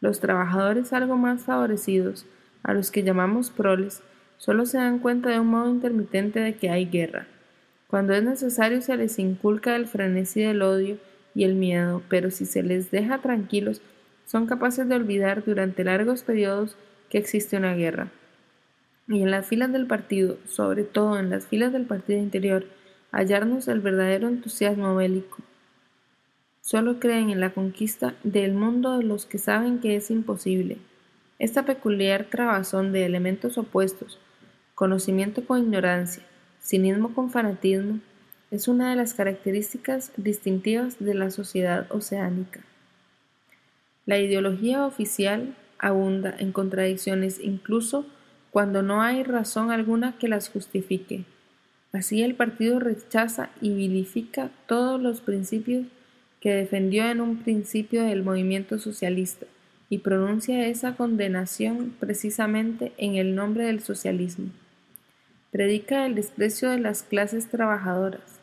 Los 0.00 0.20
trabajadores 0.20 0.92
algo 0.92 1.16
más 1.16 1.42
favorecidos, 1.42 2.26
a 2.62 2.74
los 2.74 2.90
que 2.90 3.02
llamamos 3.02 3.50
proles, 3.50 4.02
solo 4.36 4.66
se 4.66 4.78
dan 4.78 4.98
cuenta 4.98 5.30
de 5.30 5.40
un 5.40 5.48
modo 5.48 5.70
intermitente 5.70 6.40
de 6.40 6.54
que 6.56 6.70
hay 6.70 6.86
guerra. 6.86 7.26
Cuando 7.88 8.14
es 8.14 8.22
necesario 8.22 8.82
se 8.82 8.96
les 8.96 9.18
inculca 9.18 9.76
el 9.76 9.86
frenesí 9.86 10.42
del 10.42 10.62
odio 10.62 10.98
y 11.34 11.44
el 11.44 11.54
miedo, 11.54 12.02
pero 12.08 12.30
si 12.30 12.46
se 12.46 12.62
les 12.62 12.90
deja 12.90 13.18
tranquilos, 13.18 13.80
son 14.26 14.46
capaces 14.46 14.88
de 14.88 14.94
olvidar 14.94 15.44
durante 15.44 15.84
largos 15.84 16.22
periodos 16.22 16.76
que 17.10 17.18
existe 17.18 17.56
una 17.56 17.74
guerra. 17.74 18.08
Y 19.08 19.22
en 19.22 19.30
las 19.30 19.46
filas 19.46 19.72
del 19.72 19.86
partido, 19.86 20.38
sobre 20.46 20.84
todo 20.84 21.18
en 21.18 21.30
las 21.30 21.46
filas 21.46 21.72
del 21.72 21.84
partido 21.84 22.18
interior, 22.18 22.64
hallarnos 23.10 23.68
el 23.68 23.80
verdadero 23.80 24.28
entusiasmo 24.28 24.94
bélico. 24.96 25.38
Solo 26.62 27.00
creen 27.00 27.30
en 27.30 27.40
la 27.40 27.50
conquista 27.50 28.14
del 28.22 28.54
mundo 28.54 28.96
de 28.96 29.02
los 29.02 29.26
que 29.26 29.38
saben 29.38 29.80
que 29.80 29.96
es 29.96 30.12
imposible. 30.12 30.78
Esta 31.40 31.64
peculiar 31.64 32.26
trabazón 32.30 32.92
de 32.92 33.04
elementos 33.04 33.58
opuestos, 33.58 34.20
conocimiento 34.76 35.44
con 35.44 35.58
ignorancia, 35.58 36.22
cinismo 36.62 37.14
con 37.14 37.30
fanatismo, 37.30 37.98
es 38.52 38.68
una 38.68 38.90
de 38.90 38.96
las 38.96 39.12
características 39.12 40.12
distintivas 40.16 41.00
de 41.00 41.14
la 41.14 41.32
sociedad 41.32 41.90
oceánica. 41.90 42.60
La 44.06 44.20
ideología 44.20 44.86
oficial 44.86 45.56
abunda 45.80 46.32
en 46.38 46.52
contradicciones 46.52 47.40
incluso 47.40 48.06
cuando 48.52 48.82
no 48.82 49.02
hay 49.02 49.24
razón 49.24 49.72
alguna 49.72 50.16
que 50.16 50.28
las 50.28 50.48
justifique. 50.48 51.24
Así 51.92 52.22
el 52.22 52.36
partido 52.36 52.78
rechaza 52.78 53.50
y 53.60 53.74
vilifica 53.74 54.50
todos 54.68 55.00
los 55.00 55.20
principios 55.20 55.86
que 56.42 56.52
defendió 56.52 57.08
en 57.08 57.20
un 57.20 57.36
principio 57.36 58.02
del 58.02 58.24
movimiento 58.24 58.80
socialista 58.80 59.46
y 59.88 59.98
pronuncia 59.98 60.66
esa 60.66 60.96
condenación 60.96 61.94
precisamente 62.00 62.92
en 62.98 63.14
el 63.14 63.36
nombre 63.36 63.64
del 63.64 63.80
socialismo. 63.80 64.50
Predica 65.52 66.04
el 66.04 66.16
desprecio 66.16 66.70
de 66.70 66.80
las 66.80 67.04
clases 67.04 67.48
trabajadoras, 67.48 68.40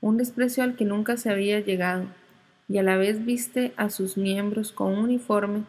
un 0.00 0.16
desprecio 0.16 0.64
al 0.64 0.76
que 0.76 0.86
nunca 0.86 1.18
se 1.18 1.28
había 1.28 1.60
llegado, 1.60 2.06
y 2.70 2.78
a 2.78 2.82
la 2.82 2.96
vez 2.96 3.26
viste 3.26 3.74
a 3.76 3.90
sus 3.90 4.16
miembros 4.16 4.72
con 4.72 4.94
un 4.94 5.00
uniforme 5.00 5.64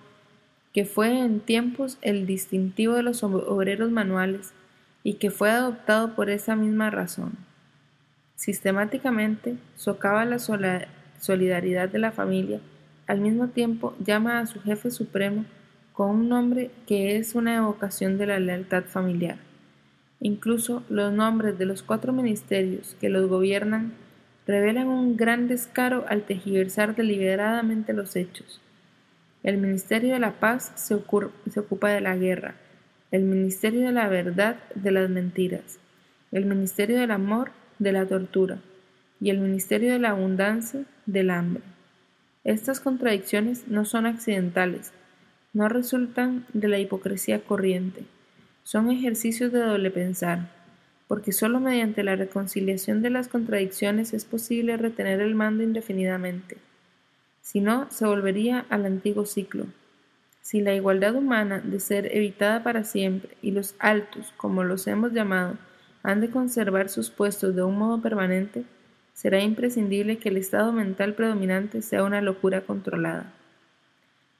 que 0.73 0.85
fue 0.85 1.19
en 1.19 1.41
tiempos 1.41 1.97
el 2.01 2.25
distintivo 2.25 2.93
de 2.93 3.03
los 3.03 3.23
obreros 3.23 3.91
manuales 3.91 4.53
y 5.03 5.15
que 5.15 5.31
fue 5.31 5.49
adoptado 5.49 6.15
por 6.15 6.29
esa 6.29 6.55
misma 6.55 6.91
razón. 6.91 7.33
Sistemáticamente 8.37 9.57
socava 9.75 10.23
la 10.23 10.39
solidaridad 11.21 11.87
de 11.87 11.99
la 11.99 12.11
familia, 12.11 12.59
al 13.07 13.21
mismo 13.21 13.47
tiempo 13.47 13.95
llama 14.03 14.39
a 14.39 14.47
su 14.47 14.59
jefe 14.61 14.91
supremo 14.91 15.45
con 15.93 16.09
un 16.09 16.29
nombre 16.29 16.71
que 16.87 17.15
es 17.17 17.35
una 17.35 17.55
evocación 17.55 18.17
de 18.17 18.25
la 18.25 18.39
lealtad 18.39 18.83
familiar. 18.83 19.37
Incluso 20.19 20.83
los 20.89 21.13
nombres 21.13 21.57
de 21.57 21.65
los 21.65 21.83
cuatro 21.83 22.11
ministerios 22.11 22.95
que 22.99 23.09
los 23.09 23.27
gobiernan 23.27 23.93
revelan 24.47 24.87
un 24.87 25.15
gran 25.15 25.47
descaro 25.47 26.05
al 26.07 26.23
tejiversar 26.23 26.95
deliberadamente 26.95 27.93
los 27.93 28.15
hechos. 28.15 28.61
El 29.43 29.57
Ministerio 29.57 30.13
de 30.13 30.19
la 30.19 30.39
Paz 30.39 30.71
se, 30.75 30.93
ocupa 30.93 31.89
de 31.89 32.01
la 32.01 32.15
guerra, 32.15 32.55
el 33.11 33.23
Ministerio 33.23 33.81
de 33.81 33.91
la 33.91 34.07
Verdad 34.07 34.57
de 34.75 34.91
las 34.91 35.09
mentiras, 35.09 35.79
el 36.31 36.45
Ministerio 36.45 36.99
del 36.99 37.11
Amor 37.11 37.51
de 37.79 37.91
la 37.91 38.05
tortura 38.05 38.59
y 39.19 39.29
el 39.29 39.39
Ministerio 39.39 39.91
de 39.91 39.99
la 39.99 40.11
Abundancia 40.11 40.83
del 41.11 41.29
hambre. 41.29 41.63
Estas 42.43 42.79
contradicciones 42.79 43.67
no 43.67 43.85
son 43.85 44.05
accidentales, 44.05 44.91
no 45.53 45.69
resultan 45.69 46.45
de 46.53 46.67
la 46.67 46.79
hipocresía 46.79 47.43
corriente, 47.43 48.05
son 48.63 48.89
ejercicios 48.89 49.51
de 49.51 49.59
doble 49.59 49.91
pensar 49.91 50.49
porque 51.11 51.33
sólo 51.33 51.59
mediante 51.59 52.05
la 52.05 52.15
reconciliación 52.15 53.01
de 53.01 53.09
las 53.09 53.27
contradicciones 53.27 54.13
es 54.13 54.23
posible 54.23 54.77
retener 54.77 55.19
el 55.19 55.35
mando 55.35 55.61
indefinidamente. 55.61 56.55
Si 57.41 57.59
no, 57.59 57.91
se 57.91 58.05
volvería 58.05 58.65
al 58.69 58.85
antiguo 58.85 59.25
ciclo. 59.25 59.65
Si 60.39 60.61
la 60.61 60.73
igualdad 60.73 61.15
humana 61.15 61.59
de 61.59 61.81
ser 61.81 62.15
evitada 62.15 62.63
para 62.63 62.85
siempre 62.85 63.35
y 63.41 63.51
los 63.51 63.75
altos, 63.79 64.33
como 64.37 64.63
los 64.63 64.87
hemos 64.87 65.11
llamado, 65.11 65.57
han 66.01 66.21
de 66.21 66.29
conservar 66.29 66.87
sus 66.87 67.09
puestos 67.09 67.57
de 67.57 67.63
un 67.63 67.77
modo 67.77 68.01
permanente, 68.01 68.63
será 69.13 69.41
imprescindible 69.41 70.17
que 70.17 70.29
el 70.29 70.37
estado 70.37 70.71
mental 70.71 71.13
predominante 71.13 71.81
sea 71.81 72.03
una 72.03 72.21
locura 72.21 72.61
controlada. 72.61 73.33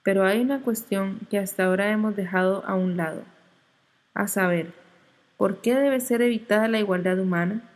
Pero 0.04 0.26
hay 0.26 0.42
una 0.42 0.62
cuestión 0.62 1.20
que 1.30 1.38
hasta 1.38 1.66
ahora 1.66 1.92
hemos 1.92 2.16
dejado 2.16 2.66
a 2.66 2.76
un 2.76 2.98
lado, 2.98 3.24
a 4.14 4.28
saber, 4.28 4.74
¿Por 5.42 5.58
qué 5.58 5.74
debe 5.74 6.00
ser 6.02 6.22
evitada 6.22 6.68
la 6.68 6.78
igualdad 6.78 7.18
humana? 7.18 7.68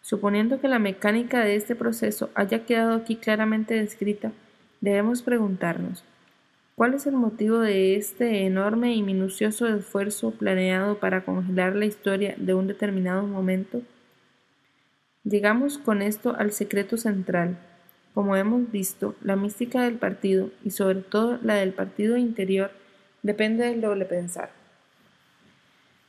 Suponiendo 0.00 0.62
que 0.62 0.68
la 0.68 0.78
mecánica 0.78 1.40
de 1.44 1.56
este 1.56 1.76
proceso 1.76 2.30
haya 2.34 2.64
quedado 2.64 2.94
aquí 2.94 3.16
claramente 3.16 3.74
descrita, 3.74 4.32
debemos 4.80 5.20
preguntarnos, 5.20 6.04
¿cuál 6.74 6.94
es 6.94 7.06
el 7.06 7.12
motivo 7.12 7.58
de 7.58 7.96
este 7.96 8.46
enorme 8.46 8.94
y 8.94 9.02
minucioso 9.02 9.66
esfuerzo 9.68 10.30
planeado 10.30 11.00
para 11.00 11.22
congelar 11.26 11.76
la 11.76 11.84
historia 11.84 12.34
de 12.38 12.54
un 12.54 12.66
determinado 12.66 13.24
momento? 13.24 13.82
Llegamos 15.24 15.78
con 15.78 16.02
esto 16.02 16.34
al 16.36 16.50
secreto 16.50 16.96
central. 16.96 17.56
Como 18.12 18.34
hemos 18.34 18.72
visto, 18.72 19.14
la 19.22 19.36
mística 19.36 19.82
del 19.82 19.94
partido, 19.94 20.50
y 20.64 20.70
sobre 20.70 21.00
todo 21.00 21.38
la 21.42 21.54
del 21.54 21.72
partido 21.72 22.16
interior, 22.16 22.72
depende 23.22 23.64
del 23.64 23.80
doble 23.80 24.04
pensar. 24.04 24.50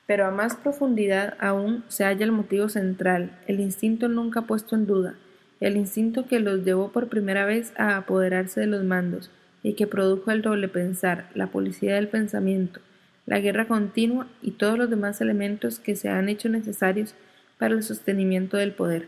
Pero 0.07 0.25
a 0.25 0.31
más 0.31 0.55
profundidad 0.55 1.35
aún 1.39 1.83
se 1.89 2.05
halla 2.05 2.25
el 2.25 2.31
motivo 2.31 2.69
central, 2.69 3.37
el 3.47 3.59
instinto 3.59 4.09
nunca 4.09 4.41
puesto 4.41 4.75
en 4.75 4.87
duda, 4.87 5.15
el 5.59 5.77
instinto 5.77 6.25
que 6.25 6.39
los 6.39 6.65
llevó 6.65 6.91
por 6.91 7.07
primera 7.07 7.45
vez 7.45 7.71
a 7.77 7.97
apoderarse 7.97 8.61
de 8.61 8.67
los 8.67 8.83
mandos 8.83 9.29
y 9.61 9.73
que 9.73 9.87
produjo 9.87 10.31
el 10.31 10.41
doble 10.41 10.67
pensar, 10.67 11.29
la 11.35 11.47
policía 11.47 11.95
del 11.95 12.09
pensamiento, 12.09 12.81
la 13.27 13.39
guerra 13.39 13.67
continua 13.67 14.27
y 14.41 14.51
todos 14.51 14.77
los 14.77 14.89
demás 14.89 15.21
elementos 15.21 15.79
que 15.79 15.95
se 15.95 16.09
han 16.09 16.27
hecho 16.27 16.49
necesarios 16.49 17.15
para 17.63 17.75
el 17.75 17.83
sostenimiento 17.83 18.57
del 18.57 18.73
poder. 18.73 19.07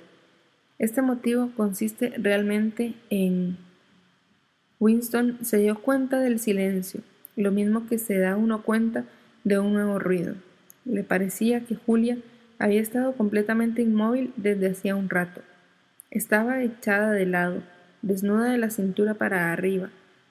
Este 0.80 1.02
motivo 1.02 1.52
consiste 1.58 2.14
realmente 2.18 2.94
en... 3.10 3.58
Winston 4.80 5.40
se 5.42 5.58
dio 5.58 5.82
cuenta 5.82 6.22
del 6.22 6.40
silencio, 6.40 7.02
lo 7.36 7.52
mismo 7.52 7.86
que 7.90 7.98
se 7.98 8.18
da 8.18 8.38
uno 8.38 8.64
cuenta 8.64 9.04
de 9.44 9.60
un 9.60 9.74
nuevo 9.74 10.00
ruido. 10.00 10.36
Le 10.86 11.04
parecía 11.04 11.66
que 11.66 11.76
Julia 11.76 12.18
había 12.58 12.80
estado 12.80 13.12
completamente 13.18 13.82
inmóvil 13.82 14.32
desde 14.38 14.70
hacía 14.70 14.96
un 14.96 15.10
rato. 15.10 15.42
Estaba 16.10 16.64
echada 16.64 17.12
de 17.12 17.26
lado, 17.26 17.62
desnuda 18.04 18.50
de 18.54 18.58
la 18.58 18.70
cintura 18.70 19.16
para 19.16 19.52
arriba, 19.52 19.90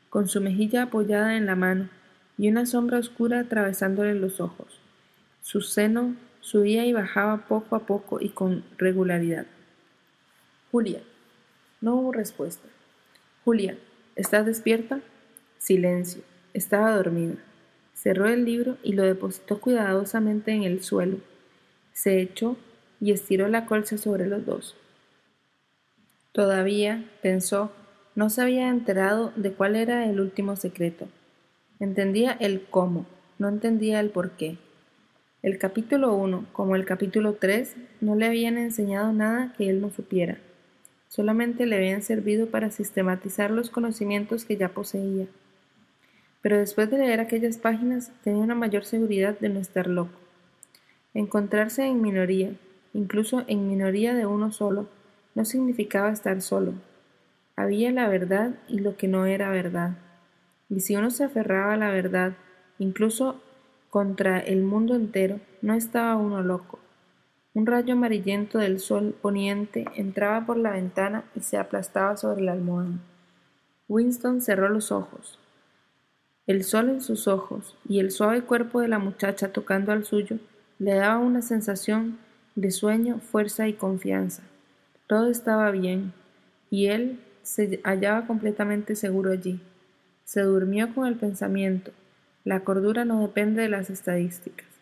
con 0.08 0.28
su 0.28 0.40
mejilla 0.40 0.84
apoyada 0.84 1.36
en 1.36 1.44
la 1.44 1.56
mano 1.56 1.90
y 2.38 2.48
una 2.48 2.64
sombra 2.64 3.00
oscura 3.00 3.40
atravesándole 3.40 4.14
los 4.14 4.40
ojos. 4.40 4.80
Su 5.42 5.60
seno 5.60 6.16
subía 6.44 6.84
y 6.84 6.92
bajaba 6.92 7.46
poco 7.48 7.74
a 7.74 7.86
poco 7.86 8.20
y 8.20 8.28
con 8.28 8.64
regularidad. 8.76 9.46
Julia. 10.70 11.00
No 11.80 11.96
hubo 11.96 12.12
respuesta. 12.12 12.68
Julia, 13.44 13.78
¿estás 14.14 14.44
despierta? 14.44 15.00
Silencio. 15.56 16.22
Estaba 16.52 16.94
dormida. 16.94 17.36
Cerró 17.94 18.28
el 18.28 18.44
libro 18.44 18.76
y 18.82 18.92
lo 18.92 19.04
depositó 19.04 19.58
cuidadosamente 19.58 20.52
en 20.52 20.64
el 20.64 20.82
suelo. 20.82 21.18
Se 21.94 22.20
echó 22.20 22.58
y 23.00 23.12
estiró 23.12 23.48
la 23.48 23.64
colcha 23.64 23.96
sobre 23.96 24.26
los 24.26 24.44
dos. 24.44 24.76
Todavía, 26.32 27.08
pensó, 27.22 27.72
no 28.14 28.28
se 28.28 28.42
había 28.42 28.68
enterado 28.68 29.32
de 29.36 29.52
cuál 29.52 29.76
era 29.76 30.10
el 30.10 30.20
último 30.20 30.56
secreto. 30.56 31.08
Entendía 31.80 32.32
el 32.32 32.66
cómo, 32.68 33.06
no 33.38 33.48
entendía 33.48 34.00
el 34.00 34.10
por 34.10 34.32
qué. 34.32 34.58
El 35.44 35.58
capítulo 35.58 36.12
1, 36.14 36.46
como 36.52 36.74
el 36.74 36.84
capítulo 36.84 37.34
3, 37.34 37.76
no 38.00 38.16
le 38.16 38.26
habían 38.26 38.58
enseñado 38.58 39.12
nada 39.12 39.54
que 39.56 39.70
él 39.70 39.80
no 39.80 39.90
supiera. 39.90 40.38
Solamente 41.06 41.66
le 41.66 41.76
habían 41.76 42.02
servido 42.02 42.48
para 42.48 42.72
sistematizar 42.72 43.52
los 43.52 43.70
conocimientos 43.70 44.44
que 44.44 44.56
ya 44.56 44.70
poseía 44.70 45.28
pero 46.44 46.58
después 46.58 46.90
de 46.90 46.98
leer 46.98 47.20
aquellas 47.20 47.56
páginas 47.56 48.12
tenía 48.22 48.44
una 48.44 48.54
mayor 48.54 48.84
seguridad 48.84 49.38
de 49.38 49.48
no 49.48 49.60
estar 49.60 49.86
loco. 49.86 50.12
Encontrarse 51.14 51.86
en 51.86 52.02
minoría, 52.02 52.50
incluso 52.92 53.44
en 53.46 53.66
minoría 53.66 54.12
de 54.12 54.26
uno 54.26 54.52
solo, 54.52 54.86
no 55.34 55.46
significaba 55.46 56.12
estar 56.12 56.42
solo. 56.42 56.74
Había 57.56 57.90
la 57.92 58.08
verdad 58.08 58.56
y 58.68 58.80
lo 58.80 58.98
que 58.98 59.08
no 59.08 59.24
era 59.24 59.48
verdad. 59.48 59.96
Y 60.68 60.80
si 60.80 60.96
uno 60.96 61.10
se 61.10 61.24
aferraba 61.24 61.72
a 61.72 61.78
la 61.78 61.88
verdad, 61.88 62.34
incluso 62.78 63.40
contra 63.94 64.40
el 64.40 64.64
mundo 64.64 64.96
entero, 64.96 65.38
no 65.62 65.72
estaba 65.74 66.16
uno 66.16 66.42
loco. 66.42 66.80
Un 67.52 67.64
rayo 67.64 67.92
amarillento 67.92 68.58
del 68.58 68.80
sol 68.80 69.14
poniente 69.22 69.84
entraba 69.94 70.44
por 70.44 70.56
la 70.56 70.72
ventana 70.72 71.22
y 71.36 71.42
se 71.42 71.58
aplastaba 71.58 72.16
sobre 72.16 72.42
la 72.42 72.50
almohada. 72.50 72.98
Winston 73.86 74.40
cerró 74.40 74.68
los 74.68 74.90
ojos. 74.90 75.38
El 76.48 76.64
sol 76.64 76.88
en 76.88 77.02
sus 77.02 77.28
ojos 77.28 77.76
y 77.88 78.00
el 78.00 78.10
suave 78.10 78.42
cuerpo 78.42 78.80
de 78.80 78.88
la 78.88 78.98
muchacha 78.98 79.52
tocando 79.52 79.92
al 79.92 80.04
suyo 80.04 80.38
le 80.80 80.94
daba 80.94 81.18
una 81.18 81.40
sensación 81.40 82.18
de 82.56 82.72
sueño, 82.72 83.20
fuerza 83.20 83.68
y 83.68 83.74
confianza. 83.74 84.42
Todo 85.06 85.30
estaba 85.30 85.70
bien, 85.70 86.12
y 86.68 86.86
él 86.86 87.20
se 87.44 87.78
hallaba 87.84 88.26
completamente 88.26 88.96
seguro 88.96 89.30
allí. 89.30 89.60
Se 90.24 90.40
durmió 90.40 90.92
con 90.92 91.06
el 91.06 91.14
pensamiento. 91.14 91.92
La 92.44 92.60
cordura 92.60 93.04
no 93.04 93.20
depende 93.20 93.62
de 93.62 93.68
las 93.68 93.90
estadísticas 93.90 94.74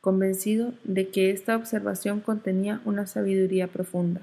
convencido 0.00 0.72
de 0.84 1.08
que 1.08 1.30
esta 1.30 1.56
observación 1.56 2.20
contenía 2.20 2.80
una 2.84 3.06
sabiduría 3.06 3.66
profunda. 3.66 4.22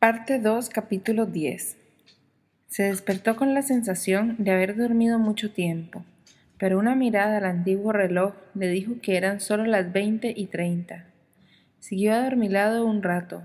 Parte 0.00 0.38
2, 0.38 0.68
capítulo 0.68 1.26
10. 1.26 1.76
Se 2.68 2.82
despertó 2.84 3.34
con 3.34 3.52
la 3.52 3.62
sensación 3.62 4.36
de 4.38 4.52
haber 4.52 4.76
dormido 4.76 5.18
mucho 5.18 5.50
tiempo, 5.50 6.04
pero 6.56 6.78
una 6.78 6.94
mirada 6.94 7.38
al 7.38 7.44
antiguo 7.44 7.90
reloj 7.90 8.34
le 8.54 8.68
dijo 8.68 9.00
que 9.02 9.16
eran 9.16 9.40
solo 9.40 9.64
las 9.64 9.92
veinte 9.92 10.32
y 10.36 10.46
treinta. 10.46 11.06
Siguió 11.80 12.14
adormilado 12.14 12.86
un 12.86 13.02
rato. 13.02 13.42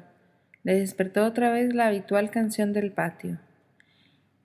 Le 0.62 0.76
despertó 0.76 1.26
otra 1.26 1.52
vez 1.52 1.74
la 1.74 1.88
habitual 1.88 2.30
canción 2.30 2.72
del 2.72 2.92
patio. 2.92 3.40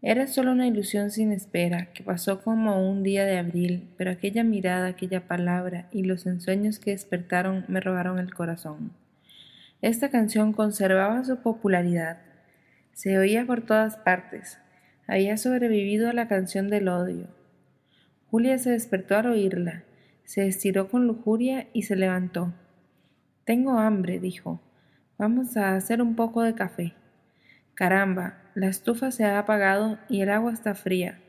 Era 0.01 0.29
solo 0.29 0.53
una 0.53 0.67
ilusión 0.67 1.11
sin 1.11 1.31
espera, 1.31 1.93
que 1.93 2.03
pasó 2.03 2.41
como 2.41 2.91
un 2.91 3.03
día 3.03 3.27
de 3.27 3.37
abril, 3.37 3.87
pero 3.99 4.11
aquella 4.11 4.45
mirada, 4.45 4.87
aquella 4.87 5.29
palabra 5.29 5.89
y 5.93 6.05
los 6.05 6.25
ensueños 6.25 6.79
que 6.79 6.93
despertaron 6.93 7.67
me 7.69 7.83
robaron 7.83 8.19
el 8.19 8.33
corazón. 8.33 8.93
Esta 9.81 10.11
canción 10.11 10.53
conservaba 10.53 11.23
su 11.23 11.37
popularidad. 11.39 12.19
Se 12.93 13.17
oía 13.17 13.47
por 13.47 13.63
todas 13.63 13.97
partes. 13.97 14.59
Había 15.07 15.37
sobrevivido 15.37 16.11
a 16.11 16.13
la 16.13 16.27
canción 16.27 16.69
del 16.69 16.89
odio. 16.89 17.29
Julia 18.31 18.59
se 18.59 18.71
despertó 18.71 19.17
al 19.17 19.27
oírla, 19.27 19.85
se 20.25 20.47
estiró 20.47 20.89
con 20.89 21.07
lujuria 21.07 21.69
y 21.73 21.83
se 21.83 21.95
levantó. 21.95 22.53
Tengo 23.45 23.79
hambre, 23.79 24.19
dijo. 24.19 24.61
Vamos 25.17 25.57
a 25.57 25.75
hacer 25.75 26.03
un 26.03 26.17
poco 26.17 26.43
de 26.43 26.55
café. 26.55 26.95
Caramba, 27.75 28.43
la 28.55 28.67
estufa 28.67 29.13
se 29.13 29.25
ha 29.25 29.39
apagado 29.39 29.99
y 30.09 30.21
el 30.21 30.31
agua 30.31 30.53
está 30.53 30.75
fría. 30.75 31.21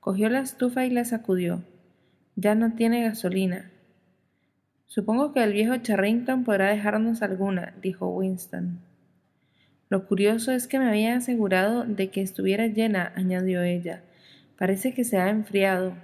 Cogió 0.00 0.28
la 0.28 0.40
estufa 0.40 0.84
y 0.84 0.90
la 0.90 1.04
sacudió. 1.04 1.64
Ya 2.34 2.56
no 2.56 2.74
tiene 2.74 3.04
gasolina. 3.04 3.70
Supongo 4.86 5.32
que 5.32 5.42
el 5.42 5.52
viejo 5.52 5.76
Charrington 5.76 6.44
podrá 6.44 6.70
dejarnos 6.70 7.22
alguna, 7.22 7.74
dijo 7.82 8.08
Winston. 8.08 8.80
Lo 9.88 10.06
curioso 10.06 10.52
es 10.52 10.66
que 10.66 10.78
me 10.78 10.88
había 10.88 11.16
asegurado 11.16 11.84
de 11.84 12.08
que 12.08 12.22
estuviera 12.22 12.66
llena, 12.66 13.12
añadió 13.14 13.62
ella. 13.62 14.02
Parece 14.58 14.94
que 14.94 15.04
se 15.04 15.18
ha 15.18 15.28
enfriado. 15.28 15.94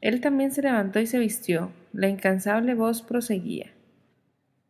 Él 0.00 0.20
también 0.20 0.52
se 0.52 0.62
levantó 0.62 1.00
y 1.00 1.06
se 1.06 1.18
vistió. 1.18 1.72
La 1.92 2.08
incansable 2.08 2.74
voz 2.74 3.02
proseguía. 3.02 3.72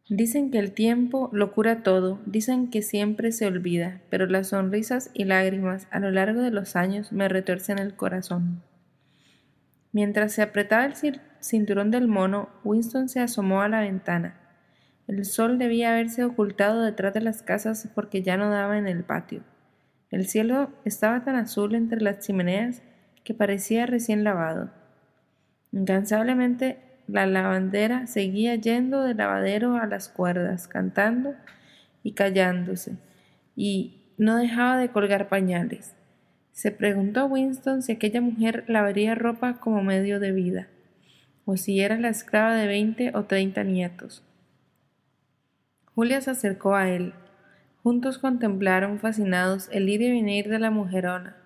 Dicen 0.08 0.50
que 0.50 0.58
el 0.58 0.72
tiempo 0.72 1.30
lo 1.32 1.52
cura 1.52 1.82
todo, 1.82 2.20
dicen 2.26 2.68
que 2.68 2.82
siempre 2.82 3.32
se 3.32 3.46
olvida, 3.46 4.02
pero 4.10 4.26
las 4.26 4.48
sonrisas 4.48 5.10
y 5.14 5.24
lágrimas 5.24 5.86
a 5.90 6.00
lo 6.00 6.10
largo 6.10 6.42
de 6.42 6.50
los 6.50 6.76
años 6.76 7.12
me 7.12 7.28
retuercen 7.28 7.78
el 7.78 7.94
corazón. 7.94 8.62
Mientras 9.92 10.32
se 10.32 10.42
apretaba 10.42 10.84
el 10.84 10.96
cinturón 11.42 11.90
del 11.90 12.08
mono, 12.08 12.48
Winston 12.64 13.08
se 13.08 13.20
asomó 13.20 13.62
a 13.62 13.68
la 13.68 13.80
ventana. 13.80 14.36
El 15.08 15.24
sol 15.24 15.58
debía 15.58 15.90
haberse 15.90 16.24
ocultado 16.24 16.82
detrás 16.82 17.12
de 17.12 17.20
las 17.20 17.42
casas 17.42 17.88
porque 17.94 18.22
ya 18.22 18.36
no 18.36 18.50
daba 18.50 18.78
en 18.78 18.86
el 18.86 19.02
patio. 19.02 19.42
El 20.10 20.26
cielo 20.26 20.70
estaba 20.84 21.24
tan 21.24 21.36
azul 21.36 21.74
entre 21.74 22.00
las 22.00 22.20
chimeneas 22.20 22.82
que 23.24 23.34
parecía 23.34 23.86
recién 23.86 24.24
lavado. 24.24 24.70
Incansablemente 25.72 26.78
la 27.08 27.26
lavandera 27.26 28.06
seguía 28.06 28.54
yendo 28.54 29.02
del 29.02 29.16
lavadero 29.16 29.76
a 29.76 29.86
las 29.86 30.08
cuerdas, 30.08 30.68
cantando 30.68 31.34
y 32.02 32.12
callándose, 32.12 32.96
y 33.56 34.14
no 34.18 34.36
dejaba 34.36 34.76
de 34.76 34.90
colgar 34.90 35.28
pañales. 35.28 35.94
Se 36.52 36.70
preguntó 36.70 37.26
Winston 37.26 37.82
si 37.82 37.92
aquella 37.92 38.20
mujer 38.20 38.64
lavaría 38.68 39.14
ropa 39.14 39.58
como 39.58 39.82
medio 39.82 40.20
de 40.20 40.32
vida 40.32 40.68
o 41.52 41.58
si 41.58 41.82
era 41.82 41.98
la 41.98 42.08
esclava 42.08 42.54
de 42.54 42.66
veinte 42.66 43.12
o 43.14 43.24
treinta 43.24 43.62
nietos. 43.62 44.22
Julia 45.94 46.22
se 46.22 46.30
acercó 46.30 46.74
a 46.74 46.88
él. 46.88 47.12
Juntos 47.82 48.16
contemplaron 48.16 48.98
fascinados 48.98 49.68
el 49.70 49.86
ir 49.90 50.00
y 50.00 50.10
venir 50.10 50.48
de 50.48 50.58
la 50.58 50.70
mujerona. 50.70 51.36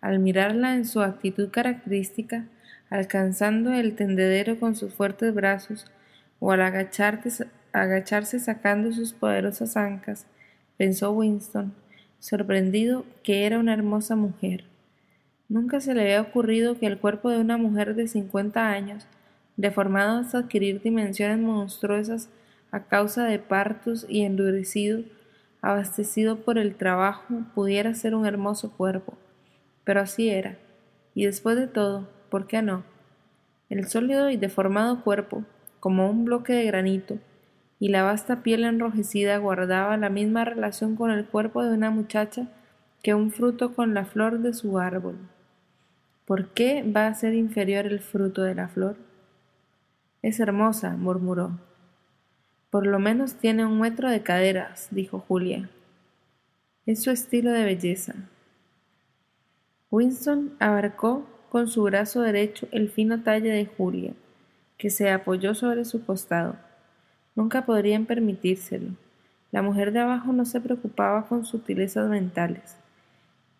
Al 0.00 0.18
mirarla 0.18 0.74
en 0.74 0.84
su 0.84 1.00
actitud 1.00 1.50
característica, 1.50 2.46
alcanzando 2.90 3.72
el 3.72 3.94
tendedero 3.94 4.58
con 4.58 4.74
sus 4.74 4.92
fuertes 4.92 5.32
brazos, 5.32 5.86
o 6.40 6.50
al 6.50 6.62
agacharse 6.62 8.40
sacando 8.40 8.90
sus 8.90 9.12
poderosas 9.12 9.76
ancas, 9.76 10.26
pensó 10.76 11.12
Winston, 11.12 11.72
sorprendido 12.18 13.06
que 13.22 13.46
era 13.46 13.60
una 13.60 13.74
hermosa 13.74 14.16
mujer. 14.16 14.64
Nunca 15.48 15.78
se 15.80 15.94
le 15.94 16.02
había 16.02 16.22
ocurrido 16.22 16.80
que 16.80 16.86
el 16.86 16.98
cuerpo 16.98 17.30
de 17.30 17.38
una 17.38 17.56
mujer 17.58 17.94
de 17.94 18.08
cincuenta 18.08 18.70
años 18.70 19.06
deformado 19.56 20.18
hasta 20.18 20.38
adquirir 20.38 20.80
dimensiones 20.82 21.38
monstruosas 21.38 22.28
a 22.70 22.84
causa 22.84 23.24
de 23.24 23.38
partos 23.38 24.06
y 24.08 24.22
endurecido, 24.22 25.02
abastecido 25.62 26.36
por 26.36 26.58
el 26.58 26.74
trabajo, 26.74 27.24
pudiera 27.54 27.94
ser 27.94 28.14
un 28.14 28.26
hermoso 28.26 28.70
cuerpo. 28.72 29.16
Pero 29.84 30.00
así 30.00 30.28
era. 30.28 30.58
Y 31.14 31.24
después 31.24 31.56
de 31.56 31.66
todo, 31.66 32.08
¿por 32.30 32.46
qué 32.46 32.62
no? 32.62 32.84
El 33.68 33.86
sólido 33.86 34.30
y 34.30 34.36
deformado 34.36 35.02
cuerpo, 35.02 35.44
como 35.80 36.10
un 36.10 36.24
bloque 36.24 36.52
de 36.52 36.66
granito, 36.66 37.18
y 37.78 37.88
la 37.88 38.02
vasta 38.02 38.42
piel 38.42 38.64
enrojecida 38.64 39.36
guardaba 39.38 39.96
la 39.96 40.08
misma 40.08 40.44
relación 40.44 40.96
con 40.96 41.10
el 41.10 41.26
cuerpo 41.26 41.62
de 41.62 41.74
una 41.74 41.90
muchacha 41.90 42.48
que 43.02 43.14
un 43.14 43.30
fruto 43.30 43.74
con 43.74 43.94
la 43.94 44.04
flor 44.04 44.40
de 44.40 44.52
su 44.52 44.78
árbol. 44.78 45.16
¿Por 46.24 46.48
qué 46.48 46.82
va 46.84 47.06
a 47.06 47.14
ser 47.14 47.34
inferior 47.34 47.86
el 47.86 48.00
fruto 48.00 48.42
de 48.42 48.54
la 48.54 48.68
flor? 48.68 48.96
Es 50.26 50.40
hermosa, 50.40 50.96
murmuró. 50.96 51.52
Por 52.70 52.84
lo 52.84 52.98
menos 52.98 53.34
tiene 53.34 53.64
un 53.64 53.78
metro 53.78 54.10
de 54.10 54.24
caderas, 54.24 54.88
dijo 54.90 55.20
Julia. 55.20 55.70
Es 56.84 57.04
su 57.04 57.12
estilo 57.12 57.52
de 57.52 57.64
belleza. 57.64 58.12
Winston 59.88 60.56
abarcó 60.58 61.24
con 61.48 61.68
su 61.68 61.84
brazo 61.84 62.22
derecho 62.22 62.66
el 62.72 62.90
fino 62.90 63.22
talle 63.22 63.50
de 63.50 63.66
Julia. 63.66 64.14
que 64.78 64.90
se 64.90 65.12
apoyó 65.12 65.54
sobre 65.54 65.84
su 65.84 66.04
costado. 66.04 66.56
Nunca 67.36 67.64
podrían 67.64 68.04
permitírselo. 68.04 68.96
La 69.52 69.62
mujer 69.62 69.92
de 69.92 70.00
abajo 70.00 70.32
no 70.32 70.44
se 70.44 70.60
preocupaba 70.60 71.28
con 71.28 71.44
sutilezas 71.44 72.10
mentales. 72.10 72.76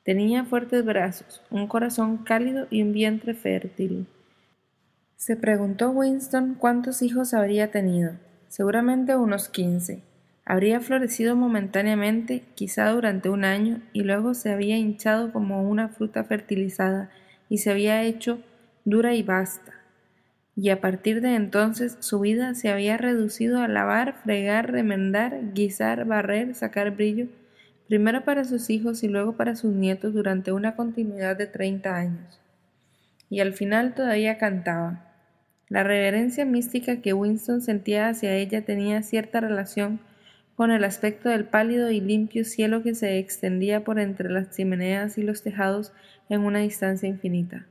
Tenía 0.02 0.44
fuertes 0.44 0.84
brazos, 0.84 1.43
un 1.48 1.68
corazón 1.68 2.16
cálido 2.16 2.66
y 2.70 2.82
un 2.82 2.93
vientre 2.93 3.34
fértil. 3.34 4.09
Se 5.16 5.34
preguntó 5.34 5.90
Winston 5.90 6.55
cuántos 6.55 7.01
hijos 7.01 7.32
habría 7.32 7.70
tenido. 7.70 8.12
Seguramente 8.48 9.16
unos 9.16 9.48
quince. 9.48 10.02
Habría 10.44 10.80
florecido 10.80 11.34
momentáneamente, 11.34 12.44
quizá 12.55 12.90
durante 12.90 13.30
un 13.30 13.44
año, 13.44 13.80
y 13.94 14.02
luego 14.02 14.34
se 14.34 14.52
había 14.52 14.76
hinchado 14.76 15.32
como 15.32 15.68
una 15.68 15.88
fruta 15.88 16.22
fertilizada 16.22 17.10
y 17.48 17.59
se 17.59 17.70
había 17.70 18.02
hecho 18.02 18.40
dura 18.84 19.14
y 19.14 19.22
vasta. 19.22 19.72
Y 20.55 20.68
a 20.68 20.82
partir 20.82 21.22
de 21.22 21.34
entonces 21.34 21.97
su 22.01 22.20
vida 22.20 22.55
se 22.55 22.68
había 22.68 22.98
reducido 22.98 23.62
a 23.62 23.68
lavar, 23.68 24.16
fregar, 24.22 24.70
remendar, 24.70 25.55
guisar, 25.55 26.05
barrer, 26.05 26.55
sacar 26.55 26.90
brillo, 26.90 27.26
primero 27.88 28.22
para 28.24 28.44
sus 28.44 28.68
hijos 28.68 29.02
y 29.02 29.09
luego 29.09 29.32
para 29.32 29.56
sus 29.56 29.72
nietos 29.72 30.12
durante 30.12 30.52
una 30.52 30.76
continuidad 30.76 31.36
de 31.36 31.47
treinta 31.47 31.97
años. 31.97 32.38
Y 33.30 33.40
al 33.40 33.55
final 33.55 33.94
todavía 33.94 34.38
cantaba. 34.38 35.06
La 35.68 35.82
reverencia 35.82 36.44
mística 36.44 37.01
que 37.01 37.12
Winston 37.12 37.60
sentía 37.60 38.09
hacia 38.09 38.34
ella 38.36 38.64
tenía 38.64 39.02
cierta 39.02 39.40
relación 39.40 39.98
con 40.55 40.70
el 40.70 40.84
aspecto 40.84 41.28
del 41.28 41.44
pálido 41.44 41.90
y 41.90 42.01
limpio 42.01 42.44
cielo 42.44 42.82
que 42.82 42.94
se 42.94 43.18
extendía 43.18 43.82
por 43.82 43.98
entre 43.98 44.30
las 44.30 44.51
chimeneas 44.56 45.18
y 45.18 45.22
los 45.22 45.43
tejados 45.43 45.93
en 46.28 46.43
una 46.43 46.60
distancia 46.60 47.09
infinita. 47.09 47.66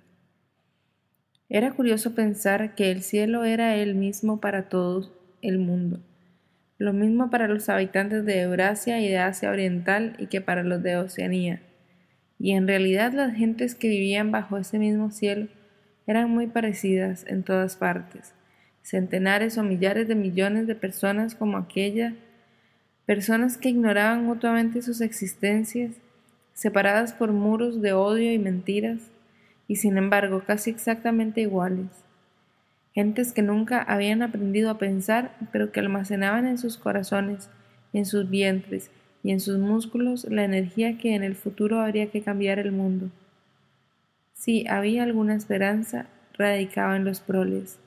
Era 1.47 1.71
curioso 1.71 2.13
pensar 2.13 2.75
que 2.75 2.91
el 2.91 3.01
cielo 3.01 3.45
era 3.45 3.75
el 3.75 3.95
mismo 3.95 4.41
para 4.41 4.67
todo 4.67 5.11
el 5.41 5.57
mundo, 5.57 6.01
lo 6.77 6.91
mismo 6.91 7.29
para 7.29 7.47
los 7.47 7.69
habitantes 7.69 8.25
de 8.25 8.41
Eurasia 8.41 8.99
y 8.99 9.07
de 9.07 9.19
Asia 9.19 9.51
Oriental 9.51 10.15
y 10.19 10.27
que 10.27 10.41
para 10.41 10.63
los 10.63 10.83
de 10.83 10.97
Oceanía. 10.97 11.61
Y 12.39 12.51
en 12.51 12.67
realidad 12.67 13.13
las 13.13 13.35
gentes 13.35 13.73
que 13.73 13.87
vivían 13.87 14.31
bajo 14.31 14.57
ese 14.57 14.79
mismo 14.79 15.11
cielo 15.11 15.47
eran 16.07 16.29
muy 16.29 16.47
parecidas 16.47 17.25
en 17.27 17.43
todas 17.43 17.75
partes, 17.75 18.33
centenares 18.81 19.57
o 19.57 19.63
millares 19.63 20.07
de 20.07 20.15
millones 20.15 20.67
de 20.67 20.75
personas 20.75 21.35
como 21.35 21.57
aquella 21.57 22.13
personas 23.05 23.57
que 23.57 23.69
ignoraban 23.69 24.25
mutuamente 24.25 24.81
sus 24.81 25.01
existencias, 25.01 25.91
separadas 26.53 27.13
por 27.13 27.31
muros 27.31 27.81
de 27.81 27.93
odio 27.93 28.31
y 28.33 28.39
mentiras, 28.39 29.11
y 29.67 29.77
sin 29.77 29.97
embargo 29.97 30.43
casi 30.45 30.71
exactamente 30.71 31.41
iguales. 31.41 31.87
Gentes 32.93 33.33
que 33.33 33.41
nunca 33.41 33.81
habían 33.81 34.21
aprendido 34.21 34.69
a 34.69 34.77
pensar, 34.77 35.35
pero 35.51 35.71
que 35.71 35.81
almacenaban 35.81 36.47
en 36.47 36.57
sus 36.57 36.77
corazones, 36.77 37.49
en 37.93 38.05
sus 38.05 38.29
vientres 38.29 38.89
y 39.21 39.31
en 39.31 39.39
sus 39.39 39.57
músculos 39.57 40.25
la 40.29 40.43
energía 40.43 40.97
que 40.97 41.13
en 41.13 41.23
el 41.23 41.35
futuro 41.35 41.81
habría 41.81 42.07
que 42.09 42.21
cambiar 42.21 42.57
el 42.59 42.71
mundo. 42.71 43.09
Si 44.35 44.67
había 44.67 45.03
alguna 45.03 45.33
esperanza, 45.33 46.05
radicaba 46.33 46.97
en 46.97 47.05
los 47.05 47.21
proles. 47.21 47.79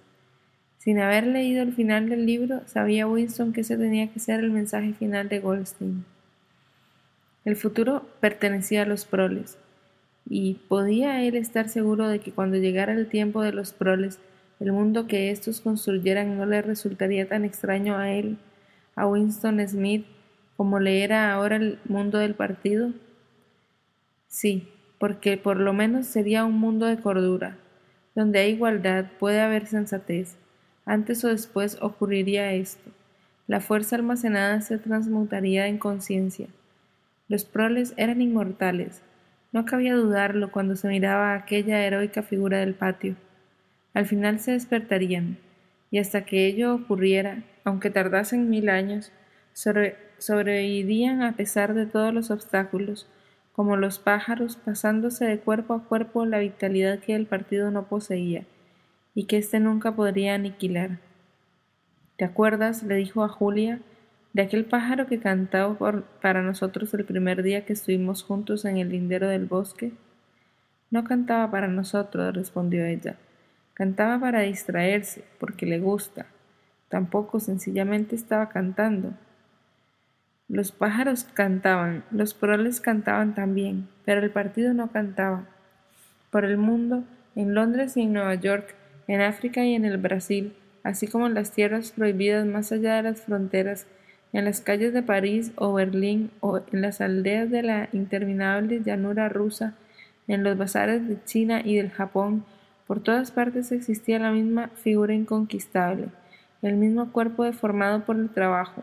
Sin 0.78 0.98
haber 0.98 1.26
leído 1.26 1.62
el 1.62 1.74
final 1.74 2.08
del 2.08 2.24
libro, 2.24 2.62
sabía 2.66 3.06
Winston 3.06 3.52
que 3.52 3.60
ese 3.60 3.76
tenía 3.76 4.08
que 4.08 4.18
ser 4.18 4.40
el 4.40 4.50
mensaje 4.50 4.94
final 4.94 5.28
de 5.28 5.40
Goldstein. 5.40 6.04
El 7.44 7.54
futuro 7.54 8.08
pertenecía 8.20 8.82
a 8.82 8.86
los 8.86 9.04
proles, 9.04 9.58
y 10.28 10.54
podía 10.68 11.22
él 11.22 11.36
estar 11.36 11.68
seguro 11.68 12.08
de 12.08 12.18
que 12.18 12.32
cuando 12.32 12.56
llegara 12.56 12.92
el 12.92 13.08
tiempo 13.08 13.42
de 13.42 13.52
los 13.52 13.72
proles, 13.72 14.18
el 14.58 14.72
mundo 14.72 15.06
que 15.06 15.30
éstos 15.30 15.60
construyeran 15.60 16.36
no 16.36 16.46
le 16.46 16.62
resultaría 16.62 17.28
tan 17.28 17.44
extraño 17.44 17.96
a 17.96 18.10
él, 18.10 18.38
a 18.96 19.06
Winston 19.06 19.66
Smith, 19.68 20.06
como 20.56 20.80
le 20.80 21.04
era 21.04 21.32
ahora 21.32 21.56
el 21.56 21.78
mundo 21.84 22.18
del 22.18 22.34
partido? 22.34 22.92
Sí, 24.26 24.68
porque 24.98 25.36
por 25.36 25.58
lo 25.58 25.72
menos 25.72 26.06
sería 26.06 26.44
un 26.44 26.58
mundo 26.58 26.86
de 26.86 26.98
cordura, 26.98 27.56
donde 28.14 28.40
hay 28.40 28.50
igualdad, 28.52 29.06
puede 29.18 29.40
haber 29.40 29.66
sensatez, 29.66 30.36
antes 30.84 31.24
o 31.24 31.28
después 31.28 31.78
ocurriría 31.80 32.52
esto. 32.52 32.90
La 33.46 33.60
fuerza 33.60 33.96
almacenada 33.96 34.60
se 34.60 34.78
transmutaría 34.78 35.68
en 35.68 35.78
conciencia. 35.78 36.48
Los 37.28 37.44
proles 37.44 37.94
eran 37.96 38.20
inmortales. 38.20 39.02
No 39.52 39.64
cabía 39.64 39.94
dudarlo 39.94 40.50
cuando 40.50 40.76
se 40.76 40.88
miraba 40.88 41.32
a 41.32 41.36
aquella 41.36 41.84
heroica 41.84 42.22
figura 42.22 42.58
del 42.58 42.74
patio. 42.74 43.16
Al 43.94 44.06
final 44.06 44.40
se 44.40 44.52
despertarían, 44.52 45.38
y 45.90 45.98
hasta 45.98 46.24
que 46.24 46.46
ello 46.46 46.74
ocurriera, 46.74 47.42
aunque 47.64 47.90
tardasen 47.90 48.50
mil 48.50 48.68
años, 48.68 49.12
sobrevivirían 49.52 51.22
a 51.22 51.36
pesar 51.36 51.74
de 51.74 51.86
todos 51.86 52.12
los 52.12 52.30
obstáculos, 52.30 53.08
como 53.58 53.76
los 53.76 53.98
pájaros, 53.98 54.54
pasándose 54.54 55.24
de 55.24 55.40
cuerpo 55.40 55.74
a 55.74 55.82
cuerpo 55.82 56.24
la 56.24 56.38
vitalidad 56.38 57.00
que 57.00 57.16
el 57.16 57.26
partido 57.26 57.72
no 57.72 57.88
poseía 57.88 58.44
y 59.16 59.24
que 59.24 59.36
éste 59.36 59.58
nunca 59.58 59.96
podría 59.96 60.36
aniquilar. 60.36 61.00
¿Te 62.14 62.24
acuerdas? 62.24 62.84
le 62.84 62.94
dijo 62.94 63.24
a 63.24 63.28
Julia, 63.28 63.80
de 64.32 64.42
aquel 64.42 64.64
pájaro 64.64 65.08
que 65.08 65.18
cantaba 65.18 65.76
para 66.22 66.42
nosotros 66.42 66.94
el 66.94 67.04
primer 67.04 67.42
día 67.42 67.66
que 67.66 67.72
estuvimos 67.72 68.22
juntos 68.22 68.64
en 68.64 68.76
el 68.76 68.90
lindero 68.90 69.26
del 69.26 69.46
bosque. 69.46 69.90
No 70.92 71.02
cantaba 71.02 71.50
para 71.50 71.66
nosotros, 71.66 72.32
respondió 72.36 72.84
ella. 72.84 73.16
Cantaba 73.74 74.20
para 74.20 74.42
distraerse, 74.42 75.24
porque 75.40 75.66
le 75.66 75.80
gusta. 75.80 76.26
Tampoco 76.88 77.40
sencillamente 77.40 78.14
estaba 78.14 78.50
cantando. 78.50 79.14
Los 80.50 80.72
pájaros 80.72 81.24
cantaban, 81.34 82.04
los 82.10 82.32
proles 82.32 82.80
cantaban 82.80 83.34
también, 83.34 83.86
pero 84.06 84.22
el 84.22 84.30
partido 84.30 84.72
no 84.72 84.90
cantaba. 84.90 85.44
Por 86.30 86.46
el 86.46 86.56
mundo, 86.56 87.04
en 87.36 87.54
Londres 87.54 87.98
y 87.98 88.02
en 88.04 88.14
Nueva 88.14 88.34
York, 88.34 88.74
en 89.08 89.20
África 89.20 89.62
y 89.66 89.74
en 89.74 89.84
el 89.84 89.98
Brasil, 89.98 90.54
así 90.84 91.06
como 91.06 91.26
en 91.26 91.34
las 91.34 91.52
tierras 91.52 91.92
prohibidas 91.92 92.46
más 92.46 92.72
allá 92.72 92.94
de 92.94 93.02
las 93.02 93.20
fronteras, 93.20 93.86
en 94.32 94.46
las 94.46 94.62
calles 94.62 94.94
de 94.94 95.02
París 95.02 95.52
o 95.56 95.74
Berlín 95.74 96.30
o 96.40 96.62
en 96.72 96.80
las 96.80 97.02
aldeas 97.02 97.50
de 97.50 97.62
la 97.62 97.90
interminable 97.92 98.80
llanura 98.82 99.28
rusa, 99.28 99.74
en 100.28 100.44
los 100.44 100.56
bazares 100.56 101.06
de 101.06 101.22
China 101.24 101.60
y 101.62 101.76
del 101.76 101.90
Japón, 101.90 102.46
por 102.86 103.00
todas 103.00 103.32
partes 103.32 103.70
existía 103.70 104.18
la 104.18 104.30
misma 104.30 104.68
figura 104.68 105.12
inconquistable, 105.12 106.08
el 106.62 106.76
mismo 106.76 107.12
cuerpo 107.12 107.44
deformado 107.44 108.06
por 108.06 108.16
el 108.16 108.30
trabajo 108.30 108.82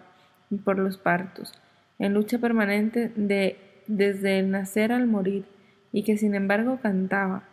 por 0.64 0.80
los 0.80 0.98
partos, 0.98 1.54
en 2.00 2.14
lucha 2.14 2.40
permanente 2.40 3.12
de, 3.16 3.58
desde 3.88 4.40
el 4.40 4.52
nacer 4.52 4.92
al 4.92 5.08
morir, 5.08 5.46
y 5.92 6.04
que 6.04 6.18
sin 6.18 6.36
embargo 6.36 6.80
cantaba, 6.82 7.44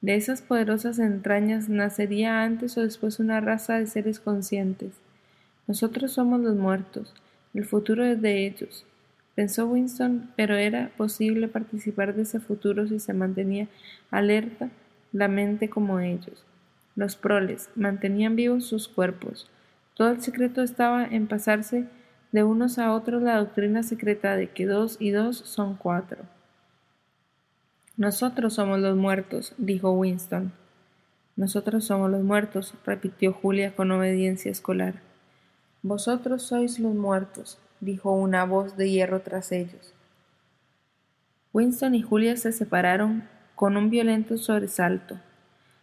de 0.00 0.16
esas 0.16 0.42
poderosas 0.42 0.98
entrañas 0.98 1.68
nacería 1.68 2.42
antes 2.42 2.76
o 2.76 2.82
después 2.82 3.20
una 3.20 3.40
raza 3.40 3.78
de 3.78 3.86
seres 3.86 4.18
conscientes. 4.18 4.94
Nosotros 5.68 6.12
somos 6.12 6.40
los 6.40 6.56
muertos, 6.56 7.14
el 7.54 7.64
futuro 7.64 8.04
es 8.04 8.20
de 8.20 8.46
ellos. 8.46 8.84
Pensó 9.34 9.66
Winston, 9.66 10.30
pero 10.36 10.56
era 10.56 10.90
posible 10.96 11.48
participar 11.48 12.14
de 12.14 12.22
ese 12.22 12.40
futuro 12.40 12.86
si 12.86 12.98
se 12.98 13.14
mantenía 13.14 13.68
alerta 14.10 14.70
la 15.12 15.28
mente 15.28 15.70
como 15.70 16.00
ellos. 16.00 16.44
Los 16.96 17.16
proles 17.16 17.70
mantenían 17.74 18.36
vivos 18.36 18.66
sus 18.66 18.88
cuerpos. 18.88 19.48
Todo 19.94 20.10
el 20.10 20.20
secreto 20.20 20.62
estaba 20.62 21.04
en 21.04 21.26
pasarse 21.26 21.86
de 22.32 22.42
unos 22.42 22.78
a 22.78 22.92
otros 22.92 23.22
la 23.22 23.36
doctrina 23.36 23.82
secreta 23.82 24.36
de 24.36 24.50
que 24.50 24.66
dos 24.66 24.96
y 24.98 25.10
dos 25.10 25.36
son 25.36 25.76
cuatro. 25.76 26.18
Nosotros 27.96 28.54
somos 28.54 28.80
los 28.80 28.96
muertos, 28.96 29.54
dijo 29.58 29.92
Winston. 29.92 30.52
Nosotros 31.36 31.84
somos 31.84 32.10
los 32.10 32.22
muertos, 32.22 32.74
repitió 32.84 33.32
Julia 33.32 33.76
con 33.76 33.90
obediencia 33.90 34.50
escolar. 34.50 34.94
Vosotros 35.82 36.42
sois 36.42 36.78
los 36.78 36.94
muertos, 36.94 37.58
dijo 37.80 38.12
una 38.12 38.44
voz 38.44 38.76
de 38.76 38.90
hierro 38.90 39.20
tras 39.20 39.52
ellos. 39.52 39.92
Winston 41.52 41.94
y 41.94 42.02
Julia 42.02 42.36
se 42.36 42.52
separaron 42.52 43.28
con 43.54 43.76
un 43.76 43.90
violento 43.90 44.38
sobresalto. 44.38 45.18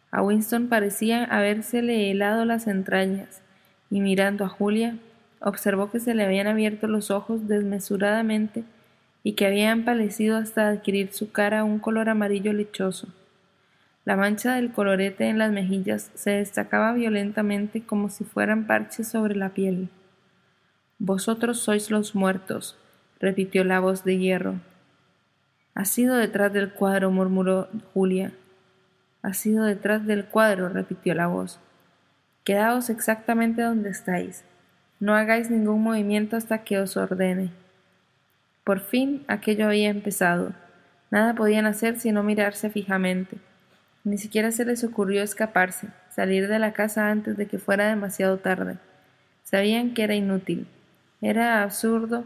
A 0.10 0.24
Winston 0.24 0.68
parecía 0.68 1.26
habérsele 1.26 2.10
helado 2.10 2.44
las 2.44 2.66
entrañas, 2.66 3.42
y 3.92 4.02
mirando 4.02 4.46
a 4.46 4.50
Julia, 4.50 4.98
observó 5.41 5.91
que 5.91 5.99
se 5.99 6.14
le 6.14 6.24
habían 6.24 6.48
abierto 6.48 6.88
los 6.88 7.11
ojos 7.11 7.48
desmesuradamente 7.48 8.64
y 9.24 9.34
que 9.34 9.45
había 9.45 9.72
empalecido 9.72 10.38
hasta 10.38 10.70
adquirir 10.70 11.11
su 11.11 11.32
cara 11.32 11.64
un 11.64 11.80
color 11.80 12.10
amarillo 12.10 12.53
lechoso. 12.53 13.07
La 14.06 14.16
mancha 14.16 14.56
del 14.56 14.72
colorete 14.72 15.28
en 15.28 15.38
las 15.38 15.52
mejillas 15.52 16.11
se 16.16 16.32
destacaba 16.32 16.94
violentamente 16.94 17.84
como 17.84 18.10
si 18.10 18.24
fueran 18.24 18.66
parches 18.66 19.07
sobre 19.07 19.36
la 19.36 19.49
piel. 19.49 19.90
Vosotros 20.98 21.60
sois 21.60 21.91
los 21.91 22.16
muertos, 22.16 22.78
repitió 23.20 23.64
la 23.64 23.80
voz 23.80 24.03
de 24.03 24.18
hierro. 24.18 24.56
Ha 25.76 25.86
sido 25.86 26.16
detrás 26.16 26.52
del 26.52 26.72
cuadro, 26.72 27.11
murmuró 27.11 27.70
Julia. 27.94 28.34
Ha 29.22 29.34
sido 29.34 29.66
detrás 29.66 30.06
del 30.06 30.26
cuadro, 30.26 30.70
repitió 30.70 31.14
la 31.14 31.28
voz. 31.28 31.60
Quedaos 32.44 32.90
exactamente 32.90 33.61
donde 33.61 33.90
estáis. 33.90 34.44
No 35.00 35.16
hagáis 35.16 35.50
ningún 35.50 35.82
movimiento 35.82 36.36
hasta 36.36 36.64
que 36.64 36.78
os 36.78 36.98
ordene. 36.98 37.52
Por 38.64 38.82
fin 38.82 39.24
aquello 39.28 39.68
había 39.68 39.90
empezado. 39.90 40.54
Nada 41.10 41.34
podían 41.36 41.66
hacer 41.66 42.00
sino 42.00 42.22
mirarse 42.22 42.70
fijamente. 42.70 43.38
Ni 44.04 44.18
siquiera 44.18 44.52
se 44.52 44.66
les 44.66 44.84
ocurrió 44.84 45.24
escaparse, 45.24 45.88
salir 46.10 46.48
de 46.48 46.60
la 46.60 46.74
casa 46.74 47.10
antes 47.10 47.38
de 47.38 47.48
que 47.48 47.60
fuera 47.60 47.88
demasiado 47.88 48.40
tarde. 48.40 48.78
Sabían 49.44 49.94
que 49.94 50.04
era 50.04 50.16
inútil. 50.16 50.68
Era 51.22 51.64
absurdo 51.64 52.26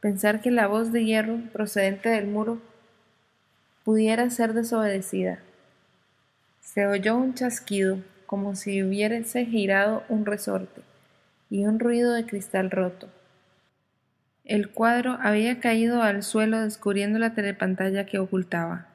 pensar 0.00 0.40
que 0.40 0.50
la 0.50 0.66
voz 0.66 0.92
de 0.92 1.04
hierro 1.04 1.38
procedente 1.52 2.08
del 2.08 2.26
muro 2.26 2.60
pudiera 3.84 4.30
ser 4.30 4.52
desobedecida. 4.52 5.40
Se 6.60 6.86
oyó 6.86 7.16
un 7.16 7.34
chasquido, 7.34 7.98
como 8.26 8.56
si 8.56 8.82
hubiese 8.82 9.44
girado 9.44 10.04
un 10.08 10.24
resorte, 10.24 10.82
y 11.52 11.66
un 11.66 11.78
ruido 11.78 12.14
de 12.14 12.24
cristal 12.24 12.70
roto. 12.70 13.10
El 14.42 14.70
cuadro 14.70 15.18
había 15.20 15.60
caído 15.60 16.02
al 16.02 16.22
suelo 16.22 16.58
descubriendo 16.58 17.18
la 17.18 17.34
telepantalla 17.34 18.06
que 18.06 18.18
ocultaba. 18.18 18.86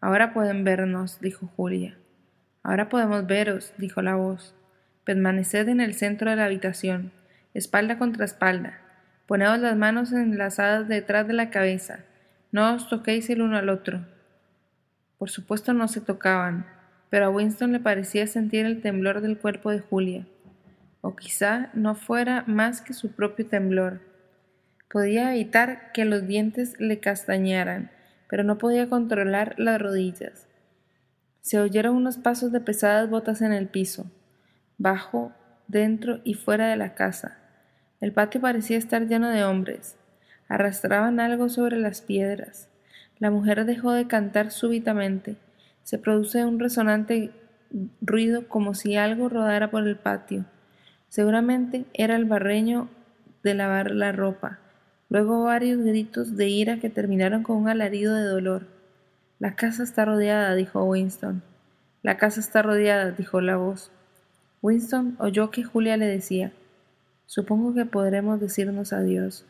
Ahora 0.00 0.34
pueden 0.34 0.64
vernos, 0.64 1.20
dijo 1.20 1.46
Julia. 1.54 1.96
Ahora 2.64 2.88
podemos 2.88 3.28
veros, 3.28 3.72
dijo 3.78 4.02
la 4.02 4.16
voz. 4.16 4.52
Permaneced 5.04 5.68
en 5.68 5.80
el 5.80 5.94
centro 5.94 6.28
de 6.28 6.34
la 6.34 6.46
habitación, 6.46 7.12
espalda 7.54 7.98
contra 7.98 8.24
espalda. 8.24 8.80
Poneos 9.26 9.60
las 9.60 9.76
manos 9.76 10.10
enlazadas 10.10 10.88
detrás 10.88 11.28
de 11.28 11.34
la 11.34 11.50
cabeza. 11.50 12.00
No 12.50 12.74
os 12.74 12.88
toquéis 12.88 13.30
el 13.30 13.42
uno 13.42 13.58
al 13.58 13.68
otro. 13.68 14.04
Por 15.18 15.30
supuesto 15.30 15.72
no 15.72 15.86
se 15.86 16.00
tocaban, 16.00 16.66
pero 17.10 17.26
a 17.26 17.30
Winston 17.30 17.70
le 17.70 17.78
parecía 17.78 18.26
sentir 18.26 18.66
el 18.66 18.82
temblor 18.82 19.20
del 19.20 19.38
cuerpo 19.38 19.70
de 19.70 19.78
Julia. 19.78 20.26
O 21.04 21.16
quizá 21.16 21.68
no 21.74 21.94
fuera 21.94 22.44
más 22.46 22.80
que 22.80 22.94
su 22.94 23.12
propio 23.12 23.46
temblor. 23.46 24.00
Podía 24.90 25.34
evitar 25.34 25.92
que 25.92 26.06
los 26.06 26.26
dientes 26.26 26.80
le 26.80 26.98
castañaran, 26.98 27.90
pero 28.26 28.42
no 28.42 28.56
podía 28.56 28.88
controlar 28.88 29.54
las 29.58 29.78
rodillas. 29.78 30.46
Se 31.42 31.60
oyeron 31.60 31.94
unos 31.94 32.16
pasos 32.16 32.52
de 32.52 32.60
pesadas 32.60 33.10
botas 33.10 33.42
en 33.42 33.52
el 33.52 33.68
piso, 33.68 34.10
bajo, 34.78 35.34
dentro 35.68 36.20
y 36.24 36.32
fuera 36.32 36.68
de 36.68 36.76
la 36.76 36.94
casa. 36.94 37.36
El 38.00 38.12
patio 38.12 38.40
parecía 38.40 38.78
estar 38.78 39.06
lleno 39.06 39.28
de 39.28 39.44
hombres. 39.44 39.98
Arrastraban 40.48 41.20
algo 41.20 41.50
sobre 41.50 41.76
las 41.76 42.00
piedras. 42.00 42.70
La 43.18 43.30
mujer 43.30 43.66
dejó 43.66 43.92
de 43.92 44.06
cantar 44.06 44.50
súbitamente. 44.50 45.36
Se 45.82 45.98
produce 45.98 46.46
un 46.46 46.58
resonante 46.58 47.30
ruido 48.00 48.48
como 48.48 48.72
si 48.72 48.96
algo 48.96 49.28
rodara 49.28 49.70
por 49.70 49.86
el 49.86 49.96
patio. 49.96 50.46
Seguramente 51.08 51.84
era 51.92 52.16
el 52.16 52.24
barreño 52.24 52.88
de 53.42 53.54
lavar 53.54 53.90
la 53.92 54.12
ropa. 54.12 54.58
Luego 55.08 55.44
varios 55.44 55.78
gritos 55.84 56.36
de 56.36 56.48
ira 56.48 56.80
que 56.80 56.90
terminaron 56.90 57.42
con 57.42 57.56
un 57.56 57.68
alarido 57.68 58.14
de 58.14 58.24
dolor. 58.24 58.66
La 59.38 59.54
casa 59.54 59.82
está 59.82 60.04
rodeada, 60.04 60.54
dijo 60.54 60.82
Winston. 60.84 61.42
La 62.02 62.16
casa 62.16 62.40
está 62.40 62.62
rodeada, 62.62 63.12
dijo 63.12 63.40
la 63.40 63.56
voz. 63.56 63.90
Winston 64.62 65.16
oyó 65.18 65.50
que 65.50 65.62
Julia 65.62 65.96
le 65.96 66.06
decía, 66.06 66.52
Supongo 67.26 67.74
que 67.74 67.86
podremos 67.86 68.40
decirnos 68.40 68.92
adiós. 68.92 69.44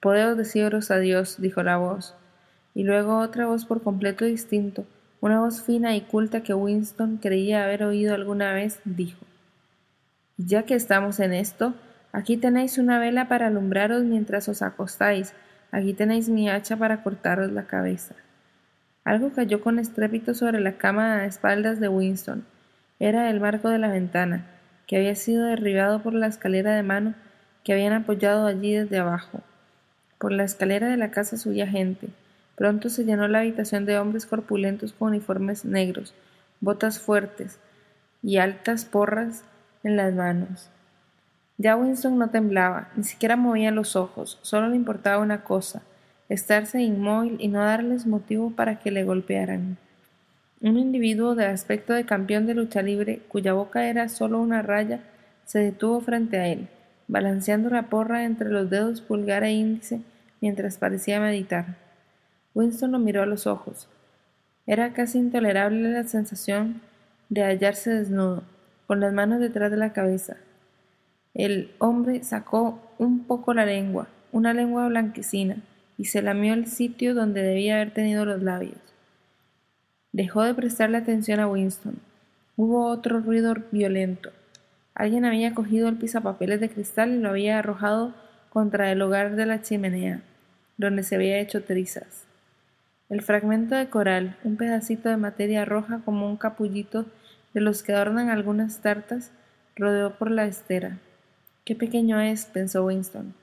Podemos 0.00 0.36
deciros 0.36 0.90
adiós, 0.90 1.40
dijo 1.40 1.62
la 1.62 1.76
voz. 1.76 2.14
Y 2.74 2.84
luego 2.84 3.18
otra 3.18 3.46
voz 3.46 3.64
por 3.64 3.82
completo 3.82 4.24
distinto, 4.24 4.86
una 5.20 5.40
voz 5.40 5.62
fina 5.62 5.96
y 5.96 6.02
culta 6.02 6.42
que 6.42 6.54
Winston 6.54 7.16
creía 7.16 7.64
haber 7.64 7.82
oído 7.82 8.14
alguna 8.14 8.52
vez, 8.52 8.80
dijo, 8.84 9.24
Ya 10.38 10.62
que 10.62 10.74
estamos 10.74 11.20
en 11.20 11.34
esto, 11.34 11.74
Aquí 12.12 12.36
tenéis 12.38 12.78
una 12.78 12.98
vela 12.98 13.28
para 13.28 13.48
alumbraros 13.48 14.02
mientras 14.04 14.48
os 14.48 14.62
acostáis. 14.62 15.34
Aquí 15.70 15.92
tenéis 15.92 16.28
mi 16.28 16.48
hacha 16.48 16.76
para 16.76 17.02
cortaros 17.02 17.52
la 17.52 17.66
cabeza. 17.66 18.14
Algo 19.04 19.32
cayó 19.32 19.60
con 19.60 19.78
estrépito 19.78 20.34
sobre 20.34 20.60
la 20.60 20.78
cama 20.78 21.16
a 21.16 21.26
espaldas 21.26 21.80
de 21.80 21.88
Winston. 21.88 22.44
Era 22.98 23.30
el 23.30 23.40
marco 23.40 23.68
de 23.68 23.78
la 23.78 23.88
ventana, 23.88 24.46
que 24.86 24.96
había 24.96 25.14
sido 25.14 25.46
derribado 25.46 26.02
por 26.02 26.14
la 26.14 26.26
escalera 26.26 26.74
de 26.74 26.82
mano 26.82 27.14
que 27.62 27.74
habían 27.74 27.92
apoyado 27.92 28.46
allí 28.46 28.74
desde 28.74 28.98
abajo. 28.98 29.42
Por 30.18 30.32
la 30.32 30.44
escalera 30.44 30.88
de 30.88 30.96
la 30.96 31.10
casa 31.10 31.36
subía 31.36 31.66
gente. 31.66 32.08
Pronto 32.56 32.88
se 32.88 33.04
llenó 33.04 33.28
la 33.28 33.40
habitación 33.40 33.84
de 33.84 33.98
hombres 33.98 34.26
corpulentos 34.26 34.92
con 34.92 35.10
uniformes 35.10 35.64
negros, 35.64 36.14
botas 36.60 36.98
fuertes 36.98 37.60
y 38.22 38.38
altas 38.38 38.84
porras 38.84 39.44
en 39.82 39.96
las 39.96 40.14
manos. 40.14 40.70
Ya 41.56 41.76
Winston 41.76 42.18
no 42.18 42.30
temblaba, 42.30 42.88
ni 42.94 43.04
siquiera 43.04 43.36
movía 43.36 43.70
los 43.70 43.96
ojos, 43.96 44.38
solo 44.42 44.68
le 44.68 44.76
importaba 44.76 45.22
una 45.22 45.42
cosa, 45.42 45.82
estarse 46.28 46.80
inmóvil 46.80 47.36
y 47.40 47.48
no 47.48 47.58
darles 47.60 48.06
motivo 48.06 48.50
para 48.50 48.78
que 48.78 48.90
le 48.90 49.04
golpearan. 49.04 49.76
Un 50.60 50.76
individuo 50.76 51.34
de 51.34 51.46
aspecto 51.46 51.92
de 51.94 52.04
campeón 52.04 52.46
de 52.46 52.54
lucha 52.54 52.82
libre, 52.82 53.22
cuya 53.28 53.54
boca 53.54 53.88
era 53.88 54.08
solo 54.08 54.40
una 54.40 54.62
raya, 54.62 55.00
se 55.44 55.58
detuvo 55.58 56.00
frente 56.00 56.38
a 56.38 56.46
él, 56.46 56.68
balanceando 57.08 57.70
la 57.70 57.84
porra 57.84 58.24
entre 58.24 58.50
los 58.50 58.70
dedos 58.70 59.00
pulgar 59.00 59.42
e 59.44 59.52
índice 59.52 60.00
mientras 60.40 60.78
parecía 60.78 61.20
meditar. 61.20 61.76
Winston 62.54 62.92
lo 62.92 62.98
miró 62.98 63.22
a 63.22 63.26
los 63.26 63.46
ojos. 63.46 63.88
Era 64.66 64.92
casi 64.92 65.18
intolerable 65.18 65.90
la 65.90 66.04
sensación 66.04 66.82
de 67.30 67.42
hallarse 67.42 67.90
desnudo, 67.90 68.42
con 68.88 69.00
las 69.00 69.12
manos 69.12 69.38
detrás 69.38 69.70
de 69.70 69.76
la 69.76 69.92
cabeza, 69.92 70.38
el 71.34 71.70
hombre 71.76 72.24
sacó 72.24 72.80
un 72.96 73.24
poco 73.24 73.52
la 73.52 73.66
lengua, 73.66 74.08
una 74.32 74.54
lengua 74.54 74.88
blanquecina, 74.88 75.58
y 75.98 76.06
se 76.06 76.22
lamió 76.22 76.54
el 76.54 76.66
sitio 76.66 77.14
donde 77.14 77.42
debía 77.42 77.74
haber 77.74 77.92
tenido 77.92 78.24
los 78.24 78.42
labios. 78.42 78.78
Dejó 80.12 80.42
de 80.42 80.54
prestarle 80.54 80.96
atención 80.96 81.38
a 81.38 81.48
Winston. 81.48 81.98
Hubo 82.56 82.86
otro 82.86 83.20
ruido 83.20 83.54
violento. 83.70 84.30
Alguien 84.94 85.26
había 85.26 85.52
cogido 85.52 85.90
el 85.90 85.96
pisapapeles 85.96 86.58
de 86.58 86.70
cristal 86.70 87.10
y 87.10 87.18
lo 87.18 87.28
había 87.28 87.58
arrojado 87.58 88.14
contra 88.48 88.90
el 88.90 89.02
hogar 89.02 89.36
de 89.36 89.44
la 89.44 89.60
chimenea, 89.60 90.22
donde 90.78 91.02
se 91.02 91.16
había 91.16 91.40
hecho 91.40 91.62
trizas. 91.62 92.24
El 93.10 93.20
fragmento 93.20 93.74
de 93.74 93.90
coral, 93.90 94.38
un 94.44 94.56
pedacito 94.56 95.10
de 95.10 95.18
materia 95.18 95.66
roja 95.66 96.00
como 96.06 96.26
un 96.26 96.38
capullito 96.38 97.04
de 97.58 97.64
los 97.64 97.82
que 97.82 97.92
adornan 97.92 98.30
algunas 98.30 98.78
tartas, 98.82 99.32
rodeó 99.74 100.16
por 100.16 100.30
la 100.30 100.46
estera. 100.46 100.98
Qué 101.64 101.74
pequeño 101.74 102.20
es, 102.20 102.44
pensó 102.44 102.84
Winston. 102.84 103.34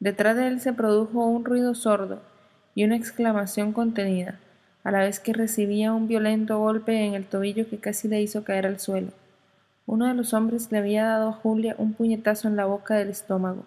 Detrás 0.00 0.36
de 0.36 0.48
él 0.48 0.60
se 0.60 0.72
produjo 0.72 1.26
un 1.26 1.44
ruido 1.44 1.74
sordo 1.74 2.22
y 2.74 2.84
una 2.84 2.96
exclamación 2.96 3.74
contenida, 3.74 4.40
a 4.84 4.90
la 4.90 5.00
vez 5.00 5.20
que 5.20 5.34
recibía 5.34 5.92
un 5.92 6.08
violento 6.08 6.58
golpe 6.58 7.04
en 7.04 7.12
el 7.12 7.26
tobillo 7.26 7.68
que 7.68 7.76
casi 7.76 8.08
le 8.08 8.22
hizo 8.22 8.42
caer 8.42 8.66
al 8.66 8.80
suelo. 8.80 9.12
Uno 9.84 10.06
de 10.06 10.14
los 10.14 10.32
hombres 10.32 10.72
le 10.72 10.78
había 10.78 11.04
dado 11.04 11.28
a 11.28 11.34
Julia 11.34 11.74
un 11.76 11.92
puñetazo 11.92 12.48
en 12.48 12.56
la 12.56 12.64
boca 12.64 12.94
del 12.94 13.10
estómago, 13.10 13.66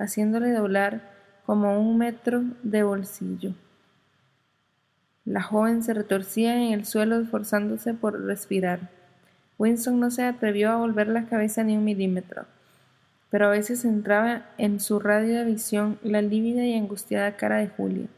haciéndole 0.00 0.50
doblar 0.50 1.02
como 1.46 1.80
un 1.80 1.98
metro 1.98 2.42
de 2.64 2.82
bolsillo. 2.82 3.54
La 5.24 5.40
joven 5.40 5.84
se 5.84 5.94
retorcía 5.94 6.56
en 6.56 6.72
el 6.72 6.84
suelo 6.84 7.20
esforzándose 7.20 7.94
por 7.94 8.20
respirar. 8.20 8.99
Winston 9.60 10.00
no 10.00 10.10
se 10.10 10.24
atrevió 10.24 10.70
a 10.70 10.76
volver 10.76 11.06
la 11.06 11.26
cabeza 11.26 11.62
ni 11.62 11.76
un 11.76 11.84
milímetro 11.84 12.46
pero 13.30 13.46
a 13.46 13.50
veces 13.50 13.84
entraba 13.84 14.42
en 14.58 14.80
su 14.80 14.98
radio 14.98 15.38
de 15.38 15.44
visión 15.44 15.98
la 16.02 16.20
lívida 16.20 16.66
y 16.66 16.74
angustiada 16.74 17.36
cara 17.36 17.58
de 17.58 17.68
Julia. 17.68 18.08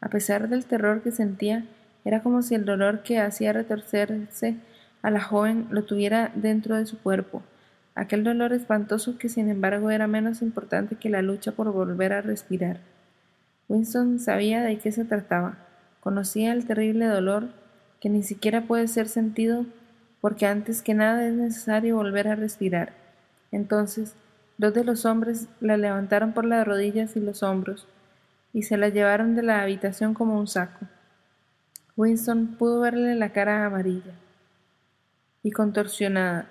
A 0.00 0.08
pesar 0.08 0.48
del 0.48 0.64
terror 0.64 1.02
que 1.02 1.10
sentía, 1.10 1.64
era 2.04 2.22
como 2.22 2.42
si 2.42 2.54
el 2.54 2.64
dolor 2.64 3.02
que 3.02 3.18
hacía 3.18 3.52
retorcerse 3.52 4.56
a 5.02 5.10
la 5.10 5.20
joven 5.20 5.66
lo 5.70 5.84
tuviera 5.84 6.30
dentro 6.34 6.76
de 6.76 6.86
su 6.86 6.98
cuerpo, 6.98 7.42
aquel 7.94 8.22
dolor 8.22 8.52
espantoso 8.52 9.18
que 9.18 9.28
sin 9.28 9.48
embargo 9.48 9.90
era 9.90 10.06
menos 10.06 10.40
importante 10.40 10.96
que 10.96 11.10
la 11.10 11.22
lucha 11.22 11.52
por 11.52 11.72
volver 11.72 12.12
a 12.12 12.22
respirar. 12.22 12.78
Winston 13.68 14.20
sabía 14.20 14.62
de 14.62 14.78
qué 14.78 14.92
se 14.92 15.04
trataba, 15.04 15.56
conocía 16.00 16.52
el 16.52 16.66
terrible 16.66 17.06
dolor 17.06 17.48
que 18.00 18.10
ni 18.10 18.22
siquiera 18.22 18.62
puede 18.62 18.86
ser 18.86 19.08
sentido 19.08 19.66
porque 20.24 20.46
antes 20.46 20.80
que 20.80 20.94
nada 20.94 21.26
es 21.28 21.34
necesario 21.34 21.96
volver 21.96 22.28
a 22.28 22.34
respirar. 22.34 22.94
Entonces, 23.52 24.14
Dos 24.56 24.72
de 24.72 24.84
los 24.84 25.04
hombres 25.04 25.48
la 25.60 25.76
levantaron 25.76 26.32
por 26.32 26.44
las 26.44 26.64
rodillas 26.64 27.16
y 27.16 27.20
los 27.20 27.42
hombros 27.42 27.88
y 28.52 28.62
se 28.62 28.76
la 28.76 28.88
llevaron 28.88 29.34
de 29.34 29.42
la 29.42 29.62
habitación 29.62 30.14
como 30.14 30.38
un 30.38 30.46
saco. 30.46 30.86
Winston 31.96 32.54
pudo 32.56 32.80
verle 32.80 33.16
la 33.16 33.30
cara 33.30 33.66
amarilla 33.66 34.14
y 35.42 35.50
contorsionada, 35.50 36.46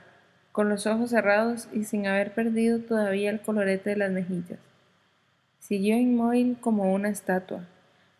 con 0.52 0.68
los 0.68 0.86
ojos 0.86 1.12
cerrados 1.12 1.70
y 1.72 1.86
sin 1.86 2.06
haber 2.06 2.34
perdido 2.34 2.80
todavía 2.80 3.30
el 3.30 3.40
colorete 3.40 3.92
de 3.92 3.96
las 3.96 4.12
mejillas. 4.12 4.60
Siguió 5.60 5.98
inmóvil 5.98 6.58
como 6.60 6.94
una 6.94 7.10
estatua. 7.10 7.62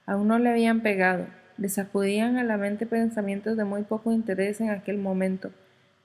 Aún 0.06 0.30
no 0.30 0.40
le 0.40 0.50
habían 0.50 0.80
pegado. 0.80 1.26
Le 1.58 1.70
sacudían 1.70 2.38
a 2.38 2.44
la 2.44 2.58
mente 2.58 2.86
pensamientos 2.86 3.58
de 3.58 3.64
muy 3.64 3.84
poco 3.84 4.12
interés 4.12 4.60
en 4.60 4.70
aquel 4.70 4.98
momento, 4.98 5.52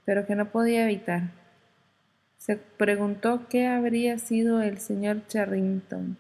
pero 0.05 0.27
que 0.27 0.35
no 0.35 0.51
podía 0.51 0.85
evitar. 0.85 1.31
Se 2.37 2.57
preguntó 2.57 3.49
qué 3.49 3.67
habría 3.67 4.19
sido 4.19 4.63
el 4.63 4.79
señor 4.79 5.27
Charrington 5.27 6.17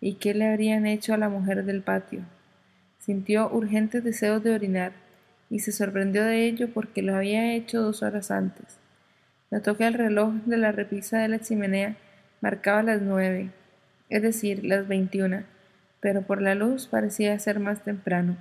y 0.00 0.14
qué 0.14 0.32
le 0.34 0.46
habrían 0.46 0.86
hecho 0.86 1.12
a 1.12 1.18
la 1.18 1.28
mujer 1.28 1.64
del 1.64 1.82
patio. 1.82 2.22
Sintió 2.98 3.50
urgentes 3.50 4.04
deseos 4.04 4.42
de 4.42 4.54
orinar 4.54 4.92
y 5.50 5.60
se 5.60 5.72
sorprendió 5.72 6.24
de 6.24 6.46
ello 6.46 6.68
porque 6.72 7.02
lo 7.02 7.14
había 7.14 7.54
hecho 7.54 7.82
dos 7.82 8.02
horas 8.02 8.30
antes. 8.30 8.78
Notó 9.50 9.76
que 9.76 9.86
el 9.86 9.94
reloj 9.94 10.34
de 10.46 10.56
la 10.56 10.72
repisa 10.72 11.18
de 11.18 11.28
la 11.28 11.38
chimenea 11.38 11.96
marcaba 12.40 12.82
las 12.82 13.02
nueve, 13.02 13.50
es 14.08 14.22
decir, 14.22 14.64
las 14.64 14.86
veintiuna, 14.86 15.46
pero 16.00 16.22
por 16.22 16.40
la 16.40 16.54
luz 16.54 16.86
parecía 16.86 17.38
ser 17.38 17.60
más 17.60 17.82
temprano. 17.82 18.36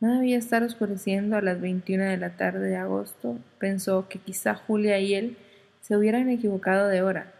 No 0.00 0.14
debía 0.14 0.38
estar 0.38 0.62
oscureciendo 0.62 1.36
a 1.36 1.42
las 1.42 1.60
veintiuna 1.60 2.06
de 2.08 2.16
la 2.16 2.30
tarde 2.30 2.68
de 2.68 2.76
agosto. 2.76 3.38
Pensó 3.58 4.08
que 4.08 4.18
quizá 4.18 4.54
Julia 4.54 4.98
y 4.98 5.14
él 5.14 5.36
se 5.82 5.94
hubieran 5.96 6.30
equivocado 6.30 6.88
de 6.88 7.02
hora. 7.02 7.34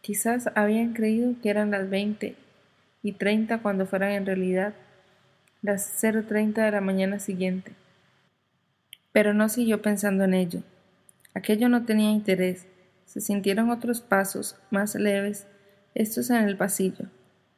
Quizás 0.00 0.48
habían 0.54 0.94
creído 0.94 1.34
que 1.42 1.50
eran 1.50 1.70
las 1.70 1.90
veinte 1.90 2.36
y 3.02 3.12
treinta 3.12 3.58
cuando 3.58 3.84
fueran 3.84 4.12
en 4.12 4.24
realidad 4.24 4.72
las 5.60 5.92
cero 5.98 6.24
treinta 6.26 6.64
de 6.64 6.70
la 6.70 6.80
mañana 6.80 7.18
siguiente. 7.18 7.72
Pero 9.12 9.34
no 9.34 9.50
siguió 9.50 9.82
pensando 9.82 10.24
en 10.24 10.32
ello. 10.32 10.62
Aquello 11.34 11.68
no 11.68 11.84
tenía 11.84 12.12
interés. 12.12 12.66
Se 13.04 13.20
sintieron 13.20 13.70
otros 13.70 14.00
pasos, 14.00 14.56
más 14.70 14.94
leves, 14.94 15.46
estos 15.94 16.30
en 16.30 16.44
el 16.44 16.56
pasillo. 16.56 17.06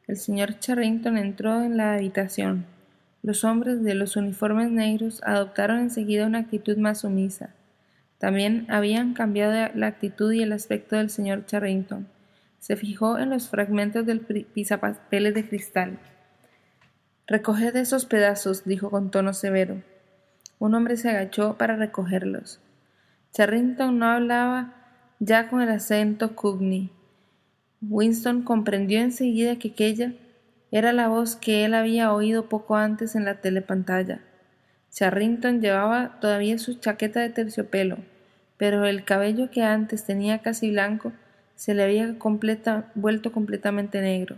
El 0.09 0.17
señor 0.17 0.59
Charrington 0.59 1.17
entró 1.17 1.63
en 1.63 1.77
la 1.77 1.95
habitación. 1.95 2.67
Los 3.23 3.45
hombres 3.45 3.85
de 3.85 3.95
los 3.95 4.17
uniformes 4.17 4.71
negros 4.73 5.23
adoptaron 5.25 5.79
enseguida 5.79 6.27
una 6.27 6.39
actitud 6.39 6.77
más 6.77 7.03
sumisa. 7.03 7.55
También 8.19 8.67
habían 8.69 9.15
cambiado 9.15 9.71
la 9.75 9.87
actitud 9.87 10.33
y 10.33 10.43
el 10.43 10.53
aspecto 10.53 10.97
del 10.97 11.09
señor 11.09 11.47
Charrington. 11.47 12.09
Se 12.59 12.77
fijó 12.77 13.19
en 13.19 13.31
los 13.31 13.49
fragmentos 13.49 14.07
del 14.07 14.21
pisapapeles 14.21 15.35
de 15.35 15.49
cristal. 15.49 15.99
Recoged 17.29 17.77
esos 17.77 18.07
pedazos, 18.07 18.65
dijo 18.65 18.91
con 18.91 19.11
tono 19.13 19.33
severo. 19.35 19.83
Un 20.59 20.75
hombre 20.75 20.97
se 20.97 21.11
agachó 21.11 21.57
para 21.57 21.77
recogerlos. 21.77 22.61
Charrington 23.33 23.99
no 23.99 24.07
hablaba 24.07 24.75
ya 25.21 25.49
con 25.49 25.63
el 25.63 25.69
acento 25.69 26.35
Cugni. 26.35 26.91
Winston 27.81 28.43
comprendió 28.43 29.01
enseguida 29.01 29.59
que 29.59 29.69
aquella 29.69 30.13
era 30.73 30.93
la 30.93 31.07
voz 31.07 31.37
que 31.37 31.65
él 31.65 31.75
había 31.75 32.13
oído 32.13 32.49
poco 32.49 32.77
antes 32.77 33.15
en 33.15 33.25
la 33.25 33.41
telepantalla. 33.41 34.21
Charrington 34.91 35.61
llevaba 35.61 36.19
todavía 36.19 36.59
su 36.59 36.75
chaqueta 36.75 37.21
de 37.21 37.29
terciopelo, 37.29 37.99
pero 38.57 38.87
el 38.87 39.05
cabello 39.05 39.51
que 39.51 39.63
antes 39.63 40.05
tenía 40.05 40.41
casi 40.41 40.71
blanco 40.71 41.13
se 41.55 41.75
le 41.75 41.85
había 41.85 42.17
vuelto 42.95 43.33
completamente 43.33 44.01
negro. 44.01 44.37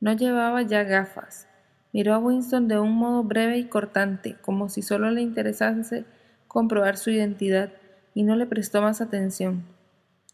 No 0.00 0.12
llevaba 0.12 0.62
ya 0.62 0.82
gafas. 0.82 1.46
Miró 1.92 2.14
a 2.14 2.18
Winston 2.18 2.66
de 2.66 2.78
un 2.78 2.92
modo 2.92 3.22
breve 3.22 3.58
y 3.58 3.64
cortante, 3.64 4.36
como 4.40 4.68
si 4.68 4.82
solo 4.82 5.10
le 5.10 5.22
interesase 5.22 6.04
comprobar 6.48 6.96
su 6.96 7.10
identidad, 7.10 7.70
y 8.14 8.24
no 8.24 8.34
le 8.36 8.46
prestó 8.46 8.82
más 8.82 9.00
atención. 9.00 9.64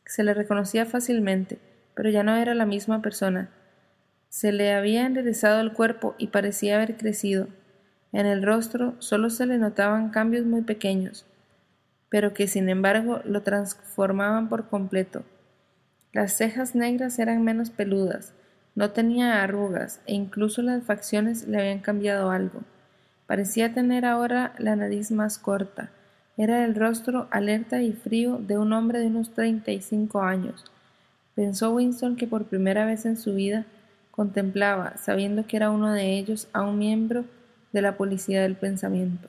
Se 0.07 0.25
le 0.25 0.35
reconocía 0.35 0.87
fácilmente, 0.87 1.59
pero 1.95 2.09
ya 2.11 2.23
no 2.23 2.35
era 2.35 2.55
la 2.55 2.67
misma 2.67 3.03
persona. 3.03 3.51
Se 4.29 4.53
le 4.53 4.73
había 4.73 5.07
enderezado 5.07 5.61
el 5.61 5.73
cuerpo 5.73 6.15
y 6.19 6.29
parecía 6.29 6.77
haber 6.77 6.97
crecido. 6.97 7.49
En 8.13 8.27
el 8.27 8.43
rostro 8.43 8.95
solo 8.99 9.31
se 9.31 9.47
le 9.47 9.59
notaban 9.59 10.11
cambios 10.11 10.45
muy 10.45 10.63
pequeños, 10.63 11.27
pero 12.09 12.35
que 12.35 12.47
sin 12.47 12.69
embargo 12.69 13.21
lo 13.25 13.43
transformaban 13.43 14.49
por 14.49 14.69
completo. 14.69 15.25
Las 16.13 16.37
cejas 16.37 16.75
negras 16.75 17.19
eran 17.19 17.43
menos 17.43 17.71
peludas, 17.71 18.33
no 18.75 18.91
tenía 18.91 19.43
arrugas 19.43 20.01
e 20.07 20.15
incluso 20.15 20.63
las 20.63 20.85
facciones 20.85 21.49
le 21.49 21.59
habían 21.59 21.81
cambiado 21.81 22.31
algo. 22.31 22.61
Parecía 23.27 23.75
tener 23.75 24.05
ahora 24.05 24.55
la 24.59 24.77
nariz 24.77 25.11
más 25.11 25.39
corta. 25.39 25.91
Era 26.37 26.65
el 26.65 26.75
rostro 26.75 27.29
alerta 27.31 27.83
y 27.83 27.93
frío 27.93 28.39
de 28.39 28.57
un 28.57 28.73
hombre 28.73 29.01
de 29.01 29.09
unos 29.09 29.35
treinta 29.35 29.73
y 29.73 29.81
cinco 29.81 30.23
años, 30.23 30.65
Pensó 31.39 31.73
Winston 31.73 32.17
que 32.17 32.27
por 32.27 32.47
primera 32.47 32.85
vez 32.85 33.07
en 33.07 33.17
su 33.17 33.33
vida 33.33 33.65
contemplaba, 34.19 34.97
sabiendo 34.97 35.47
que 35.47 35.57
era 35.57 35.71
uno 35.71 35.93
de 35.93 36.19
ellos, 36.19 36.49
a 36.53 36.63
un 36.63 36.77
miembro 36.77 37.25
de 37.73 37.83
la 37.83 37.97
policía 37.97 38.43
del 38.43 38.57
pensamiento. 38.57 39.29